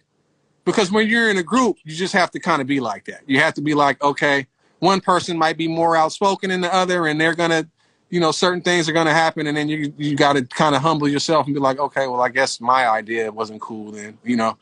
Because 0.63 0.91
when 0.91 1.07
you're 1.07 1.29
in 1.29 1.37
a 1.37 1.43
group, 1.43 1.77
you 1.83 1.95
just 1.95 2.13
have 2.13 2.29
to 2.31 2.39
kind 2.39 2.61
of 2.61 2.67
be 2.67 2.79
like 2.79 3.05
that. 3.05 3.21
You 3.25 3.39
have 3.39 3.55
to 3.55 3.61
be 3.61 3.73
like, 3.73 4.01
okay, 4.03 4.45
one 4.77 5.01
person 5.01 5.37
might 5.37 5.57
be 5.57 5.67
more 5.67 5.95
outspoken 5.95 6.51
than 6.51 6.61
the 6.61 6.73
other, 6.73 7.07
and 7.07 7.19
they're 7.19 7.33
gonna, 7.33 7.67
you 8.11 8.19
know, 8.19 8.31
certain 8.31 8.61
things 8.61 8.87
are 8.89 8.91
gonna 8.93 9.13
happen, 9.13 9.47
and 9.47 9.57
then 9.57 9.69
you 9.69 9.93
you 9.97 10.15
got 10.15 10.33
to 10.33 10.43
kind 10.43 10.75
of 10.75 10.81
humble 10.81 11.07
yourself 11.07 11.47
and 11.47 11.55
be 11.55 11.61
like, 11.61 11.79
okay, 11.79 12.07
well, 12.07 12.21
I 12.21 12.29
guess 12.29 12.61
my 12.61 12.87
idea 12.87 13.31
wasn't 13.31 13.61
cool 13.61 13.91
then, 13.91 14.17
you 14.23 14.35
know, 14.35 14.57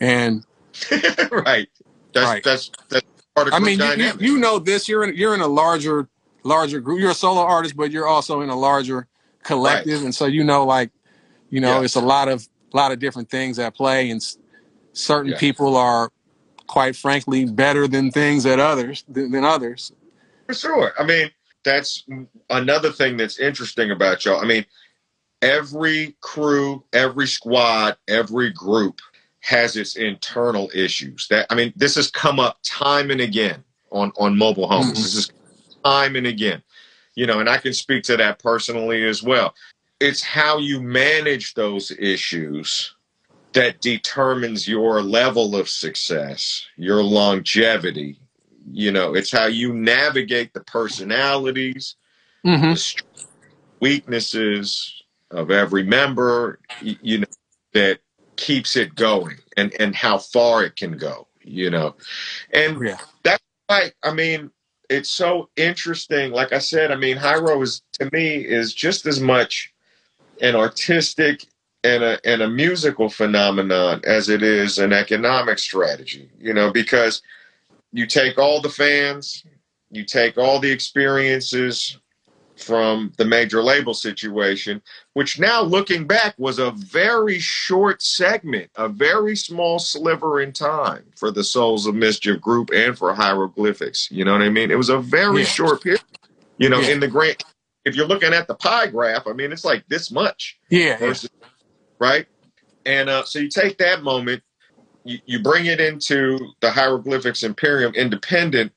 and 0.00 0.44
right. 1.32 1.68
That's 2.12 2.26
Right. 2.26 2.44
that's 2.44 2.70
that's 2.90 3.06
part 3.34 3.48
of 3.48 3.54
I 3.54 3.58
mean, 3.58 3.80
you, 3.80 4.12
you, 4.20 4.38
know 4.38 4.58
this. 4.58 4.86
You're 4.86 5.02
in 5.04 5.16
you're 5.16 5.34
in 5.34 5.40
a 5.40 5.48
larger 5.48 6.08
larger 6.44 6.78
group. 6.78 7.00
You're 7.00 7.10
a 7.10 7.14
solo 7.14 7.40
artist, 7.40 7.74
but 7.74 7.90
you're 7.90 8.06
also 8.06 8.42
in 8.42 8.50
a 8.50 8.56
larger 8.56 9.08
collective, 9.42 10.02
and 10.04 10.14
so 10.14 10.26
you 10.26 10.44
know, 10.44 10.64
like, 10.66 10.90
you 11.50 11.60
know, 11.60 11.78
Yeah. 11.78 11.84
it's 11.84 11.96
a 11.96 12.00
lot 12.00 12.28
of 12.28 12.46
lot 12.74 12.92
of 12.92 12.98
different 12.98 13.30
things 13.30 13.58
at 13.58 13.74
play, 13.74 14.10
and 14.10 14.22
certain 14.92 15.32
Yeah. 15.32 15.38
people 15.38 15.76
are, 15.76 16.10
quite 16.66 16.96
frankly, 16.96 17.46
better 17.46 17.88
than 17.88 18.10
things 18.10 18.44
at 18.44 18.60
others 18.60 19.04
than, 19.08 19.30
than 19.30 19.44
others. 19.44 19.90
For 20.46 20.54
sure. 20.54 20.92
I 20.98 21.04
mean, 21.04 21.30
that's 21.64 22.04
another 22.50 22.92
thing 22.92 23.16
that's 23.16 23.38
interesting 23.38 23.90
about 23.90 24.24
y'all. 24.24 24.40
I 24.40 24.44
mean, 24.44 24.64
every 25.42 26.16
crew, 26.20 26.84
every 26.92 27.26
squad, 27.26 27.96
every 28.08 28.50
group 28.50 29.00
has 29.40 29.76
its 29.76 29.96
internal 29.96 30.70
issues. 30.74 31.26
That 31.28 31.46
I 31.50 31.54
mean, 31.54 31.72
this 31.76 31.96
has 31.96 32.10
come 32.10 32.38
up 32.38 32.58
time 32.64 33.10
and 33.10 33.20
again 33.20 33.64
on 33.90 34.12
on 34.16 34.36
Mobile 34.36 34.68
Homies. 34.68 34.92
Mhm. 34.92 34.96
This 34.96 35.14
is 35.14 35.30
time 35.84 36.16
and 36.16 36.26
again. 36.26 36.62
You 37.14 37.26
know, 37.26 37.40
and 37.40 37.48
I 37.48 37.58
can 37.58 37.72
speak 37.72 38.02
to 38.04 38.16
that 38.16 38.38
personally 38.38 39.04
as 39.04 39.22
well. 39.22 39.54
It's 40.00 40.22
how 40.22 40.58
you 40.58 40.80
manage 40.80 41.54
those 41.54 41.92
issues 41.92 42.94
that 43.52 43.80
determines 43.80 44.66
your 44.66 45.00
level 45.00 45.54
of 45.54 45.68
success, 45.68 46.66
your 46.76 47.02
longevity. 47.02 48.18
You 48.70 48.92
know, 48.92 49.14
it's 49.14 49.32
how 49.32 49.46
you 49.46 49.72
navigate 49.72 50.52
the 50.54 50.60
personalities, 50.60 51.96
Mm-hmm. 52.46 52.72
the 52.74 52.82
weaknesses 53.80 55.02
of 55.30 55.50
every 55.50 55.82
member, 55.82 56.60
you 56.80 57.18
know, 57.18 57.26
that 57.72 58.00
keeps 58.36 58.76
it 58.76 58.94
going 58.94 59.36
and, 59.56 59.74
and 59.80 59.94
how 59.94 60.18
far 60.18 60.64
it 60.64 60.76
can 60.76 60.96
go, 60.96 61.28
you 61.42 61.70
know. 61.70 61.94
And 62.52 62.80
Yeah. 62.82 62.98
like, 63.68 63.96
I 64.02 64.12
mean, 64.12 64.50
it's 64.90 65.10
so 65.10 65.48
interesting. 65.56 66.32
Like 66.32 66.52
I 66.52 66.58
said, 66.58 66.90
I 66.92 66.96
mean, 66.96 67.16
Hiero 67.16 67.62
is 67.62 67.82
to 67.94 68.08
me 68.12 68.36
is 68.36 68.74
just 68.74 69.06
as 69.06 69.20
much 69.20 69.72
an 70.40 70.54
artistic 70.54 71.46
and 71.84 72.02
a 72.02 72.18
and 72.24 72.42
a 72.42 72.48
musical 72.48 73.08
phenomenon 73.08 74.00
as 74.04 74.28
it 74.28 74.42
is 74.42 74.78
an 74.78 74.92
economic 74.92 75.58
strategy. 75.58 76.30
You 76.38 76.54
know, 76.54 76.70
because 76.70 77.22
you 77.94 78.06
take 78.06 78.38
all 78.38 78.60
the 78.60 78.68
fans, 78.68 79.44
you 79.90 80.04
take 80.04 80.36
all 80.36 80.58
the 80.58 80.70
experiences 80.70 81.98
from 82.56 83.12
the 83.18 83.24
major 83.24 83.62
label 83.62 83.94
situation, 83.94 84.82
which 85.12 85.38
now 85.38 85.62
looking 85.62 86.06
back 86.06 86.34
was 86.38 86.58
a 86.58 86.72
very 86.72 87.38
short 87.38 88.02
segment, 88.02 88.70
a 88.76 88.88
very 88.88 89.36
small 89.36 89.78
sliver 89.78 90.40
in 90.40 90.52
time 90.52 91.04
for 91.16 91.30
the 91.30 91.42
Souls 91.44 91.86
of 91.86 91.94
Mischief 91.94 92.40
group 92.40 92.70
and 92.74 92.98
for 92.98 93.14
hieroglyphics. 93.14 94.08
You 94.10 94.24
know 94.24 94.32
what 94.32 94.42
I 94.42 94.50
mean? 94.50 94.70
It 94.72 94.78
was 94.78 94.88
a 94.88 94.98
very 94.98 95.40
Yeah. 95.40 95.46
short 95.46 95.82
period. 95.82 96.02
You 96.58 96.68
know, 96.68 96.80
Yeah. 96.80 96.90
in 96.90 97.00
the 97.00 97.08
grand, 97.08 97.42
if 97.84 97.94
you're 97.96 98.06
looking 98.06 98.32
at 98.32 98.48
the 98.48 98.54
pie 98.54 98.86
graph, 98.88 99.26
I 99.28 99.32
mean, 99.32 99.52
it's 99.52 99.64
like 99.64 99.84
this 99.88 100.10
much 100.10 100.58
Yeah. 100.68 100.98
yeah. 101.00 101.14
right 102.00 102.26
and 102.86 103.08
uh, 103.08 103.24
so 103.24 103.38
you 103.38 103.48
take 103.48 103.78
that 103.78 104.02
moment 104.02 104.42
you, 105.04 105.18
you 105.26 105.40
bring 105.40 105.66
it 105.66 105.80
into 105.80 106.38
the 106.60 106.70
hieroglyphics 106.70 107.42
imperium 107.44 107.94
independent 107.94 108.72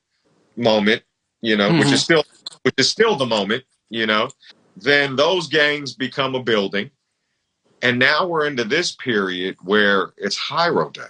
moment 0.56 1.02
you 1.42 1.56
know 1.56 1.72
which 1.74 1.88
Mhm. 1.88 1.94
is 1.94 2.02
still 2.02 2.24
which 2.62 2.74
is 2.78 2.90
still 2.90 3.16
the 3.16 3.26
moment 3.26 3.64
you 3.90 4.06
know 4.06 4.30
then 4.76 5.16
those 5.16 5.48
gangs 5.48 5.94
become 5.94 6.34
a 6.36 6.42
building 6.42 6.90
and 7.82 7.98
now 7.98 8.26
we're 8.26 8.46
into 8.46 8.64
this 8.64 8.92
period 8.96 9.56
where 9.62 10.12
it's 10.16 10.36
Hiero 10.36 10.90
Day. 10.90 11.02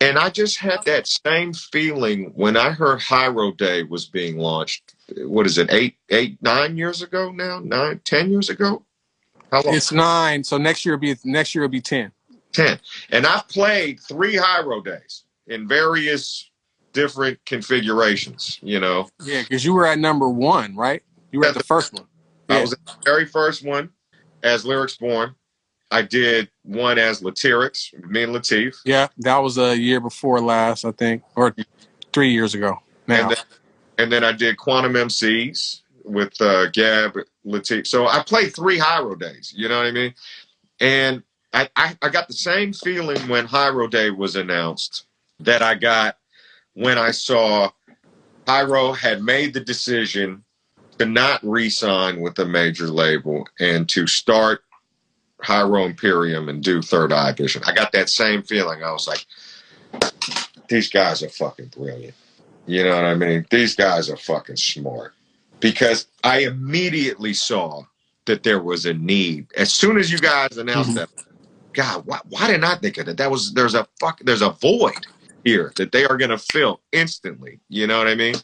And 0.00 0.18
I 0.18 0.30
just 0.30 0.58
had 0.58 0.84
that 0.84 1.08
same 1.08 1.52
feeling 1.54 2.32
when 2.34 2.56
I 2.56 2.70
heard 2.70 3.00
Hiero 3.00 3.52
Day 3.52 3.84
was 3.84 4.06
being 4.06 4.38
launched 4.38 4.94
what 5.16 5.46
is 5.46 5.58
it, 5.58 5.72
eight, 5.72 5.96
eight, 6.10 6.38
nine 6.42 6.76
years 6.76 7.02
ago 7.02 7.30
now? 7.32 7.60
Nine, 7.60 8.00
ten 8.04 8.30
years 8.30 8.50
ago? 8.50 8.84
How 9.52 9.62
long? 9.62 9.74
It's 9.76 9.92
nine. 9.92 10.44
So 10.44 10.58
next 10.58 10.84
year 10.86 10.94
will 10.96 11.00
be 11.00 11.16
next 11.24 11.54
year 11.54 11.62
will 11.62 11.68
be 11.70 11.80
ten. 11.80 12.12
Ten. 12.52 12.78
And 13.10 13.26
I've 13.26 13.48
played 13.48 14.00
three 14.00 14.36
Hiero 14.36 14.80
days 14.80 15.24
in 15.46 15.68
various 15.68 16.50
different 16.92 17.44
configurations, 17.44 18.58
you 18.62 18.80
know. 18.80 19.08
Yeah, 19.22 19.42
because 19.42 19.64
you 19.64 19.74
were 19.74 19.86
at 19.86 19.98
number 19.98 20.28
one, 20.28 20.74
right? 20.76 21.02
You 21.32 21.40
were 21.40 21.46
at, 21.46 21.50
at 21.50 21.54
the, 21.54 21.58
the, 21.60 21.64
first 21.64 21.92
one. 21.92 22.06
I 22.48 22.60
was 22.60 22.72
at 22.72 22.84
the 22.86 22.96
very 23.04 23.26
first 23.26 23.64
one 23.64 23.90
as 24.42 24.64
Lyrics 24.64 24.96
Born. 24.96 25.34
I 25.90 26.02
did 26.02 26.50
one 26.64 26.98
as 26.98 27.22
Latyrix, 27.22 27.94
me 28.08 28.24
and 28.24 28.34
Lateef. 28.34 28.76
Yeah, 28.84 29.08
that 29.18 29.38
was 29.38 29.56
a 29.58 29.76
year 29.76 30.00
before 30.00 30.40
last, 30.40 30.84
I 30.84 30.92
think, 30.92 31.22
or 31.34 31.54
three 32.12 32.30
years 32.30 32.54
ago 32.54 32.78
now. 33.06 33.22
And 33.22 33.30
then, 33.30 33.44
and 33.98 34.12
then 34.12 34.24
I 34.24 34.32
did 34.32 34.56
Quannum 34.56 34.92
MCs 34.92 35.80
with 36.04 36.40
uh, 36.40 36.68
Gab 36.70 37.16
Lateef. 37.46 37.86
So 37.86 38.06
I 38.06 38.22
played 38.22 38.54
three 38.54 38.78
Hiero 38.78 39.14
days. 39.14 39.52
You 39.56 39.68
know 39.68 39.78
what 39.78 39.86
I 39.86 39.92
mean? 39.92 40.14
And 40.80 41.22
I, 41.52 41.68
I, 41.76 41.96
I 42.02 42.08
got 42.08 42.28
the 42.28 42.34
same 42.34 42.72
feeling 42.72 43.20
when 43.28 43.46
Hiero 43.46 43.88
Day 43.88 44.10
was 44.10 44.36
announced 44.36 45.06
that 45.40 45.62
I 45.62 45.74
got 45.74 46.16
when 46.74 46.98
I 46.98 47.10
saw 47.10 47.70
Hiero 48.46 48.92
had 48.92 49.22
made 49.22 49.54
the 49.54 49.60
decision 49.60 50.44
to 50.98 51.06
not 51.06 51.40
re-sign 51.42 52.20
with 52.20 52.38
a 52.38 52.44
major 52.44 52.88
label 52.88 53.46
and 53.60 53.88
to 53.90 54.06
start 54.06 54.62
Hiero 55.42 55.84
Imperium 55.84 56.48
and 56.48 56.62
do 56.62 56.82
Third 56.82 57.12
Eye 57.12 57.32
Vision. 57.32 57.62
I 57.66 57.72
got 57.72 57.92
that 57.92 58.10
same 58.10 58.42
feeling. 58.42 58.82
I 58.82 58.90
was 58.92 59.06
like, 59.06 59.24
these 60.68 60.90
guys 60.90 61.22
are 61.22 61.28
fucking 61.28 61.72
brilliant. 61.76 62.14
You 62.66 62.84
know 62.84 62.94
what 62.94 63.04
I 63.04 63.14
mean? 63.14 63.46
These 63.50 63.74
guys 63.76 64.10
are 64.10 64.16
fucking 64.16 64.56
smart 64.56 65.14
because 65.60 66.06
I 66.24 66.40
immediately 66.40 67.32
saw 67.32 67.84
that 68.26 68.42
there 68.42 68.60
was 68.60 68.84
a 68.84 68.94
need. 68.94 69.46
As 69.56 69.72
soon 69.72 69.98
as 69.98 70.12
you 70.12 70.18
guys 70.18 70.58
announced 70.58 70.90
mm-hmm. 70.90 70.98
that, 70.98 71.08
God, 71.72 72.04
why, 72.06 72.20
why 72.28 72.46
didn't 72.46 72.64
I 72.64 72.76
think 72.76 72.98
of 72.98 73.06
that? 73.06 73.16
That 73.16 73.30
was 73.30 73.52
there's 73.54 73.74
a 73.74 73.86
fuck 74.00 74.20
there's 74.20 74.42
a 74.42 74.50
void 74.50 75.06
here 75.44 75.72
that 75.76 75.92
they 75.92 76.04
are 76.04 76.16
going 76.16 76.30
to 76.30 76.38
fill 76.38 76.80
instantly. 76.92 77.60
You 77.68 77.86
know 77.86 77.98
what 77.98 78.08
I 78.08 78.14
mean? 78.14 78.34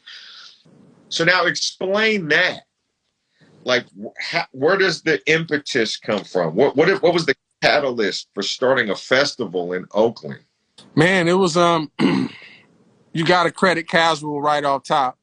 So 1.09 1.25
now 1.25 1.45
explain 1.45 2.29
that. 2.29 2.63
Like, 3.65 3.87
how, 4.19 4.45
where 4.53 4.77
does 4.77 5.03
the 5.03 5.21
impetus 5.31 5.97
come 5.97 6.25
from? 6.25 6.55
What 6.55 6.77
what 6.77 7.03
what 7.03 7.15
was 7.15 7.27
the 7.27 7.35
catalyst 7.63 8.29
for 8.35 8.43
starting 8.43 8.91
a 8.91 8.97
festival 8.97 9.73
in 9.73 9.87
Oakland? 9.93 10.41
Man, 10.95 11.29
it 11.29 11.33
was 11.33 11.57
um, 11.57 11.91
you 13.13 13.25
got 13.25 13.45
to 13.45 13.51
credit 13.51 13.89
Casual 13.89 14.43
right 14.43 14.65
off 14.65 14.85
top, 14.85 15.19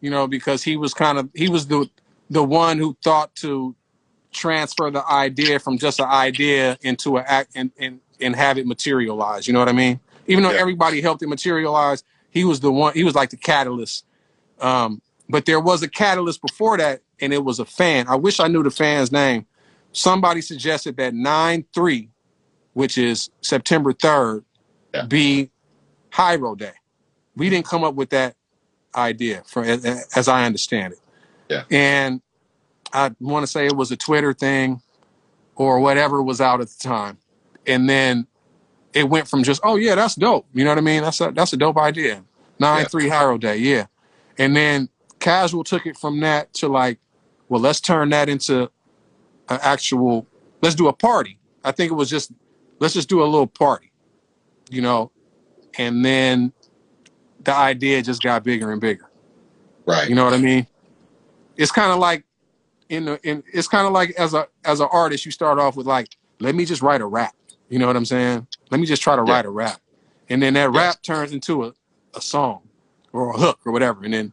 you 0.00 0.10
know, 0.10 0.26
because 0.26 0.62
he 0.62 0.76
was 0.76 0.92
kind 0.92 1.16
of 1.16 1.30
he 1.34 1.48
was 1.48 1.66
the 1.66 1.88
the 2.28 2.44
one 2.44 2.76
who 2.78 2.96
thought 3.02 3.34
to 3.36 3.74
transfer 4.36 4.90
the 4.90 5.04
idea 5.10 5.58
from 5.58 5.78
just 5.78 5.98
an 5.98 6.06
idea 6.06 6.78
into 6.82 7.16
an 7.16 7.24
act 7.26 7.52
and, 7.54 7.72
and 7.78 8.00
and 8.20 8.36
have 8.36 8.58
it 8.58 8.66
materialize. 8.66 9.46
You 9.46 9.52
know 9.52 9.58
what 9.58 9.68
I 9.68 9.72
mean? 9.72 9.98
Even 10.26 10.44
though 10.44 10.52
yeah. 10.52 10.60
everybody 10.60 11.00
helped 11.00 11.22
it 11.22 11.28
materialize, 11.28 12.04
he 12.30 12.44
was 12.44 12.60
the 12.60 12.70
one. 12.70 12.92
He 12.94 13.04
was 13.04 13.14
like 13.14 13.30
the 13.30 13.36
catalyst. 13.36 14.04
Um, 14.60 15.02
but 15.28 15.44
there 15.44 15.60
was 15.60 15.82
a 15.82 15.88
catalyst 15.88 16.40
before 16.40 16.78
that, 16.78 17.02
and 17.20 17.32
it 17.32 17.44
was 17.44 17.58
a 17.58 17.64
fan. 17.64 18.06
I 18.08 18.16
wish 18.16 18.40
I 18.40 18.48
knew 18.48 18.62
the 18.62 18.70
fan's 18.70 19.10
name. 19.10 19.46
Somebody 19.92 20.40
suggested 20.40 20.96
that 20.98 21.14
nine 21.14 21.64
three, 21.74 22.10
which 22.74 22.98
is 22.98 23.30
September 23.40 23.92
third, 23.92 24.44
yeah. 24.94 25.06
be 25.06 25.50
Hiero 26.10 26.54
Day. 26.54 26.72
We 27.34 27.50
didn't 27.50 27.66
come 27.66 27.84
up 27.84 27.94
with 27.94 28.10
that 28.10 28.36
idea, 28.94 29.42
for 29.46 29.62
as, 29.62 29.84
as 30.16 30.28
I 30.28 30.46
understand 30.46 30.94
it. 30.94 31.00
Yeah. 31.48 31.64
And 31.70 32.22
I 32.92 33.12
want 33.20 33.42
to 33.42 33.46
say 33.46 33.66
it 33.66 33.76
was 33.76 33.90
a 33.90 33.96
Twitter 33.96 34.32
thing 34.32 34.80
or 35.54 35.80
whatever 35.80 36.22
was 36.22 36.40
out 36.40 36.60
at 36.60 36.68
the 36.68 36.88
time. 36.88 37.18
And 37.66 37.88
then 37.88 38.26
it 38.92 39.08
went 39.08 39.28
from 39.28 39.42
just, 39.42 39.60
oh 39.64 39.76
yeah, 39.76 39.94
that's 39.94 40.14
dope. 40.14 40.46
You 40.54 40.64
know 40.64 40.70
what 40.70 40.78
I 40.78 40.82
mean? 40.82 41.02
That's 41.02 41.20
a 41.20 41.30
that's 41.30 41.52
a 41.52 41.56
dope 41.56 41.76
idea. 41.76 42.24
Nine 42.58 42.82
yeah. 42.82 42.88
three 42.88 43.08
Hiero 43.08 43.38
Day, 43.38 43.56
yeah. 43.56 43.86
And 44.38 44.56
then 44.56 44.88
Casual 45.18 45.64
took 45.64 45.86
it 45.86 45.96
from 45.96 46.20
that 46.20 46.52
to 46.54 46.68
like, 46.68 46.98
well, 47.48 47.60
let's 47.60 47.80
turn 47.80 48.10
that 48.10 48.28
into 48.28 48.70
an 49.48 49.58
actual. 49.62 50.26
Let's 50.62 50.74
do 50.74 50.88
a 50.88 50.92
party. 50.92 51.38
I 51.64 51.72
think 51.72 51.92
it 51.92 51.94
was 51.94 52.08
just 52.08 52.32
let's 52.78 52.94
just 52.94 53.08
do 53.08 53.22
a 53.22 53.24
little 53.26 53.46
party, 53.46 53.92
you 54.70 54.80
know, 54.82 55.10
and 55.78 56.04
then 56.04 56.52
the 57.44 57.54
idea 57.54 58.02
just 58.02 58.22
got 58.22 58.44
bigger 58.44 58.72
and 58.72 58.80
bigger. 58.80 59.08
Right. 59.86 60.08
You 60.08 60.14
know 60.14 60.24
what 60.24 60.34
I 60.34 60.38
mean? 60.38 60.66
It's 61.56 61.70
kind 61.70 61.92
of 61.92 61.98
like 61.98 62.24
in 62.88 63.04
the 63.04 63.20
in 63.28 63.42
it's 63.52 63.68
kind 63.68 63.86
of 63.86 63.92
like 63.92 64.10
as 64.12 64.34
a 64.34 64.48
as 64.64 64.80
an 64.80 64.88
artist, 64.92 65.24
you 65.24 65.32
start 65.32 65.58
off 65.58 65.76
with 65.76 65.86
like, 65.86 66.16
let 66.40 66.54
me 66.54 66.64
just 66.64 66.82
write 66.82 67.00
a 67.00 67.06
rap. 67.06 67.34
You 67.68 67.78
know 67.78 67.86
what 67.86 67.96
I'm 67.96 68.04
saying? 68.04 68.46
Let 68.70 68.80
me 68.80 68.86
just 68.86 69.02
try 69.02 69.16
to 69.16 69.24
yeah. 69.26 69.32
write 69.32 69.44
a 69.44 69.50
rap. 69.50 69.80
And 70.28 70.42
then 70.42 70.54
that 70.54 70.72
yes. 70.72 70.74
rap 70.74 71.02
turns 71.02 71.32
into 71.32 71.64
a, 71.64 71.72
a 72.14 72.20
song 72.20 72.62
or 73.12 73.34
a 73.34 73.38
hook 73.38 73.60
or 73.64 73.72
whatever. 73.72 74.04
And 74.04 74.14
then 74.14 74.32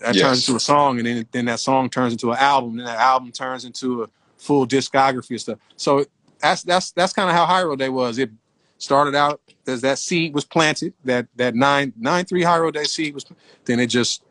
that 0.00 0.14
yes. 0.14 0.22
turns 0.22 0.48
into 0.48 0.56
a 0.56 0.60
song 0.60 0.98
and 0.98 1.06
then 1.06 1.26
then 1.32 1.44
that 1.46 1.60
song 1.60 1.90
turns 1.90 2.12
into 2.12 2.30
an 2.30 2.38
album, 2.38 2.78
and 2.78 2.86
that 2.86 2.98
album 2.98 3.32
turns 3.32 3.64
into 3.64 4.04
a 4.04 4.08
full 4.36 4.66
discography 4.66 5.30
and 5.30 5.40
stuff. 5.40 5.58
So 5.76 6.04
that's 6.40 6.62
that's 6.62 6.92
that's 6.92 7.12
kind 7.12 7.30
of 7.30 7.36
how 7.36 7.46
Hiero 7.46 7.76
Day 7.76 7.88
was. 7.88 8.18
It 8.18 8.30
started 8.78 9.14
out 9.14 9.40
as 9.66 9.80
that 9.82 9.98
seed 9.98 10.34
was 10.34 10.44
planted, 10.44 10.92
that 11.04 11.26
that 11.36 11.54
nine 11.54 11.92
nine 11.96 12.24
three 12.24 12.42
Hiero 12.42 12.72
Day 12.72 12.84
seed 12.84 13.14
was 13.14 13.24
then 13.64 13.78
it 13.78 13.86
just 13.86 14.24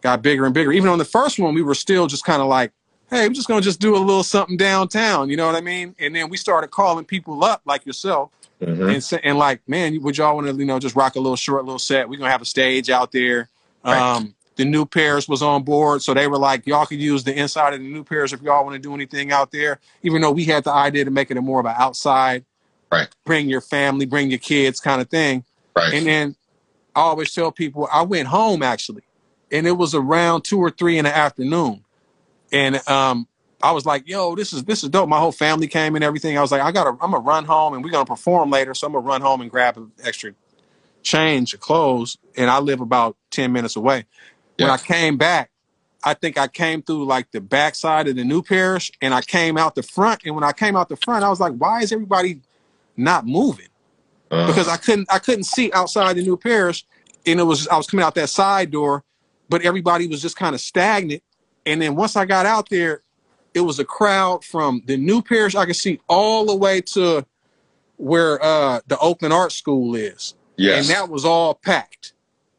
got 0.00 0.22
bigger 0.22 0.44
and 0.46 0.54
bigger. 0.54 0.72
Even 0.72 0.88
on 0.88 0.98
the 0.98 1.04
first 1.04 1.38
one, 1.38 1.54
we 1.54 1.62
were 1.62 1.74
still 1.74 2.06
just 2.06 2.24
kind 2.24 2.40
of 2.40 2.48
like, 2.48 2.72
hey, 3.10 3.24
I'm 3.24 3.34
just 3.34 3.48
gonna 3.48 3.60
just 3.60 3.80
do 3.80 3.96
a 3.96 3.98
little 3.98 4.22
something 4.22 4.56
downtown, 4.56 5.30
you 5.30 5.36
know 5.36 5.46
what 5.46 5.56
I 5.56 5.60
mean? 5.60 5.94
And 5.98 6.14
then 6.14 6.28
we 6.28 6.36
started 6.36 6.70
calling 6.70 7.04
people 7.04 7.42
up 7.44 7.62
like 7.64 7.86
yourself 7.86 8.30
mm-hmm. 8.60 8.88
and 8.88 9.02
say, 9.04 9.20
and 9.22 9.38
like, 9.38 9.60
man, 9.68 10.00
would 10.02 10.16
y'all 10.16 10.34
want 10.34 10.48
to, 10.48 10.54
you 10.54 10.64
know, 10.64 10.78
just 10.78 10.96
rock 10.96 11.16
a 11.16 11.20
little 11.20 11.36
short 11.36 11.64
little 11.64 11.78
set? 11.78 12.08
We're 12.08 12.18
gonna 12.18 12.30
have 12.30 12.42
a 12.42 12.46
stage 12.46 12.90
out 12.90 13.12
there. 13.12 13.48
Right. 13.84 13.98
Um, 13.98 14.34
the 14.56 14.64
New 14.64 14.84
Parish 14.84 15.28
was 15.28 15.40
on 15.40 15.62
board, 15.62 16.02
so 16.02 16.12
they 16.12 16.26
were 16.26 16.36
like, 16.36 16.66
y'all 16.66 16.84
can 16.84 16.98
use 16.98 17.22
the 17.22 17.32
inside 17.32 17.74
of 17.74 17.80
the 17.80 17.86
New 17.88 18.02
Parish 18.02 18.32
if 18.32 18.42
y'all 18.42 18.64
want 18.64 18.74
to 18.74 18.80
do 18.80 18.92
anything 18.92 19.30
out 19.30 19.52
there. 19.52 19.78
Even 20.02 20.20
though 20.20 20.32
we 20.32 20.44
had 20.44 20.64
the 20.64 20.72
idea 20.72 21.04
to 21.04 21.12
make 21.12 21.30
it 21.30 21.36
a 21.36 21.40
more 21.40 21.60
of 21.60 21.66
an 21.66 21.76
outside, 21.78 22.44
right? 22.90 23.08
Bring 23.24 23.48
your 23.48 23.60
family, 23.60 24.04
bring 24.04 24.30
your 24.30 24.40
kids, 24.40 24.80
kind 24.80 25.00
of 25.00 25.08
thing. 25.08 25.44
Right. 25.76 25.94
And 25.94 26.06
then 26.06 26.36
I 26.96 27.02
always 27.02 27.32
tell 27.32 27.52
people 27.52 27.88
I 27.92 28.02
went 28.02 28.26
home 28.26 28.64
actually, 28.64 29.02
and 29.52 29.64
it 29.64 29.72
was 29.72 29.94
around 29.94 30.42
two 30.42 30.58
or 30.58 30.70
three 30.70 30.98
in 30.98 31.04
the 31.04 31.16
afternoon, 31.16 31.84
and 32.52 32.86
um, 32.88 33.26
I 33.62 33.72
was 33.72 33.84
like, 33.84 34.08
"Yo, 34.08 34.34
this 34.34 34.52
is 34.52 34.64
this 34.64 34.82
is 34.82 34.90
dope." 34.90 35.08
My 35.08 35.18
whole 35.18 35.32
family 35.32 35.66
came 35.66 35.94
and 35.94 36.04
everything. 36.04 36.38
I 36.38 36.40
was 36.40 36.52
like, 36.52 36.62
"I 36.62 36.72
gotta, 36.72 36.90
I'm 36.90 37.10
gonna 37.10 37.18
run 37.18 37.44
home, 37.44 37.74
and 37.74 37.84
we're 37.84 37.90
gonna 37.90 38.06
perform 38.06 38.50
later, 38.50 38.74
so 38.74 38.86
I'm 38.86 38.92
gonna 38.92 39.06
run 39.06 39.20
home 39.20 39.40
and 39.40 39.50
grab 39.50 39.76
an 39.76 39.90
extra 40.02 40.32
change 41.02 41.54
of 41.54 41.60
clothes." 41.60 42.18
And 42.36 42.50
I 42.50 42.60
live 42.60 42.80
about 42.80 43.16
ten 43.30 43.52
minutes 43.52 43.76
away. 43.76 44.04
Yeah. 44.56 44.66
When 44.66 44.70
I 44.70 44.76
came 44.76 45.16
back, 45.16 45.50
I 46.04 46.14
think 46.14 46.38
I 46.38 46.48
came 46.48 46.82
through 46.82 47.04
like 47.06 47.30
the 47.32 47.40
backside 47.40 48.08
of 48.08 48.16
the 48.16 48.24
new 48.24 48.42
parish, 48.42 48.92
and 49.02 49.12
I 49.12 49.22
came 49.22 49.56
out 49.56 49.74
the 49.74 49.82
front. 49.82 50.22
And 50.24 50.34
when 50.34 50.44
I 50.44 50.52
came 50.52 50.76
out 50.76 50.88
the 50.88 50.96
front, 50.96 51.24
I 51.24 51.28
was 51.28 51.40
like, 51.40 51.54
"Why 51.54 51.80
is 51.80 51.92
everybody 51.92 52.40
not 52.96 53.26
moving?" 53.26 53.68
Uh, 54.30 54.46
because 54.46 54.68
I 54.68 54.76
couldn't, 54.76 55.10
I 55.10 55.18
couldn't 55.18 55.44
see 55.44 55.72
outside 55.72 56.14
the 56.16 56.22
new 56.22 56.36
parish, 56.36 56.86
and 57.26 57.40
it 57.40 57.44
was 57.44 57.66
I 57.68 57.76
was 57.76 57.88
coming 57.88 58.04
out 58.04 58.14
that 58.14 58.28
side 58.28 58.70
door, 58.70 59.02
but 59.48 59.62
everybody 59.62 60.06
was 60.06 60.22
just 60.22 60.36
kind 60.36 60.54
of 60.54 60.60
stagnant 60.60 61.22
and 61.68 61.82
then 61.82 61.96
once 61.96 62.16
I 62.16 62.24
got 62.24 62.46
out 62.46 62.70
there, 62.70 63.02
it 63.52 63.60
was 63.60 63.78
a 63.78 63.84
crowd 63.84 64.42
from 64.42 64.82
the 64.86 64.96
new 64.96 65.20
parish 65.20 65.54
I 65.54 65.66
could 65.66 65.76
see 65.76 66.00
all 66.08 66.46
the 66.46 66.56
way 66.56 66.80
to 66.80 67.26
where 67.98 68.42
uh, 68.42 68.80
the 68.86 68.98
Oakland 68.98 69.34
Art 69.34 69.52
School 69.52 69.94
is. 69.94 70.34
Yes. 70.56 70.88
And 70.88 70.96
that 70.96 71.10
was 71.10 71.26
all 71.26 71.54
packed. 71.54 72.14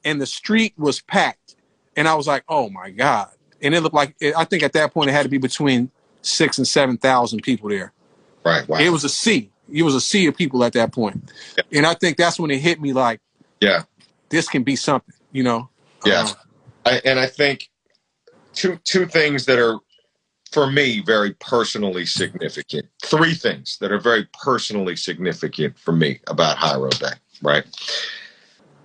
And 0.06 0.22
the 0.22 0.28
street 0.28 0.74
was 0.78 1.02
packed. 1.02 1.56
And 1.96 2.08
I 2.08 2.14
was 2.14 2.28
like, 2.28 2.44
oh 2.48 2.70
my 2.70 2.92
God. 2.92 3.30
And 3.62 3.74
it 3.74 3.82
looked 3.82 3.96
like, 3.96 4.16
I 4.38 4.46
think 4.46 4.62
at 4.62 4.74
that 4.74 4.94
point 4.94 5.10
it 5.10 5.14
had 5.14 5.24
to 5.24 5.30
be 5.30 5.40
between 5.40 5.90
six 6.22 6.60
and 6.60 6.68
7,000 6.68 7.42
people 7.42 7.70
there. 7.70 7.92
Right. 8.46 8.68
Wow. 8.68 8.78
It 8.78 8.90
was 8.90 9.04
a 9.04 9.10
sea. 9.10 9.50
It 9.72 9.84
was 9.84 9.96
a 9.96 10.02
sea 10.02 10.28
of 10.28 10.38
people 10.38 10.64
at 10.64 10.74
that 10.74 10.92
point. 10.92 11.32
Yeah. 11.58 11.80
And 11.80 11.86
I 11.88 11.96
think 11.96 12.18
that's 12.18 12.40
when 12.40 12.52
it 12.52 12.60
hit 12.60 12.80
me 12.80 12.94
like, 12.94 13.22
yeah, 13.60 13.84
this 14.30 14.48
can 14.48 14.64
be 14.64 14.76
something, 14.76 15.16
you 15.32 15.44
know? 15.44 15.70
Yeah. 16.06 16.22
Uh, 16.22 16.34
I, 16.86 17.02
and 17.04 17.20
I 17.20 17.26
think 17.26 17.69
two 18.54 18.80
two 18.84 19.06
things 19.06 19.46
that 19.46 19.60
are 19.60 19.80
for 20.52 20.70
me 20.70 21.02
very 21.02 21.34
personally 21.36 22.06
significant. 22.06 22.88
Three 23.04 23.34
things 23.34 23.78
that 23.80 23.92
are 23.92 24.00
very 24.00 24.28
personally 24.42 24.96
significant 24.96 25.78
for 25.78 25.92
me 25.92 26.20
about 26.28 26.58
Hiero 26.58 26.90
Day, 26.90 27.14
right? 27.42 27.66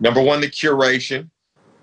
Number 0.01 0.21
one, 0.21 0.41
the 0.41 0.49
curation. 0.49 1.31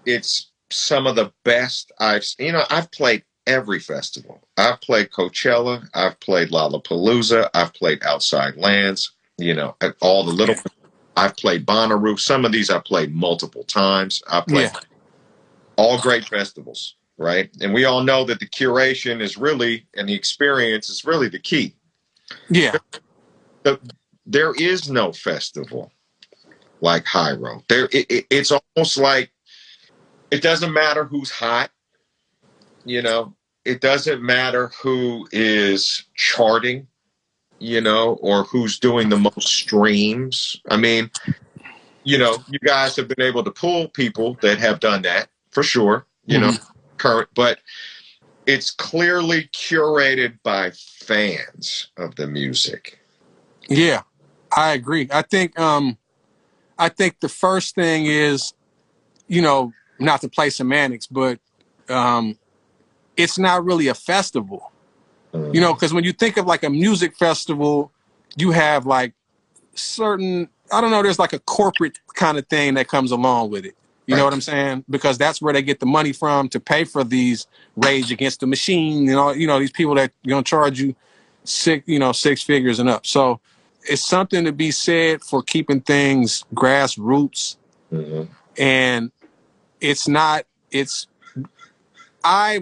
It's 0.06 0.52
some 0.70 1.08
of 1.08 1.16
the 1.16 1.32
best 1.44 1.92
I've 2.00 2.26
you 2.40 2.52
know, 2.52 2.64
I've 2.70 2.92
played 2.92 3.24
every 3.48 3.80
festival. 3.80 4.42
I've 4.58 4.82
played 4.82 5.12
Coachella, 5.12 5.88
I've 5.94 6.20
played 6.20 6.50
Lollapalooza, 6.50 7.50
I've 7.54 7.74
played 7.74 8.04
Outside 8.04 8.56
Lands, 8.56 9.12
you 9.38 9.54
know, 9.54 9.76
all 10.02 10.24
the 10.24 10.32
little 10.32 10.56
I've 11.18 11.36
played 11.36 11.66
Bonnaroo. 11.66 12.20
Some 12.20 12.46
of 12.46 12.52
these 12.52 12.70
I've 12.70 12.86
played 12.86 13.14
multiple 13.14 13.64
times. 13.64 14.22
I've 14.30 14.46
played 14.46 14.72
yeah. 14.74 14.80
all 15.76 16.00
great 16.00 16.26
festivals 16.26 16.96
right? 17.22 17.50
And 17.62 17.74
we 17.74 17.86
all 17.86 18.04
know 18.04 18.26
that 18.26 18.40
the 18.40 18.48
curation 18.48 19.22
is 19.22 19.38
really 19.38 19.86
and 19.96 20.10
the 20.10 20.14
experience 20.14 20.90
is 20.90 21.06
really 21.06 21.30
the 21.30 21.40
key. 21.40 21.76
Yeah. 22.50 22.78
The, 23.64 23.80
there 24.26 24.54
is 24.56 24.90
no 24.90 25.12
festival 25.12 25.92
like 26.82 27.06
Hiero. 27.06 27.64
There, 27.70 27.86
it, 27.92 28.10
it, 28.10 28.26
it's 28.30 28.52
almost 28.52 28.98
like 28.98 29.32
it 30.32 30.42
doesn't 30.42 30.74
matter 30.74 31.06
who's 31.06 31.30
hot. 31.30 31.70
You 32.84 33.02
know, 33.02 33.36
it 33.66 33.82
doesn't 33.82 34.24
matter 34.24 34.72
who 34.82 35.28
is 35.32 36.06
charting. 36.16 36.88
You 37.64 37.80
know, 37.80 38.14
or 38.22 38.46
who's 38.46 38.80
doing 38.80 39.10
the 39.10 39.20
most 39.20 39.48
streams. 39.48 40.60
I 40.72 40.78
mean, 40.78 41.12
you 42.04 42.18
know, 42.18 42.38
you 42.50 42.58
guys 42.58 42.96
have 42.96 43.08
been 43.08 43.22
able 43.22 43.44
to 43.44 43.52
pull 43.52 43.88
people 43.90 44.36
that 44.42 44.58
have 44.58 44.80
done 44.80 45.04
that 45.04 45.28
for 45.52 45.62
sure. 45.62 46.08
You 46.26 46.40
mm-hmm. 46.40 46.56
know, 46.56 46.58
current, 47.02 47.30
but 47.34 47.60
it's 48.46 48.72
clearly 48.72 49.50
curated 49.54 50.38
by 50.44 50.72
fans 50.72 51.90
of 51.98 52.16
the 52.16 52.28
music. 52.28 53.00
Yeah, 53.68 54.02
I 54.56 54.74
agree. 54.74 55.08
I 55.12 55.24
think 55.24 55.60
um 55.60 55.98
I 56.78 56.90
think 56.90 57.20
the 57.20 57.30
first 57.30 57.76
thing 57.76 58.06
is, 58.06 58.54
you 59.28 59.42
know, 59.42 59.74
not 60.00 60.22
to 60.22 60.30
play 60.30 60.50
semantics, 60.50 61.08
but 61.08 61.40
um 61.90 62.38
it's 63.18 63.38
not 63.38 63.66
really 63.66 63.88
a 63.88 63.94
festival. 63.94 64.72
Mm. 65.34 65.54
You 65.56 65.62
know, 65.62 65.74
because 65.74 65.94
when 65.94 66.04
you 66.04 66.14
think 66.14 66.38
of 66.38 66.46
like 66.46 66.64
a 66.64 66.70
music 66.70 67.16
festival, 67.18 67.92
you 68.38 68.52
have 68.52 68.86
like 68.86 69.14
certain 69.74 70.50
I 70.72 70.82
don't 70.82 70.92
know, 70.92 71.02
there's 71.02 71.20
like 71.20 71.34
a 71.34 71.40
corporate 71.40 72.00
kind 72.14 72.38
of 72.38 72.48
thing 72.48 72.76
that 72.76 72.88
comes 72.88 73.12
along 73.12 73.50
with 73.50 73.66
it. 73.66 73.76
You 74.12 74.16
right. 74.16 74.20
know 74.20 74.26
what 74.26 74.34
I'm 74.34 74.42
saying? 74.42 74.84
Because 74.90 75.18
that's 75.18 75.42
where 75.42 75.54
they 75.54 75.62
get 75.62 75.80
the 75.80 75.86
money 75.86 76.12
from 76.12 76.50
to 76.50 76.60
pay 76.60 76.84
for 76.84 77.06
these 77.06 77.48
Rage 77.78 78.12
Against 78.12 78.42
the 78.42 78.48
Machine, 78.48 79.06
you 79.06 79.14
know, 79.14 79.32
you 79.32 79.48
know, 79.48 79.58
these 79.58 79.72
people 79.72 79.96
that 79.96 80.12
gonna 80.28 80.44
charge 80.44 80.82
you 80.82 80.96
six, 81.46 81.88
you 81.88 81.98
know, 81.98 82.12
six 82.12 82.44
figures 82.44 82.80
and 82.80 82.90
up. 82.90 83.06
So 83.06 83.40
it's 83.84 84.06
something 84.06 84.44
to 84.44 84.52
be 84.52 84.72
said 84.72 85.22
for 85.22 85.42
keeping 85.42 85.80
things 85.80 86.44
grassroots. 86.54 87.56
Mm-hmm. 87.92 88.32
And 88.58 89.12
it's 89.80 90.08
not, 90.08 90.46
it's, 90.72 91.08
I, 92.24 92.60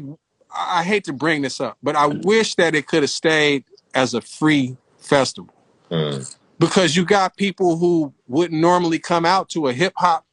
I 0.55 0.83
hate 0.83 1.05
to 1.05 1.13
bring 1.13 1.41
this 1.41 1.59
up, 1.59 1.77
but 1.81 1.95
I 1.95 2.05
wish 2.07 2.55
that 2.55 2.75
it 2.75 2.87
could 2.87 3.03
have 3.03 3.09
stayed 3.09 3.63
as 3.95 4.13
a 4.13 4.21
free 4.21 4.77
festival. 4.99 5.53
Mm. 5.89 6.35
Because 6.59 6.95
you 6.95 7.05
got 7.05 7.35
people 7.37 7.77
who 7.77 8.13
wouldn't 8.27 8.59
normally 8.59 8.99
come 8.99 9.25
out 9.25 9.49
to 9.49 9.67
a 9.67 9.73
hip 9.73 9.93
hop 9.95 10.25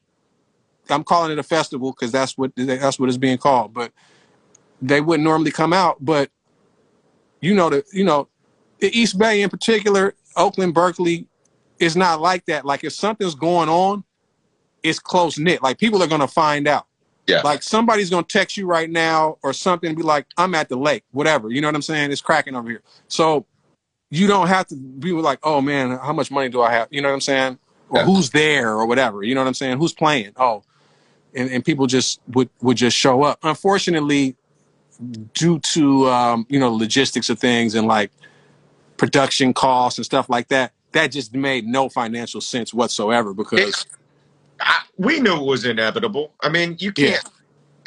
I'm 0.90 1.04
calling 1.04 1.32
it 1.32 1.38
a 1.38 1.42
festival 1.42 1.92
because 1.92 2.12
that's 2.12 2.36
what 2.36 2.52
that's 2.56 2.98
what 2.98 3.08
it's 3.08 3.18
being 3.18 3.38
called. 3.38 3.74
But 3.74 3.92
they 4.80 5.00
wouldn't 5.00 5.24
normally 5.24 5.50
come 5.50 5.72
out. 5.72 5.96
But 6.00 6.30
you 7.40 7.54
know 7.54 7.70
the 7.70 7.84
you 7.92 8.04
know 8.04 8.28
the 8.80 8.96
East 8.96 9.18
Bay 9.18 9.42
in 9.42 9.50
particular, 9.50 10.14
Oakland, 10.36 10.74
Berkeley, 10.74 11.26
is 11.78 11.96
not 11.96 12.20
like 12.20 12.46
that. 12.46 12.64
Like 12.64 12.84
if 12.84 12.92
something's 12.92 13.34
going 13.34 13.68
on, 13.68 14.04
it's 14.82 14.98
close 14.98 15.38
knit. 15.38 15.62
Like 15.62 15.78
people 15.78 16.02
are 16.02 16.08
gonna 16.08 16.28
find 16.28 16.68
out. 16.68 16.86
Yeah. 17.26 17.40
Like 17.42 17.62
somebody's 17.62 18.10
gonna 18.10 18.22
text 18.22 18.56
you 18.56 18.66
right 18.66 18.88
now 18.88 19.38
or 19.42 19.52
something 19.52 19.88
and 19.88 19.96
be 19.96 20.02
like, 20.02 20.26
I'm 20.36 20.54
at 20.54 20.68
the 20.68 20.76
lake, 20.76 21.04
whatever. 21.10 21.50
You 21.50 21.60
know 21.60 21.68
what 21.68 21.74
I'm 21.74 21.82
saying? 21.82 22.12
It's 22.12 22.20
cracking 22.20 22.54
over 22.54 22.68
here. 22.68 22.82
So 23.08 23.46
you 24.10 24.26
don't 24.26 24.46
have 24.46 24.66
to 24.68 24.76
be 24.76 25.12
like, 25.12 25.40
oh 25.42 25.60
man, 25.60 25.98
how 25.98 26.12
much 26.12 26.30
money 26.30 26.48
do 26.48 26.62
I 26.62 26.72
have? 26.72 26.88
You 26.90 27.02
know 27.02 27.08
what 27.08 27.14
I'm 27.14 27.20
saying? 27.20 27.58
Or 27.88 28.00
yeah. 28.00 28.04
who's 28.04 28.30
there 28.30 28.70
or 28.70 28.86
whatever. 28.86 29.22
You 29.22 29.34
know 29.34 29.40
what 29.40 29.48
I'm 29.48 29.54
saying? 29.54 29.78
Who's 29.78 29.92
playing? 29.92 30.32
Oh, 30.36 30.62
and, 31.36 31.50
and 31.50 31.64
people 31.64 31.86
just 31.86 32.20
would 32.28 32.48
would 32.62 32.76
just 32.76 32.96
show 32.96 33.22
up. 33.22 33.38
Unfortunately, 33.42 34.34
due 35.34 35.60
to 35.60 36.08
um, 36.08 36.46
you 36.48 36.58
know 36.58 36.72
logistics 36.72 37.28
of 37.28 37.38
things 37.38 37.74
and 37.74 37.86
like 37.86 38.10
production 38.96 39.52
costs 39.52 39.98
and 39.98 40.04
stuff 40.04 40.28
like 40.28 40.48
that, 40.48 40.72
that 40.92 41.12
just 41.12 41.34
made 41.34 41.66
no 41.66 41.88
financial 41.88 42.40
sense 42.40 42.72
whatsoever 42.72 43.34
because 43.34 43.86
I, 44.58 44.82
we 44.96 45.20
knew 45.20 45.36
it 45.36 45.44
was 45.44 45.66
inevitable. 45.66 46.32
I 46.40 46.48
mean, 46.48 46.76
you 46.80 46.92
can't. 46.92 47.22
Yeah. 47.22 47.30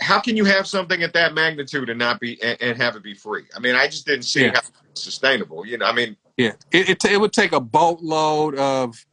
How 0.01 0.21
can 0.21 0.37
you 0.37 0.45
have 0.45 0.65
something 0.65 1.03
at 1.03 1.11
that 1.13 1.33
magnitude 1.33 1.89
and 1.89 1.99
not 1.99 2.21
be 2.21 2.41
and, 2.41 2.61
and 2.61 2.77
have 2.77 2.95
it 2.95 3.03
be 3.03 3.15
free? 3.15 3.43
I 3.55 3.59
mean, 3.59 3.75
I 3.75 3.87
just 3.87 4.05
didn't 4.05 4.23
see 4.23 4.45
yeah. 4.45 4.51
how 4.53 4.61
sustainable. 4.93 5.65
You 5.65 5.79
know, 5.79 5.87
I 5.87 5.91
mean, 5.91 6.15
yeah, 6.37 6.53
it, 6.71 6.89
it, 6.89 7.05
it 7.05 7.19
would 7.19 7.33
take 7.33 7.51
a 7.51 7.59
boatload 7.59 8.55
of 8.55 9.03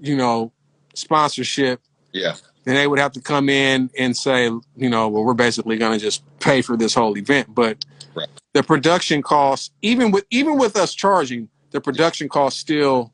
you 0.00 0.14
know 0.14 0.52
sponsorship. 0.94 1.80
Yeah 2.12 2.34
then 2.64 2.74
they 2.74 2.86
would 2.86 2.98
have 2.98 3.12
to 3.12 3.20
come 3.20 3.48
in 3.48 3.90
and 3.98 4.16
say, 4.16 4.44
you 4.44 4.88
know, 4.88 5.08
well, 5.08 5.24
we're 5.24 5.34
basically 5.34 5.76
going 5.76 5.98
to 5.98 6.04
just 6.04 6.22
pay 6.38 6.62
for 6.62 6.76
this 6.76 6.94
whole 6.94 7.16
event. 7.18 7.54
But 7.54 7.84
right. 8.14 8.28
the 8.52 8.62
production 8.62 9.22
costs, 9.22 9.70
even 9.82 10.10
with 10.10 10.24
even 10.30 10.58
with 10.58 10.76
us 10.76 10.94
charging, 10.94 11.48
the 11.70 11.80
production 11.80 12.28
costs 12.28 12.60
still 12.60 13.12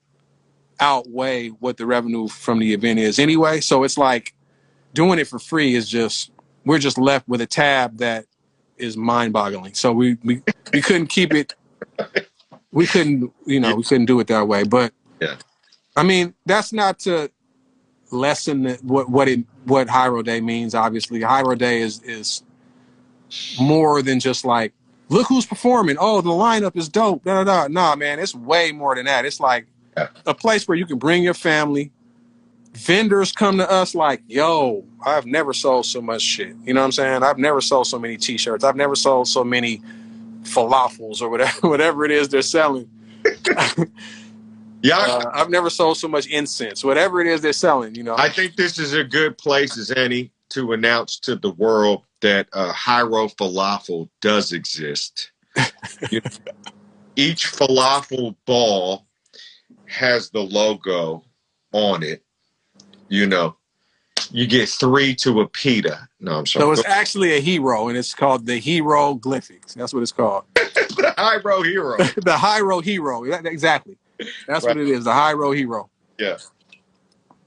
outweigh 0.81 1.49
what 1.49 1.77
the 1.77 1.87
revenue 1.87 2.29
from 2.29 2.59
the 2.59 2.73
event 2.73 2.99
is 2.99 3.19
anyway. 3.19 3.61
So 3.61 3.85
it's 3.85 3.99
like 3.99 4.35
doing 4.95 5.19
it 5.19 5.27
for 5.27 5.39
free 5.39 5.75
is 5.75 5.89
just 5.89 6.31
we're 6.65 6.79
just 6.79 6.99
left 6.99 7.29
with 7.29 7.41
a 7.41 7.47
tab 7.47 7.99
that 7.99 8.27
is 8.77 8.97
mind-boggling. 8.97 9.75
So 9.75 9.93
we 9.93 10.19
we, 10.23 10.43
we 10.73 10.83
couldn't 10.83 11.09
keep 11.09 11.33
it. 11.33 11.55
We 12.71 12.87
couldn't, 12.87 13.33
you 13.47 13.61
know, 13.61 13.75
we 13.75 13.83
couldn't 13.83 14.07
do 14.07 14.21
it 14.21 14.27
that 14.27 14.47
way. 14.47 14.63
But 14.65 14.93
yeah, 15.21 15.37
I 15.97 16.03
mean, 16.03 16.35
that's 16.45 16.73
not 16.73 16.99
to 17.01 17.31
lessen 18.11 18.63
the, 18.63 18.75
what 18.83 19.09
what 19.09 19.29
it 19.29 19.41
what 19.65 19.89
Hiero 19.89 20.23
Day 20.25 20.41
means. 20.41 20.75
Obviously, 20.75 21.21
Hiero 21.21 21.55
Day 21.55 21.81
is 21.81 22.03
is 22.03 22.43
more 23.61 24.03
than 24.03 24.21
just 24.21 24.45
like 24.45 24.73
look 25.09 25.27
who's 25.29 25.47
performing. 25.47 25.97
Oh, 25.99 26.21
the 26.21 26.31
lineup 26.31 26.77
is 26.77 26.89
dope. 26.89 27.25
Da, 27.25 27.45
da, 27.45 27.67
da. 27.67 27.69
Nah, 27.69 27.97
man, 27.97 28.19
it's 28.19 28.35
way 28.35 28.73
more 28.73 28.95
than 28.95 29.07
that. 29.07 29.25
It's 29.25 29.41
like 29.41 29.67
yeah. 29.97 30.09
a 30.27 30.35
place 30.35 30.67
where 30.69 30.77
you 30.77 30.87
can 30.87 30.99
bring 30.99 31.23
your 31.23 31.35
family. 31.35 31.91
Vendors 32.75 33.33
come 33.33 33.59
to 33.59 33.69
us 33.69 33.95
like, 33.95 34.23
yo, 34.29 34.85
I've 35.05 35.27
never 35.27 35.53
sold 35.53 35.87
so 35.87 36.01
much 36.01 36.23
shit. 36.23 36.55
You 36.65 36.75
know 36.75 36.81
what 36.81 36.87
I'm 36.87 36.93
saying? 36.93 37.23
I've 37.23 37.39
never 37.39 37.61
sold 37.61 37.87
so 37.89 37.99
many 37.99 38.17
t-shirts. 38.17 38.63
I've 38.63 38.77
never 38.77 38.95
sold 38.95 39.27
so 39.27 39.43
many 39.43 39.83
falafels 40.43 41.21
or 41.21 41.29
whatever 41.29 41.61
whatever 41.69 42.05
it 42.05 42.11
is 42.11 42.29
they're 42.29 42.43
selling. 42.43 42.89
Yeah, 44.83 44.99
uh, 44.99 45.31
I've 45.35 45.51
never 45.51 45.71
sold 45.71 45.99
so 45.99 46.09
much 46.09 46.27
incense. 46.27 46.85
Whatever 46.85 47.21
it 47.21 47.27
is 47.27 47.41
they're 47.41 47.53
selling, 47.53 47.95
you 47.95 48.05
know. 48.05 48.15
I 48.17 48.29
think 48.29 48.57
this 48.57 48.79
is 48.79 48.93
a 48.93 49.05
good 49.05 49.37
place 49.37 49.77
as 49.77 49.91
any 49.91 50.31
to 50.51 50.73
announce 50.73 51.19
to 51.21 51.37
the 51.37 51.51
world 51.51 52.05
that 52.21 52.49
uh, 52.53 52.73
Hiero 52.73 53.29
Falafel 53.29 54.09
does 54.21 54.53
exist. 54.53 55.33
you 56.11 56.21
know, 56.21 56.31
each 57.17 57.47
falafel 57.47 58.37
ball 58.47 59.07
has 59.87 60.31
the 60.31 60.41
logo 60.41 61.25
on 61.73 62.03
it. 62.03 62.23
You 63.09 63.27
know, 63.27 63.57
you 64.31 64.47
get 64.47 64.69
three 64.69 65.15
to 65.17 65.41
a 65.41 65.49
pita. 65.49 66.09
No, 66.21 66.39
I'm 66.39 66.47
sorry. 66.47 66.65
So 66.65 66.73
it's 66.73 66.85
actually 66.85 67.37
a 67.37 67.41
hero, 67.41 67.89
and 67.89 67.97
it's 67.97 68.15
called 68.15 68.47
the 68.47 68.59
Hero 68.59 69.15
Glyphics. 69.15 69.75
That's 69.75 69.93
what 69.93 70.03
it's 70.03 70.13
called. 70.13 70.45
the 70.55 71.15
Hiero 71.17 71.63
Hero. 71.63 71.97
the 72.17 72.37
Hiero 72.37 72.81
Hero. 72.81 73.25
Exactly. 73.25 73.97
That's 74.47 74.65
right. 74.65 74.77
what 74.77 74.77
it 74.77 74.89
is. 74.89 75.05
The 75.05 75.35
road 75.37 75.53
Hero. 75.53 75.91
Yeah. 76.19 76.39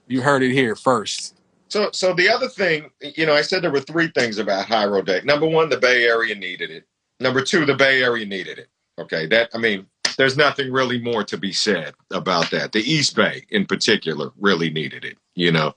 You 0.07 0.21
heard 0.21 0.43
it 0.43 0.51
here 0.51 0.75
first. 0.75 1.35
So, 1.69 1.89
so 1.93 2.13
the 2.13 2.27
other 2.27 2.49
thing, 2.49 2.89
you 2.99 3.25
know, 3.25 3.33
I 3.33 3.41
said 3.41 3.63
there 3.63 3.71
were 3.71 3.79
three 3.79 4.09
things 4.09 4.39
about 4.39 4.65
Hiero 4.65 5.01
Day. 5.01 5.21
Number 5.23 5.47
one, 5.47 5.69
the 5.69 5.77
Bay 5.77 6.03
Area 6.03 6.35
needed 6.35 6.69
it. 6.69 6.85
Number 7.21 7.41
two, 7.41 7.65
the 7.65 7.75
Bay 7.75 8.03
Area 8.03 8.25
needed 8.25 8.59
it. 8.59 8.67
Okay, 8.99 9.25
that 9.27 9.49
I 9.53 9.57
mean, 9.57 9.87
there's 10.17 10.35
nothing 10.35 10.71
really 10.71 10.99
more 10.99 11.23
to 11.23 11.37
be 11.37 11.53
said 11.53 11.93
about 12.11 12.51
that. 12.51 12.73
The 12.73 12.81
East 12.81 13.15
Bay, 13.15 13.45
in 13.49 13.65
particular, 13.65 14.31
really 14.37 14.69
needed 14.69 15.05
it. 15.05 15.17
You 15.33 15.53
know, 15.53 15.73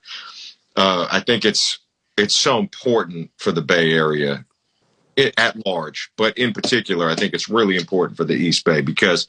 uh, 0.74 1.06
I 1.10 1.20
think 1.20 1.44
it's 1.44 1.78
it's 2.16 2.34
so 2.34 2.58
important 2.58 3.30
for 3.38 3.52
the 3.52 3.62
Bay 3.62 3.92
Area 3.92 4.44
at 5.16 5.64
large, 5.64 6.10
but 6.16 6.36
in 6.36 6.52
particular, 6.52 7.08
I 7.08 7.14
think 7.14 7.34
it's 7.34 7.48
really 7.48 7.76
important 7.76 8.16
for 8.16 8.24
the 8.24 8.34
East 8.34 8.64
Bay 8.64 8.80
because 8.80 9.28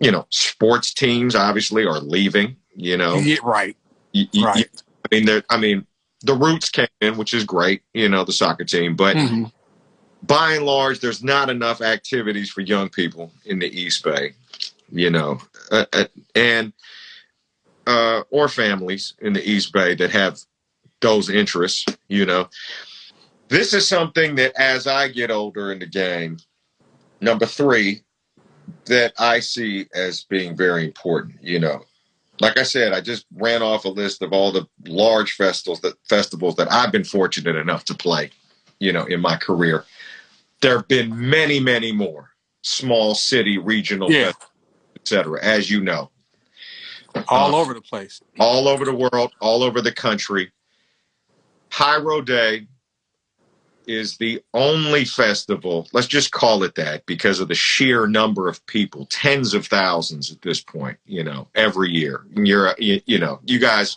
you 0.00 0.10
know, 0.10 0.26
sports 0.30 0.92
teams 0.92 1.34
obviously 1.34 1.84
are 1.84 2.00
leaving. 2.00 2.56
You 2.74 2.96
know, 2.96 3.16
yeah, 3.16 3.36
right, 3.42 3.76
you, 4.12 4.26
you, 4.32 4.44
right. 4.44 4.58
You, 4.58 4.64
I 5.04 5.14
mean, 5.14 5.26
there 5.26 5.42
I 5.50 5.58
mean, 5.58 5.86
the 6.22 6.34
Roots 6.34 6.70
came 6.70 6.86
in, 7.00 7.16
which 7.16 7.34
is 7.34 7.44
great. 7.44 7.82
You 7.94 8.08
know, 8.08 8.24
the 8.24 8.32
soccer 8.32 8.64
team, 8.64 8.96
but 8.96 9.16
mm-hmm. 9.16 9.44
by 10.22 10.54
and 10.54 10.64
large, 10.64 11.00
there's 11.00 11.22
not 11.22 11.50
enough 11.50 11.80
activities 11.80 12.50
for 12.50 12.60
young 12.60 12.88
people 12.88 13.32
in 13.44 13.58
the 13.58 13.68
East 13.68 14.04
Bay. 14.04 14.34
You 14.90 15.10
know, 15.10 15.40
uh, 15.70 15.86
uh, 15.92 16.04
and 16.34 16.72
uh, 17.86 18.22
or 18.30 18.48
families 18.48 19.14
in 19.20 19.32
the 19.32 19.48
East 19.48 19.72
Bay 19.72 19.94
that 19.94 20.10
have 20.10 20.38
those 21.00 21.28
interests. 21.28 21.84
You 22.08 22.26
know, 22.26 22.48
this 23.48 23.74
is 23.74 23.88
something 23.88 24.36
that 24.36 24.58
as 24.58 24.86
I 24.86 25.08
get 25.08 25.30
older 25.30 25.72
in 25.72 25.78
the 25.78 25.86
game, 25.86 26.38
number 27.20 27.46
three, 27.46 28.02
that 28.86 29.12
I 29.18 29.40
see 29.40 29.86
as 29.94 30.24
being 30.24 30.56
very 30.56 30.84
important. 30.84 31.42
You 31.42 31.58
know, 31.60 31.84
like 32.40 32.58
I 32.58 32.62
said, 32.62 32.92
I 32.92 33.00
just 33.00 33.26
ran 33.34 33.62
off 33.62 33.84
a 33.84 33.88
list 33.88 34.22
of 34.22 34.32
all 34.32 34.52
the 34.52 34.66
large 34.86 35.32
festivals 35.32 35.80
that 35.82 35.94
festivals 36.08 36.56
that 36.56 36.70
I've 36.72 36.92
been 36.92 37.04
fortunate 37.04 37.56
enough 37.56 37.84
to 37.86 37.94
play. 37.94 38.30
you 38.80 38.92
know, 38.92 39.04
in 39.04 39.20
my 39.20 39.36
career. 39.36 39.84
There 40.60 40.76
have 40.78 40.88
been 40.88 41.30
many, 41.30 41.60
many 41.60 41.92
more 41.92 42.30
small 42.62 43.14
city, 43.14 43.56
regional, 43.58 44.10
Yeah. 44.10 44.32
et 44.96 45.06
cetera, 45.06 45.38
as 45.40 45.70
you 45.70 45.80
know, 45.80 46.10
All 47.28 47.54
Uh, 47.54 47.58
over 47.58 47.74
the 47.74 47.80
place. 47.80 48.20
all 48.40 48.66
over 48.66 48.84
the 48.84 48.92
world, 48.92 49.30
all 49.40 49.62
over 49.62 49.80
the 49.80 49.92
country. 49.92 50.50
Hiero 51.70 52.20
Day 52.22 52.66
is 53.86 54.16
the 54.16 54.42
only 54.54 55.04
festival, 55.04 55.88
let's 55.92 56.06
just 56.06 56.32
call 56.32 56.62
it 56.62 56.74
that 56.76 57.04
because 57.06 57.40
of 57.40 57.48
the 57.48 57.54
sheer 57.54 58.06
number 58.06 58.48
of 58.48 58.64
people, 58.66 59.06
tens 59.06 59.54
of 59.54 59.66
thousands 59.66 60.30
at 60.30 60.42
this 60.42 60.60
point, 60.60 60.98
you 61.04 61.24
know, 61.24 61.48
every 61.54 61.90
year. 61.90 62.24
And 62.34 62.46
you're, 62.46 62.74
you, 62.78 63.00
you 63.06 63.18
know, 63.18 63.40
you 63.44 63.58
guys, 63.58 63.96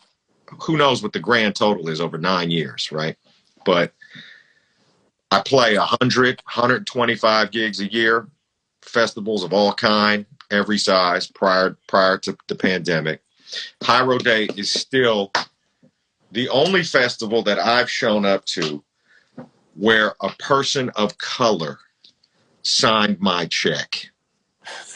who 0.62 0.78
knows 0.78 1.04
what 1.04 1.14
the 1.14 1.20
grand 1.20 1.56
total 1.56 1.90
is 1.90 2.02
over 2.02 2.18
nine 2.18 2.52
years, 2.52 2.92
right? 2.92 3.16
But 3.66 3.94
I 5.32 5.42
play 5.42 5.78
100, 5.78 6.42
125 6.46 7.52
gigs 7.52 7.80
a 7.80 7.92
year, 7.92 8.28
festivals 8.82 9.44
of 9.44 9.54
all 9.54 9.74
kind, 9.74 10.26
every 10.52 10.78
size 10.78 11.28
prior 11.28 11.78
prior 11.88 12.18
to 12.20 12.38
the 12.48 12.56
pandemic. 12.56 13.22
Hiero 13.84 14.18
Day 14.18 14.48
is 14.56 14.72
still 14.72 15.32
the 16.32 16.50
only 16.50 16.84
festival 16.84 17.42
that 17.44 17.60
I've 17.60 17.90
shown 17.90 18.26
up 18.26 18.46
to 18.46 18.84
where 19.76 20.16
a 20.22 20.30
person 20.40 20.90
of 20.96 21.18
color 21.18 21.80
signed 22.64 23.20
my 23.20 23.46
check. 23.46 24.10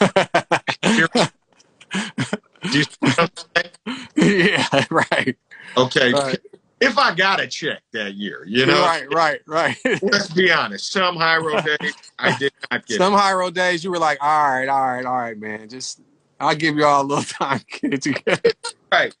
Do 2.62 2.78
you 2.78 2.82
see 2.84 2.96
what 3.00 3.18
I'm 3.18 3.28
saying? 3.56 4.08
yeah, 4.16 4.84
right. 4.90 5.36
Okay, 5.76 6.12
Right. 6.12 6.38
if 6.80 6.98
I 6.98 7.14
got 7.14 7.40
a 7.40 7.46
check 7.46 7.82
that 7.92 8.14
year, 8.14 8.44
you 8.46 8.66
know, 8.66 8.80
right, 8.82 9.06
right, 9.12 9.40
right. 9.46 9.76
let's 10.02 10.30
be 10.30 10.50
honest. 10.50 10.90
Some 10.92 11.16
Hiero 11.16 11.60
days 11.80 11.94
I 12.18 12.36
did 12.36 12.52
not 12.70 12.86
get. 12.86 12.98
Some 12.98 13.12
Hiero 13.14 13.50
days, 13.50 13.84
you 13.84 13.90
were 13.90 13.98
like, 13.98 14.18
all 14.20 14.50
right, 14.50 14.68
all 14.68 14.86
right, 14.88 15.04
all 15.04 15.16
right, 15.16 15.38
man. 15.38 15.68
Just, 15.68 16.00
I'll 16.38 16.54
give 16.56 16.76
you 16.76 16.84
all 16.84 17.02
a 17.02 17.06
little 17.06 17.24
time 17.38 17.60
to 17.60 17.80
get 17.80 17.94
it 17.94 18.02
together. 18.02 18.52
Right. 18.92 19.14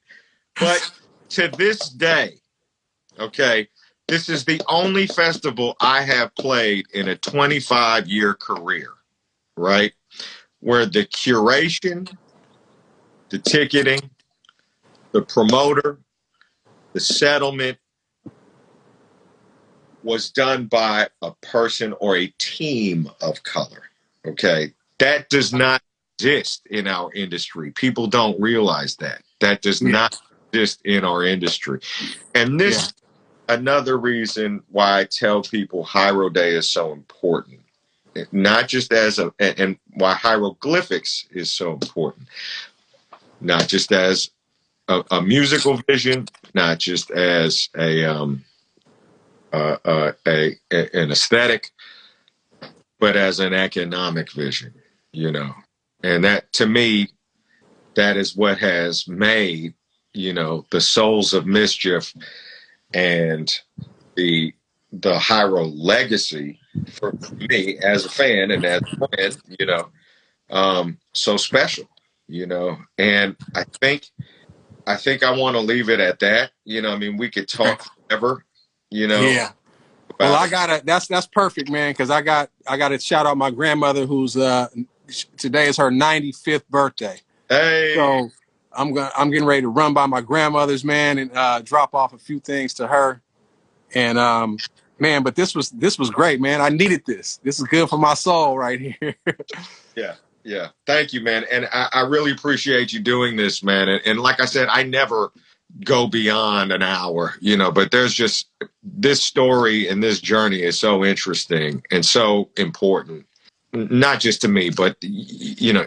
But 0.58 0.90
to 1.30 1.48
this 1.48 1.88
day, 1.90 2.34
okay, 3.18 3.68
this 4.10 4.28
is 4.28 4.44
the 4.44 4.60
only 4.68 5.06
festival 5.06 5.76
I 5.80 6.02
have 6.02 6.34
played 6.34 6.86
in 6.92 7.06
a 7.06 7.16
25 7.16 8.08
year 8.08 8.34
career, 8.34 8.88
right? 9.56 9.92
Where 10.58 10.84
the 10.84 11.04
curation, 11.04 12.12
the 13.28 13.38
ticketing, 13.38 14.10
the 15.12 15.22
promoter, 15.22 16.00
the 16.92 16.98
settlement 16.98 17.78
was 20.02 20.30
done 20.30 20.66
by 20.66 21.06
a 21.22 21.30
person 21.42 21.94
or 22.00 22.16
a 22.16 22.26
team 22.38 23.08
of 23.20 23.40
color. 23.44 23.84
Okay. 24.26 24.74
That 24.98 25.28
does 25.28 25.52
not 25.52 25.82
exist 26.18 26.66
in 26.68 26.88
our 26.88 27.12
industry. 27.12 27.70
People 27.70 28.08
don't 28.08 28.40
realize 28.40 28.96
that. 28.96 29.22
That 29.38 29.62
does 29.62 29.80
Yeah. 29.80 29.92
not 29.92 30.20
exist 30.52 30.80
in 30.84 31.04
our 31.04 31.22
industry. 31.22 31.78
And 32.34 32.58
this 32.58 32.92
another 33.50 33.98
reason 33.98 34.62
why 34.68 35.00
I 35.00 35.04
tell 35.04 35.42
people 35.42 35.84
Hiero 35.84 36.28
Day 36.32 36.54
is 36.54 36.70
so 36.70 36.92
important. 36.92 37.60
Not 38.32 38.68
just 38.68 38.92
as 38.92 39.18
a 39.18 39.32
and 39.38 39.78
why 39.94 40.14
hieroglyphics 40.14 41.26
is 41.30 41.52
so 41.52 41.72
important. 41.72 42.26
Not 43.40 43.68
just 43.68 43.92
as 43.92 44.30
a, 44.88 45.04
a 45.10 45.22
musical 45.22 45.76
vision, 45.86 46.26
not 46.54 46.78
just 46.78 47.10
as 47.10 47.68
a 47.76 48.04
um 48.04 48.44
uh, 49.52 49.76
uh, 49.84 50.12
a, 50.26 50.56
a 50.72 50.96
an 51.00 51.10
aesthetic, 51.10 51.70
but 52.98 53.16
as 53.16 53.40
an 53.40 53.52
economic 53.54 54.32
vision, 54.32 54.74
you 55.12 55.30
know. 55.30 55.54
And 56.02 56.24
that 56.24 56.52
to 56.54 56.66
me, 56.66 57.08
that 57.94 58.16
is 58.16 58.36
what 58.36 58.58
has 58.58 59.06
made, 59.06 59.74
you 60.12 60.32
know, 60.32 60.66
the 60.70 60.80
souls 60.80 61.32
of 61.32 61.46
mischief 61.46 62.12
and 62.94 63.52
the 64.16 64.54
the 64.92 65.18
Hiero 65.18 65.64
legacy 65.64 66.58
for 66.88 67.14
me 67.38 67.78
as 67.78 68.04
a 68.04 68.08
fan 68.08 68.50
and 68.50 68.64
as 68.64 68.82
a 68.82 69.06
friend, 69.06 69.36
you 69.58 69.66
know, 69.66 69.88
um, 70.50 70.98
so 71.14 71.36
special, 71.36 71.88
you 72.26 72.46
know. 72.46 72.76
And 72.98 73.36
I 73.54 73.64
think 73.80 74.06
I 74.86 74.96
think 74.96 75.22
I 75.22 75.30
want 75.36 75.54
to 75.56 75.60
leave 75.60 75.88
it 75.88 76.00
at 76.00 76.18
that. 76.20 76.50
You 76.64 76.82
know, 76.82 76.92
I 76.92 76.98
mean, 76.98 77.16
we 77.16 77.30
could 77.30 77.48
talk 77.48 77.84
forever, 78.08 78.44
you 78.90 79.06
know. 79.06 79.20
Yeah. 79.20 79.52
Well, 80.18 80.34
I 80.34 80.48
gotta. 80.48 80.82
That's 80.84 81.06
that's 81.06 81.26
perfect, 81.26 81.70
man. 81.70 81.92
Because 81.92 82.10
I 82.10 82.20
got 82.20 82.50
I 82.66 82.76
got 82.76 82.88
to 82.88 82.98
shout 82.98 83.26
out 83.26 83.38
my 83.38 83.50
grandmother, 83.50 84.06
who's 84.06 84.36
uh 84.36 84.68
today 85.36 85.68
is 85.68 85.76
her 85.78 85.90
95th 85.90 86.66
birthday. 86.68 87.20
Hey, 87.48 87.94
So 87.94 88.30
I'm 88.72 88.92
gonna 88.94 89.10
I'm 89.16 89.30
getting 89.30 89.46
ready 89.46 89.62
to 89.62 89.68
run 89.68 89.94
by 89.94 90.06
my 90.06 90.20
grandmother's 90.20 90.84
man 90.84 91.18
and 91.18 91.30
uh, 91.36 91.60
drop 91.62 91.94
off 91.94 92.12
a 92.12 92.18
few 92.18 92.40
things 92.40 92.74
to 92.74 92.86
her. 92.86 93.20
And 93.94 94.18
um, 94.18 94.58
man, 94.98 95.22
but 95.22 95.36
this 95.36 95.54
was 95.54 95.70
this 95.70 95.98
was 95.98 96.10
great, 96.10 96.40
man. 96.40 96.60
I 96.60 96.68
needed 96.70 97.02
this. 97.06 97.38
This 97.42 97.58
is 97.60 97.66
good 97.66 97.88
for 97.88 97.98
my 97.98 98.14
soul 98.14 98.58
right 98.58 98.80
here. 99.00 99.16
Yeah, 99.96 100.14
Yeah. 100.44 100.68
thank 100.86 101.12
you, 101.12 101.20
man. 101.20 101.44
And 101.50 101.68
I, 101.72 101.88
I 101.92 102.00
really 102.02 102.32
appreciate 102.32 102.92
you 102.92 103.00
doing 103.00 103.36
this, 103.36 103.62
man. 103.62 103.88
And, 103.88 104.02
and 104.06 104.20
like 104.20 104.40
I 104.40 104.46
said, 104.46 104.68
I 104.70 104.82
never 104.84 105.32
go 105.84 106.06
beyond 106.06 106.72
an 106.72 106.82
hour, 106.82 107.34
you 107.40 107.56
know, 107.56 107.70
but 107.72 107.90
there's 107.90 108.14
just 108.14 108.48
this 108.82 109.22
story 109.22 109.88
and 109.88 110.02
this 110.02 110.20
journey 110.20 110.62
is 110.62 110.78
so 110.78 111.04
interesting 111.04 111.82
and 111.90 112.04
so 112.04 112.50
important, 112.56 113.26
not 113.72 114.20
just 114.20 114.40
to 114.42 114.48
me, 114.48 114.70
but, 114.70 114.96
you 115.02 115.72
know, 115.72 115.84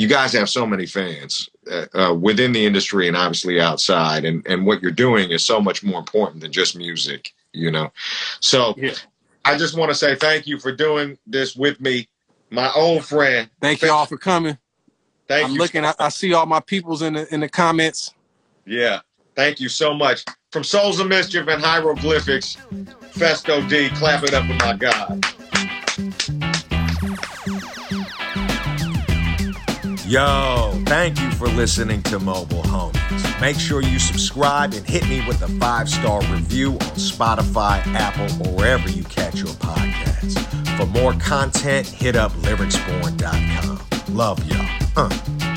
you 0.00 0.08
guys 0.08 0.32
have 0.32 0.48
so 0.48 0.66
many 0.66 0.86
fans 0.86 1.48
uh, 1.70 1.84
uh, 1.94 2.14
within 2.14 2.52
the 2.52 2.64
industry 2.64 3.06
and 3.06 3.16
obviously 3.16 3.60
outside. 3.60 4.24
And, 4.24 4.46
and 4.46 4.64
what 4.64 4.80
you're 4.82 4.90
doing 4.90 5.30
is 5.30 5.44
so 5.44 5.60
much 5.60 5.82
more 5.84 5.98
important 5.98 6.40
than 6.40 6.50
just 6.52 6.76
music, 6.76 7.32
you 7.52 7.70
know. 7.70 7.92
So 8.40 8.74
Yeah. 8.78 8.94
I 9.44 9.56
just 9.58 9.76
want 9.76 9.90
to 9.90 9.94
say 9.94 10.14
thank 10.16 10.46
you 10.46 10.58
for 10.58 10.72
doing 10.72 11.18
this 11.26 11.54
with 11.54 11.80
me. 11.80 12.08
My 12.50 12.70
old 12.72 13.04
friend, 13.04 13.48
Thank 13.60 13.82
you 13.82 13.90
all 13.92 14.06
for 14.06 14.16
coming. 14.18 14.56
Thank 15.28 15.46
I'm 15.46 15.52
you. 15.52 15.58
looking. 15.58 15.84
I, 15.84 15.94
I 15.98 16.08
see 16.08 16.32
all 16.34 16.46
my 16.46 16.60
peoples 16.60 17.02
in 17.02 17.12
the 17.14 17.32
in 17.32 17.40
the 17.40 17.48
comments. 17.48 18.12
Yeah. 18.66 19.00
Thank 19.36 19.60
you 19.60 19.68
so 19.68 19.94
much. 19.94 20.24
From 20.50 20.64
Souls 20.64 20.98
of 20.98 21.06
Mischief 21.06 21.46
and 21.46 21.62
Hieroglyphics, 21.62 22.56
Phesto 23.14 23.66
D, 23.68 23.88
clap 23.90 24.24
it 24.24 24.34
up 24.34 24.44
for 24.46 24.54
my 24.54 24.74
God. 24.76 25.24
Yo, 30.10 30.72
thank 30.86 31.20
you 31.20 31.30
for 31.30 31.46
listening 31.46 32.02
to 32.02 32.18
Mobile 32.18 32.64
Homies. 32.64 33.40
Make 33.40 33.60
sure 33.60 33.80
you 33.80 34.00
subscribe 34.00 34.74
and 34.74 34.84
hit 34.84 35.08
me 35.08 35.24
with 35.24 35.40
a 35.40 35.46
five 35.60 35.88
star 35.88 36.20
review 36.22 36.72
on 36.72 36.96
Spotify, 36.96 37.78
Apple, 37.94 38.24
or 38.44 38.56
wherever 38.56 38.90
you 38.90 39.04
catch 39.04 39.36
your 39.36 39.54
podcasts. 39.60 40.36
For 40.76 40.86
more 40.86 41.12
content, 41.20 41.86
hit 41.86 42.16
up 42.16 42.32
lyricsborn.com. 42.32 44.16
Love 44.16 44.44
y'all. 44.50 44.66
Uh. 44.96 45.49